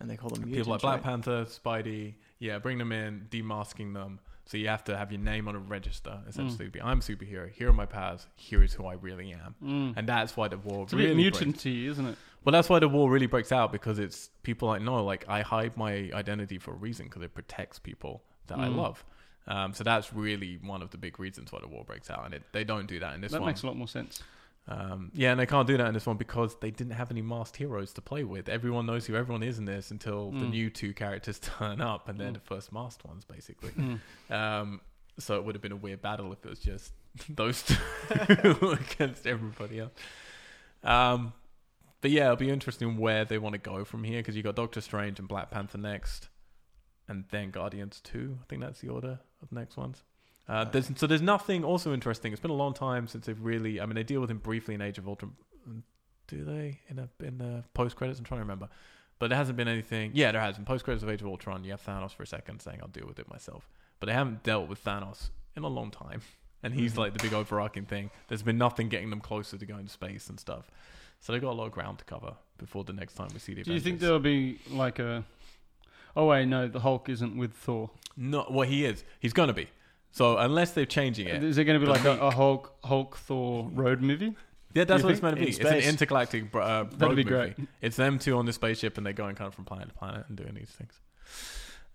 And 0.00 0.10
they 0.10 0.16
call 0.16 0.30
them 0.30 0.40
mutants, 0.40 0.58
people 0.58 0.72
like 0.72 0.80
Black 0.82 0.94
right? 0.96 1.02
Panther, 1.04 1.44
Spidey, 1.44 2.14
yeah, 2.40 2.58
bring 2.58 2.78
them 2.78 2.90
in, 2.90 3.28
demasking 3.30 3.94
them. 3.94 4.18
So 4.46 4.56
you 4.56 4.68
have 4.68 4.84
to 4.84 4.96
have 4.96 5.10
your 5.10 5.20
name 5.20 5.48
on 5.48 5.56
a 5.56 5.58
register, 5.58 6.20
essentially. 6.28 6.68
Be 6.68 6.80
I'm 6.80 6.98
a 6.98 7.02
superhero. 7.02 7.50
Here 7.50 7.68
are 7.68 7.72
my 7.72 7.86
powers. 7.86 8.28
Here 8.36 8.62
is 8.62 8.72
who 8.74 8.86
I 8.86 8.94
really 8.94 9.32
am, 9.32 9.54
Mm. 9.62 9.94
and 9.96 10.08
that's 10.08 10.36
why 10.36 10.46
the 10.48 10.56
war 10.58 10.84
It's 10.84 10.92
a 10.92 10.96
really 10.96 11.14
bit 11.24 11.34
breaks- 11.34 11.58
mutanty, 11.64 11.86
isn't 11.86 12.06
it? 12.06 12.16
well, 12.44 12.52
that's 12.52 12.68
why 12.68 12.78
the 12.78 12.88
war 12.88 13.10
really 13.10 13.26
breaks 13.26 13.50
out 13.50 13.72
because 13.72 13.98
it's 13.98 14.30
people 14.44 14.68
like 14.68 14.82
no, 14.82 15.04
like 15.04 15.24
I 15.28 15.42
hide 15.42 15.76
my 15.76 16.10
identity 16.14 16.58
for 16.58 16.70
a 16.70 16.76
reason 16.76 17.06
because 17.06 17.22
it 17.22 17.34
protects 17.34 17.78
people 17.80 18.22
that 18.46 18.58
I 18.58 18.68
Mm. 18.68 18.76
love. 18.76 19.04
Um, 19.48 19.72
so 19.74 19.82
that's 19.84 20.12
really 20.12 20.58
one 20.62 20.80
of 20.82 20.90
the 20.90 20.98
big 20.98 21.18
reasons 21.20 21.50
why 21.52 21.60
the 21.60 21.68
war 21.68 21.84
breaks 21.84 22.08
out, 22.10 22.24
and 22.24 22.32
it, 22.34 22.42
they 22.52 22.62
don't 22.64 22.86
do 22.86 22.98
that 23.00 23.14
in 23.14 23.20
this 23.20 23.32
that 23.32 23.40
one. 23.40 23.48
makes 23.50 23.62
a 23.62 23.66
lot 23.66 23.76
more 23.76 23.88
sense. 23.88 24.22
Um, 24.68 25.12
yeah, 25.14 25.30
and 25.30 25.38
they 25.38 25.46
can't 25.46 25.66
do 25.68 25.76
that 25.76 25.86
in 25.86 25.94
this 25.94 26.06
one 26.06 26.16
because 26.16 26.56
they 26.60 26.72
didn't 26.72 26.94
have 26.94 27.10
any 27.12 27.22
masked 27.22 27.56
heroes 27.56 27.92
to 27.92 28.00
play 28.02 28.24
with. 28.24 28.48
Everyone 28.48 28.84
knows 28.86 29.06
who 29.06 29.14
everyone 29.14 29.44
is 29.44 29.58
in 29.58 29.64
this 29.64 29.92
until 29.92 30.32
the 30.32 30.44
Mm. 30.46 30.50
new 30.50 30.70
two 30.70 30.92
characters 30.92 31.38
turn 31.58 31.80
up, 31.80 32.08
and 32.08 32.18
they're 32.18 32.30
Mm. 32.30 32.34
the 32.34 32.40
first 32.40 32.72
masked 32.72 33.04
ones, 33.04 33.24
basically. 33.24 33.70
Mm. 33.70 34.00
Um, 34.30 34.80
so 35.18 35.36
it 35.36 35.44
would 35.44 35.54
have 35.54 35.62
been 35.62 35.70
a 35.72 35.76
weird 35.76 36.02
battle 36.02 36.32
if 36.32 36.44
it 36.44 36.48
was 36.48 36.58
just 36.58 36.92
those 37.28 37.62
two 37.62 37.76
against 38.72 39.26
everybody 39.26 39.78
else. 39.80 39.92
Um, 40.82 41.32
but 42.00 42.10
yeah, 42.10 42.24
it'll 42.24 42.36
be 42.36 42.50
interesting 42.50 42.96
where 42.98 43.24
they 43.24 43.38
want 43.38 43.52
to 43.54 43.58
go 43.58 43.84
from 43.84 44.04
here 44.04 44.18
because 44.18 44.36
you 44.36 44.42
got 44.42 44.56
Doctor 44.56 44.80
Strange 44.80 45.18
and 45.18 45.28
Black 45.28 45.50
Panther 45.50 45.78
next, 45.78 46.28
and 47.08 47.24
then 47.30 47.50
Guardians 47.50 48.00
Two. 48.00 48.38
I 48.42 48.44
think 48.48 48.62
that's 48.62 48.80
the 48.80 48.88
order 48.88 49.20
of 49.42 49.48
the 49.48 49.54
next 49.54 49.76
ones. 49.76 50.02
Uh, 50.48 50.64
there's, 50.64 50.90
so 50.96 51.06
there's 51.06 51.22
nothing 51.22 51.64
also 51.64 51.92
interesting. 51.92 52.32
It's 52.32 52.40
been 52.40 52.50
a 52.52 52.54
long 52.54 52.72
time 52.74 53.08
since 53.08 53.26
they've 53.26 53.40
really. 53.40 53.80
I 53.80 53.86
mean, 53.86 53.94
they 53.96 54.04
deal 54.04 54.20
with 54.20 54.30
him 54.30 54.38
briefly 54.38 54.74
in 54.74 54.80
Age 54.80 54.98
of 54.98 55.08
Ultron. 55.08 55.32
Do 56.28 56.44
they 56.44 56.80
in 56.88 56.98
a 56.98 57.08
in 57.24 57.38
the 57.38 57.64
post 57.74 57.96
credits? 57.96 58.18
I'm 58.18 58.24
trying 58.24 58.38
to 58.38 58.44
remember, 58.44 58.68
but 59.18 59.28
there 59.28 59.36
hasn't 59.38 59.56
been 59.56 59.68
anything. 59.68 60.10
Yeah, 60.14 60.32
there 60.32 60.40
has. 60.40 60.58
In 60.58 60.64
post 60.64 60.84
credits 60.84 61.02
of 61.02 61.08
Age 61.10 61.20
of 61.20 61.26
Ultron, 61.28 61.64
you 61.64 61.70
have 61.72 61.84
Thanos 61.84 62.12
for 62.14 62.22
a 62.22 62.26
second 62.26 62.60
saying, 62.60 62.78
"I'll 62.82 62.88
deal 62.88 63.06
with 63.06 63.18
it 63.18 63.28
myself," 63.30 63.68
but 64.00 64.06
they 64.06 64.12
haven't 64.12 64.42
dealt 64.42 64.68
with 64.68 64.82
Thanos 64.84 65.30
in 65.56 65.62
a 65.62 65.68
long 65.68 65.90
time, 65.90 66.20
and 66.62 66.74
he's 66.74 66.94
Mhm. 66.94 66.98
like 66.98 67.12
the 67.12 67.22
big 67.22 67.32
overarching 67.32 67.84
thing. 67.86 68.10
There's 68.28 68.42
been 68.42 68.58
nothing 68.58 68.88
getting 68.88 69.10
them 69.10 69.20
closer 69.20 69.56
to 69.58 69.66
going 69.66 69.86
to 69.86 69.92
space 69.92 70.28
and 70.28 70.38
stuff, 70.40 70.70
so 71.20 71.32
they've 71.32 71.42
got 71.42 71.52
a 71.52 71.58
lot 71.58 71.66
of 71.66 71.72
ground 71.72 71.98
to 71.98 72.04
cover 72.04 72.34
before 72.58 72.82
the 72.84 72.92
next 72.92 73.14
time 73.14 73.28
we 73.32 73.38
see 73.38 73.54
the. 73.54 73.62
Do 73.62 73.72
you 73.72 73.80
think 73.80 73.96
Avengers. 73.96 74.00
there'll 74.02 74.18
be 74.20 74.58
like 74.70 74.98
a? 74.98 75.24
Oh 76.16 76.26
wait, 76.26 76.46
no, 76.46 76.66
the 76.66 76.80
Hulk 76.80 77.08
isn't 77.08 77.36
with 77.36 77.52
Thor. 77.52 77.90
No, 78.16 78.46
well, 78.50 78.66
he 78.68 78.84
is. 78.84 79.04
He's 79.20 79.32
gonna 79.32 79.52
be. 79.52 79.68
So 80.16 80.38
unless 80.38 80.70
they're 80.70 80.86
changing 80.86 81.28
it, 81.28 81.44
Is 81.44 81.58
it 81.58 81.64
going 81.64 81.78
to 81.78 81.84
be 81.86 81.92
like 81.92 82.06
a, 82.06 82.12
a 82.18 82.30
Hulk 82.30 82.74
Hulk 82.82 83.18
Thor 83.18 83.68
road 83.74 84.00
movie? 84.00 84.34
Yeah, 84.72 84.84
that's 84.84 85.00
You 85.02 85.06
what 85.08 85.12
it's 85.12 85.22
meant 85.22 85.36
to 85.36 85.40
be. 85.42 85.48
In 85.48 85.48
It's 85.50 85.58
an 85.58 85.66
space. 85.66 85.86
intergalactic 85.88 86.50
br- 86.50 86.60
uh, 86.62 86.84
That'd 86.84 87.00
road 87.02 87.08
be 87.16 87.24
movie. 87.24 87.24
great. 87.54 87.54
It's 87.82 87.96
them 87.96 88.18
two 88.18 88.36
on 88.38 88.46
the 88.46 88.52
spaceship, 88.54 88.96
and 88.96 89.04
they're 89.04 89.12
going 89.12 89.34
kind 89.36 89.48
of 89.48 89.54
from 89.54 89.66
planet 89.66 89.88
to 89.90 89.94
planet 89.94 90.24
and 90.28 90.36
doing 90.38 90.54
these 90.54 90.70
things. 90.70 90.94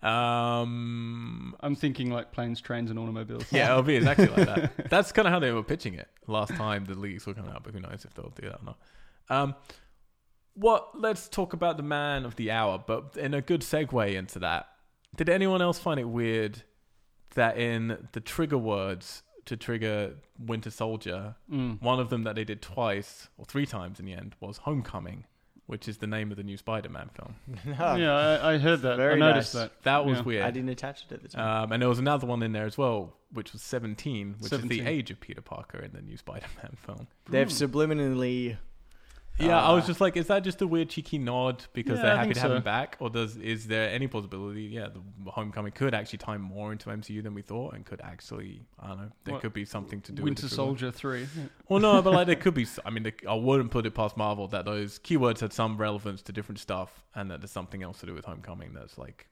Um, 0.03 1.55
I'm 1.61 1.76
thinking 1.76 2.11
like 2.11 2.32
planes, 2.32 2.61
trains, 2.61 2.89
and 2.91 2.99
automobiles. 2.99 3.45
yeah, 3.51 3.72
it'll 3.72 3.84
be 3.84 3.95
exactly 3.95 4.28
like 4.28 4.45
that. 4.47 4.72
That's 4.91 5.11
kind 5.11 5.28
of 5.28 5.34
how 5.34 5.39
they 5.39 5.51
were 5.51 5.63
pitching 5.63 5.95
it 5.95 6.07
last 6.28 6.53
time 6.55 6.86
the 6.86 6.93
leaks 6.95 7.26
were 7.26 7.34
coming 7.34 7.51
out, 7.51 7.63
but 7.63 7.74
who 7.74 7.80
knows 7.80 8.05
if 8.05 8.13
they'll 8.13 8.34
do 8.39 8.49
that 8.49 8.59
or 8.61 8.65
not. 8.65 8.78
Um, 9.30 9.55
what? 10.53 10.99
Let's 10.99 11.28
talk 11.28 11.53
about 11.53 11.78
the 11.78 11.84
man 11.84 12.26
of 12.26 12.36
the 12.36 12.51
hour, 12.51 12.84
but 12.86 13.15
in 13.17 13.34
a 13.34 13.41
good 13.41 13.61
segue 13.61 14.13
into 14.13 14.39
that, 14.39 14.67
did 15.15 15.30
anyone 15.30 15.61
else 15.61 15.80
find 15.80 15.99
it 15.99 16.05
weird 16.07 16.63
that 17.36 17.57
in 17.57 18.07
the 18.11 18.19
trigger 18.19 18.57
words 18.57 19.23
to 19.45 19.57
trigger 19.57 20.15
Winter 20.39 20.69
Soldier, 20.69 21.36
Mm. 21.51 21.82
one 21.82 21.99
of 21.99 22.09
them 22.09 22.23
that 22.23 22.36
they 22.36 22.43
did 22.43 22.61
twice 22.61 23.29
or 23.38 23.45
three 23.45 23.65
times 23.65 23.99
in 23.99 24.05
the 24.05 24.13
end 24.13 24.36
was 24.39 24.57
Homecoming, 24.59 25.25
which 25.65 25.88
is 25.88 25.97
the 25.97 26.07
name 26.07 26.32
of 26.32 26.38
the 26.38 26.43
new 26.43 26.57
Spider-Man 26.57 27.09
film. 27.13 27.36
Yeah, 27.65 28.13
I, 28.43 28.53
I 28.53 28.57
heard 28.57 28.82
that. 28.84 28.99
I 28.99 29.15
noticed 29.15 29.55
nice. 29.55 29.63
that. 29.63 29.84
That 29.84 30.05
was 30.05 30.17
Yeah. 30.19 30.23
weird. 30.23 30.43
I 30.45 30.51
didn't 30.51 30.69
attach 30.69 31.05
it 31.05 31.11
at 31.13 31.21
the 31.23 31.29
time. 31.29 31.63
Um, 31.63 31.71
and 31.71 31.82
there 31.82 31.89
was 31.89 31.99
another 31.99 32.27
one 32.27 32.43
in 32.43 32.51
there 32.51 32.65
as 32.65 32.77
well, 32.77 33.13
which 33.32 33.51
was 33.53 33.61
17, 33.61 34.36
which 34.39 34.51
is 34.53 34.61
the 34.61 34.82
age 34.82 35.09
of 35.11 35.19
Peter 35.19 35.41
Parker 35.41 35.79
in 35.79 35.91
the 35.93 36.01
new 36.01 36.17
Spider-Man 36.17 36.75
film. 36.86 37.07
They've 37.29 37.47
Hmm. 37.47 37.53
subliminally 37.65 38.57
Yeah, 39.39 39.59
I 39.59 39.73
was 39.73 39.86
Uh, 39.86 39.88
just 39.88 40.01
like, 40.01 40.17
is 40.17 40.27
that 40.27 40.43
just 40.43 40.61
a 40.61 40.67
weird 40.67 40.89
cheeky 40.89 41.17
nod 41.17 41.65
because 41.73 41.97
Yeah, 41.97 42.03
they're 42.03 42.17
happy 42.17 42.34
to 42.34 42.39
have 42.39 42.51
him 42.51 42.61
back, 42.63 42.97
or 42.99 43.09
does 43.09 43.38
is 43.38 43.65
there 43.67 43.89
any 43.89 44.07
possibility? 44.07 44.63
Yeah, 44.63 44.89
the 44.89 45.32
Homecoming 45.32 45.71
could 45.71 45.95
actually 45.95 46.19
tie 46.19 46.38
more 46.38 46.71
into 46.71 46.89
MCU 46.89 47.23
than 47.23 47.34
we 47.34 47.41
thought, 47.41 47.73
and 47.73 47.84
could 47.86 48.01
actually, 48.01 48.61
I 48.79 48.88
don't 48.89 48.97
know, 48.97 49.11
there 49.23 49.34
What? 49.34 49.41
could 49.41 49.53
be 49.53 49.65
something 49.65 49.99
to 50.01 50.11
do. 50.11 50.21
Winter 50.23 50.43
with. 50.43 50.51
Soldier 50.51 50.91
three. 50.91 51.27
Well, 51.69 51.79
no, 51.79 52.01
but 52.01 52.13
like 52.13 52.27
there 52.27 52.36
could 52.36 52.53
be. 52.53 52.67
I 52.86 52.89
mean, 52.91 53.03
the, 53.03 53.13
I 53.27 53.34
wouldn't 53.34 53.71
put 53.71 53.86
it 53.86 53.95
past 53.95 54.15
Marvel 54.15 54.47
that 54.49 54.65
those 54.65 54.99
keywords 54.99 55.39
had 55.39 55.53
some 55.53 55.77
relevance 55.77 56.21
to 56.23 56.32
different 56.32 56.59
stuff, 56.59 57.03
and 57.15 57.32
that 57.32 57.41
there's 57.41 57.51
something 57.51 57.82
else 57.82 57.99
to 58.01 58.05
do 58.05 58.13
with 58.13 58.25
Homecoming 58.25 58.73
that's 58.73 58.97
like 58.99 59.27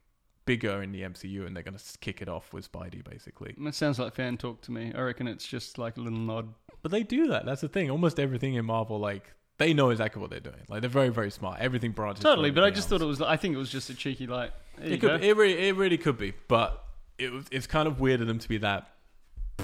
bigger 0.45 0.81
in 0.81 0.91
the 0.91 1.01
MCU, 1.03 1.45
and 1.45 1.55
they're 1.55 1.61
gonna 1.61 1.77
kick 2.01 2.23
it 2.23 2.27
off 2.29 2.51
with 2.51 2.71
Spidey, 2.71 3.03
basically. 3.07 3.53
It 3.63 3.75
sounds 3.75 3.99
like 3.99 4.15
fan 4.15 4.37
talk 4.37 4.61
to 4.61 4.71
me. 4.71 4.91
I 4.95 5.01
reckon 5.01 5.27
it's 5.27 5.45
just 5.45 5.77
like 5.77 5.97
a 5.97 6.01
little 6.01 6.17
nod. 6.17 6.53
But 6.81 6.89
they 6.91 7.03
do 7.03 7.27
that. 7.27 7.45
That's 7.45 7.61
the 7.61 7.67
thing. 7.67 7.91
Almost 7.91 8.19
everything 8.19 8.55
in 8.55 8.65
Marvel, 8.65 8.97
like 8.97 9.33
they 9.59 9.73
know 9.73 9.91
exactly 9.91 10.19
what 10.21 10.31
they're 10.31 10.39
doing. 10.39 10.63
Like 10.67 10.81
they're 10.81 10.89
very, 10.89 11.09
very 11.09 11.29
smart. 11.29 11.59
Everything 11.59 11.91
branches. 11.91 12.23
to 12.23 12.29
Totally, 12.29 12.49
but 12.49 12.63
I 12.63 12.69
just 12.71 12.91
else. 12.91 12.99
thought 12.99 13.05
it 13.05 13.07
was. 13.07 13.21
I 13.21 13.37
think 13.37 13.53
it 13.53 13.57
was 13.59 13.69
just 13.69 13.89
a 13.91 13.93
cheeky 13.93 14.25
like. 14.25 14.51
It 14.81 14.99
could. 14.99 15.21
Be, 15.21 15.27
it 15.29 15.37
really, 15.37 15.67
it 15.67 15.75
really 15.75 15.97
could 15.97 16.17
be, 16.17 16.33
but 16.47 16.83
it. 17.19 17.31
It's 17.51 17.67
kind 17.67 17.87
of 17.87 17.99
weird 17.99 18.21
of 18.21 18.27
them 18.27 18.39
to 18.39 18.49
be 18.49 18.57
that 18.59 18.89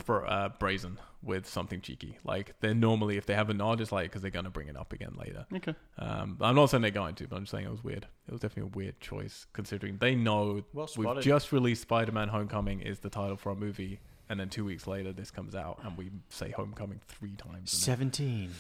br- 0.06 0.26
uh, 0.26 0.50
brazen 0.60 1.00
with 1.24 1.48
something 1.48 1.80
cheeky. 1.82 2.18
Like 2.24 2.54
they're 2.60 2.74
normally, 2.76 3.18
if 3.18 3.26
they 3.26 3.34
have 3.34 3.50
a 3.50 3.54
nod, 3.54 3.80
it's 3.82 3.92
like 3.92 4.10
because 4.10 4.22
they're 4.22 4.32
gonna 4.32 4.50
bring 4.50 4.68
it 4.68 4.76
up 4.78 4.92
again 4.94 5.16
later. 5.18 5.46
Okay. 5.54 5.74
Um, 5.98 6.38
I'm 6.42 6.56
not 6.56 6.70
saying 6.70 6.82
they're 6.82 6.92
going 6.92 7.16
to, 7.16 7.28
but 7.28 7.38
I'm 7.38 7.44
just 7.44 7.52
saying 7.52 7.66
it 7.66 7.72
was 7.72 7.84
weird. 7.84 8.06
It 8.28 8.32
was 8.32 8.42
definitely 8.42 8.72
a 8.74 8.76
weird 8.78 9.00
choice 9.00 9.48
considering 9.54 9.98
they 9.98 10.14
know 10.14 10.64
Well 10.74 10.88
we've 10.98 11.22
just 11.22 11.52
released 11.52 11.84
Spider-Man: 11.84 12.28
Homecoming 12.28 12.82
is 12.82 13.00
the 13.00 13.10
title 13.10 13.38
for 13.38 13.50
our 13.50 13.56
movie, 13.56 14.02
and 14.30 14.40
then 14.40 14.50
two 14.50 14.66
weeks 14.66 14.86
later 14.88 15.14
this 15.14 15.32
comes 15.32 15.56
out, 15.56 15.80
and 15.84 15.98
we 15.98 16.12
say 16.30 16.52
Homecoming 16.52 17.00
three 17.08 17.36
times. 17.38 17.74
in 17.74 17.78
it. 17.78 17.86
17. 17.86 18.52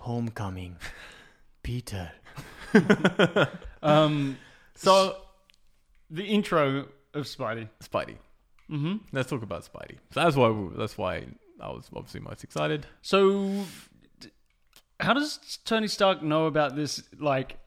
Homecoming. 0.00 0.76
Peter. 1.62 2.12
Um. 3.82 4.36
So 4.74 5.16
The 6.10 6.24
intro 6.24 6.86
of 7.14 7.24
Spidey. 7.24 7.68
Spidey. 7.82 8.16
Mm-hmm. 8.70 8.96
Let's 9.12 9.30
talk 9.30 9.42
about 9.42 9.64
Spidey. 9.64 9.96
So 10.12 10.20
that's 10.20 10.36
why. 10.36 10.48
We, 10.50 10.76
that's 10.76 10.98
why 10.98 11.26
I 11.60 11.68
was 11.70 11.88
obviously 11.94 12.20
most 12.20 12.44
excited. 12.44 12.86
So, 13.00 13.64
how 15.00 15.14
does 15.14 15.58
Tony 15.64 15.88
Stark 15.88 16.22
know 16.22 16.44
about 16.46 16.76
this 16.76 17.02
like 17.18 17.58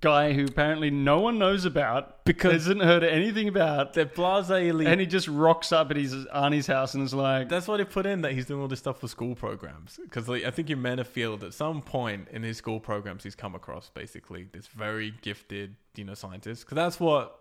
guy 0.00 0.32
who 0.32 0.44
apparently 0.44 0.90
no 0.90 1.20
one 1.20 1.38
knows 1.38 1.64
about 1.64 2.24
Because- 2.24 2.52
hasn't 2.64 2.82
heard 2.82 3.04
anything 3.04 3.48
about, 3.48 3.92
They're 3.94 4.06
blasé 4.06 4.70
and 4.86 5.00
he 5.00 5.06
just 5.06 5.28
rocks 5.28 5.70
up 5.72 5.90
at 5.90 5.96
his 5.96 6.26
auntie's 6.26 6.66
house 6.66 6.94
and 6.94 7.02
is 7.04 7.14
like, 7.14 7.48
That's 7.48 7.68
why 7.68 7.76
they 7.76 7.84
put 7.84 8.04
in 8.06 8.22
that 8.22 8.32
he's 8.32 8.46
doing 8.46 8.60
all 8.60 8.68
this 8.68 8.80
stuff 8.80 9.00
for 9.00 9.08
school 9.08 9.34
programs. 9.34 9.98
Because 10.02 10.28
like, 10.28 10.44
I 10.44 10.50
think 10.50 10.68
you're 10.68 10.78
meant 10.78 10.98
to 10.98 11.04
feel 11.04 11.36
that 11.36 11.46
at 11.46 11.54
some 11.54 11.80
point 11.82 12.28
in 12.32 12.42
his 12.42 12.56
school 12.56 12.80
programs, 12.80 13.22
he's 13.22 13.34
come 13.36 13.54
across 13.54 13.90
basically 13.90 14.48
this 14.52 14.66
very 14.66 15.14
gifted, 15.22 15.76
you 15.94 16.04
know, 16.04 16.14
scientist. 16.14 16.64
Because 16.64 16.76
that's 16.76 16.98
what 17.00 17.38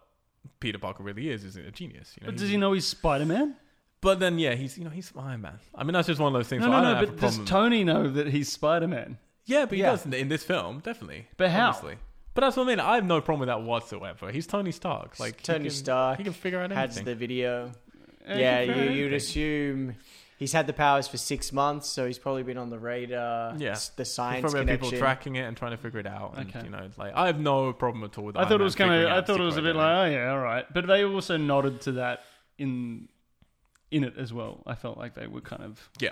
Peter 0.60 0.78
Parker 0.78 1.04
really 1.04 1.30
is, 1.30 1.44
isn't 1.44 1.66
a 1.68 1.72
genius. 1.72 2.14
You 2.20 2.26
know, 2.26 2.32
but 2.32 2.34
He's- 2.34 2.42
does 2.42 2.50
he 2.52 2.58
know 2.58 2.74
he's 2.74 2.86
Spider 2.86 3.26
Man? 3.26 3.56
But 4.00 4.20
then, 4.20 4.38
yeah, 4.38 4.54
he's 4.54 4.78
you 4.78 4.84
know 4.84 4.92
he's 4.92 5.12
Iron 5.18 5.42
Man. 5.42 5.60
I 5.74 5.84
mean, 5.84 5.94
that's 5.94 6.08
just 6.08 6.22
one 6.22 6.34
of 6.34 6.40
those 6.40 6.48
things. 6.48 6.62
No, 6.62 6.70
where 6.70 6.82
no, 6.84 6.88
I 6.90 7.02
no. 7.02 7.08
But 7.08 7.20
does 7.20 7.38
problem. 7.38 7.46
Tony 7.48 7.84
know 7.84 8.08
that 8.12 8.28
he's 8.28 8.50
Spider 8.52 8.88
Man? 8.88 9.18
yeah, 9.46 9.66
but 9.66 9.74
he 9.76 9.82
Yeah. 9.82 9.92
does 9.92 10.06
in- 10.06 10.14
in 10.14 10.30
this 10.30 10.44
film, 10.44 10.80
definitely. 10.80 11.28
But 11.36 11.50
how? 11.50 11.70
Obviously. 11.70 11.98
But 12.38 12.42
that's 12.42 12.56
what 12.56 12.66
I 12.66 12.68
mean. 12.68 12.80
I 12.80 12.94
have 12.94 13.04
no 13.06 13.20
problem 13.20 13.40
with 13.40 13.48
that 13.48 13.64
whatsoever. 13.64 14.32
He's 14.32 14.46
Tony 14.46 14.72
Stark. 14.72 15.20
Like 15.20 15.38
he 15.38 15.44
Tony 15.44 15.64
can- 15.64 15.70
Stark 15.72 16.20
he 16.20 16.24
can 16.24 16.34
figure 16.34 16.60
out 16.62 16.70
Has 16.70 16.92
anything. 16.98 17.06
the 17.06 17.16
video. 17.16 17.72
Yeah, 18.28 18.62
you, 18.62 18.92
you'd 18.92 19.14
assume 19.14 19.96
he's 20.38 20.54
had 20.54 20.68
the 20.68 20.74
powers 20.74 21.08
for 21.08 21.18
six 21.18 21.52
months, 21.52 21.90
so 21.90 22.06
he's 22.06 22.20
probably 22.20 22.44
been 22.44 22.60
on 22.60 22.70
the 22.70 22.78
radar. 22.78 23.56
Yeah. 23.58 23.72
s- 23.72 23.90
the 23.90 23.96
There's 23.98 24.14
science 24.14 24.42
probably 24.54 24.72
have 24.72 24.82
people 24.82 24.92
tracking 25.00 25.36
it 25.36 25.46
and 25.48 25.58
trying 25.58 25.72
to 25.72 25.78
figure 25.78 26.00
it 26.00 26.06
out. 26.06 26.36
And, 26.38 26.48
Okay. 26.56 26.64
you 26.66 26.70
know, 26.70 26.88
like 26.96 27.14
I 27.16 27.26
have 27.26 27.40
no 27.40 27.74
problem 27.74 28.04
at 28.04 28.16
all 28.20 28.26
with. 28.26 28.36
That. 28.36 28.42
I 28.42 28.44
Iron 28.44 28.50
thought 28.50 28.62
it 28.62 28.66
was 28.66 28.76
kind 28.76 28.94
of. 28.94 29.08
I 29.12 29.22
thought 29.24 29.40
it 29.40 29.44
was 29.44 29.58
a 29.58 29.62
bit 29.64 29.76
like, 29.76 29.98
oh 29.98 30.06
yeah, 30.14 30.30
all 30.32 30.38
right. 30.40 30.66
But 30.72 30.86
they 30.86 31.04
also 31.06 31.38
nodded 31.38 31.82
to 31.82 31.94
that 31.94 32.22
in 32.60 33.10
in 33.90 34.04
it 34.04 34.14
as 34.16 34.32
well. 34.32 34.62
I 34.68 34.76
felt 34.76 35.00
like 35.00 35.16
they 35.16 35.26
were 35.26 35.42
kind 35.42 35.64
of. 35.64 35.90
Yeah. 36.00 36.12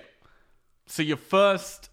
So 0.88 1.04
your 1.04 1.18
first 1.18 1.90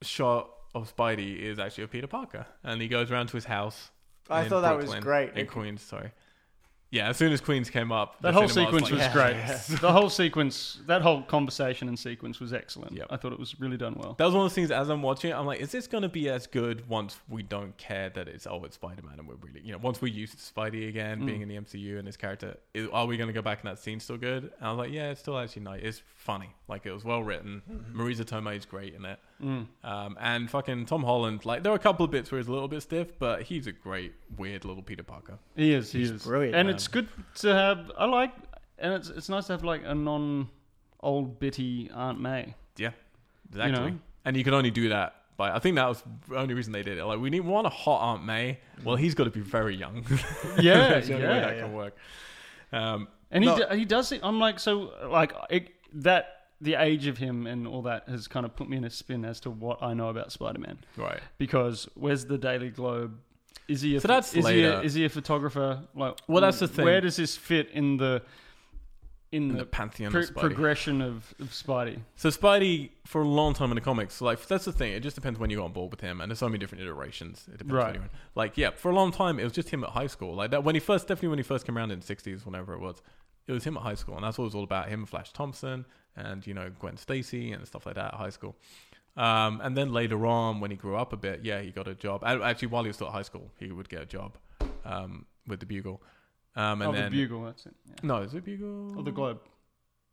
shot 0.00 0.48
of 0.74 0.94
Spidey 0.94 1.38
is 1.38 1.58
actually 1.58 1.84
of 1.84 1.90
Peter 1.90 2.06
Parker, 2.06 2.46
and 2.64 2.80
he 2.80 2.88
goes 2.88 3.10
around 3.10 3.28
to 3.28 3.36
his 3.36 3.44
house. 3.44 3.90
I 4.30 4.42
in 4.44 4.48
thought 4.48 4.62
that 4.62 4.76
was 4.76 4.94
great. 4.96 5.34
in 5.36 5.46
Queens. 5.46 5.82
Sorry. 5.82 6.10
Yeah, 6.90 7.08
as 7.08 7.16
soon 7.16 7.32
as 7.32 7.40
Queens 7.40 7.70
came 7.70 7.90
up, 7.90 8.20
That 8.20 8.34
the 8.34 8.38
whole 8.38 8.48
sequence 8.50 8.90
was 8.90 9.00
like, 9.00 9.12
great. 9.14 9.34
yes. 9.36 9.66
The 9.80 9.90
whole 9.90 10.10
sequence, 10.10 10.78
that 10.86 11.00
whole 11.00 11.22
conversation 11.22 11.88
and 11.88 11.98
sequence 11.98 12.38
was 12.38 12.52
excellent. 12.52 12.92
Yep. 12.92 13.06
I 13.08 13.16
thought 13.16 13.32
it 13.32 13.38
was 13.38 13.58
really 13.58 13.78
done 13.78 13.94
well. 13.98 14.14
That 14.18 14.26
was 14.26 14.34
one 14.34 14.44
of 14.44 14.50
the 14.50 14.54
things. 14.54 14.70
As 14.70 14.90
I'm 14.90 15.00
watching 15.00 15.30
it, 15.30 15.34
I'm 15.34 15.46
like, 15.46 15.60
is 15.60 15.72
this 15.72 15.86
going 15.86 16.02
to 16.02 16.10
be 16.10 16.28
as 16.28 16.46
good 16.46 16.86
once 16.90 17.16
we 17.30 17.42
don't 17.44 17.74
care 17.78 18.10
that 18.10 18.28
it's 18.28 18.46
oh, 18.46 18.62
it's 18.66 18.74
Spider 18.74 19.00
Man, 19.00 19.18
and 19.18 19.26
we're 19.26 19.36
really, 19.36 19.62
you 19.64 19.72
know, 19.72 19.78
once 19.78 20.02
we're 20.02 20.12
used 20.12 20.34
to 20.34 20.38
Spidey 20.52 20.86
again 20.90 21.22
Mm. 21.22 21.26
being 21.26 21.40
in 21.40 21.48
the 21.48 21.56
MCU 21.56 21.96
and 21.96 22.06
his 22.06 22.18
character, 22.18 22.58
is, 22.74 22.88
are 22.92 23.06
we 23.06 23.16
going 23.16 23.28
to 23.28 23.32
go 23.34 23.40
back 23.40 23.60
and 23.62 23.70
that 23.70 23.78
scene 23.78 23.98
still 23.98 24.18
good? 24.18 24.44
And 24.44 24.52
I 24.60 24.68
was 24.70 24.76
like, 24.76 24.92
yeah, 24.92 25.12
it's 25.12 25.20
still 25.20 25.38
actually 25.38 25.62
nice. 25.62 25.80
It's 25.82 26.02
funny. 26.16 26.50
Like 26.68 26.84
it 26.84 26.92
was 26.92 27.06
well 27.06 27.22
written. 27.22 27.62
Marisa 27.94 28.26
Tomei 28.26 28.58
is 28.58 28.66
great 28.66 28.92
in 28.94 29.06
it. 29.06 29.18
Mm. 29.42 29.66
Um, 29.82 30.16
and 30.20 30.48
fucking 30.50 30.86
Tom 30.86 31.02
Holland, 31.02 31.44
like 31.44 31.62
there 31.62 31.72
are 31.72 31.76
a 31.76 31.78
couple 31.80 32.04
of 32.04 32.10
bits 32.10 32.30
where 32.30 32.38
he's 32.40 32.48
a 32.48 32.52
little 32.52 32.68
bit 32.68 32.82
stiff, 32.82 33.18
but 33.18 33.42
he's 33.42 33.66
a 33.66 33.72
great, 33.72 34.12
weird 34.36 34.64
little 34.64 34.82
Peter 34.82 35.02
Parker. 35.02 35.38
He 35.56 35.72
is. 35.72 35.90
He 35.90 35.98
He's 36.00 36.10
is 36.12 36.22
brilliant, 36.24 36.54
and 36.54 36.68
man. 36.68 36.74
it's 36.76 36.86
good 36.88 37.08
to 37.36 37.52
have. 37.52 37.90
I 37.98 38.04
like, 38.04 38.32
and 38.78 38.92
it's 38.94 39.08
it's 39.08 39.28
nice 39.28 39.46
to 39.48 39.54
have 39.54 39.64
like 39.64 39.82
a 39.84 39.94
non 39.94 40.48
old 41.00 41.40
bitty 41.40 41.90
Aunt 41.92 42.20
May. 42.20 42.54
Yeah, 42.76 42.90
exactly. 43.50 43.90
know? 43.90 43.98
And 44.24 44.36
you 44.36 44.44
can 44.44 44.54
only 44.54 44.70
do 44.70 44.90
that 44.90 45.16
by. 45.36 45.50
I 45.50 45.58
think 45.58 45.74
that 45.74 45.88
was 45.88 46.02
the 46.28 46.36
only 46.36 46.54
reason 46.54 46.72
they 46.72 46.84
did 46.84 46.98
it. 46.98 47.04
Like 47.04 47.18
we 47.18 47.28
need 47.28 47.40
want 47.40 47.66
a 47.66 47.70
hot 47.70 48.00
Aunt 48.12 48.24
May. 48.24 48.60
Well, 48.84 48.94
he's 48.96 49.14
got 49.16 49.24
to 49.24 49.30
be 49.30 49.40
very 49.40 49.74
young. 49.76 50.04
Yeah, 50.60 50.88
That's 50.88 51.08
the 51.08 51.14
only 51.14 51.26
way 51.26 51.34
yeah. 51.34 51.40
that 51.48 51.58
can 51.58 51.72
work. 51.72 51.96
Um, 52.72 53.08
And 53.32 53.42
he 53.42 53.50
No. 53.50 53.56
d- 53.70 53.78
he 53.78 53.84
does 53.84 54.12
it. 54.12 54.20
I'm 54.22 54.38
like 54.38 54.60
so 54.60 54.92
like 55.10 55.32
it, 55.50 55.70
that. 55.94 56.38
The 56.62 56.74
age 56.76 57.06
of 57.08 57.18
him 57.18 57.46
and 57.46 57.66
all 57.66 57.82
that 57.82 58.08
has 58.08 58.26
kind 58.28 58.46
of 58.46 58.56
put 58.56 58.68
me 58.68 58.76
in 58.76 58.84
a 58.84 58.90
spin 58.90 59.24
as 59.24 59.40
to 59.40 59.50
what 59.50 59.82
I 59.82 59.92
know 59.94 60.08
about 60.08 60.32
Spider-Man. 60.32 60.78
right. 60.96 61.20
Because 61.36 61.88
where's 61.94 62.24
the 62.24 62.38
Daily 62.38 62.70
Globe? 62.70 63.18
Is 63.68 63.80
he 63.82 63.96
a 63.96 64.00
So 64.00 64.08
that's 64.08 64.34
is 64.34 64.46
he 64.46 64.62
a, 64.64 64.80
is 64.80 64.94
he 64.94 65.04
a 65.04 65.08
photographer? 65.08 65.82
Like, 65.94 66.18
Well, 66.28 66.40
that's 66.42 66.58
the 66.60 66.68
thing. 66.68 66.84
Where 66.84 67.00
does 67.00 67.16
this 67.16 67.36
fit 67.36 67.68
in 67.72 67.96
the 67.96 68.22
in 69.30 69.44
In 69.44 69.48
the 69.48 69.54
the 69.60 69.64
pantheon 69.64 70.12
pro- 70.12 70.20
of 70.22 70.34
progression 70.36 71.00
of, 71.00 71.32
of 71.40 71.48
Spidey? 71.48 72.00
So 72.16 72.28
Spidey, 72.28 72.90
for 73.06 73.22
a 73.22 73.26
long 73.28 73.54
time 73.54 73.70
in 73.70 73.76
the 73.76 73.80
comics, 73.80 74.20
like 74.20 74.44
that's 74.46 74.66
the 74.66 74.72
thing. 74.72 74.92
It 74.92 75.00
just 75.00 75.14
depends 75.16 75.38
when 75.38 75.48
you 75.48 75.56
got 75.58 75.64
on 75.64 75.72
board 75.72 75.90
with 75.90 76.00
him, 76.00 76.20
and 76.20 76.30
there's 76.30 76.38
so 76.40 76.48
many 76.48 76.58
different 76.58 76.82
iterations. 76.82 77.44
It 77.48 77.58
depends 77.58 77.72
Right. 77.72 77.86
when 77.92 77.94
you're. 78.02 78.10
Like, 78.34 78.58
yeah, 78.58 78.70
for 78.70 78.90
a 78.90 78.94
long 78.94 79.10
time, 79.10 79.38
it 79.40 79.44
was 79.44 79.52
just 79.52 79.70
him 79.70 79.84
at 79.84 79.90
high 79.90 80.06
school. 80.08 80.34
Like 80.34 80.50
that 80.50 80.64
when 80.64 80.74
he 80.74 80.80
first, 80.80 81.08
definitely 81.08 81.28
when 81.30 81.38
he 81.38 81.44
first 81.44 81.64
came 81.66 81.78
around 81.78 81.90
in 81.92 82.00
the 82.00 82.04
'60s, 82.14 82.44
whenever 82.44 82.74
it 82.74 82.80
was, 82.80 83.00
it 83.46 83.52
was 83.52 83.64
him 83.64 83.76
at 83.76 83.82
high 83.82 83.94
school, 83.94 84.14
and 84.16 84.24
that's 84.24 84.38
what 84.38 84.44
it 84.44 84.48
was 84.48 84.54
all 84.54 84.64
about. 84.64 84.88
him, 84.88 85.06
Flash 85.06 85.32
Thompson, 85.32 85.84
and 86.16 86.46
you 86.46 86.54
know 86.54 86.70
Gwen 86.78 86.96
Stacy 86.96 87.52
and 87.52 87.66
stuff 87.66 87.86
like 87.86 87.96
that 87.96 88.14
at 88.14 88.20
high 88.20 88.30
school. 88.30 88.56
Um, 89.16 89.60
and 89.62 89.76
then 89.76 89.92
later 89.92 90.26
on, 90.26 90.60
when 90.60 90.70
he 90.70 90.76
grew 90.76 90.96
up 90.96 91.12
a 91.12 91.16
bit, 91.16 91.40
yeah, 91.44 91.60
he 91.60 91.70
got 91.70 91.86
a 91.86 91.94
job. 91.94 92.22
Actually, 92.24 92.68
while 92.68 92.82
he 92.82 92.88
was 92.88 92.96
still 92.96 93.08
at 93.08 93.12
high 93.12 93.22
school, 93.22 93.50
he 93.58 93.70
would 93.70 93.88
get 93.88 94.02
a 94.02 94.06
job 94.06 94.38
um, 94.84 95.26
with 95.46 95.60
the 95.60 95.66
Bugle. 95.66 96.02
Um, 96.56 96.82
and 96.82 96.90
oh, 96.90 96.92
then 96.92 97.10
the 97.10 97.18
Bugle. 97.18 97.44
That's 97.44 97.66
it. 97.66 97.74
Yeah. 97.86 97.94
no, 98.02 98.16
is 98.18 98.34
it 98.34 98.44
Bugle? 98.44 98.98
Or 98.98 99.02
the 99.02 99.12
Globe. 99.12 99.40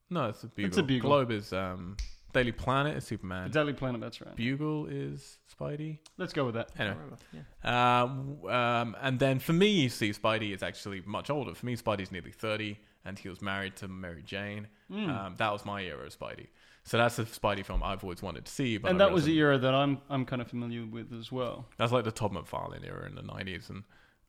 No, 0.10 0.30
it's 0.30 0.42
the 0.42 0.48
Bugle. 0.48 0.68
It's 0.68 0.78
a 0.78 0.84
Bugle. 0.84 1.10
Globe 1.10 1.32
is 1.32 1.54
um, 1.54 1.96
Daily 2.34 2.52
Planet 2.52 2.98
is 2.98 3.04
The 3.04 3.10
Superman. 3.10 3.52
Daily 3.52 3.74
Planet. 3.74 4.02
That's 4.02 4.22
right. 4.22 4.36
Bugle 4.36 4.88
is 4.88 5.38
Spidey. 5.58 6.00
Let's 6.18 6.34
go 6.34 6.46
with 6.46 6.56
that. 6.56 6.70
Anyway, 6.78 6.98
Yeah. 7.34 8.02
um, 8.04 8.46
um, 8.50 8.98
and 9.02 9.20
then 9.20 9.40
for 9.40 9.54
me, 9.54 9.68
you 9.68 9.90
see, 9.90 10.12
Spidey 10.12 10.54
is 10.54 10.64
actually 10.64 11.02
much 11.06 11.30
older. 11.30 11.54
For 11.54 11.66
me, 11.66 11.76
Spidey's 11.76 12.12
nearly 12.12 12.32
thirty, 12.32 12.80
and 13.06 13.18
he 13.18 13.30
was 13.30 13.42
married 13.42 13.76
to 13.78 13.88
Mary 13.88 14.24
Jane. 14.26 14.68
Mm. 14.92 15.10
Um, 15.10 15.36
that 15.38 15.52
was 15.52 15.66
my 15.66 15.82
era 15.84 16.06
of 16.06 16.18
Spidey. 16.18 16.48
So 16.84 16.98
that's 16.98 17.20
a 17.20 17.26
Spidey 17.26 17.66
film 17.66 17.84
I've 17.84 18.04
always 18.04 18.22
wanted 18.22 18.46
to 18.46 18.52
see. 18.52 18.78
But 18.78 18.92
and 18.92 19.02
I 19.02 19.06
that 19.06 19.14
was 19.14 19.26
the 19.26 19.38
era 19.38 19.58
that 19.58 19.74
I'm 19.74 20.00
I'm 20.10 20.26
kind 20.26 20.42
of 20.42 20.48
familiar 20.48 20.86
with 20.86 21.14
as 21.14 21.32
well. 21.32 21.68
That's 21.78 21.92
like 21.92 22.04
the 22.04 22.12
Todd 22.12 22.34
McFarlane 22.34 22.86
era 22.86 23.06
in 23.08 23.16
the 23.16 23.22
nineties, 23.22 23.70
and 23.70 23.84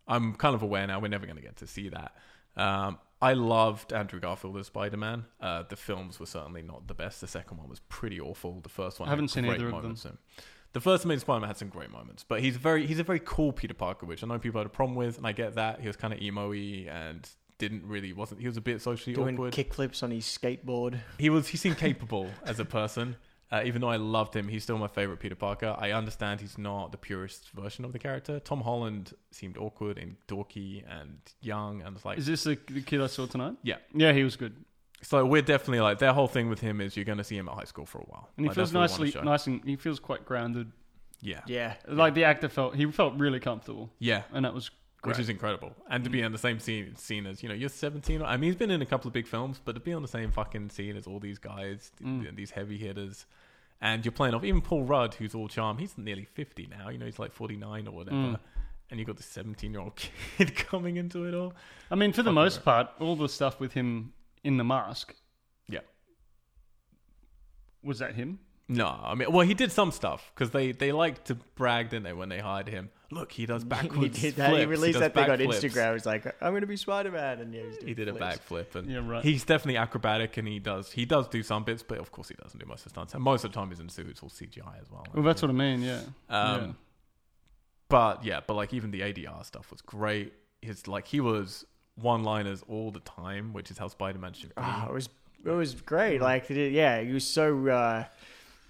I'm 0.06 0.34
kind 0.34 0.54
of 0.54 0.62
aware 0.62 0.86
now 0.86 1.00
we're 1.00 1.08
never 1.08 1.26
going 1.26 1.36
to 1.36 1.42
get 1.42 1.56
to 1.56 1.66
see 1.66 1.88
that. 1.88 2.14
Um, 2.56 2.98
I 3.22 3.34
loved 3.34 3.92
Andrew 3.92 4.18
Garfield 4.18 4.56
as 4.56 4.66
Spider 4.66 4.96
Man. 4.96 5.24
Uh, 5.40 5.62
the 5.68 5.76
films 5.76 6.18
were 6.18 6.26
certainly 6.26 6.62
not 6.62 6.86
the 6.86 6.94
best. 6.94 7.20
The 7.20 7.28
second 7.28 7.58
one 7.58 7.68
was 7.68 7.80
pretty 7.88 8.20
awful. 8.20 8.60
The 8.60 8.68
first 8.68 8.98
one 8.98 9.08
I 9.08 9.10
haven't 9.10 9.26
had 9.26 9.30
seen 9.30 9.44
great 9.44 9.60
either 9.60 9.74
of 9.74 9.82
them. 9.82 9.96
in. 10.04 10.18
The 10.72 10.80
first 10.80 11.04
Amazing 11.04 11.20
Spider-Man 11.22 11.48
had 11.48 11.56
some 11.56 11.68
great 11.68 11.90
moments, 11.90 12.24
but 12.26 12.40
he's 12.40 12.56
very 12.56 12.86
he's 12.86 13.00
a 13.00 13.02
very 13.02 13.20
cool 13.24 13.52
Peter 13.52 13.74
Parker, 13.74 14.06
which 14.06 14.22
I 14.22 14.26
know 14.28 14.38
people 14.38 14.60
had 14.60 14.66
a 14.66 14.70
problem 14.70 14.96
with, 14.96 15.18
and 15.18 15.26
I 15.26 15.32
get 15.32 15.56
that. 15.56 15.80
He 15.80 15.88
was 15.88 15.96
kind 15.96 16.14
of 16.14 16.20
emo-y 16.20 16.86
and 16.88 17.28
didn't 17.60 17.86
really 17.86 18.12
wasn't 18.12 18.40
he 18.40 18.48
was 18.48 18.56
a 18.56 18.60
bit 18.60 18.82
socially 18.82 19.14
Doing 19.14 19.36
awkward. 19.36 19.52
kickflips 19.52 20.02
on 20.02 20.10
his 20.10 20.24
skateboard. 20.24 20.98
He 21.18 21.30
was 21.30 21.46
he 21.46 21.56
seemed 21.56 21.78
capable 21.86 22.28
as 22.44 22.58
a 22.58 22.64
person. 22.64 23.14
Uh, 23.52 23.62
even 23.64 23.80
though 23.80 23.88
I 23.88 23.96
loved 23.96 24.34
him, 24.36 24.46
he's 24.46 24.62
still 24.62 24.78
my 24.78 24.86
favorite 24.86 25.18
Peter 25.18 25.34
Parker. 25.34 25.74
I 25.76 25.90
understand 25.90 26.40
he's 26.40 26.56
not 26.56 26.92
the 26.92 26.98
purest 26.98 27.50
version 27.50 27.84
of 27.84 27.92
the 27.92 27.98
character. 27.98 28.38
Tom 28.38 28.60
Holland 28.60 29.12
seemed 29.32 29.56
awkward 29.58 29.98
and 29.98 30.14
dorky 30.28 30.84
and 30.88 31.18
young, 31.40 31.82
and 31.82 31.96
it's 31.96 32.04
like 32.04 32.16
Is 32.18 32.26
this 32.26 32.44
the, 32.44 32.56
the 32.68 32.80
kid 32.80 33.00
I 33.00 33.08
saw 33.08 33.26
tonight? 33.26 33.56
Yeah. 33.64 33.78
Yeah, 33.92 34.12
he 34.12 34.22
was 34.22 34.36
good, 34.36 34.54
so. 35.02 35.26
We're 35.26 35.42
definitely 35.42 35.80
like 35.80 35.98
their 35.98 36.12
whole 36.12 36.28
thing 36.28 36.48
with 36.48 36.60
him 36.60 36.80
is 36.80 36.96
you're 36.96 37.04
going 37.04 37.18
to 37.18 37.24
see 37.24 37.36
him 37.36 37.48
at 37.48 37.56
high 37.56 37.64
school 37.64 37.86
for 37.86 37.98
a 37.98 38.04
while, 38.04 38.28
and 38.36 38.44
he 38.46 38.48
Like, 38.50 38.54
feels 38.54 38.70
that's 38.70 38.92
what 38.92 39.00
we 39.00 39.10
wanna 39.10 39.24
nicely 39.24 39.52
nice 39.52 39.60
and 39.62 39.68
he 39.68 39.74
feels 39.76 39.98
quite 39.98 40.24
grounded. 40.24 40.70
Yeah, 41.20 41.40
Yeah. 41.46 41.74
Like 41.88 42.14
the 42.14 42.24
actor 42.24 42.48
felt 42.48 42.76
he 42.76 42.86
felt 42.92 43.14
really 43.18 43.40
comfortable, 43.40 43.90
yeah, 43.98 44.22
and 44.32 44.44
that 44.44 44.54
was 44.54 44.70
which 45.04 45.18
is 45.18 45.28
incredible. 45.28 45.72
And 45.88 46.04
to 46.04 46.10
be 46.10 46.22
on 46.22 46.32
the 46.32 46.38
same 46.38 46.58
scene, 46.60 46.94
scene 46.96 47.26
as 47.26 47.42
you 47.42 47.48
know, 47.48 47.54
you're 47.54 47.68
17. 47.68 48.22
I 48.22 48.36
mean, 48.36 48.50
he's 48.50 48.56
been 48.56 48.70
in 48.70 48.82
a 48.82 48.86
couple 48.86 49.08
of 49.08 49.14
big 49.14 49.26
films, 49.26 49.60
but 49.64 49.72
to 49.74 49.80
be 49.80 49.92
on 49.92 50.02
the 50.02 50.08
same 50.08 50.30
fucking 50.30 50.70
scene 50.70 50.96
as 50.96 51.06
all 51.06 51.18
these 51.20 51.38
guys, 51.38 51.90
Mm. 52.02 52.34
these 52.36 52.50
heavy 52.50 52.76
hitters, 52.78 53.26
and 53.80 54.04
you're 54.04 54.12
playing 54.12 54.34
off 54.34 54.44
even 54.44 54.60
Paul 54.60 54.84
Rudd, 54.84 55.14
who's 55.14 55.34
all 55.34 55.48
charm. 55.48 55.78
He's 55.78 55.96
nearly 55.96 56.24
50 56.26 56.66
now. 56.70 56.90
You 56.90 56.98
know, 56.98 57.06
he's 57.06 57.18
like 57.18 57.32
49 57.32 57.88
or 57.88 57.92
whatever. 57.94 58.16
Mm. 58.16 58.38
And 58.90 58.98
you've 58.98 59.06
got 59.06 59.16
this 59.16 59.26
17 59.26 59.70
year 59.72 59.80
old 59.80 59.96
kid 60.36 60.54
coming 60.56 60.96
into 60.96 61.24
it 61.24 61.34
all. 61.34 61.54
I 61.90 61.94
mean, 61.94 62.12
for 62.12 62.22
the 62.22 62.32
most 62.32 62.56
right. 62.58 62.64
part, 62.64 62.88
all 63.00 63.16
the 63.16 63.28
stuff 63.28 63.58
with 63.60 63.72
him 63.72 64.12
in 64.44 64.56
the 64.58 64.64
mask. 64.64 65.14
Yeah. 65.68 65.80
Was 67.82 68.00
that 68.00 68.14
him? 68.14 68.40
No, 68.68 69.00
I 69.02 69.14
mean, 69.14 69.32
well, 69.32 69.46
he 69.46 69.54
did 69.54 69.72
some 69.72 69.90
stuff 69.90 70.30
because 70.34 70.50
they 70.50 70.70
they 70.72 70.92
like 70.92 71.24
to 71.24 71.34
brag, 71.34 71.88
didn't 71.90 72.04
they, 72.04 72.12
when 72.12 72.28
they 72.28 72.38
hired 72.38 72.68
him? 72.68 72.90
Look, 73.12 73.32
he 73.32 73.44
does 73.44 73.64
backwards. 73.64 74.16
he 74.20 74.28
did 74.28 74.36
that. 74.36 74.56
He 74.56 74.64
released 74.66 74.98
does 74.98 75.00
that 75.00 75.14
thing 75.14 75.28
on 75.30 75.38
backflips. 75.38 75.64
Instagram. 75.64 75.92
He's 75.94 76.06
like, 76.06 76.26
I'm 76.40 76.52
going 76.52 76.60
to 76.60 76.66
be 76.66 76.76
Spider 76.76 77.10
Man. 77.10 77.40
And 77.40 77.52
yeah, 77.52 77.62
he's 77.62 77.76
doing 77.76 77.88
He 77.88 77.94
did 77.94 78.08
a 78.08 78.12
backflip, 78.12 78.74
and 78.76 78.88
Yeah, 78.90 79.00
right. 79.06 79.24
he's 79.24 79.44
definitely 79.44 79.78
acrobatic, 79.78 80.36
and 80.36 80.46
he 80.46 80.58
does 80.58 80.92
he 80.92 81.04
does 81.04 81.26
do 81.28 81.42
some 81.42 81.64
bits, 81.64 81.82
but 81.82 81.98
of 81.98 82.12
course 82.12 82.28
he 82.28 82.34
doesn't 82.36 82.58
do 82.58 82.66
most 82.66 82.80
of 82.80 82.84
the 82.84 82.90
stunts. 82.90 83.14
And 83.14 83.22
most 83.22 83.44
of 83.44 83.52
the 83.52 83.54
time 83.58 83.68
he's 83.70 83.80
in 83.80 83.88
suits 83.88 83.96
suit; 83.96 84.10
it's 84.10 84.22
all 84.22 84.28
CGI 84.30 84.80
as 84.80 84.90
well. 84.90 85.04
Well, 85.12 85.24
that's 85.24 85.42
what 85.42 85.50
I 85.50 85.54
mean. 85.54 85.82
Yeah. 85.82 86.00
Um, 86.28 86.60
yeah. 86.60 86.72
But 87.88 88.24
yeah, 88.24 88.40
but 88.46 88.54
like 88.54 88.72
even 88.72 88.90
the 88.92 89.00
ADR 89.00 89.44
stuff 89.44 89.70
was 89.70 89.80
great. 89.82 90.32
His 90.62 90.86
like 90.86 91.06
he 91.08 91.20
was 91.20 91.64
one 91.96 92.22
liners 92.22 92.62
all 92.68 92.90
the 92.90 93.00
time, 93.00 93.52
which 93.52 93.70
is 93.70 93.78
how 93.78 93.88
Spider 93.88 94.18
Man 94.18 94.32
should 94.32 94.50
be. 94.50 94.54
Oh, 94.58 94.86
it 94.88 94.92
was 94.92 95.08
it 95.44 95.50
was 95.50 95.74
great. 95.74 96.20
Like, 96.20 96.50
it- 96.50 96.72
yeah, 96.72 97.00
he 97.00 97.12
was 97.12 97.26
so 97.26 97.66
uh, 97.68 98.04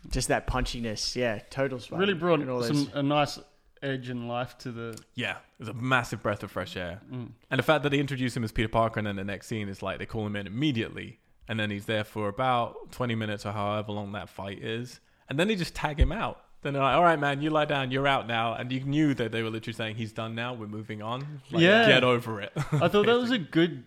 just 0.09 0.29
that 0.29 0.47
punchiness. 0.47 1.17
Yeah, 1.17 1.41
total 1.51 1.79
Spider. 1.79 2.01
Really 2.01 2.15
brought 2.15 2.41
and 2.41 2.49
all 2.51 2.63
some 2.63 2.91
a 2.95 3.03
nice 3.03 3.39
edge 3.83 4.09
and 4.09 4.29
life 4.29 4.57
to 4.59 4.71
the. 4.73 4.99
yeah, 5.15 5.33
it 5.33 5.61
was 5.61 5.69
a 5.69 5.75
massive 5.75 6.23
breath 6.23 6.43
of 6.43 6.51
fresh 6.51 6.77
air. 6.77 7.01
Mm. 7.13 7.31
And 7.51 7.59
the 7.59 7.63
fact 7.63 7.83
that 7.83 7.91
they 7.91 7.99
introduce 7.99 8.37
him 8.37 8.45
as 8.45 8.53
Peter 8.53 8.69
Parker 8.69 8.99
and 9.01 9.07
then 9.07 9.17
the 9.17 9.25
next 9.25 9.47
scene 9.47 9.69
is 9.69 9.83
like 9.83 9.99
they 9.99 10.07
call 10.07 10.27
him 10.27 10.37
in 10.37 10.47
immediately 10.47 11.19
and 11.49 11.59
then 11.59 11.71
he's 11.71 11.87
there 11.87 12.05
for 12.05 12.29
about 12.29 12.93
20 12.93 13.15
minutes 13.15 13.45
or 13.47 13.53
however 13.53 13.93
long 13.93 14.13
that 14.13 14.29
fight 14.29 14.63
is. 14.63 15.01
And 15.29 15.39
then 15.39 15.49
they 15.49 15.57
just 15.57 15.75
tag 15.75 15.99
him 15.99 16.13
out. 16.13 16.41
Then 16.63 16.75
they're 16.75 16.83
like, 16.83 16.95
all 16.95 17.03
right, 17.03 17.19
man, 17.19 17.41
you 17.41 17.49
lie 17.51 17.65
down, 17.65 17.91
you're 17.91 18.07
out 18.07 18.27
now. 18.29 18.53
And 18.55 18.71
you 18.71 18.81
knew 18.81 19.15
that 19.15 19.33
they 19.33 19.43
were 19.43 19.49
literally 19.51 19.73
saying, 19.75 19.97
he's 19.97 20.13
done 20.13 20.35
now, 20.35 20.53
we're 20.55 20.67
moving 20.67 21.01
on. 21.03 21.41
Like, 21.51 21.63
Yeah. 21.63 21.87
Get 21.89 22.05
over 22.05 22.41
it. 22.43 22.53
I 22.73 22.89
thought 22.89 23.07
that 23.07 23.19
was 23.19 23.31
a 23.31 23.39
good, 23.59 23.85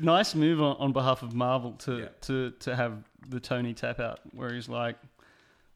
nice 0.00 0.34
move 0.34 0.60
on, 0.60 0.76
on 0.78 0.92
behalf 0.92 1.22
of 1.22 1.32
Marvel 1.34 1.72
to, 1.84 1.98
Yeah. 2.00 2.08
to 2.22 2.50
to 2.60 2.74
have 2.76 3.04
the 3.28 3.38
Tony 3.40 3.72
tap 3.74 4.00
out, 4.00 4.20
where 4.32 4.52
he's 4.52 4.68
like, 4.68 4.96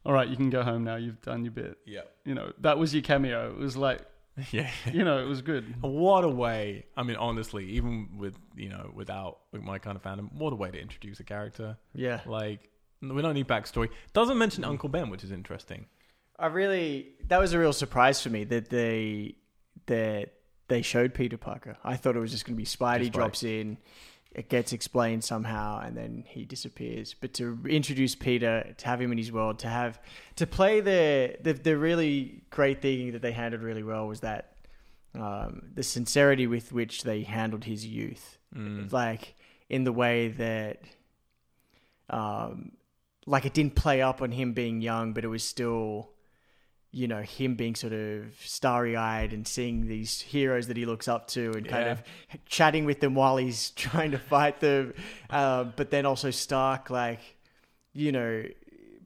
"All 0.05 0.13
right, 0.13 0.27
you 0.27 0.35
can 0.35 0.49
go 0.49 0.63
home 0.63 0.83
now. 0.83 0.95
You've 0.95 1.21
done 1.21 1.43
your 1.43 1.51
bit." 1.51 1.77
yeah. 1.85 2.01
You 2.25 2.35
know, 2.35 2.51
that 2.61 2.77
was 2.77 2.93
your 2.93 3.03
cameo. 3.03 3.49
It 3.51 3.57
was 3.57 3.75
like, 3.77 4.01
Yeah. 4.51 4.69
you 4.91 5.03
know, 5.03 5.19
it 5.19 5.27
was 5.27 5.41
good. 5.41 5.75
What 5.81 6.23
a 6.23 6.29
way. 6.29 6.85
I 6.97 7.03
mean, 7.03 7.17
honestly, 7.17 7.65
even 7.71 8.17
with, 8.17 8.35
you 8.55 8.69
know, 8.69 8.91
without 8.95 9.39
my 9.51 9.77
kind 9.79 9.95
of 9.95 10.03
fandom, 10.03 10.31
what 10.33 10.53
a 10.53 10.55
way 10.55 10.71
to 10.71 10.79
introduce 10.81 11.19
a 11.19 11.23
character. 11.23 11.77
yeah. 11.93 12.21
Like, 12.25 12.69
we 13.01 13.21
don't 13.21 13.33
need 13.35 13.47
backstory. 13.47 13.89
Doesn't 14.13 14.37
mention 14.37 14.63
Uncle 14.63 14.87
Ben, 14.89 15.09
which 15.09 15.23
is 15.23 15.31
interesting. 15.31 15.85
I 16.39 16.47
really 16.47 17.09
that 17.27 17.39
was 17.39 17.53
a 17.53 17.59
real 17.59 17.73
surprise 17.73 18.21
for 18.21 18.29
me 18.29 18.43
that 18.45 18.69
they 18.69 19.35
that 19.85 20.33
they 20.69 20.81
showed 20.81 21.13
Peter 21.13 21.37
Parker. 21.37 21.77
I 21.83 21.95
thought 21.97 22.15
it 22.15 22.19
was 22.19 22.31
just 22.31 22.45
going 22.45 22.55
to 22.55 22.57
be 22.57 22.65
Spidey 22.65 22.99
Just 22.99 23.11
Spidey. 23.11 23.13
drops 23.13 23.43
in, 23.43 23.77
it 24.35 24.49
gets 24.49 24.73
explained 24.73 25.23
somehow, 25.23 25.79
and 25.79 25.95
then 25.95 26.23
he 26.27 26.45
disappears. 26.45 27.13
But 27.19 27.33
to 27.35 27.59
introduce 27.69 28.15
Peter, 28.15 28.73
to 28.77 28.85
have 28.85 28.99
him 28.99 29.11
in 29.11 29.17
his 29.17 29.31
world, 29.31 29.59
to 29.59 29.67
have 29.67 29.99
to 30.37 30.47
play 30.47 30.81
the 30.81 31.37
the, 31.41 31.53
the 31.53 31.77
really 31.77 32.43
great 32.49 32.81
thing 32.81 33.11
that 33.11 33.21
they 33.21 33.31
handled 33.31 33.61
really 33.61 33.83
well 33.83 34.07
was 34.07 34.21
that 34.21 34.55
um, 35.15 35.61
the 35.75 35.83
sincerity 35.83 36.47
with 36.47 36.71
which 36.71 37.03
they 37.03 37.21
handled 37.23 37.63
his 37.65 37.85
youth 37.85 38.37
Mm. 38.55 38.91
like 38.91 39.33
in 39.69 39.83
the 39.83 39.91
way 39.91 40.27
that 40.27 40.81
um 42.09 42.71
like 43.25 43.45
it 43.45 43.53
didn't 43.53 43.75
play 43.75 44.01
up 44.01 44.21
on 44.21 44.31
him 44.31 44.53
being 44.53 44.81
young 44.81 45.13
but 45.13 45.23
it 45.23 45.27
was 45.27 45.43
still 45.43 46.11
you 46.95 47.07
know 47.07 47.21
him 47.23 47.55
being 47.55 47.73
sort 47.75 47.91
of 47.91 48.27
starry-eyed 48.39 49.33
and 49.33 49.47
seeing 49.47 49.87
these 49.87 50.21
heroes 50.21 50.67
that 50.67 50.77
he 50.77 50.85
looks 50.85 51.07
up 51.07 51.27
to 51.27 51.51
and 51.53 51.67
kind 51.67 51.85
Yeah. 51.85 51.91
of 51.93 52.03
chatting 52.45 52.85
with 52.85 52.99
them 52.99 53.15
while 53.15 53.37
he's 53.37 53.69
trying 53.75 54.11
to 54.11 54.19
fight 54.19 54.59
them 54.59 54.93
uh, 55.31 55.63
but 55.63 55.89
then 55.89 56.05
also 56.05 56.29
stark 56.29 56.89
like 56.91 57.19
you 57.93 58.11
know 58.11 58.43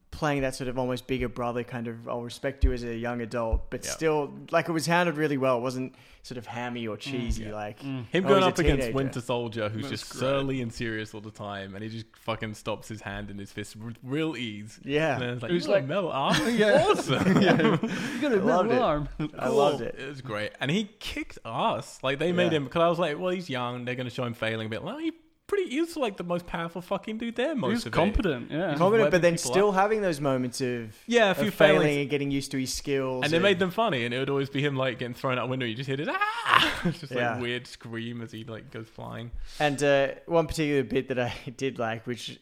playing 0.09 0.41
that 0.41 0.55
sort 0.55 0.67
of 0.67 0.79
almost 0.79 1.05
bigger 1.05 1.27
brother 1.29 1.63
kind 1.63 1.87
of 1.87 2.07
I'll 2.07 2.21
respect 2.23 2.63
you 2.63 2.71
as 2.73 2.83
a 2.83 2.95
young 2.95 3.21
adult 3.21 3.69
but 3.69 3.83
Yeah. 3.85 3.91
still 3.91 4.33
like 4.51 4.67
it 4.69 4.71
was 4.71 4.85
handled 4.85 5.17
really 5.17 5.37
well 5.37 5.57
it 5.57 5.61
wasn't 5.61 5.93
sort 6.23 6.37
of 6.37 6.45
hammy 6.47 6.87
or 6.87 6.95
mm. 6.97 6.99
cheesy 7.01 7.43
yeah. 7.43 7.53
like 7.53 7.79
mm. 7.81 8.05
Him 8.07 8.25
Oh, 8.25 8.29
going 8.29 8.43
up 8.43 8.57
against. 8.57 8.93
Winter 8.93 9.21
Soldier, 9.21 9.69
who's 9.69 9.83
That 9.83 9.89
just 9.91 10.09
great. 10.09 10.19
surly 10.19 10.61
and 10.61 10.73
serious 10.73 11.13
all 11.13 11.21
the 11.21 11.31
time, 11.31 11.73
and 11.75 11.83
he 11.83 11.89
just 11.89 12.05
fucking 12.21 12.53
stops 12.55 12.87
his 12.87 13.01
hand 13.01 13.29
in 13.29 13.37
his 13.37 13.51
fist 13.51 13.75
with 13.77 13.95
real 14.03 14.35
ease. 14.35 14.79
yeah 14.83 15.13
And 15.13 15.21
then 15.21 15.29
it's 15.31 15.41
like, 15.43 15.51
It 15.51 15.53
was 15.55 15.67
got 15.67 15.71
a 15.71 15.75
like- 15.75 15.87
metal 15.87 16.11
arm? 16.11 16.35
Yeah. 16.57 16.85
Awesome. 16.89 17.41
You 17.41 18.21
got 18.21 18.31
a 18.33 18.35
I 18.35 18.39
loved 18.39 18.69
metal 18.69 18.71
it. 18.71 18.81
arm. 18.81 19.09
I 19.37 19.47
loved 19.49 19.81
it. 19.81 19.95
It 19.99 20.07
was 20.07 20.21
great. 20.21 20.51
And 20.59 20.69
he 20.71 20.89
kicked 20.99 21.37
ass. 21.45 21.99
Like, 22.01 22.19
they 22.19 22.31
made 22.31 22.51
Yeah. 22.51 22.57
him, 22.57 22.63
because 22.65 22.81
I 22.81 22.89
was 22.89 22.99
like, 22.99 23.19
well, 23.19 23.29
he's 23.31 23.49
young. 23.49 23.85
They're 23.85 23.95
going 23.95 24.09
to 24.09 24.13
show 24.13 24.23
him 24.25 24.33
failing. 24.33 24.69
But, 24.69 24.83
like, 24.83 24.99
he 25.03 25.11
pretty, 25.47 25.69
he 25.69 25.79
was 25.79 25.95
like 25.97 26.17
the 26.17 26.23
most 26.23 26.45
powerful 26.45 26.81
fucking 26.81 27.17
dude 27.17 27.35
there 27.35 27.55
most 27.55 27.67
He 27.69 27.73
was 27.73 27.85
of 27.85 27.93
it. 27.93 27.95
competent. 27.95 28.51
Yeah. 28.51 28.57
Com- 28.69 28.77
confident, 28.77 28.91
webbing 28.91 29.11
but 29.11 29.21
then 29.21 29.33
people 29.35 29.51
still 29.51 29.71
having 29.71 30.01
those 30.01 30.19
moments 30.21 30.59
of, 30.61 30.95
Yeah, 31.07 31.27
a 31.27 31.31
of 31.31 31.37
few 31.37 31.51
failing 31.51 31.79
failings. 31.81 31.97
and 32.01 32.09
getting 32.09 32.31
used 32.31 32.51
to 32.51 32.57
his 32.59 32.73
skills. 32.73 33.23
And 33.23 33.31
they 33.33 33.39
made 33.39 33.57
them 33.59 33.71
funny, 33.71 34.03
and 34.05 34.13
it 34.13 34.19
would 34.19 34.29
always 34.29 34.49
be 34.49 34.61
him 34.61 34.75
like 34.75 34.99
getting 34.99 35.13
thrown 35.15 35.37
out 35.37 35.45
a 35.45 35.47
window. 35.47 35.65
You 35.65 35.75
just 35.75 35.87
hear 35.87 35.97
this 35.97 36.09
ah, 36.11 36.81
It's 36.85 36.99
just 36.99 37.11
Yeah. 37.13 37.33
like 37.33 37.41
weird 37.41 37.65
scream 37.67 38.21
as 38.21 38.31
he 38.31 38.43
like 38.43 38.71
goes 38.71 38.87
flying. 38.89 39.31
And 39.59 39.81
uh, 39.81 40.07
one 40.25 40.47
particular 40.47 40.83
bit 40.83 41.07
that 41.07 41.19
I 41.19 41.33
did 41.57 41.79
like, 41.79 42.05
which 42.05 42.39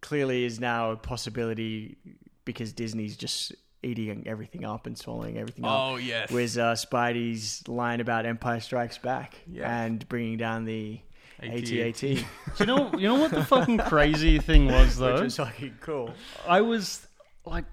clearly 0.00 0.44
is 0.44 0.60
now 0.60 0.92
a 0.92 0.96
possibility 0.96 1.96
because 2.44 2.72
Disney's 2.72 3.16
just 3.16 3.52
eating 3.82 4.24
everything 4.26 4.64
up 4.64 4.86
and 4.86 4.96
swallowing 4.98 5.38
everything 5.38 5.64
up, 5.64 5.70
Oh 5.72 5.96
yes, 5.96 6.30
was 6.30 6.58
uh, 6.58 6.72
Spidey's 6.74 7.66
line 7.68 8.00
about 8.00 8.26
Empire 8.26 8.58
Strikes 8.60 8.98
Back 8.98 9.36
Yes. 9.46 9.66
and 9.68 10.08
bringing 10.08 10.36
down 10.36 10.64
the 10.64 11.00
AT-AT, 11.42 12.02
you 12.02 12.66
know? 12.66 12.90
You 12.94 13.08
know 13.08 13.14
what 13.16 13.30
the 13.30 13.44
fucking 13.54 13.78
crazy 13.78 14.38
thing 14.38 14.66
was 14.66 14.96
though. 14.96 15.12
which 15.12 15.18
though? 15.18 15.24
was 15.24 15.36
fucking 15.36 15.76
cool. 15.80 16.12
I 16.46 16.60
was 16.60 17.06
like. 17.44 17.64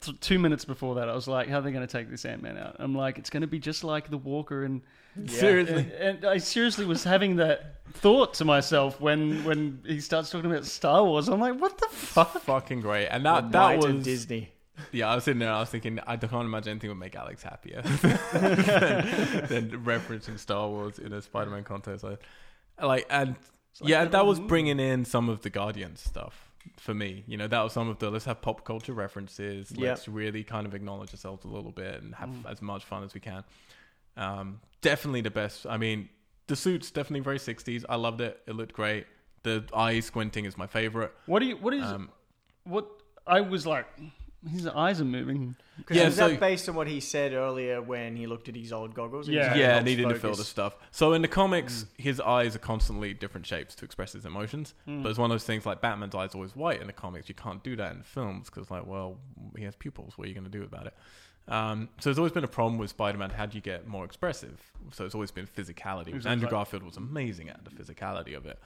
t- 0.00 0.12
Two 0.20 0.38
minutes 0.38 0.64
before 0.64 0.94
that, 0.96 1.08
I 1.08 1.14
was 1.14 1.26
like, 1.26 1.48
"How 1.48 1.58
are 1.58 1.62
they 1.62 1.72
going 1.72 1.86
to 1.86 1.92
take 1.92 2.08
this 2.10 2.24
Ant 2.24 2.42
Man 2.42 2.56
out?" 2.56 2.76
I'm 2.78 2.94
like, 2.94 3.18
"It's 3.18 3.30
going 3.30 3.40
to 3.40 3.46
be 3.48 3.58
just 3.58 3.82
like 3.82 4.10
the 4.10 4.18
Walker," 4.18 4.64
and 4.64 4.82
seriously. 5.26 5.90
and, 5.98 6.18
and 6.18 6.24
I 6.24 6.38
seriously 6.38 6.84
was 6.86 7.02
having 7.02 7.36
that 7.36 7.82
thought 7.94 8.34
to 8.34 8.44
myself 8.44 9.00
when 9.00 9.42
when 9.44 9.80
he 9.86 10.00
starts 10.00 10.30
talking 10.30 10.50
about 10.50 10.64
Star 10.66 11.02
Wars. 11.04 11.28
I'm 11.28 11.40
like, 11.40 11.60
"What 11.60 11.78
the 11.78 11.88
fuck?" 11.90 12.40
Fucking 12.42 12.80
great, 12.80 13.08
and 13.08 13.24
The 13.24 13.32
that 13.40 13.52
that 13.52 13.58
might 13.80 13.84
of 13.84 13.94
was 13.96 14.04
Disney. 14.04 14.50
Yeah, 14.92 15.10
I 15.10 15.16
was 15.16 15.24
sitting 15.24 15.40
there. 15.40 15.50
I 15.50 15.58
was 15.58 15.70
thinking, 15.70 15.98
I 16.06 16.16
can't 16.16 16.32
imagine 16.44 16.70
anything 16.70 16.90
would 16.90 16.98
make 17.00 17.16
Alex 17.16 17.42
happier 17.42 17.82
than, 18.32 19.46
than 19.48 19.84
referencing 19.84 20.38
Star 20.38 20.68
Wars 20.68 21.00
in 21.00 21.12
a 21.12 21.20
Spider-Man 21.20 21.64
context. 21.64 22.04
Like, 22.04 22.22
like 22.86 23.06
and 23.10 23.30
like 23.80 23.90
yeah, 23.90 24.04
that 24.04 24.26
was 24.26 24.40
bringing 24.40 24.80
in 24.80 25.04
some 25.04 25.28
of 25.28 25.42
the 25.42 25.50
Guardian 25.50 25.96
stuff 25.96 26.50
for 26.76 26.94
me. 26.94 27.24
You 27.26 27.36
know, 27.36 27.46
that 27.48 27.60
was 27.62 27.72
some 27.72 27.88
of 27.88 27.98
the 27.98 28.10
let's 28.10 28.24
have 28.24 28.40
pop 28.42 28.64
culture 28.64 28.92
references. 28.92 29.70
Yep. 29.72 29.80
Let's 29.80 30.08
really 30.08 30.44
kind 30.44 30.66
of 30.66 30.74
acknowledge 30.74 31.12
ourselves 31.12 31.44
a 31.44 31.48
little 31.48 31.72
bit 31.72 32.02
and 32.02 32.14
have 32.16 32.28
Mm. 32.28 32.50
as 32.50 32.60
much 32.62 32.84
fun 32.84 33.02
as 33.04 33.14
we 33.14 33.20
can. 33.20 33.44
Um, 34.16 34.60
definitely 34.80 35.20
the 35.20 35.30
best. 35.30 35.66
I 35.66 35.76
mean, 35.76 36.08
the 36.48 36.56
suit's 36.56 36.90
definitely 36.90 37.20
very 37.20 37.38
60s. 37.38 37.84
I 37.88 37.96
loved 37.96 38.20
it. 38.20 38.40
It 38.46 38.54
looked 38.56 38.72
great. 38.72 39.06
The 39.44 39.64
eye 39.72 40.00
squinting 40.00 40.44
is 40.44 40.56
my 40.58 40.66
favorite. 40.66 41.12
What 41.26 41.38
do 41.40 41.46
you? 41.46 41.56
What 41.56 41.72
is? 41.74 41.84
Um, 41.84 42.10
what 42.64 42.86
I 43.26 43.40
was 43.40 43.66
like, 43.66 43.86
his 44.50 44.66
eyes 44.66 45.00
are 45.00 45.04
moving. 45.04 45.56
Yeah, 45.90 45.96
Yeah, 45.96 46.04
was 46.06 46.16
so- 46.16 46.28
that 46.28 46.40
based 46.40 46.68
on 46.68 46.74
what 46.74 46.86
he 46.86 47.00
said 47.00 47.32
earlier 47.32 47.80
when 47.82 48.16
he 48.16 48.26
looked 48.26 48.48
at 48.48 48.54
his 48.54 48.72
old 48.72 48.94
goggles? 48.94 49.28
It 49.28 49.32
was 49.32 49.36
Yeah. 49.38 49.48
like 49.48 49.56
yeah, 49.56 49.72
helps 49.74 49.84
needing 49.86 50.08
to 50.08 50.14
fill 50.14 50.34
the 50.34 50.44
stuff. 50.44 50.76
So 50.90 51.12
in 51.12 51.22
the 51.22 51.28
comics, 51.28 51.86
his 51.96 52.20
eyes 52.20 52.54
are 52.54 52.60
constantly 52.60 53.14
different 53.14 53.46
shapes 53.46 53.74
to 53.76 53.84
express 53.84 54.12
his 54.12 54.24
emotions. 54.26 54.74
Mm. 54.86 55.02
But 55.02 55.10
it's 55.10 55.18
one 55.18 55.30
of 55.30 55.34
those 55.34 55.44
things 55.44 55.66
like 55.66 55.80
Batman's 55.80 56.14
eyes 56.14 56.34
are 56.34 56.38
always 56.38 56.54
white 56.54 56.80
in 56.80 56.86
the 56.86 56.92
comics. 56.92 57.28
You 57.28 57.34
can't 57.34 57.62
do 57.64 57.74
that 57.76 57.92
in 57.94 58.02
films 58.02 58.48
because, 58.50 58.70
like, 58.70 58.86
well, 58.86 59.18
he 59.56 59.64
has 59.64 59.74
pupils. 59.76 60.16
What 60.16 60.26
are 60.26 60.28
you 60.28 60.34
going 60.34 60.50
to 60.50 60.50
do 60.50 60.62
about 60.62 60.86
it? 60.86 60.94
Um, 61.48 61.88
so 61.98 62.10
there's 62.10 62.18
always 62.18 62.32
been 62.32 62.44
a 62.44 62.48
problem 62.48 62.76
with 62.78 62.90
Spider-Man. 62.90 63.30
How 63.30 63.46
do 63.46 63.56
you 63.56 63.62
get 63.62 63.86
more 63.86 64.04
expressive? 64.04 64.60
So 64.92 65.06
it's 65.06 65.14
always 65.14 65.30
been 65.30 65.46
physicality. 65.46 66.08
Exactly. 66.08 66.30
Andrew 66.30 66.48
Garfield 66.50 66.82
was 66.82 66.96
amazing 66.98 67.48
at 67.48 67.64
the 67.64 67.70
physicality 67.70 68.36
of 68.36 68.44
it. 68.46 68.58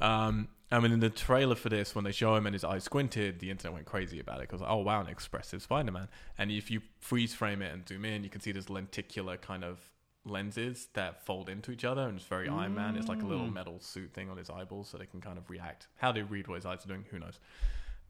Um, 0.00 0.48
I 0.70 0.80
mean, 0.80 0.90
in 0.90 1.00
the 1.00 1.10
trailer 1.10 1.54
for 1.54 1.68
this, 1.68 1.94
when 1.94 2.04
they 2.04 2.10
show 2.12 2.34
him 2.34 2.44
and 2.46 2.52
his 2.54 2.64
eyes 2.64 2.82
squinted, 2.84 3.38
the 3.38 3.50
internet 3.50 3.72
went 3.72 3.86
crazy 3.86 4.18
about 4.18 4.38
it 4.40 4.48
because, 4.48 4.62
oh 4.66 4.78
wow, 4.78 5.00
an 5.00 5.06
expressive 5.06 5.62
Spider-Man. 5.62 6.08
And 6.38 6.50
if 6.50 6.70
you 6.70 6.80
freeze 6.98 7.34
frame 7.34 7.62
it 7.62 7.72
and 7.72 7.86
zoom 7.86 8.04
in, 8.04 8.24
you 8.24 8.30
can 8.30 8.40
see 8.40 8.50
there's 8.50 8.68
lenticular 8.68 9.36
kind 9.36 9.62
of 9.62 9.78
lenses 10.24 10.88
that 10.94 11.24
fold 11.24 11.48
into 11.48 11.70
each 11.70 11.84
other, 11.84 12.02
and 12.08 12.18
it's 12.18 12.26
very 12.26 12.48
Iron 12.48 12.74
Man. 12.74 12.96
It's 12.96 13.06
like 13.08 13.22
a 13.22 13.26
little 13.26 13.46
Mm. 13.46 13.52
metal 13.52 13.78
suit 13.80 14.12
thing 14.12 14.28
on 14.28 14.36
his 14.36 14.50
eyeballs, 14.50 14.88
so 14.88 14.98
they 14.98 15.06
can 15.06 15.20
kind 15.20 15.38
of 15.38 15.48
react. 15.48 15.86
How 15.98 16.10
they 16.10 16.22
read 16.22 16.48
what 16.48 16.56
his 16.56 16.66
eyes 16.66 16.84
are 16.84 16.88
doing, 16.88 17.04
who 17.12 17.20
knows? 17.20 17.38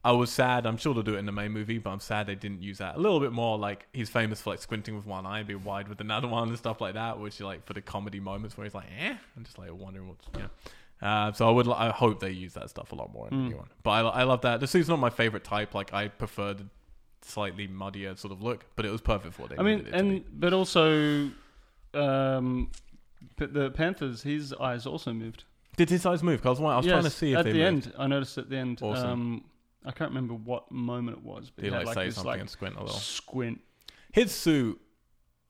I 0.03 0.13
was 0.13 0.31
sad. 0.31 0.65
I'm 0.67 0.77
sure 0.79 0.95
they'll 0.95 1.03
do 1.03 1.17
it 1.17 1.19
in 1.19 1.27
the 1.27 1.33
main 1.33 1.51
movie, 1.53 1.79
but 1.79 1.91
I'm 1.91 2.01
sad 2.01 2.27
they 2.27 2.37
didn't 2.37 2.63
use 2.63 2.79
that 2.79 2.95
a 2.97 2.99
little 2.99 3.21
bit 3.21 3.33
more. 3.33 3.59
Like 3.59 3.87
he's 3.93 4.09
famous 4.09 4.41
for 4.41 4.51
like 4.51 4.61
squinting 4.63 4.97
with 4.97 5.05
one 5.05 5.27
eye, 5.27 5.41
and 5.41 5.49
being 5.49 5.63
wide 5.65 5.89
with 5.89 6.01
another 6.01 6.29
one, 6.29 6.49
and 6.49 6.57
stuff 6.57 6.81
like 6.81 6.95
that. 6.95 7.19
Which 7.19 7.35
is 7.35 7.41
like 7.41 7.67
for 7.67 7.75
the 7.75 7.83
comedy 7.83 8.21
moments 8.21 8.57
where 8.57 8.65
he's 8.65 8.75
like, 8.75 8.87
eh, 8.99 9.15
I'm 9.37 9.45
just 9.45 9.59
like 9.59 9.71
wondering 9.75 10.09
what's 10.09 10.25
yeah. 10.39 10.47
Uh, 11.03 11.31
so 11.33 11.47
I 11.49 11.51
would, 11.51 11.69
I 11.69 11.91
hope 11.91 12.21
they 12.21 12.31
use 12.31 12.55
that 12.55 12.71
stuff 12.71 12.93
a 12.93 12.95
lot 12.95 13.13
more 13.13 13.29
in 13.29 13.37
the 13.37 13.43
Mm. 13.45 13.49
new 13.51 13.57
one. 13.59 13.69
But 13.83 13.91
I, 13.91 14.01
I 14.01 14.23
love 14.25 14.41
that. 14.43 14.61
The 14.61 14.67
suit's 14.67 14.89
not 14.89 14.99
my 14.99 15.11
favorite 15.11 15.45
type. 15.45 15.75
Like 15.75 15.93
I 15.93 16.09
prefer 16.09 16.55
the 16.55 16.67
slightly 17.23 17.67
muddier 17.67 18.17
sort 18.17 18.33
of 18.33 18.43
look, 18.43 18.65
but 18.77 18.87
it 18.87 18.91
was 18.91 19.01
perfect 19.03 19.35
for 19.35 19.43
what 19.43 19.51
they 19.51 19.59
I 19.59 19.63
mean, 19.63 19.79
needed 19.79 19.95
it 19.95 19.99
to 19.99 20.03
be. 20.05 20.09
and 20.17 20.41
but 20.41 20.53
also, 20.55 21.31
um, 21.95 22.71
but 23.37 23.53
the 23.53 23.71
Panthers, 23.71 24.23
his 24.23 24.53
eyes 24.55 24.87
also 24.87 25.13
moved. 25.13 25.45
Did 25.77 25.91
his 25.91 26.07
eyes 26.07 26.23
move? 26.23 26.41
'Cause 26.43 26.59
I 26.61 26.63
was, 26.63 26.73
I 26.73 26.77
was 26.79 26.87
trying 26.87 27.03
to 27.03 27.11
see 27.11 27.33
if 27.33 27.39
at 27.41 27.45
they 27.45 27.53
the 27.53 27.71
moved. 27.71 27.87
end. 27.89 27.95
I 27.99 28.07
noticed 28.07 28.39
at 28.39 28.49
the 28.49 28.57
end. 28.57 28.81
Awesome. 28.83 29.11
Um, 29.11 29.45
I 29.85 29.93
can't 29.93 30.11
remember 30.11 30.35
what 30.35 30.71
moment 30.73 31.19
it 31.19 31.23
was, 31.23 31.51
but 31.51 31.63
Did 31.63 31.69
he 31.73 31.75
had 31.75 31.87
like, 31.87 31.87
like 31.89 31.95
say 31.95 32.07
this 32.07 32.15
something 32.17 32.31
like 32.31 32.41
and 32.41 32.51
squint 32.51 32.77
a 32.77 32.81
little? 32.81 32.97
squint. 32.97 33.61
His 34.13 34.33
suit 34.33 34.81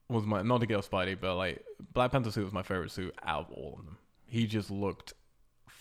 was 0.09 0.25
my 0.27 0.43
not 0.43 0.61
to 0.61 0.67
get 0.67 0.77
off 0.77 0.91
Spidey, 0.91 1.19
but 1.21 1.37
like 1.37 1.65
Black 1.93 2.11
Panther 2.13 2.31
suit 2.31 2.45
was 2.45 2.53
my 2.53 2.63
favorite 2.63 2.91
suit 2.91 3.15
out 3.23 3.47
of 3.47 3.53
all 3.53 3.77
of 3.79 3.85
them. 3.87 3.99
He 4.27 4.47
just 4.47 4.71
looked 4.71 5.15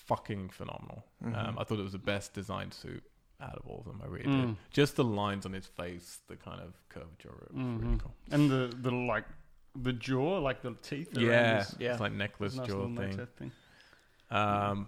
fucking 0.05 0.49
phenomenal. 0.49 1.03
Mm-hmm. 1.23 1.35
Um, 1.35 1.57
I 1.59 1.63
thought 1.63 1.79
it 1.79 1.83
was 1.83 1.91
the 1.91 1.97
best 1.97 2.33
designed 2.33 2.73
suit 2.73 3.03
out 3.41 3.55
of 3.55 3.67
all 3.67 3.79
of 3.79 3.85
them. 3.85 4.01
I 4.03 4.07
really 4.07 4.25
Mm. 4.25 4.47
did. 4.47 4.55
Just 4.71 4.95
the 4.95 5.03
lines 5.03 5.45
on 5.45 5.53
his 5.53 5.65
face, 5.65 6.19
the 6.27 6.35
kind 6.37 6.61
of 6.61 6.73
curvature, 6.89 7.29
it 7.49 7.53
was 7.53 7.63
really 7.81 7.95
Mhm. 7.95 7.99
cool. 7.99 8.15
And 8.31 8.49
the 8.49 8.73
the 8.81 8.91
like 8.91 9.25
the 9.75 9.91
jaw, 9.93 10.39
like 10.39 10.61
the 10.61 10.73
teeth. 10.81 11.17
Yeah, 11.17 11.57
his- 11.63 11.75
Yeah. 11.79 11.91
it's 11.91 11.99
like 11.99 12.13
necklace 12.13 12.55
nice 12.55 12.67
jaw 12.67 12.85
thing. 12.95 13.27
thing. 13.37 13.51
Um, 14.31 14.87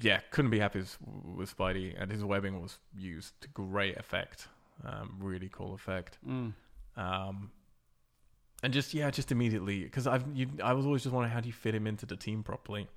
yeah, 0.00 0.20
couldn't 0.30 0.50
be 0.50 0.58
happy 0.58 0.80
with, 0.80 0.98
with 1.36 1.56
Spidey, 1.56 1.94
and 2.00 2.10
his 2.10 2.22
webbing 2.24 2.60
was 2.60 2.78
used 2.94 3.40
to 3.42 3.48
great 3.48 3.96
effect. 3.96 4.48
Um, 4.84 5.16
really 5.18 5.48
cool 5.48 5.74
effect. 5.74 6.18
Mm. 6.26 6.52
Um, 6.96 7.50
and 8.62 8.72
just 8.72 8.92
yeah, 8.94 9.10
just 9.10 9.32
immediately 9.32 9.84
because 9.84 10.06
I've 10.06 10.24
you, 10.36 10.48
I 10.62 10.72
was 10.74 10.84
always 10.86 11.02
just 11.02 11.12
wondering 11.14 11.32
how 11.32 11.40
do 11.40 11.46
you 11.48 11.52
fit 11.52 11.74
him 11.74 11.86
into 11.86 12.04
the 12.06 12.16
team 12.16 12.42
properly, 12.42 12.88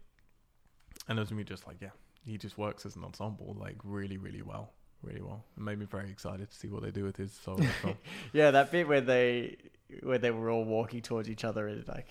and 1.07 1.17
it 1.17 1.21
was 1.21 1.31
me 1.31 1.43
just 1.43 1.67
like 1.67 1.77
yeah, 1.81 1.89
he 2.25 2.37
just 2.37 2.57
works 2.57 2.85
as 2.85 2.95
an 2.95 3.03
ensemble 3.03 3.55
like 3.59 3.77
really 3.83 4.17
really 4.17 4.41
well, 4.41 4.71
really 5.03 5.21
well. 5.21 5.43
It 5.57 5.63
made 5.63 5.79
me 5.79 5.85
very 5.85 6.09
excited 6.09 6.49
to 6.49 6.55
see 6.57 6.67
what 6.67 6.83
they 6.83 6.91
do 6.91 7.03
with 7.03 7.17
his 7.17 7.31
solo 7.33 7.63
film. 7.81 7.97
Yeah, 8.33 8.51
that 8.51 8.71
bit 8.71 8.87
where 8.87 9.01
they 9.01 9.57
where 10.03 10.17
they 10.17 10.31
were 10.31 10.49
all 10.49 10.65
walking 10.65 11.01
towards 11.01 11.29
each 11.29 11.43
other 11.43 11.67
and 11.67 11.87
like 11.87 12.07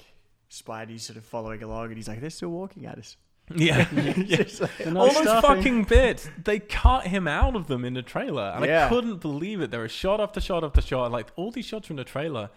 Spidey's 0.50 1.02
sort 1.04 1.16
of 1.16 1.24
following 1.24 1.62
along 1.62 1.86
and 1.86 1.96
he's 1.96 2.08
like, 2.08 2.20
They're 2.20 2.30
still 2.30 2.50
walking 2.50 2.86
at 2.86 2.98
us. 2.98 3.16
yeah, 3.54 3.84
Just 4.14 4.60
like- 4.62 4.70
all 4.86 5.06
those 5.12 5.16
stuffing. 5.18 5.42
fucking 5.56 5.84
bits 5.84 6.30
they 6.42 6.58
cut 6.60 7.06
him 7.06 7.28
out 7.28 7.54
of 7.56 7.66
them 7.66 7.84
in 7.84 7.92
the 7.92 8.00
trailer, 8.02 8.52
and 8.56 8.64
I 8.64 8.88
couldn't 8.88 9.20
believe 9.20 9.60
it. 9.60 9.70
There 9.70 9.80
was 9.80 9.92
shot 9.92 10.18
after 10.20 10.40
shot 10.40 10.64
after 10.64 10.80
shot, 10.80 11.10
like 11.12 11.30
all 11.36 11.50
these 11.50 11.66
shots 11.66 11.86
from 11.88 11.96
the 11.96 12.04
trailer. 12.04 12.48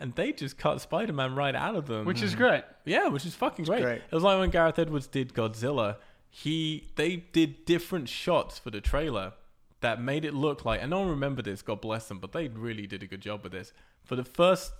And 0.00 0.14
they 0.14 0.32
just 0.32 0.58
cut 0.58 0.80
Spider 0.80 1.12
Man 1.12 1.34
right 1.34 1.54
out 1.54 1.76
of 1.76 1.86
them. 1.86 2.04
Which 2.04 2.22
is 2.22 2.34
great. 2.34 2.64
Yeah, 2.84 3.08
which 3.08 3.24
is 3.24 3.34
fucking 3.34 3.64
great. 3.64 3.82
great. 3.82 4.02
It 4.10 4.14
was 4.14 4.24
like 4.24 4.38
when 4.38 4.50
Gareth 4.50 4.78
Edwards 4.78 5.06
did 5.06 5.34
Godzilla. 5.34 5.96
He 6.30 6.88
they 6.96 7.16
did 7.16 7.64
different 7.64 8.08
shots 8.08 8.58
for 8.58 8.70
the 8.70 8.80
trailer 8.80 9.34
that 9.80 10.00
made 10.00 10.24
it 10.24 10.34
look 10.34 10.64
like. 10.64 10.80
And 10.80 10.90
no 10.90 11.00
one 11.00 11.08
remembered 11.10 11.44
this. 11.44 11.62
God 11.62 11.80
bless 11.80 12.08
them, 12.08 12.18
but 12.18 12.32
they 12.32 12.48
really 12.48 12.86
did 12.86 13.02
a 13.02 13.06
good 13.06 13.20
job 13.20 13.42
with 13.44 13.52
this. 13.52 13.72
For 14.02 14.16
the 14.16 14.24
first 14.24 14.72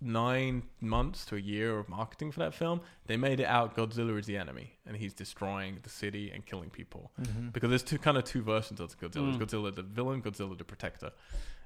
nine 0.00 0.62
months 0.80 1.24
to 1.26 1.36
a 1.36 1.38
year 1.38 1.78
of 1.78 1.88
marketing 1.88 2.32
for 2.32 2.40
that 2.40 2.54
film, 2.54 2.80
they 3.06 3.16
made 3.16 3.40
it 3.40 3.44
out 3.44 3.76
Godzilla 3.76 4.18
is 4.18 4.26
the 4.26 4.36
enemy, 4.36 4.72
and 4.86 4.96
he's 4.96 5.12
destroying 5.12 5.78
the 5.82 5.90
city 5.90 6.30
and 6.30 6.44
killing 6.44 6.70
people. 6.70 7.12
Because 7.52 7.68
there's 7.70 7.82
two 7.82 7.98
kind 7.98 8.16
of 8.16 8.24
two 8.24 8.42
versions 8.42 8.80
of 8.80 8.98
Godzilla. 8.98 9.36
Mm. 9.36 9.38
Godzilla 9.38 9.74
the 9.74 9.82
villain, 9.82 10.22
Godzilla 10.22 10.56
the 10.56 10.64
protector, 10.64 11.12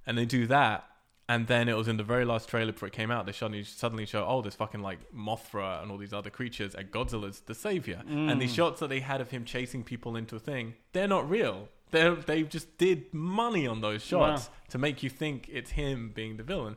and 0.07 0.19
they 0.19 0.27
do 0.27 0.47
that. 0.49 0.85
And 1.29 1.47
then 1.47 1.69
it 1.71 1.77
was 1.77 1.89
in 1.89 1.97
the 1.97 2.05
very 2.05 2.25
last 2.27 2.49
trailer 2.51 2.73
before 2.73 2.89
it 2.89 2.93
came 2.93 3.11
out. 3.11 3.25
They 3.25 3.33
suddenly 3.33 3.65
suddenly 3.65 4.05
show, 4.05 4.27
oh, 4.29 4.43
there's 4.43 4.55
fucking 4.57 4.83
like 4.83 4.99
Mothra 5.13 5.83
and 5.83 5.91
all 5.91 5.97
these 5.97 6.13
other 6.13 6.29
creatures, 6.31 6.75
and 6.75 6.91
Godzilla's 6.91 7.41
the 7.41 7.55
savior. 7.55 8.03
And 8.07 8.41
these 8.41 8.53
Mm. 8.53 8.57
shots 8.57 8.81
that 8.81 8.89
they 8.89 9.01
had 9.01 9.21
of 9.23 9.31
him 9.31 9.45
chasing 9.47 9.85
people 9.85 10.17
into 10.17 10.37
a 10.37 10.39
thing, 10.39 10.75
they're 10.93 11.09
not 11.09 11.29
real. 11.29 11.69
They 11.93 12.15
they 12.27 12.43
just 12.43 12.77
did 12.77 13.15
money 13.15 13.67
on 13.67 13.81
those 13.81 14.05
shots 14.05 14.51
to 14.71 14.79
make 14.79 15.03
you 15.03 15.09
think 15.11 15.49
it's 15.51 15.71
him 15.73 16.11
being 16.15 16.37
the 16.37 16.43
villain. 16.43 16.77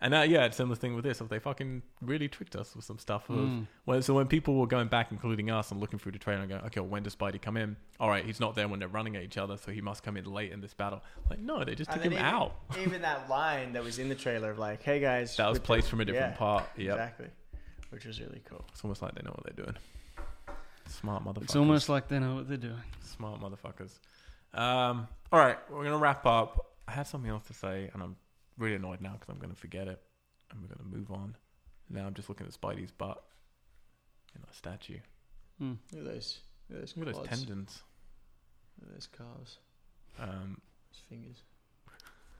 And 0.00 0.12
uh, 0.14 0.20
yeah, 0.20 0.44
it's 0.44 0.56
a 0.56 0.58
similar 0.58 0.76
thing 0.76 0.94
with 0.94 1.04
this. 1.04 1.20
Of 1.22 1.30
they 1.30 1.38
fucking 1.38 1.82
really 2.02 2.28
tricked 2.28 2.54
us 2.54 2.76
with 2.76 2.84
some 2.84 2.98
stuff. 2.98 3.30
Of, 3.30 3.36
Mm. 3.36 3.66
well, 3.86 4.02
so 4.02 4.12
when 4.12 4.26
people 4.26 4.54
were 4.56 4.66
going 4.66 4.88
back, 4.88 5.10
including 5.10 5.50
us, 5.50 5.70
and 5.70 5.80
looking 5.80 5.98
through 5.98 6.12
the 6.12 6.18
trailer 6.18 6.40
and 6.42 6.50
going, 6.50 6.62
okay, 6.66 6.80
well, 6.80 6.90
when 6.90 7.02
does 7.02 7.16
Spidey 7.16 7.40
come 7.40 7.56
in? 7.56 7.76
All 7.98 8.10
right, 8.10 8.22
he's 8.24 8.38
not 8.38 8.54
there 8.54 8.68
when 8.68 8.78
they're 8.78 8.88
running 8.88 9.16
at 9.16 9.22
each 9.22 9.38
other, 9.38 9.56
so 9.56 9.72
he 9.72 9.80
must 9.80 10.02
come 10.02 10.18
in 10.18 10.26
late 10.26 10.52
in 10.52 10.60
this 10.60 10.74
battle. 10.74 11.02
Like, 11.30 11.38
no, 11.38 11.64
they 11.64 11.74
just 11.74 11.90
And 11.90 11.96
took 12.02 12.12
him 12.12 12.12
even, 12.12 12.24
out. 12.26 12.56
even 12.78 13.00
that 13.02 13.30
line 13.30 13.72
that 13.72 13.82
was 13.82 13.98
in 13.98 14.10
the 14.10 14.14
trailer 14.14 14.50
of 14.50 14.58
like, 14.58 14.82
Hey 14.82 15.00
guys 15.00 15.34
That 15.36 15.48
was 15.48 15.58
placed 15.58 15.88
from 15.88 16.00
a 16.02 16.04
different 16.04 16.32
yeah, 16.34 16.38
part. 16.38 16.64
Yep. 16.76 16.92
Exactly. 16.92 17.26
Which 17.88 18.04
was 18.04 18.20
really 18.20 18.42
cool. 18.44 18.64
It's 18.72 18.84
almost 18.84 19.00
like 19.00 19.14
they 19.14 19.22
know 19.22 19.30
what 19.30 19.44
they're 19.44 19.64
doing. 19.64 19.76
Smart 20.88 21.24
motherfuckers. 21.24 21.42
It's 21.44 21.56
almost 21.56 21.88
like 21.88 22.08
they 22.08 22.18
know 22.18 22.34
what 22.36 22.48
they're 22.48 22.56
doing. 22.58 22.82
smart 23.02 23.40
motherfuckers. 23.40 23.98
Um, 24.52 25.08
all 25.32 25.38
right, 25.40 25.56
we're 25.70 25.84
gonna 25.84 25.96
wrap 25.98 26.24
up. 26.26 26.72
I 26.88 26.92
had 26.92 27.06
something 27.06 27.30
else 27.30 27.46
to 27.48 27.54
say, 27.54 27.90
and 27.92 28.02
I'm 28.02 28.16
really 28.58 28.76
annoyed 28.76 29.00
now 29.00 29.12
because 29.12 29.28
I'm 29.28 29.38
gonna 29.38 29.54
forget 29.54 29.88
it, 29.88 30.00
and 30.50 30.60
we're 30.60 30.74
gonna 30.74 30.88
move 30.88 31.10
on. 31.10 31.36
Now 31.88 32.06
I'm 32.06 32.14
just 32.14 32.28
looking 32.28 32.46
at 32.46 32.52
Spidey's 32.52 32.90
butt 32.90 33.22
in 34.34 34.42
a 34.42 34.52
statue. 34.54 34.98
Mm. 35.62 35.78
Look 35.92 36.06
at 36.06 36.12
those 36.12 36.38
look 36.68 36.78
at 36.78 36.80
those 36.82 36.96
Look 36.96 37.08
at 37.08 37.14
those 37.14 37.28
tendons. 37.28 37.82
Look 38.80 38.90
at 38.90 38.94
those 38.94 39.08
calves. 39.08 39.58
Um, 40.18 40.60
Those 40.90 41.02
fingers. 41.08 41.36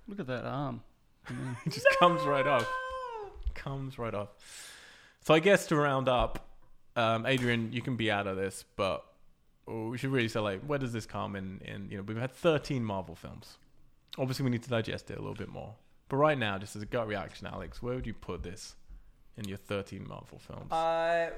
Look 0.09 0.21
at 0.21 0.27
that 0.27 0.45
arm. 0.45 0.83
It 1.67 1.73
just 1.73 1.87
comes 1.99 2.23
right 2.23 2.47
off. 2.47 2.69
Comes 3.55 3.99
right 3.99 4.15
off. 4.15 4.29
So 5.23 5.35
I 5.35 5.41
guess 5.41 5.67
to 5.67 5.77
round 5.77 6.09
up, 6.09 6.49
um, 6.95 7.27
Adrian, 7.27 7.73
you 7.73 7.83
can 7.83 7.97
be 7.97 8.11
out 8.11 8.27
of 8.27 8.37
this, 8.37 8.65
but 8.77 9.05
oh, 9.67 9.89
we 9.89 9.99
should 9.99 10.11
really 10.11 10.29
say 10.29 10.41
like, 10.41 10.63
where 10.63 10.79
does 10.79 10.93
this 10.93 11.05
come 11.05 11.35
in? 11.35 11.61
In 11.65 11.89
you 11.91 11.97
know, 11.97 12.05
we've 12.05 12.17
had 12.17 12.33
13 12.33 12.85
Marvel 12.85 13.17
films. 13.17 13.57
Obviously, 14.19 14.45
we 14.45 14.51
need 14.51 14.63
to 14.63 14.71
digest 14.71 15.11
it 15.11 15.19
a 15.19 15.21
little 15.21 15.35
bit 15.35 15.49
more. 15.49 15.75
But 16.09 16.17
right 16.17 16.39
now, 16.39 16.59
just 16.59 16.77
as 16.77 16.83
a 16.83 16.87
gut 16.87 17.09
reaction, 17.09 17.47
Alex, 17.47 17.83
where 17.83 17.95
would 17.95 18.07
you 18.07 18.15
put 18.15 18.43
this 18.43 18.77
in 19.37 19.49
your 19.49 19.59
13 19.59 20.07
Marvel 20.07 20.39
films? 20.39 20.71
Uh, 20.71 21.31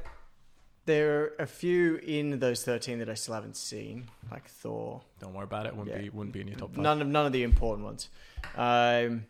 there 0.89 1.21
are 1.21 1.33
a 1.39 1.47
few 1.47 1.97
in 1.97 2.39
those 2.39 2.65
thirteen 2.65 2.99
that 3.01 3.11
I 3.11 3.15
still 3.15 3.35
haven't 3.35 3.57
seen, 3.57 4.09
like 4.31 4.49
Thor. 4.49 5.03
Don't 5.21 5.35
worry 5.35 5.45
about 5.45 5.67
it. 5.67 5.77
Wouldn't 5.77 5.95
yeah. 5.95 6.03
be 6.03 6.09
wouldn't 6.09 6.33
be 6.33 6.41
in 6.41 6.49
your 6.49 6.57
top 6.57 6.71
five. 6.71 6.83
None 6.83 7.03
of 7.03 7.09
none 7.09 7.27
of 7.27 7.33
the 7.33 7.43
important 7.43 7.85
ones. 7.85 8.09
Um, 8.57 9.27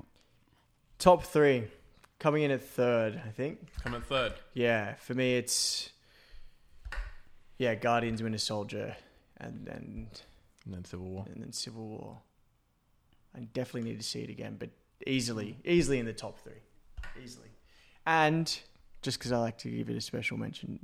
top 1.01 1.25
three, 1.25 1.65
coming 2.21 2.45
in 2.45 2.53
at 2.53 2.63
third, 2.63 3.21
I 3.27 3.31
think. 3.31 3.59
Come 3.83 3.97
at 3.97 4.07
third. 4.07 4.35
Yeah, 4.55 4.95
for 4.95 5.15
me 5.15 5.37
it's 5.37 5.91
yeah, 7.59 7.75
Guardians, 7.75 8.23
Winter 8.23 8.39
Soldier, 8.39 8.97
and 9.39 9.67
then 9.67 10.07
And 10.65 10.75
then 10.75 10.85
Civil 10.85 11.07
War. 11.07 11.25
and 11.33 11.43
then 11.43 11.53
Civil 11.53 11.89
War. 11.89 12.19
I 13.37 13.41
definitely 13.41 13.91
need 13.91 13.99
to 13.99 14.07
see 14.07 14.23
it 14.23 14.31
again, 14.31 14.57
but 14.61 14.71
easily, 15.07 15.59
easily 15.65 15.99
in 15.99 16.07
the 16.07 16.13
top 16.13 16.39
three, 16.41 16.61
easily. 17.23 17.49
And 18.07 18.59
just 19.03 19.19
because 19.19 19.33
I 19.33 19.39
like 19.39 19.59
to 19.59 19.71
give 19.71 19.91
it 19.91 19.97
a 19.97 20.01
special 20.01 20.37
mention, 20.37 20.81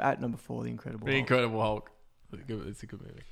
at 0.00 0.20
number 0.20 0.36
four, 0.38 0.62
The 0.64 0.70
Incredible. 0.70 1.06
The 1.06 1.12
Hulk. 1.12 1.20
Incredible 1.20 1.60
Hulk. 1.60 1.90
It's 2.32 2.42
a 2.42 2.44
good, 2.44 2.66
it's 2.68 2.82
a 2.82 2.86
good 2.86 3.00
movie. 3.02 3.22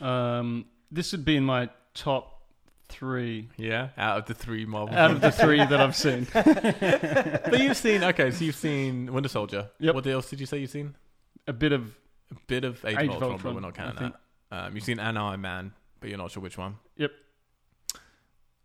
um, 0.00 0.66
this 0.90 1.12
would 1.12 1.24
be 1.24 1.36
in 1.36 1.44
my 1.44 1.70
top 1.94 2.42
three 2.88 3.48
Yeah, 3.56 3.88
out 3.96 4.18
of 4.18 4.26
the 4.26 4.34
three 4.34 4.66
Marvel. 4.66 4.94
out 4.94 5.10
of 5.10 5.20
the 5.22 5.30
three 5.32 5.56
that 5.58 5.80
I've 5.80 5.96
seen. 5.96 6.26
but 6.34 7.58
you've 7.60 7.76
seen 7.78 8.04
okay, 8.04 8.30
so 8.30 8.44
you've 8.44 8.54
seen 8.56 9.10
Winter 9.12 9.30
Soldier. 9.30 9.70
Yep. 9.78 9.94
What 9.94 10.06
else 10.06 10.28
did 10.28 10.40
you 10.40 10.46
say 10.46 10.58
you've 10.58 10.68
seen? 10.70 10.94
A 11.48 11.52
bit 11.54 11.72
of 11.72 11.94
A 12.30 12.34
bit 12.46 12.64
of 12.64 12.84
Age, 12.84 12.98
Age 12.98 13.08
of 13.08 13.16
of 13.16 13.22
Ultron, 13.22 13.38
but 13.42 13.54
we're 13.54 13.60
not 13.60 13.74
counting 13.74 13.96
think. 13.96 14.14
that. 14.50 14.66
Um, 14.66 14.74
you've 14.74 14.84
seen 14.84 14.98
an 14.98 15.16
Iron 15.16 15.40
Man, 15.40 15.72
but 16.00 16.10
you're 16.10 16.18
not 16.18 16.30
sure 16.30 16.42
which 16.42 16.58
one. 16.58 16.76
Yep. 16.96 17.10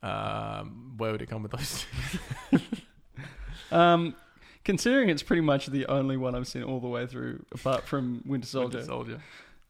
Um, 0.03 0.93
where 0.97 1.11
would 1.11 1.21
it 1.21 1.29
come 1.29 1.43
with 1.43 1.51
those? 1.51 1.85
um, 3.71 4.15
considering 4.63 5.09
it's 5.09 5.23
pretty 5.23 5.41
much 5.41 5.67
the 5.67 5.85
only 5.87 6.17
one 6.17 6.35
I've 6.35 6.47
seen 6.47 6.63
all 6.63 6.79
the 6.79 6.87
way 6.87 7.07
through, 7.07 7.45
apart 7.51 7.85
from 7.87 8.21
Winter 8.25 8.47
Soldier. 8.47 8.77
Winter 8.77 8.91
Soldier. 8.91 9.21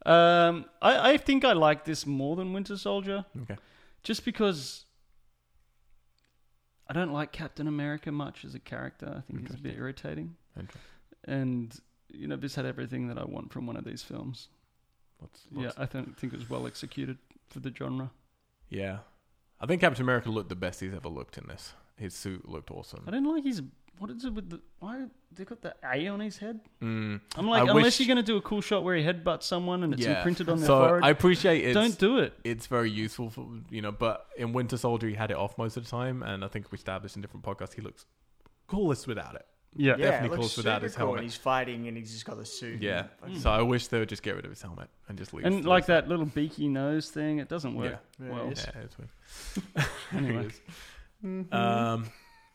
Um, 0.06 0.66
I, 0.82 1.12
I 1.14 1.18
think 1.18 1.44
I 1.44 1.54
like 1.54 1.86
this 1.86 2.06
more 2.06 2.36
than 2.36 2.54
Winter 2.54 2.78
Soldier. 2.78 3.26
Okay. 3.44 3.58
Just 4.04 4.24
because 4.24 4.86
I 6.88 6.94
don't 6.94 7.12
like 7.12 7.32
Captain 7.32 7.68
America 7.68 8.12
much 8.12 8.46
as 8.46 8.56
a 8.56 8.60
character. 8.60 9.16
I 9.18 9.22
think 9.32 9.48
he's 9.48 9.60
a 9.60 9.62
bit 9.62 9.76
irritating. 9.76 10.36
And 11.26 11.78
you 12.10 12.28
know, 12.28 12.38
this 12.38 12.56
had 12.56 12.66
everything 12.66 13.08
that 13.10 13.18
I 13.18 13.26
want 13.26 13.52
from 13.52 13.68
one 13.68 13.76
of 13.76 13.84
these 13.84 14.02
films. 14.02 14.48
What's, 15.20 15.42
Yeah, 15.52 15.66
what's, 15.66 15.78
I 15.80 15.86
think 15.86 16.18
think 16.18 16.34
it 16.34 16.40
was 16.40 16.50
well 16.50 16.68
executed 16.68 17.18
for 17.50 17.60
the 17.60 17.74
genre. 17.76 18.12
yeah. 18.70 19.00
I 19.60 19.66
think 19.66 19.82
Captain 19.82 20.04
America 20.04 20.30
looked 20.30 20.50
the 20.50 20.56
best 20.56 20.80
he's 20.80 20.94
ever 20.94 21.10
looked 21.10 21.38
in 21.38 21.48
this. 21.48 21.74
His 21.98 22.14
suit 22.14 22.48
looked 22.48 22.70
awesome. 22.72 23.04
I 23.08 23.12
didn't 23.12 23.32
like 23.34 23.44
his 23.44 23.62
what 24.00 24.12
is 24.12 24.24
it 24.26 24.34
with 24.34 24.52
the 24.52 24.62
why 24.80 25.06
they 25.34 25.44
got 25.44 25.62
the 25.62 25.74
A 25.84 26.08
on 26.08 26.20
his 26.20 26.38
head? 26.38 26.60
Mm. 26.84 27.20
I'm 27.36 27.48
like, 27.48 27.64
I 27.64 27.72
unless 27.72 27.84
wish- 27.84 28.00
you're 28.02 28.08
gonna 28.08 28.22
do 28.22 28.38
a 28.38 28.42
cool 28.42 28.62
shot 28.62 28.84
where 28.84 28.96
he 28.96 29.04
headbutts 29.04 29.44
someone 29.44 29.84
and 29.84 29.92
it's 29.94 30.04
Yeah. 30.04 30.18
imprinted 30.18 30.50
on 30.50 30.60
their 30.60 30.68
So 30.68 30.78
forehead, 30.88 31.04
I 31.04 31.10
appreciate 31.10 31.66
it. 31.66 31.74
don't 31.74 31.98
do 31.98 32.20
it. 32.20 32.34
it's 32.44 32.68
very 32.68 32.92
useful 32.92 33.32
for 33.32 33.48
you 33.72 33.82
know 33.82 33.92
but 33.92 34.28
in 34.38 34.54
winter 34.54 34.78
soldier 34.78 35.08
he 35.08 35.16
had 35.16 35.32
it 35.32 35.38
off 35.38 35.58
most 35.58 35.78
of 35.78 35.84
the 35.84 35.90
time 35.90 36.22
and 36.22 36.46
i 36.46 36.48
think 36.48 36.72
we 36.72 36.76
established 36.76 37.16
in 37.16 37.24
different 37.24 37.44
podcasts 37.44 37.74
he 37.74 37.82
looks 37.82 38.06
coolest 38.68 39.08
without 39.08 39.34
it 39.34 39.46
Yeah, 39.76 39.92
Yeah, 39.92 39.98
Definitely 39.98 40.28
it 40.28 40.32
looks 40.32 40.38
close 40.40 40.58
without 40.58 40.82
his 40.82 40.96
cool, 40.96 41.06
helmet. 41.06 41.20
And 41.20 41.24
he's 41.30 41.36
fighting, 41.38 41.88
and 41.88 41.96
he's 41.98 42.12
just 42.12 42.26
got 42.26 42.38
the 42.38 42.46
suit. 42.46 42.82
yeah 42.82 43.08
and- 43.24 43.40
so 43.40 43.50
i 43.52 43.62
wish 43.62 43.88
they 43.88 44.00
would 44.00 44.10
just 44.10 44.24
get 44.24 44.36
rid 44.36 44.46
of 44.46 44.52
his 44.52 44.62
helmet 44.62 44.90
and 45.08 45.18
just 45.18 45.34
leave 45.34 45.46
and 45.46 45.66
like 45.66 45.82
rest 45.82 45.88
that 45.88 46.08
little 46.08 46.26
beaky 46.26 46.68
nose 46.68 47.10
thing, 47.12 47.40
it 47.40 47.48
doesn't 47.50 47.76
work. 47.76 48.00
Yeah, 48.20 48.30
well. 48.32 48.48
yeah, 48.56 48.82
it's 48.84 48.98
weird 48.98 49.88
Anyway. 50.14 50.48
It 51.24 51.46
is. 51.48 51.52
um 51.52 52.10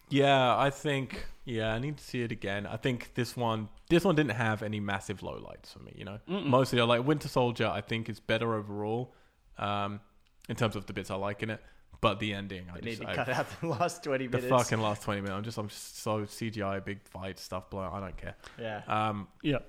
yeah 0.08 0.56
i 0.56 0.70
think 0.70 1.26
yeah 1.44 1.72
i 1.74 1.78
need 1.78 1.96
to 1.96 2.04
see 2.04 2.22
it 2.22 2.30
again 2.30 2.66
i 2.66 2.76
think 2.76 3.12
this 3.14 3.36
one 3.36 3.68
this 3.88 4.04
one 4.04 4.14
didn't 4.14 4.32
have 4.36 4.62
any 4.62 4.78
massive 4.78 5.20
lowlights 5.20 5.72
for 5.72 5.80
me 5.80 5.92
you 5.96 6.04
know 6.04 6.18
Mm-mm. 6.28 6.46
mostly 6.46 6.80
I 6.80 6.84
like 6.84 7.04
winter 7.06 7.28
soldier 7.28 7.66
i 7.66 7.80
think 7.80 8.08
is 8.08 8.20
better 8.20 8.54
overall 8.54 9.14
um 9.58 10.00
in 10.48 10.56
terms 10.56 10.76
of 10.76 10.86
the 10.86 10.92
bits 10.92 11.10
i 11.10 11.14
like 11.14 11.42
in 11.42 11.50
it 11.50 11.60
but 12.02 12.18
the 12.20 12.34
ending 12.34 12.64
i 12.70 12.74
They 12.74 12.90
need 12.90 12.90
just 12.98 13.02
to 13.02 13.08
I, 13.10 13.14
cut 13.14 13.28
out 13.30 13.46
the 13.60 13.68
last 13.68 14.02
twenty 14.04 14.26
minutes. 14.28 14.44
the 14.44 14.50
fucking 14.50 14.80
last 14.80 15.02
20 15.02 15.22
minutes. 15.22 15.36
I'm 15.38 15.44
just 15.44 15.56
i'm 15.58 15.68
just 15.68 15.98
so 16.02 16.22
cgi 16.22 16.84
big 16.84 17.00
fight 17.04 17.38
stuff 17.38 17.70
blow 17.70 17.88
i 17.90 17.98
don't 18.00 18.16
care. 18.18 18.34
Yeah. 18.60 18.82
um 18.88 19.28
Yeah. 19.42 19.60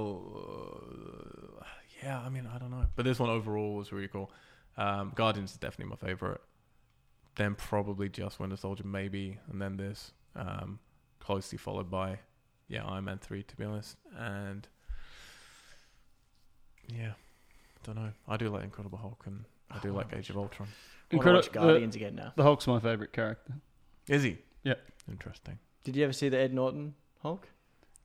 uh, 1.60 1.64
yeah 2.04 2.20
i 2.20 2.28
mean 2.28 2.46
i 2.54 2.58
don't 2.58 2.70
know. 2.70 2.86
But 2.94 3.04
this 3.04 3.18
one 3.18 3.30
overall 3.30 3.74
was 3.74 3.90
really 3.92 4.08
cool. 4.08 4.30
Um 4.76 5.12
guardians 5.16 5.52
is 5.52 5.56
definitely 5.58 5.90
my 5.90 5.96
favorite. 6.08 6.40
Then 7.36 7.54
probably 7.54 8.08
just 8.08 8.38
winter 8.38 8.56
soldier 8.56 8.84
maybe 8.86 9.38
and 9.50 9.60
then 9.60 9.76
this 9.76 10.12
um 10.36 10.78
closely 11.20 11.58
followed 11.58 11.90
by 11.90 12.18
yeah 12.68 12.84
iron 12.86 13.04
man 13.04 13.18
3 13.18 13.42
to 13.44 13.56
be 13.56 13.64
honest. 13.64 13.96
And 14.16 14.68
yeah 16.88 17.12
don't 17.84 17.96
know 17.96 18.10
i 18.28 18.36
do 18.36 18.48
like 18.48 18.64
incredible 18.64 18.98
hulk 18.98 19.22
and 19.26 19.44
i 19.70 19.78
do 19.78 19.92
like 19.92 20.12
age 20.14 20.30
of 20.30 20.36
ultron 20.36 20.68
I 21.12 21.16
want 21.16 21.26
to 21.26 21.32
watch 21.34 21.46
Incredi- 21.48 21.52
Guardians 21.54 21.96
again 21.96 22.14
now. 22.14 22.26
The, 22.26 22.32
the 22.36 22.42
Hulk's 22.44 22.66
my 22.68 22.78
favorite 22.78 23.12
character. 23.12 23.54
is 24.08 24.22
he 24.22 24.38
Yeah. 24.62 24.74
interesting 25.10 25.58
Did 25.82 25.96
you 25.96 26.04
ever 26.04 26.12
see 26.12 26.28
the 26.28 26.38
Ed 26.38 26.54
Norton 26.54 26.94
Hulk? 27.22 27.48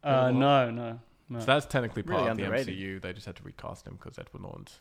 Uh, 0.03 0.30
Incredible 0.31 0.39
no, 0.39 0.72
no, 0.72 0.99
no. 1.30 1.39
so 1.39 1.45
that's 1.45 1.65
technically 1.68 2.02
part 2.02 2.18
Really 2.22 2.31
of 2.31 2.38
the 2.38 2.43
underrated. 2.45 2.76
mcu 2.77 3.02
they 3.02 3.14
just 3.14 3.27
had 3.27 3.35
to 3.35 3.43
recast 3.43 3.85
him 3.85 3.99
because 4.02 4.18
edward 4.18 4.41
norton's 4.41 4.80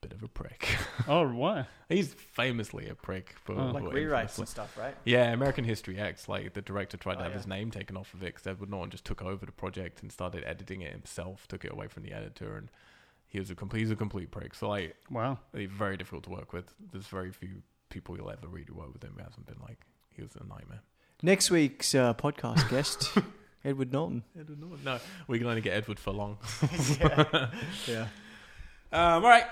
a 0.00 0.06
bit 0.06 0.16
of 0.16 0.22
a 0.22 0.28
prick 0.28 0.68
oh, 1.08 1.26
why? 1.26 1.66
He's 1.88 2.14
famously 2.14 2.88
a 2.88 2.94
prick 2.94 3.34
for 3.42 3.56
Oh. 3.56 3.72
Like 3.72 3.82
for 3.82 3.90
rewrites 3.90 4.38
and 4.38 4.46
stuff, 4.46 4.76
right? 4.78 4.94
Yeah, 5.04 5.32
American 5.32 5.64
History 5.64 5.98
X. 5.98 6.28
Like 6.28 6.52
the 6.54 6.62
director 6.62 6.96
tried 6.96 7.14
to 7.14 7.20
Oh, 7.20 7.22
have 7.24 7.32
yeah. 7.32 7.38
his 7.38 7.46
name 7.48 7.72
taken 7.72 7.96
off 7.96 8.14
of 8.14 8.22
it 8.22 8.26
because 8.26 8.46
Edward 8.46 8.70
Norton 8.70 8.92
just 8.92 9.04
took 9.04 9.20
over 9.22 9.44
the 9.44 9.50
project 9.50 10.00
and 10.02 10.12
started 10.12 10.44
editing 10.46 10.82
it 10.82 10.92
himself. 10.92 11.48
Took 11.48 11.64
it 11.64 11.72
away 11.72 11.88
from 11.88 12.04
the 12.04 12.12
editor, 12.12 12.56
and 12.56 12.70
he 13.28 13.38
was 13.38 13.50
a 13.50 13.54
complete, 13.54 13.80
he's 13.80 13.90
a 13.90 13.96
complete 13.96 14.30
prick. 14.30 14.54
So 14.54 14.68
like, 14.68 14.96
Wow. 15.10 15.38
he's 15.54 15.70
very 15.70 15.96
difficult 15.96 16.24
to 16.24 16.30
work 16.30 16.52
with. 16.52 16.72
There's 16.92 17.06
very 17.06 17.30
few 17.32 17.62
people 17.90 18.16
you'll 18.16 18.30
ever 18.30 18.48
really 18.48 18.72
work 18.72 18.92
with 18.92 19.02
him 19.04 19.12
who 19.16 19.22
hasn't 19.22 19.46
been 19.46 19.58
like 19.62 19.78
he 20.14 20.22
was 20.22 20.34
a 20.36 20.44
nightmare. 20.44 20.80
Next 21.22 21.50
week's 21.50 21.94
uh, 21.94 22.14
podcast 22.14 22.68
guest, 22.70 23.10
Edward 23.64 23.92
Norton. 23.92 24.22
Edward 24.38 24.60
Norton. 24.60 24.84
No, 24.84 24.98
we 25.26 25.38
can 25.38 25.46
only 25.48 25.60
get 25.60 25.72
Edward 25.74 25.98
for 25.98 26.12
long. 26.12 26.38
yeah. 27.00 27.50
yeah. 27.86 28.06
Um, 28.90 29.22
all 29.22 29.28
right. 29.28 29.44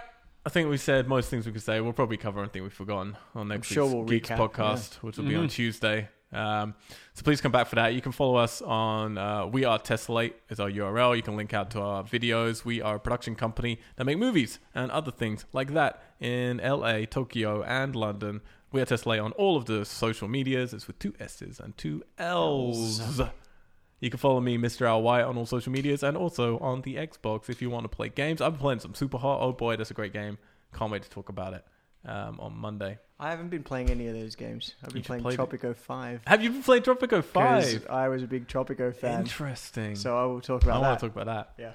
I 0.46 0.48
think 0.48 0.70
we 0.70 0.78
said 0.78 1.06
most 1.08 1.28
things 1.28 1.44
we 1.44 1.52
could 1.52 1.60
say. 1.62 1.78
We'll 1.82 1.92
probably 1.92 2.16
cover 2.16 2.40
anything 2.40 2.62
we've 2.62 2.72
forgotten 2.72 3.18
on 3.34 3.48
next 3.48 3.66
sure 3.66 3.84
week's 3.84 3.94
we'll 3.94 4.04
Geeks 4.04 4.28
recap, 4.30 4.36
podcast, 4.50 4.94
which 5.02 5.18
will 5.18 5.26
be 5.26 5.34
on 5.36 5.46
Mhm. 5.48 5.50
Tuesday. 5.50 6.08
Um, 6.36 6.74
so 7.14 7.22
please 7.22 7.40
come 7.40 7.50
back 7.50 7.66
for 7.66 7.76
that. 7.76 7.94
You 7.94 8.02
can 8.02 8.12
follow 8.12 8.36
us 8.36 8.60
on 8.60 9.16
uh, 9.16 9.46
We 9.46 9.64
Are 9.64 9.78
Tessellate 9.78 10.34
is 10.50 10.60
our 10.60 10.70
URL. 10.70 11.16
You 11.16 11.22
can 11.22 11.36
link 11.36 11.54
out 11.54 11.70
to 11.70 11.80
our 11.80 12.04
videos. 12.04 12.64
We 12.64 12.82
are 12.82 12.96
a 12.96 13.00
production 13.00 13.34
company 13.34 13.80
that 13.96 14.04
make 14.04 14.18
movies 14.18 14.58
and 14.74 14.90
other 14.90 15.10
things 15.10 15.46
like 15.52 15.72
that 15.72 16.02
in 16.20 16.58
LA, 16.58 17.06
Tokyo, 17.06 17.62
and 17.62 17.96
London. 17.96 18.42
We 18.70 18.82
Are 18.82 18.84
Tessellate 18.84 19.24
on 19.24 19.32
all 19.32 19.56
of 19.56 19.64
the 19.64 19.84
social 19.86 20.28
medias. 20.28 20.74
It's 20.74 20.86
with 20.86 20.98
two 20.98 21.14
S's 21.18 21.58
and 21.58 21.76
two 21.78 22.02
L's. 22.18 23.20
You 23.98 24.10
can 24.10 24.18
follow 24.18 24.40
me, 24.40 24.58
Mr. 24.58 24.86
Al 24.86 25.00
White, 25.00 25.24
on 25.24 25.38
all 25.38 25.46
social 25.46 25.72
medias 25.72 26.02
and 26.02 26.18
also 26.18 26.58
on 26.58 26.82
the 26.82 26.96
Xbox 26.96 27.48
if 27.48 27.62
you 27.62 27.70
want 27.70 27.84
to 27.84 27.88
play 27.88 28.10
games. 28.10 28.42
I've 28.42 28.52
been 28.52 28.60
playing 28.60 28.80
some 28.80 28.94
Super 28.94 29.16
Hot. 29.16 29.40
Oh 29.40 29.52
boy, 29.52 29.76
that's 29.76 29.90
a 29.90 29.94
great 29.94 30.12
game. 30.12 30.36
Can't 30.74 30.92
wait 30.92 31.02
to 31.02 31.08
talk 31.08 31.30
about 31.30 31.54
it 31.54 31.64
um, 32.06 32.38
on 32.40 32.56
Monday. 32.56 32.98
I 33.18 33.30
haven't 33.30 33.48
been 33.48 33.62
playing 33.62 33.88
any 33.90 34.08
of 34.08 34.14
those 34.14 34.36
games. 34.36 34.74
I've 34.84 34.92
been 34.92 35.02
playing 35.02 35.22
play 35.22 35.36
the- 35.36 35.42
Tropico 35.46 35.74
5. 35.76 36.20
Have 36.26 36.42
you 36.42 36.50
been 36.50 36.62
playing 36.62 36.82
Tropico 36.82 37.22
'cause 37.22 37.24
5? 37.26 37.86
I 37.88 38.08
was 38.08 38.22
a 38.22 38.26
big 38.26 38.46
Tropico 38.46 38.94
fan. 38.94 39.20
Interesting. 39.20 39.94
So 39.96 40.16
I 40.18 40.24
will 40.26 40.40
talk 40.40 40.62
about. 40.62 40.66
That. 40.66 40.72
I 40.74 40.76
about 40.78 40.88
want 40.88 41.00
to 41.00 41.06
talk 41.08 41.16
about 41.22 41.56
that. 41.56 41.62
Yeah. 41.62 41.72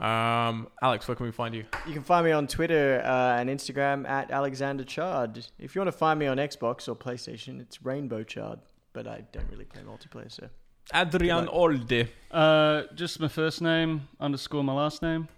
Um, 0.00 0.68
Alex, 0.80 1.08
where 1.08 1.16
can 1.16 1.26
we 1.26 1.32
find 1.32 1.54
you? 1.54 1.64
You 1.86 1.92
can 1.92 2.04
find 2.04 2.24
me 2.24 2.30
on 2.30 2.46
Twitter 2.46 3.02
uh, 3.04 3.36
and 3.40 3.48
Instagram 3.50 4.08
at 4.08 4.30
Alexander 4.30 4.84
Chard. 4.84 5.44
If 5.58 5.74
you 5.74 5.80
want 5.80 5.88
to 5.90 5.98
find 5.98 6.20
me 6.20 6.26
on 6.28 6.36
Xbox 6.36 6.88
or 6.88 6.94
PlayStation, 6.94 7.60
it's 7.60 7.84
Rainbow 7.84 8.22
Chard. 8.22 8.60
But 8.92 9.08
I 9.08 9.24
don't 9.32 9.48
really 9.50 9.64
play 9.64 9.82
multiplayer, 9.82 10.30
so 10.30 10.48
Adrian 10.94 11.48
Auld. 11.48 12.08
Uh, 12.30 12.82
just 12.94 13.18
my 13.20 13.28
first 13.28 13.60
name 13.60 14.08
underscore 14.20 14.62
my 14.64 14.72
last 14.72 15.02
name. 15.02 15.28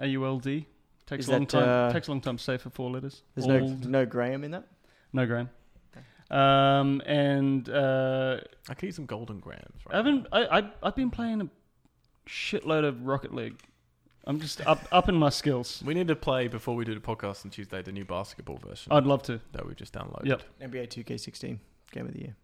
A 0.00 0.06
U 0.08 0.24
L 0.26 0.38
D. 0.38 0.66
Takes 1.08 1.24
Is 1.24 1.28
a 1.28 1.32
long 1.32 1.40
that, 1.40 1.48
time. 1.50 1.68
uh, 1.88 1.92
takes 1.92 2.06
a 2.08 2.10
long 2.10 2.20
time 2.20 2.36
to 2.36 2.42
say 2.44 2.56
for 2.58 2.70
four 2.70 2.90
letters. 2.90 3.22
there's 3.34 3.46
no 3.46 3.58
Old- 3.60 3.88
no 3.88 4.04
Graham 4.06 4.44
in 4.44 4.50
that. 4.52 4.64
no 5.12 5.26
Graham. 5.26 5.48
Um, 6.30 7.00
and 7.06 7.66
uh, 7.70 8.40
I 8.68 8.74
could 8.74 8.86
use 8.86 8.96
some 8.96 9.06
golden 9.06 9.40
grams. 9.40 9.62
Right 9.86 9.94
I 9.94 9.96
haven't. 9.96 10.26
I, 10.30 10.58
I 10.58 10.70
I've 10.82 10.94
been 10.94 11.10
playing 11.10 11.40
a 11.40 11.48
shitload 12.28 12.84
of 12.84 13.06
Rocket 13.06 13.34
League. 13.34 13.58
I'm 14.26 14.38
just 14.38 14.60
up 14.66 14.86
up 14.92 15.08
in 15.08 15.14
my 15.14 15.30
skills. 15.30 15.82
We 15.86 15.94
need 15.94 16.08
to 16.08 16.16
play 16.16 16.48
before 16.48 16.76
we 16.76 16.84
do 16.84 16.94
the 16.94 17.00
podcast 17.00 17.46
on 17.46 17.50
Tuesday 17.50 17.80
the 17.80 17.92
new 17.92 18.04
basketball 18.04 18.58
version 18.58 18.92
I'd 18.92 19.06
love 19.06 19.22
to. 19.22 19.40
that 19.52 19.66
we 19.66 19.74
just 19.74 19.94
downloaded. 19.94 20.26
Yep. 20.26 20.42
NBA 20.60 20.88
2K16 20.88 21.58
Game 21.92 22.06
of 22.06 22.12
the 22.12 22.20
Year. 22.20 22.36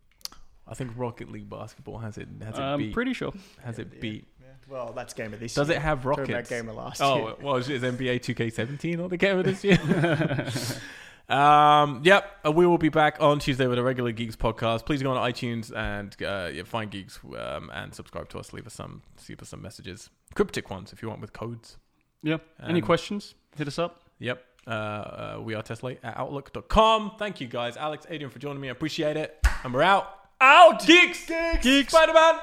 I 0.66 0.72
think 0.72 0.92
Rocket 0.96 1.30
League 1.30 1.50
basketball 1.50 1.98
has 1.98 2.16
it 2.16 2.28
has 2.42 2.54
it 2.56 2.62
I'm 2.62 2.78
beat. 2.78 2.94
Pretty 2.94 3.12
sure. 3.12 3.34
has 3.62 3.76
Game 3.76 3.82
it 3.82 3.94
of 3.96 4.00
the 4.00 4.06
Year. 4.08 4.14
beat? 4.14 4.28
Well, 4.68 4.92
that's 4.94 5.12
Game 5.14 5.32
of 5.34 5.40
this 5.40 5.54
Does 5.54 5.68
year. 5.68 5.76
it 5.78 5.82
have 5.82 6.02
Talking 6.02 6.24
about 6.24 6.28
rockets? 6.30 6.50
Game 6.50 6.68
of 6.68 6.76
last 6.76 7.00
year. 7.00 7.08
Oh, 7.08 7.36
well, 7.42 7.56
is 7.56 7.68
NBA 7.68 8.20
2K17 8.20 8.98
or 9.00 9.08
the 9.08 9.16
game 9.16 9.38
of 9.38 9.44
this 9.44 9.62
year? 11.28 11.36
um, 11.36 12.00
yep, 12.04 12.30
uh, 12.46 12.52
we 12.52 12.66
will 12.66 12.78
be 12.78 12.88
back 12.88 13.16
on 13.20 13.38
Tuesday 13.38 13.66
with 13.66 13.78
a 13.78 13.82
regular 13.82 14.12
Geeks 14.12 14.36
podcast. 14.36 14.84
Please 14.86 15.02
go 15.02 15.10
on 15.14 15.30
iTunes 15.32 15.74
and 15.76 16.14
uh, 16.22 16.50
yeah, 16.52 16.62
find 16.64 16.90
Geeks 16.90 17.18
um, 17.38 17.70
and 17.74 17.94
subscribe 17.94 18.28
to 18.30 18.38
us. 18.38 18.52
Leave 18.52 18.66
us 18.66 18.74
some, 18.74 19.02
leave 19.28 19.40
us 19.40 19.48
some 19.48 19.62
messages, 19.62 20.10
cryptic 20.34 20.70
ones 20.70 20.92
if 20.92 21.02
you 21.02 21.08
want 21.08 21.20
with 21.20 21.32
codes. 21.32 21.78
Yeah. 22.22 22.38
Any 22.62 22.80
Um, 22.80 22.86
questions? 22.86 23.34
Hit 23.56 23.68
us 23.68 23.78
up. 23.78 24.02
Yep, 24.18 24.42
uh, 24.66 24.70
uh, 24.70 25.40
we 25.42 25.54
are 25.54 25.62
Tessellate 25.62 25.98
at 26.02 26.16
outlook.com. 26.16 27.12
Thank 27.18 27.40
you 27.40 27.46
guys, 27.48 27.76
Alex, 27.76 28.06
Adrian, 28.08 28.30
for 28.30 28.38
joining 28.38 28.60
me. 28.60 28.68
I 28.68 28.72
appreciate 28.72 29.16
it, 29.16 29.36
and 29.64 29.74
we're 29.74 29.82
out. 29.82 30.08
Out, 30.40 30.86
Geeks, 30.86 31.30
Geeks, 31.62 31.92
Spider 31.92 32.12
Man. 32.12 32.34